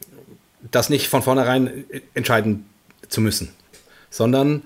das 0.69 0.89
nicht 0.89 1.07
von 1.07 1.23
vornherein 1.23 1.85
entscheiden 2.13 2.65
zu 3.07 3.21
müssen, 3.21 3.53
sondern, 4.09 4.63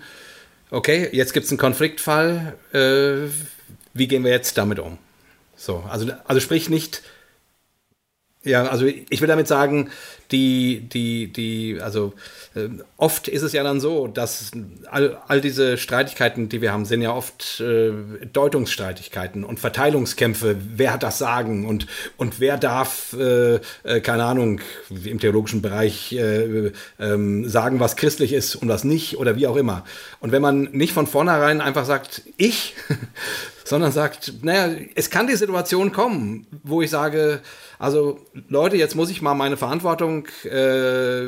okay, 0.72 1.10
jetzt 1.11 1.34
gibt 1.34 1.45
es 1.45 1.52
einen 1.52 1.57
Konfliktfall, 1.57 2.57
äh, 2.73 3.30
wie 3.93 4.07
gehen 4.07 4.23
wir 4.23 4.31
jetzt 4.31 4.57
damit 4.57 4.80
um? 4.80 4.97
So, 5.56 5.85
also, 5.89 6.11
also 6.26 6.41
sprich 6.41 6.69
nicht, 6.69 7.02
ja, 8.46 8.66
also 8.68 8.86
ich 8.86 9.22
will 9.22 9.28
damit 9.28 9.48
sagen, 9.48 9.90
die, 10.32 10.88
die, 10.92 11.32
die, 11.32 11.80
also 11.82 12.14
äh, 12.56 12.70
oft 12.98 13.28
ist 13.28 13.42
es 13.42 13.54
ja 13.54 13.64
dann 13.64 13.80
so, 13.80 14.08
dass 14.08 14.52
all, 14.90 15.18
all 15.28 15.42
diese 15.42 15.78
Streitigkeiten, 15.78 16.50
die 16.50 16.62
wir 16.62 16.72
haben, 16.72 16.86
sind 16.86 17.02
ja 17.02 17.14
oft 17.14 17.60
äh, 17.60 17.92
Deutungsstreitigkeiten 18.32 19.44
und 19.44 19.60
Verteilungskämpfe. 19.60 20.58
Wer 20.76 20.94
hat 20.94 21.04
das 21.04 21.18
Sagen 21.18 21.66
und, 21.68 21.88
und 22.18 22.40
wer 22.40 22.58
darf, 22.58 23.14
äh, 23.14 23.60
äh, 23.84 24.02
keine 24.02 24.26
Ahnung, 24.26 24.62
im 24.90 25.20
theologischen 25.20 25.62
Bereich 25.62 26.14
äh, 26.14 26.72
ähm, 27.00 27.48
sagen, 27.48 27.80
was 27.80 27.96
christlich 27.96 28.34
ist 28.34 28.56
und 28.56 28.70
was 28.70 28.84
nicht 28.84 29.18
oder 29.18 29.36
wie 29.36 29.48
auch 29.48 29.58
immer. 29.58 29.84
Und 30.20 30.32
wenn 30.32 30.42
man 30.42 30.64
nicht 30.72 30.94
von 30.94 31.08
vornherein 31.08 31.62
einfach 31.62 31.86
sagt, 31.86 32.24
ich, 32.38 32.76
sondern 33.66 33.92
sagt, 33.92 34.32
naja, 34.44 34.76
es 34.94 35.10
kann 35.10 35.26
die 35.28 35.36
Situation 35.36 35.92
kommen, 35.92 36.46
wo 36.64 36.84
ich 36.84 36.92
sage, 36.92 37.42
also 37.80 38.20
Leute, 38.48 38.78
jetzt 38.78 38.96
muss 38.96 39.10
ich 39.10 39.24
mal 39.24 39.34
meine 39.34 39.58
Verantwortung 39.58 40.28
äh, 40.44 41.26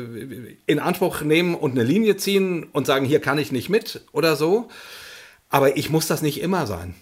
in 0.66 0.78
Anspruch 0.78 1.22
nehmen 1.22 1.56
und 1.56 1.72
eine 1.72 1.82
Linie 1.82 2.16
ziehen 2.16 2.68
und 2.72 2.86
sagen, 2.86 3.04
hier 3.04 3.20
kann 3.20 3.38
ich 3.38 3.50
nicht 3.50 3.68
mit 3.68 4.02
oder 4.12 4.36
so. 4.36 4.68
Aber 5.50 5.76
ich 5.76 5.90
muss 5.90 6.06
das 6.06 6.22
nicht 6.22 6.40
immer 6.40 6.66
sein. 6.66 6.94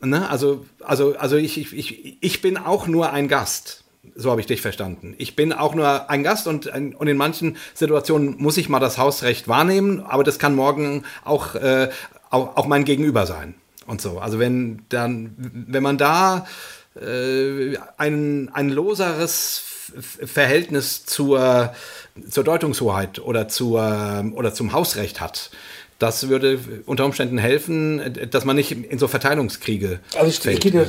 Ne? 0.00 0.28
Also, 0.28 0.66
also, 0.80 1.14
also 1.16 1.36
ich, 1.36 1.56
ich, 1.72 2.18
ich 2.20 2.42
bin 2.42 2.56
auch 2.56 2.88
nur 2.88 3.12
ein 3.12 3.28
Gast. 3.28 3.84
So 4.16 4.30
habe 4.30 4.40
ich 4.40 4.46
dich 4.48 4.60
verstanden. 4.60 5.14
Ich 5.18 5.36
bin 5.36 5.52
auch 5.52 5.76
nur 5.76 6.10
ein 6.10 6.24
Gast 6.24 6.48
und, 6.48 6.66
und 6.66 7.06
in 7.06 7.16
manchen 7.16 7.56
Situationen 7.74 8.36
muss 8.38 8.56
ich 8.56 8.68
mal 8.68 8.80
das 8.80 8.98
Hausrecht 8.98 9.46
wahrnehmen, 9.46 10.00
aber 10.00 10.24
das 10.24 10.40
kann 10.40 10.56
morgen 10.56 11.04
auch, 11.24 11.54
äh, 11.54 11.90
auch, 12.30 12.56
auch 12.56 12.66
mein 12.66 12.84
Gegenüber 12.84 13.24
sein 13.24 13.54
und 13.86 14.00
so. 14.00 14.18
Also 14.18 14.38
wenn 14.38 14.82
dann, 14.88 15.34
wenn 15.68 15.82
man 15.82 15.98
da 15.98 16.46
äh, 17.00 17.76
ein, 17.96 18.50
ein 18.52 18.70
loseres 18.70 19.62
Verhältnis 20.00 21.04
zur, 21.04 21.72
zur 22.28 22.44
Deutungshoheit 22.44 23.18
oder, 23.18 23.48
zur, 23.48 24.24
oder 24.34 24.54
zum 24.54 24.72
Hausrecht 24.72 25.20
hat, 25.20 25.50
das 25.98 26.28
würde 26.28 26.58
unter 26.86 27.04
Umständen 27.04 27.38
helfen, 27.38 28.00
dass 28.30 28.44
man 28.44 28.56
nicht 28.56 28.72
in 28.72 28.98
so 28.98 29.06
Verteilungskriege 29.06 30.00
also 30.16 30.26
ich, 30.26 30.40
fällt. 30.40 30.64
Ich 30.64 30.74
ja, 30.74 30.82
ja, 30.82 30.86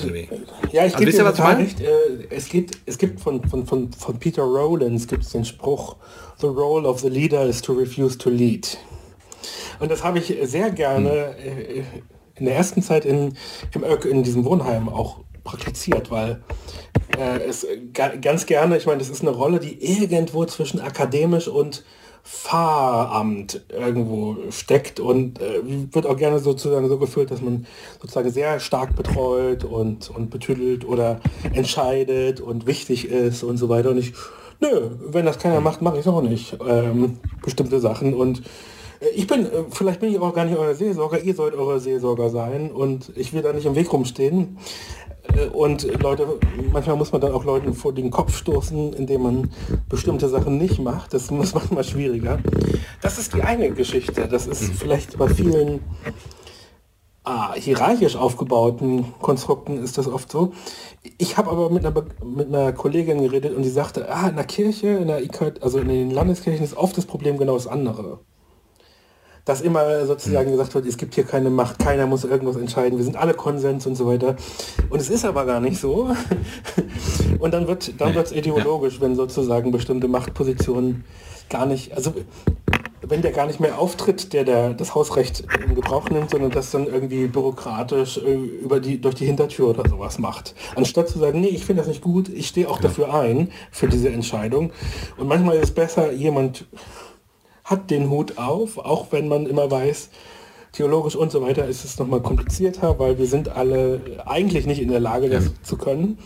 ich 0.72 0.80
also, 0.80 0.98
gebe 0.98 1.12
dir 1.12 1.18
total 1.20 1.56
recht. 1.58 1.80
Äh, 1.80 1.88
es, 2.32 2.50
gibt, 2.50 2.80
es 2.86 2.98
gibt 2.98 3.20
von, 3.20 3.48
von, 3.48 3.68
von, 3.68 3.94
von 3.94 4.20
Peter 4.20 4.42
Rowlands 4.42 5.08
gibt 5.08 5.24
es 5.24 5.30
den 5.30 5.46
Spruch, 5.46 5.96
The 6.40 6.48
role 6.48 6.88
of 6.88 7.00
the 7.00 7.08
leader 7.08 7.46
is 7.46 7.62
to 7.62 7.74
refuse 7.74 8.18
to 8.18 8.30
lead. 8.30 8.78
Und 9.80 9.92
das 9.92 10.04
habe 10.04 10.20
ich 10.20 10.36
sehr 10.44 10.72
gerne 10.72 11.36
hm. 11.38 11.84
In 12.38 12.46
der 12.46 12.56
ersten 12.56 12.82
Zeit 12.82 13.06
in, 13.06 13.36
im, 13.74 13.84
in 14.10 14.24
diesem 14.24 14.46
Wohnheim 14.46 14.90
auch 14.90 15.20
praktiziert, 15.44 16.12
weil 16.12 16.42
äh, 17.18 17.40
es 17.48 17.66
ganz 17.94 18.46
gerne, 18.46 18.78
ich 18.78 18.86
meine, 18.86 19.00
das 19.00 19.10
ist 19.10 19.22
eine 19.22 19.32
Rolle, 19.32 19.60
die 19.60 19.82
irgendwo 19.82 20.46
zwischen 20.46 20.82
akademisch 20.82 21.48
und 21.48 21.84
Pfarramt 22.26 23.62
irgendwo 23.70 24.36
steckt 24.50 25.00
und 25.00 25.40
äh, 25.40 25.62
wird 25.94 26.08
auch 26.08 26.18
gerne 26.18 26.40
sozusagen 26.40 26.90
so 26.90 26.98
gefühlt, 26.98 27.30
dass 27.30 27.40
man 27.40 27.68
sozusagen 28.02 28.32
sehr 28.32 28.60
stark 28.60 28.96
betreut 28.96 29.64
und, 29.64 30.10
und 30.10 30.32
betüdelt 30.32 30.86
oder 30.86 31.20
entscheidet 31.54 32.42
und 32.42 32.66
wichtig 32.66 33.10
ist 33.10 33.44
und 33.44 33.58
so 33.58 33.70
weiter. 33.70 33.92
Und 33.92 34.00
ich, 34.00 34.14
nö, 34.60 34.90
wenn 35.06 35.28
das 35.28 35.38
keiner 35.38 35.62
macht, 35.62 35.84
mache 35.84 35.98
ich 35.98 36.02
es 36.02 36.08
auch 36.08 36.24
nicht. 36.24 36.58
Ähm, 36.68 37.20
bestimmte 37.44 37.80
Sachen 37.80 38.16
und 38.16 38.42
ich 39.14 39.28
bin, 39.28 39.46
äh, 39.46 39.64
vielleicht 39.70 40.00
bin 40.00 40.12
ich 40.12 40.20
auch 40.20 40.34
gar 40.34 40.46
nicht 40.46 40.58
euer 40.58 40.76
Seelsorger, 40.76 41.22
ihr 41.22 41.36
sollt 41.36 41.56
euer 41.56 41.80
Seelsorger 41.80 42.30
sein 42.30 42.72
und 42.72 43.12
ich 43.16 43.34
will 43.34 43.42
da 43.42 43.54
nicht 43.54 43.66
im 43.66 43.76
Weg 43.76 43.92
rumstehen. 43.92 44.58
Äh, 45.36 45.48
und 45.48 45.84
Leute, 46.02 46.40
manchmal 46.72 46.96
muss 46.96 47.12
man 47.12 47.22
dann 47.22 47.34
auch 47.34 47.44
Leuten 47.44 47.74
vor 47.74 47.94
den 47.94 48.12
Kopf 48.12 48.36
stoßen, 48.38 48.94
indem 48.94 49.24
man 49.24 49.52
bestimmte 49.90 50.30
Sachen 50.30 50.58
nicht 50.58 50.80
macht. 50.80 51.14
Das 51.14 51.32
muss 51.32 51.54
manchmal 51.56 51.84
schwieriger. 51.84 52.40
Das 53.02 53.18
ist 53.18 53.34
die 53.34 53.42
eine 53.42 53.72
Geschichte. 53.72 54.28
Das 54.28 54.48
ist 54.48 54.64
vielleicht 54.76 55.18
bei 55.18 55.28
vielen 55.28 55.82
ah, 57.24 57.54
hierarchisch 57.56 58.16
aufgebauten 58.16 59.14
Konstrukten 59.20 59.84
ist 59.84 59.98
das 59.98 60.08
oft 60.08 60.32
so. 60.32 60.54
Ich 61.18 61.38
habe 61.38 61.52
aber 61.52 61.70
mit 61.70 61.86
einer, 61.86 62.06
mit 62.24 62.48
einer 62.48 62.72
Kollegin 62.72 63.22
geredet 63.22 63.56
und 63.56 63.64
die 63.64 63.70
sagte, 63.70 64.10
ah, 64.10 64.30
in 64.30 64.36
der 64.36 64.46
Kirche, 64.46 64.88
in 64.88 65.08
der 65.08 65.24
IK, 65.24 65.56
also 65.62 65.80
in 65.80 65.88
den 65.88 66.12
Landeskirchen 66.12 66.64
ist 66.64 66.78
oft 66.78 66.98
das 66.98 67.06
Problem 67.06 67.38
genau 67.38 67.56
das 67.56 67.68
andere 67.68 68.20
dass 69.46 69.62
immer 69.62 70.06
sozusagen 70.06 70.52
gesagt 70.52 70.74
wird, 70.74 70.88
es 70.88 70.98
gibt 70.98 71.14
hier 71.14 71.24
keine 71.24 71.52
Macht, 71.52 71.80
keiner 71.80 72.08
muss 72.08 72.24
irgendwas 72.24 72.56
entscheiden, 72.56 72.98
wir 72.98 73.06
sind 73.06 73.16
alle 73.16 73.36
Konsens 73.36 73.86
und 73.86 73.96
so 73.96 74.08
weiter. 74.08 74.36
Und 74.90 75.00
es 75.00 75.10
ist 75.10 75.24
aber 75.24 75.46
gar 75.46 75.60
nicht 75.60 75.80
so. 75.80 76.10
Und 77.40 77.54
dann 77.54 77.68
wird 77.68 78.00
dann 78.02 78.16
wird 78.16 78.28
es 78.28 78.32
ideologisch, 78.32 79.00
wenn 79.02 79.16
sozusagen 79.16 79.72
bestimmte 79.72 80.08
Machtpositionen 80.08 81.04
gar 81.50 81.66
nicht, 81.68 81.94
also 81.94 82.14
wenn 83.08 83.22
der 83.22 83.32
gar 83.32 83.46
nicht 83.46 83.60
mehr 83.60 83.78
auftritt, 83.78 84.34
der, 84.34 84.44
der 84.44 84.74
das 84.74 84.96
Hausrecht 84.96 85.44
in 85.64 85.76
Gebrauch 85.76 86.10
nimmt, 86.10 86.32
sondern 86.32 86.52
das 86.52 86.72
dann 86.72 86.88
irgendwie 86.88 87.28
bürokratisch 87.28 88.18
äh, 88.18 88.34
über 88.34 88.80
die, 88.80 89.00
durch 89.00 89.16
die 89.16 89.26
Hintertür 89.26 89.70
oder 89.70 89.88
sowas 89.88 90.18
macht. 90.18 90.56
Anstatt 90.76 91.10
zu 91.10 91.20
sagen, 91.20 91.42
nee, 91.42 91.48
ich 91.48 91.66
finde 91.66 91.82
das 91.82 91.90
nicht 91.90 92.02
gut, 92.02 92.30
ich 92.30 92.48
stehe 92.48 92.70
auch 92.70 92.78
ja. 92.78 92.84
dafür 92.84 93.14
ein, 93.14 93.52
für 93.72 93.88
diese 93.88 94.10
Entscheidung. 94.10 94.72
Und 95.18 95.28
manchmal 95.28 95.58
ist 95.58 95.64
es 95.64 95.72
besser, 95.72 96.12
jemand 96.12 96.66
hat 97.66 97.92
den 97.92 98.10
Hut 98.10 98.38
auf, 98.38 98.78
auch 98.78 99.08
wenn 99.12 99.28
man 99.28 99.48
immer 99.48 99.70
weiß, 99.70 100.10
theologisch 100.72 101.16
und 101.16 101.32
so 101.32 101.42
weiter 101.42 101.66
ist 101.66 101.84
es 101.84 101.98
nochmal 101.98 102.22
komplizierter, 102.22 103.00
weil 103.00 103.18
wir 103.18 103.28
sind 103.28 103.50
alle 103.50 104.02
eigentlich 104.26 104.66
nicht 104.66 104.82
in 104.82 104.90
der 104.90 105.00
Lage, 105.00 105.30
das 105.30 105.46
ja. 105.46 105.52
zu 105.64 105.78
können. 105.78 106.18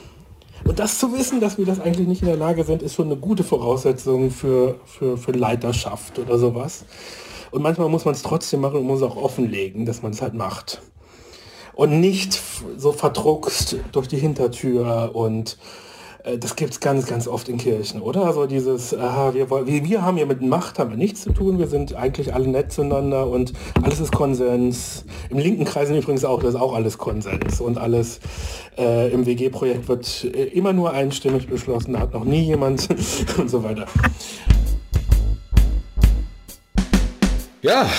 Und 0.66 0.80
das 0.80 1.00
zu 1.00 1.14
wissen, 1.14 1.40
dass 1.40 1.58
wir 1.58 1.66
das 1.66 1.80
eigentlich 1.80 2.08
nicht 2.08 2.22
in 2.22 2.28
der 2.28 2.36
Lage 2.36 2.66
sind, 2.66 2.82
ist 2.82 2.96
schon 2.96 3.06
eine 3.06 3.16
gute 3.16 3.44
Voraussetzung 3.44 4.30
für, 4.30 4.76
für, 4.86 5.18
für 5.18 5.32
Leiterschaft 5.32 6.20
oder 6.20 6.38
sowas. 6.38 6.84
Und 7.52 7.62
manchmal 7.62 7.90
muss 7.90 8.06
man 8.06 8.14
es 8.14 8.22
trotzdem 8.22 8.60
machen 8.60 8.80
und 8.80 8.86
muss 8.86 9.02
auch 9.02 9.16
offenlegen, 9.16 9.86
dass 9.86 10.02
man 10.02 10.12
es 10.12 10.22
halt 10.22 10.34
macht. 10.34 10.82
Und 11.74 12.02
nicht 12.02 12.40
so 12.76 12.92
verdruckst 12.92 13.78
durch 13.94 14.08
die 14.08 14.18
Hintertür 14.18 15.12
und 15.14 15.58
das 16.40 16.56
gibt 16.56 16.74
es 16.74 16.80
ganz, 16.80 17.06
ganz 17.06 17.28
oft 17.28 17.48
in 17.48 17.58
Kirchen, 17.58 18.02
oder? 18.02 18.26
Also 18.26 18.46
dieses, 18.46 18.94
aha, 18.94 19.34
wir, 19.34 19.50
wir, 19.50 19.86
wir 19.86 20.02
haben 20.02 20.18
hier 20.18 20.26
mit 20.26 20.42
Macht 20.42 20.78
haben 20.78 20.90
wir 20.90 20.98
nichts 20.98 21.22
zu 21.22 21.32
tun, 21.32 21.60
wir 21.60 21.68
sind 21.68 21.96
eigentlich 21.96 22.34
alle 22.34 22.48
nett 22.48 22.74
zueinander 22.74 23.28
und 23.28 23.54
alles 23.82 24.00
ist 24.00 24.12
Konsens. 24.12 25.06
Im 25.30 25.38
linken 25.38 25.64
Kreisen 25.64 25.96
übrigens 25.96 26.26
auch, 26.26 26.42
das 26.42 26.56
ist 26.56 26.60
auch 26.60 26.74
alles 26.74 26.98
Konsens 26.98 27.62
und 27.62 27.78
alles 27.78 28.20
äh, 28.78 29.12
im 29.12 29.26
WG-Projekt 29.26 29.88
wird 29.88 30.26
äh, 30.26 30.46
immer 30.46 30.74
nur 30.74 30.92
einstimmig 30.92 31.48
beschlossen, 31.48 31.94
da 31.94 32.00
hat 32.00 32.14
noch 32.14 32.26
nie 32.26 32.42
jemand 32.42 32.90
und 33.38 33.50
so 33.50 33.64
weiter. 33.64 33.86
Ja, 37.62 37.90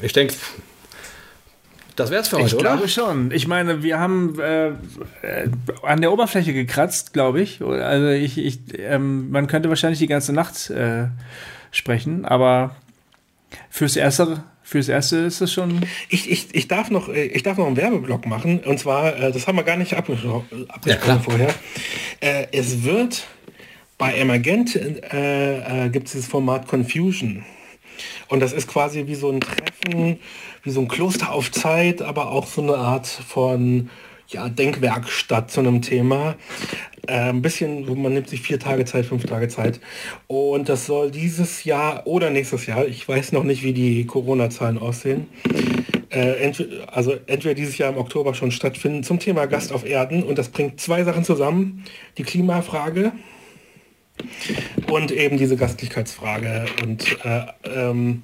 ich 0.00 0.12
denke, 0.12 0.34
das 1.96 2.10
wäre 2.10 2.22
es 2.22 2.28
für 2.28 2.36
heute, 2.36 2.46
ich 2.46 2.54
oder? 2.54 2.74
Ich 2.74 2.76
glaube 2.76 2.88
schon. 2.88 3.30
Ich 3.30 3.46
meine, 3.46 3.82
wir 3.82 3.98
haben 3.98 4.38
äh, 4.40 4.72
an 5.82 6.00
der 6.00 6.12
Oberfläche 6.12 6.52
gekratzt, 6.52 7.12
glaube 7.12 7.40
ich. 7.40 7.62
Also 7.62 8.08
ich, 8.08 8.38
ich 8.38 8.58
ähm, 8.78 9.30
man 9.30 9.46
könnte 9.46 9.68
wahrscheinlich 9.68 9.98
die 9.98 10.06
ganze 10.06 10.32
Nacht 10.32 10.70
äh, 10.70 11.06
sprechen, 11.70 12.24
aber 12.24 12.76
fürs 13.70 13.96
erste 13.96 14.42
Fürs 14.66 14.88
erste 14.88 15.18
ist 15.18 15.42
es 15.42 15.52
schon. 15.52 15.84
Ich, 16.08 16.30
ich, 16.30 16.54
ich, 16.54 16.68
darf 16.68 16.90
noch, 16.90 17.10
äh, 17.10 17.26
ich 17.26 17.42
darf 17.42 17.58
noch 17.58 17.66
einen 17.66 17.76
Werbeblock 17.76 18.24
machen. 18.24 18.60
Und 18.60 18.78
zwar, 18.78 19.14
äh, 19.14 19.30
das 19.30 19.46
haben 19.46 19.56
wir 19.56 19.62
gar 19.62 19.76
nicht 19.76 19.94
abgesprochen 19.94 20.66
ja, 20.86 21.18
vorher. 21.18 21.54
Äh, 22.20 22.46
es 22.50 22.82
wird 22.82 23.26
bei 23.98 24.14
Emergent 24.14 24.74
äh, 24.74 25.84
äh, 25.86 25.90
gibt 25.90 26.06
es 26.06 26.12
dieses 26.12 26.28
Format 26.28 26.66
Confusion. 26.66 27.44
Und 28.34 28.40
das 28.40 28.52
ist 28.52 28.66
quasi 28.66 29.06
wie 29.06 29.14
so 29.14 29.30
ein 29.30 29.40
Treffen 29.40 30.18
wie 30.64 30.70
so 30.70 30.80
ein 30.80 30.88
Kloster 30.88 31.32
auf 31.32 31.52
Zeit, 31.52 32.02
aber 32.02 32.30
auch 32.30 32.46
so 32.46 32.62
eine 32.62 32.76
Art 32.76 33.06
von 33.06 33.90
ja, 34.28 34.48
Denkwerkstatt 34.48 35.50
zu 35.50 35.60
einem 35.60 35.82
Thema. 35.82 36.34
Äh, 37.06 37.30
ein 37.30 37.42
bisschen, 37.42 37.84
man 38.02 38.14
nimmt 38.14 38.28
sich 38.28 38.40
vier 38.40 38.58
Tage 38.58 38.86
Zeit, 38.86 39.06
fünf 39.06 39.24
Tage 39.26 39.48
Zeit. 39.48 39.78
Und 40.26 40.68
das 40.68 40.86
soll 40.86 41.10
dieses 41.10 41.64
Jahr 41.64 42.06
oder 42.06 42.30
nächstes 42.30 42.66
Jahr, 42.66 42.86
ich 42.86 43.06
weiß 43.06 43.32
noch 43.32 43.44
nicht, 43.44 43.62
wie 43.62 43.72
die 43.72 44.06
Corona-Zahlen 44.06 44.78
aussehen, 44.78 45.28
äh, 46.10 46.42
entweder, 46.42 46.96
also 46.96 47.12
entweder 47.26 47.54
dieses 47.54 47.76
Jahr 47.78 47.92
im 47.92 47.98
Oktober 47.98 48.34
schon 48.34 48.50
stattfinden 48.50 49.04
zum 49.04 49.18
Thema 49.20 49.46
Gast 49.46 49.72
auf 49.72 49.84
Erden. 49.84 50.22
Und 50.22 50.38
das 50.38 50.48
bringt 50.48 50.80
zwei 50.80 51.04
Sachen 51.04 51.24
zusammen. 51.24 51.84
Die 52.16 52.22
Klimafrage 52.22 53.12
und 54.90 55.10
eben 55.10 55.36
diese 55.38 55.56
Gastlichkeitsfrage. 55.56 56.66
Und 56.82 57.24
äh, 57.24 57.46
ähm, 57.64 58.22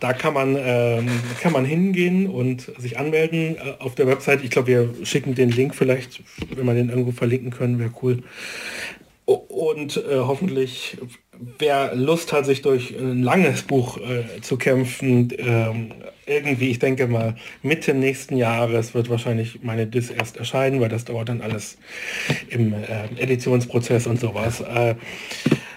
da 0.00 0.12
kann 0.14 0.34
man, 0.34 0.56
ähm, 0.58 1.08
kann 1.40 1.52
man 1.52 1.64
hingehen 1.64 2.26
und 2.26 2.72
sich 2.78 2.98
anmelden 2.98 3.56
äh, 3.56 3.74
auf 3.78 3.94
der 3.94 4.06
Website. 4.06 4.42
Ich 4.42 4.50
glaube, 4.50 4.68
wir 4.68 5.06
schicken 5.06 5.34
den 5.34 5.50
Link 5.50 5.74
vielleicht, 5.74 6.22
wenn 6.54 6.66
wir 6.66 6.74
den 6.74 6.88
irgendwo 6.88 7.12
verlinken 7.12 7.50
können, 7.50 7.78
wäre 7.78 7.92
cool. 8.02 8.22
Und 9.26 9.96
äh, 9.98 10.16
hoffentlich, 10.16 10.96
wer 11.58 11.94
Lust 11.94 12.32
hat, 12.32 12.46
sich 12.46 12.62
durch 12.62 12.90
ein 12.90 13.22
langes 13.22 13.62
Buch 13.62 13.98
äh, 13.98 14.40
zu 14.40 14.56
kämpfen, 14.56 15.32
ähm, 15.38 15.92
irgendwie, 16.26 16.70
ich 16.70 16.78
denke 16.78 17.06
mal, 17.06 17.36
Mitte 17.62 17.94
nächsten 17.94 18.36
Jahres 18.36 18.94
wird 18.94 19.10
wahrscheinlich 19.10 19.62
meine 19.62 19.86
Dis 19.86 20.10
erst 20.10 20.36
erscheinen, 20.36 20.80
weil 20.80 20.88
das 20.88 21.04
dauert 21.04 21.28
dann 21.28 21.40
alles 21.40 21.76
im 22.48 22.72
äh, 22.72 23.06
Editionsprozess 23.16 24.06
und 24.06 24.20
sowas. 24.20 24.60
Äh, 24.60 24.94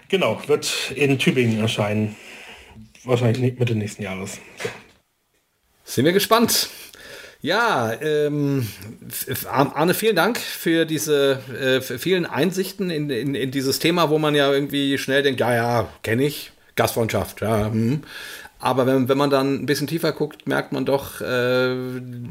genau, 0.10 0.40
wird 0.48 0.92
in 0.96 1.18
Tübingen 1.18 1.60
erscheinen 1.60 2.16
wahrscheinlich 3.04 3.58
Mitte 3.58 3.76
nächsten 3.76 4.04
Jahres. 4.04 4.40
So. 4.58 4.70
Sind 5.86 6.06
wir 6.06 6.14
gespannt. 6.14 6.70
Ja, 7.44 7.92
ähm, 8.02 8.66
Arne, 9.52 9.94
vielen 9.94 10.16
Dank 10.16 10.40
für 10.40 10.86
diese 10.86 11.40
äh, 11.60 11.82
für 11.82 12.00
vielen 12.00 12.26
Einsichten 12.26 12.90
in, 12.90 13.10
in, 13.10 13.36
in, 13.36 13.52
dieses 13.52 13.80
Thema, 13.80 14.10
wo 14.10 14.18
man 14.18 14.34
ja 14.34 14.50
irgendwie 14.50 14.98
schnell 14.98 15.24
denkt, 15.24 15.42
ja, 15.42 15.54
ja, 15.54 15.90
kenne 16.04 16.24
ich, 16.24 16.54
Gastfreundschaft, 16.78 17.42
ja. 17.42 17.66
Hm. 17.66 18.04
Aber 18.60 18.88
wenn, 18.88 19.10
wenn 19.10 19.18
man 19.18 19.30
dann 19.30 19.56
ein 19.56 19.66
bisschen 19.66 19.88
tiefer 19.88 20.14
guckt, 20.14 20.48
merkt 20.48 20.72
man 20.72 20.86
doch, 20.86 21.20
äh, 21.20 21.76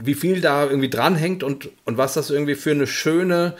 wie 0.02 0.14
viel 0.14 0.40
da 0.40 0.64
irgendwie 0.64 0.88
dranhängt 0.88 1.42
und, 1.42 1.68
und 1.84 1.98
was 1.98 2.14
das 2.14 2.30
irgendwie 2.30 2.54
für 2.54 2.70
eine 2.70 2.86
schöne, 2.86 3.52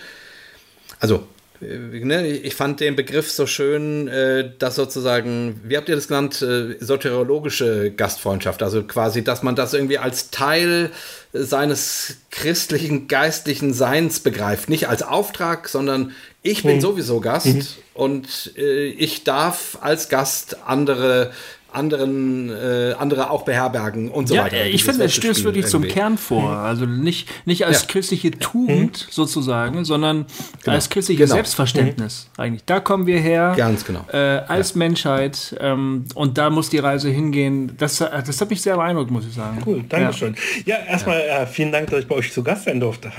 also 1.00 1.28
ich 1.62 2.54
fand 2.54 2.80
den 2.80 2.96
Begriff 2.96 3.30
so 3.30 3.46
schön, 3.46 4.08
äh, 4.08 4.50
dass 4.58 4.74
sozusagen, 4.74 5.60
wie 5.64 5.76
habt 5.76 5.88
ihr 5.88 5.94
das 5.94 6.08
genannt, 6.08 6.42
äh, 6.42 6.76
soteriologische 6.80 7.92
Gastfreundschaft, 7.92 8.62
also 8.62 8.82
quasi, 8.82 9.22
dass 9.22 9.42
man 9.42 9.54
das 9.54 9.72
irgendwie 9.72 9.98
als 9.98 10.30
Teil 10.30 10.90
seines 11.32 12.16
christlichen, 12.30 13.06
geistlichen 13.06 13.72
Seins 13.72 14.20
begreift. 14.20 14.68
Nicht 14.68 14.88
als 14.88 15.02
Auftrag, 15.02 15.68
sondern 15.68 16.12
ich 16.42 16.62
bin 16.62 16.76
mhm. 16.76 16.80
sowieso 16.80 17.20
Gast 17.20 17.46
mhm. 17.46 17.66
und 17.94 18.52
äh, 18.56 18.86
ich 18.86 19.24
darf 19.24 19.78
als 19.80 20.08
Gast 20.08 20.58
andere 20.66 21.32
anderen, 21.72 22.50
äh, 22.50 22.94
andere 22.98 23.30
auch 23.30 23.44
beherbergen 23.44 24.10
und 24.10 24.28
so 24.28 24.34
ja, 24.34 24.44
weiter. 24.44 24.66
Ich 24.66 24.84
finde, 24.84 25.04
es 25.04 25.14
stößt 25.14 25.44
wirklich 25.44 25.66
irgendwie. 25.66 25.88
zum 25.88 25.94
Kern 25.94 26.18
vor. 26.18 26.50
Mhm. 26.50 26.64
Also 26.64 26.86
nicht, 26.86 27.28
nicht 27.46 27.66
als 27.66 27.82
ja. 27.82 27.88
christliche 27.88 28.30
Tugend 28.32 29.06
mhm. 29.06 29.12
sozusagen, 29.12 29.84
sondern 29.84 30.26
genau. 30.62 30.74
als 30.74 30.90
christliches 30.90 31.26
genau. 31.26 31.36
Selbstverständnis 31.36 32.28
mhm. 32.36 32.42
eigentlich. 32.42 32.64
Da 32.64 32.80
kommen 32.80 33.06
wir 33.06 33.18
her. 33.18 33.54
Ganz 33.56 33.84
genau. 33.84 34.06
Äh, 34.12 34.16
als 34.16 34.72
ja. 34.72 34.78
Menschheit. 34.78 35.56
Ähm, 35.60 36.04
und 36.14 36.38
da 36.38 36.50
muss 36.50 36.70
die 36.70 36.78
Reise 36.78 37.10
hingehen. 37.10 37.72
Das, 37.78 37.98
das 37.98 38.40
hat 38.40 38.50
mich 38.50 38.62
sehr 38.62 38.76
beeindruckt, 38.76 39.10
muss 39.10 39.26
ich 39.26 39.34
sagen. 39.34 39.62
Cool, 39.64 39.84
danke 39.88 40.12
schön. 40.12 40.36
Ja, 40.64 40.76
erstmal 40.76 41.20
äh, 41.20 41.46
vielen 41.46 41.72
Dank, 41.72 41.90
dass 41.90 42.00
ich 42.00 42.06
bei 42.06 42.16
euch 42.16 42.32
zu 42.32 42.42
Gast 42.42 42.64
sein 42.64 42.80
durfte. 42.80 43.10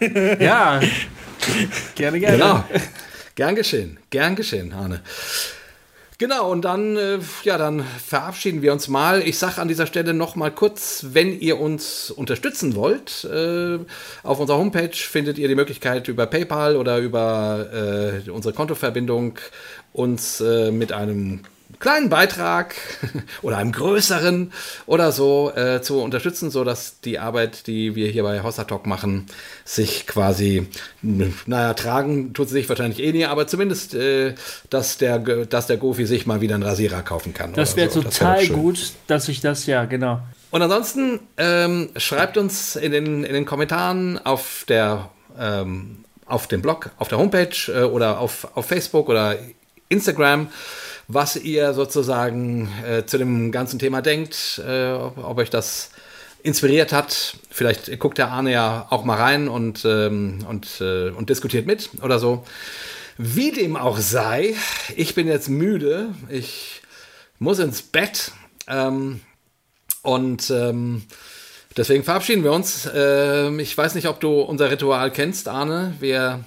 ja, 0.40 0.80
gerne, 1.94 2.20
gerne. 2.20 2.36
Genau. 2.36 2.64
Gern 3.34 3.54
geschehen, 3.54 3.98
gern 4.10 4.34
geschehen, 4.34 4.72
Arne. 4.72 5.00
Genau, 6.20 6.50
und 6.50 6.64
dann, 6.64 6.96
äh, 6.96 7.20
ja, 7.44 7.58
dann 7.58 7.80
verabschieden 7.84 8.60
wir 8.60 8.72
uns 8.72 8.88
mal. 8.88 9.22
Ich 9.22 9.38
sage 9.38 9.60
an 9.60 9.68
dieser 9.68 9.86
Stelle 9.86 10.14
noch 10.14 10.34
mal 10.34 10.50
kurz, 10.50 11.06
wenn 11.12 11.38
ihr 11.38 11.60
uns 11.60 12.10
unterstützen 12.10 12.74
wollt, 12.74 13.22
äh, 13.22 13.78
auf 14.24 14.40
unserer 14.40 14.58
Homepage 14.58 14.96
findet 14.96 15.38
ihr 15.38 15.46
die 15.46 15.54
Möglichkeit 15.54 16.08
über 16.08 16.26
PayPal 16.26 16.74
oder 16.74 16.98
über 16.98 18.22
äh, 18.26 18.30
unsere 18.30 18.52
Kontoverbindung 18.52 19.38
uns 19.92 20.40
äh, 20.40 20.72
mit 20.72 20.90
einem 20.90 21.42
kleinen 21.80 22.08
Beitrag 22.08 22.74
oder 23.42 23.58
einem 23.58 23.72
größeren 23.72 24.52
oder 24.86 25.12
so 25.12 25.52
äh, 25.54 25.80
zu 25.82 26.00
unterstützen, 26.00 26.50
so 26.50 26.64
dass 26.64 27.00
die 27.00 27.18
Arbeit, 27.18 27.66
die 27.66 27.94
wir 27.94 28.08
hier 28.08 28.22
bei 28.22 28.42
Hossa 28.42 28.64
Talk 28.64 28.86
machen, 28.86 29.26
sich 29.64 30.06
quasi, 30.06 30.66
naja, 31.02 31.74
tragen 31.74 32.32
tut 32.32 32.48
sie 32.48 32.54
sich 32.54 32.68
wahrscheinlich 32.68 33.02
eh 33.02 33.12
nie, 33.12 33.26
aber 33.26 33.46
zumindest, 33.46 33.94
äh, 33.94 34.34
dass 34.70 34.98
der, 34.98 35.18
dass 35.18 35.66
der 35.66 35.76
Gofi 35.76 36.06
sich 36.06 36.26
mal 36.26 36.40
wieder 36.40 36.54
einen 36.54 36.64
Rasierer 36.64 37.02
kaufen 37.02 37.34
kann. 37.34 37.52
Das 37.54 37.76
wäre 37.76 37.90
so. 37.90 38.02
total 38.02 38.40
das 38.40 38.48
wär 38.48 38.56
gut, 38.56 38.92
dass 39.06 39.28
ich 39.28 39.40
das, 39.40 39.66
ja, 39.66 39.84
genau. 39.84 40.20
Und 40.50 40.62
ansonsten 40.62 41.20
ähm, 41.36 41.90
schreibt 41.96 42.36
uns 42.36 42.74
in 42.76 42.92
den, 42.92 43.24
in 43.24 43.34
den 43.34 43.44
Kommentaren 43.44 44.18
auf 44.24 44.64
der 44.66 45.10
ähm, 45.38 46.04
auf 46.28 46.46
dem 46.46 46.62
Blog, 46.62 46.90
auf 46.98 47.08
der 47.08 47.18
Homepage 47.18 47.56
äh, 47.68 47.82
oder 47.82 48.20
auf, 48.20 48.48
auf 48.54 48.66
Facebook 48.66 49.08
oder 49.08 49.36
Instagram 49.88 50.48
was 51.08 51.36
ihr 51.36 51.72
sozusagen 51.72 52.70
äh, 52.86 53.06
zu 53.06 53.16
dem 53.16 53.50
ganzen 53.50 53.78
Thema 53.78 54.02
denkt, 54.02 54.62
äh, 54.64 54.92
ob 54.92 55.38
euch 55.38 55.50
das 55.50 55.90
inspiriert 56.42 56.92
hat. 56.92 57.38
Vielleicht 57.50 57.98
guckt 57.98 58.18
der 58.18 58.28
Arne 58.28 58.52
ja 58.52 58.86
auch 58.90 59.04
mal 59.04 59.16
rein 59.16 59.48
und, 59.48 59.84
ähm, 59.84 60.44
und, 60.48 60.80
äh, 60.80 61.08
und 61.10 61.30
diskutiert 61.30 61.66
mit 61.66 61.90
oder 62.02 62.18
so. 62.18 62.44
Wie 63.16 63.50
dem 63.50 63.76
auch 63.76 63.98
sei, 63.98 64.54
ich 64.94 65.14
bin 65.14 65.26
jetzt 65.26 65.48
müde. 65.48 66.14
Ich 66.28 66.82
muss 67.38 67.58
ins 67.58 67.82
Bett. 67.82 68.32
Ähm, 68.68 69.20
und 70.02 70.50
ähm, 70.50 71.02
deswegen 71.76 72.04
verabschieden 72.04 72.44
wir 72.44 72.52
uns. 72.52 72.88
Ähm, 72.94 73.58
ich 73.58 73.76
weiß 73.76 73.94
nicht, 73.94 74.08
ob 74.08 74.20
du 74.20 74.40
unser 74.40 74.70
Ritual 74.70 75.10
kennst, 75.10 75.48
Arne. 75.48 75.94
Wir 75.98 76.44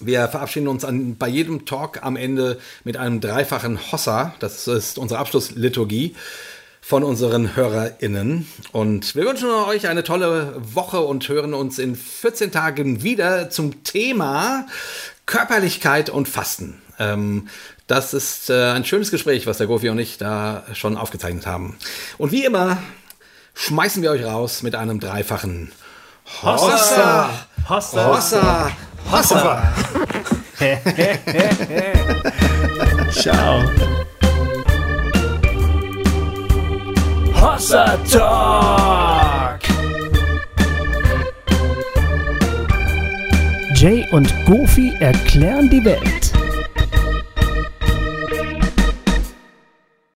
Wir 0.00 0.28
verabschieden 0.28 0.68
uns 0.68 0.84
an, 0.84 1.16
bei 1.16 1.28
jedem 1.28 1.64
Talk 1.64 2.02
am 2.02 2.16
Ende 2.16 2.58
mit 2.84 2.96
einem 2.96 3.20
dreifachen 3.20 3.78
Hossa. 3.90 4.34
Das 4.40 4.68
ist 4.68 4.98
unsere 4.98 5.20
Abschlussliturgie 5.20 6.14
von 6.82 7.02
unseren 7.02 7.56
HörerInnen. 7.56 8.46
Und 8.72 9.14
wir 9.16 9.24
wünschen 9.24 9.50
euch 9.50 9.88
eine 9.88 10.04
tolle 10.04 10.54
Woche 10.56 11.00
und 11.00 11.28
hören 11.28 11.54
uns 11.54 11.78
in 11.78 11.96
14 11.96 12.52
Tagen 12.52 13.02
wieder 13.02 13.50
zum 13.50 13.82
Thema 13.84 14.66
Körperlichkeit 15.24 16.10
und 16.10 16.28
Fasten. 16.28 16.80
Ähm, 16.98 17.48
das 17.86 18.14
ist 18.14 18.50
äh, 18.50 18.70
ein 18.70 18.84
schönes 18.84 19.10
Gespräch, 19.10 19.46
was 19.46 19.58
der 19.58 19.66
Gofi 19.66 19.88
und 19.88 19.98
ich 19.98 20.18
da 20.18 20.62
schon 20.74 20.96
aufgezeichnet 20.96 21.46
haben. 21.46 21.76
Und 22.18 22.32
wie 22.32 22.44
immer 22.44 22.78
schmeißen 23.54 24.02
wir 24.02 24.10
euch 24.10 24.24
raus 24.24 24.62
mit 24.62 24.74
einem 24.74 25.00
dreifachen 25.00 25.72
Hossa! 26.42 27.30
Hossa! 27.68 28.06
Hossa! 28.06 28.72
Hossa! 29.10 29.72
Ciao! 33.12 33.62
Hossa 37.34 37.98
Talk! 38.10 39.60
Jay 43.74 44.06
und 44.10 44.32
Goofy 44.46 44.94
erklären 45.00 45.68
die 45.70 45.84
Welt. 45.84 46.25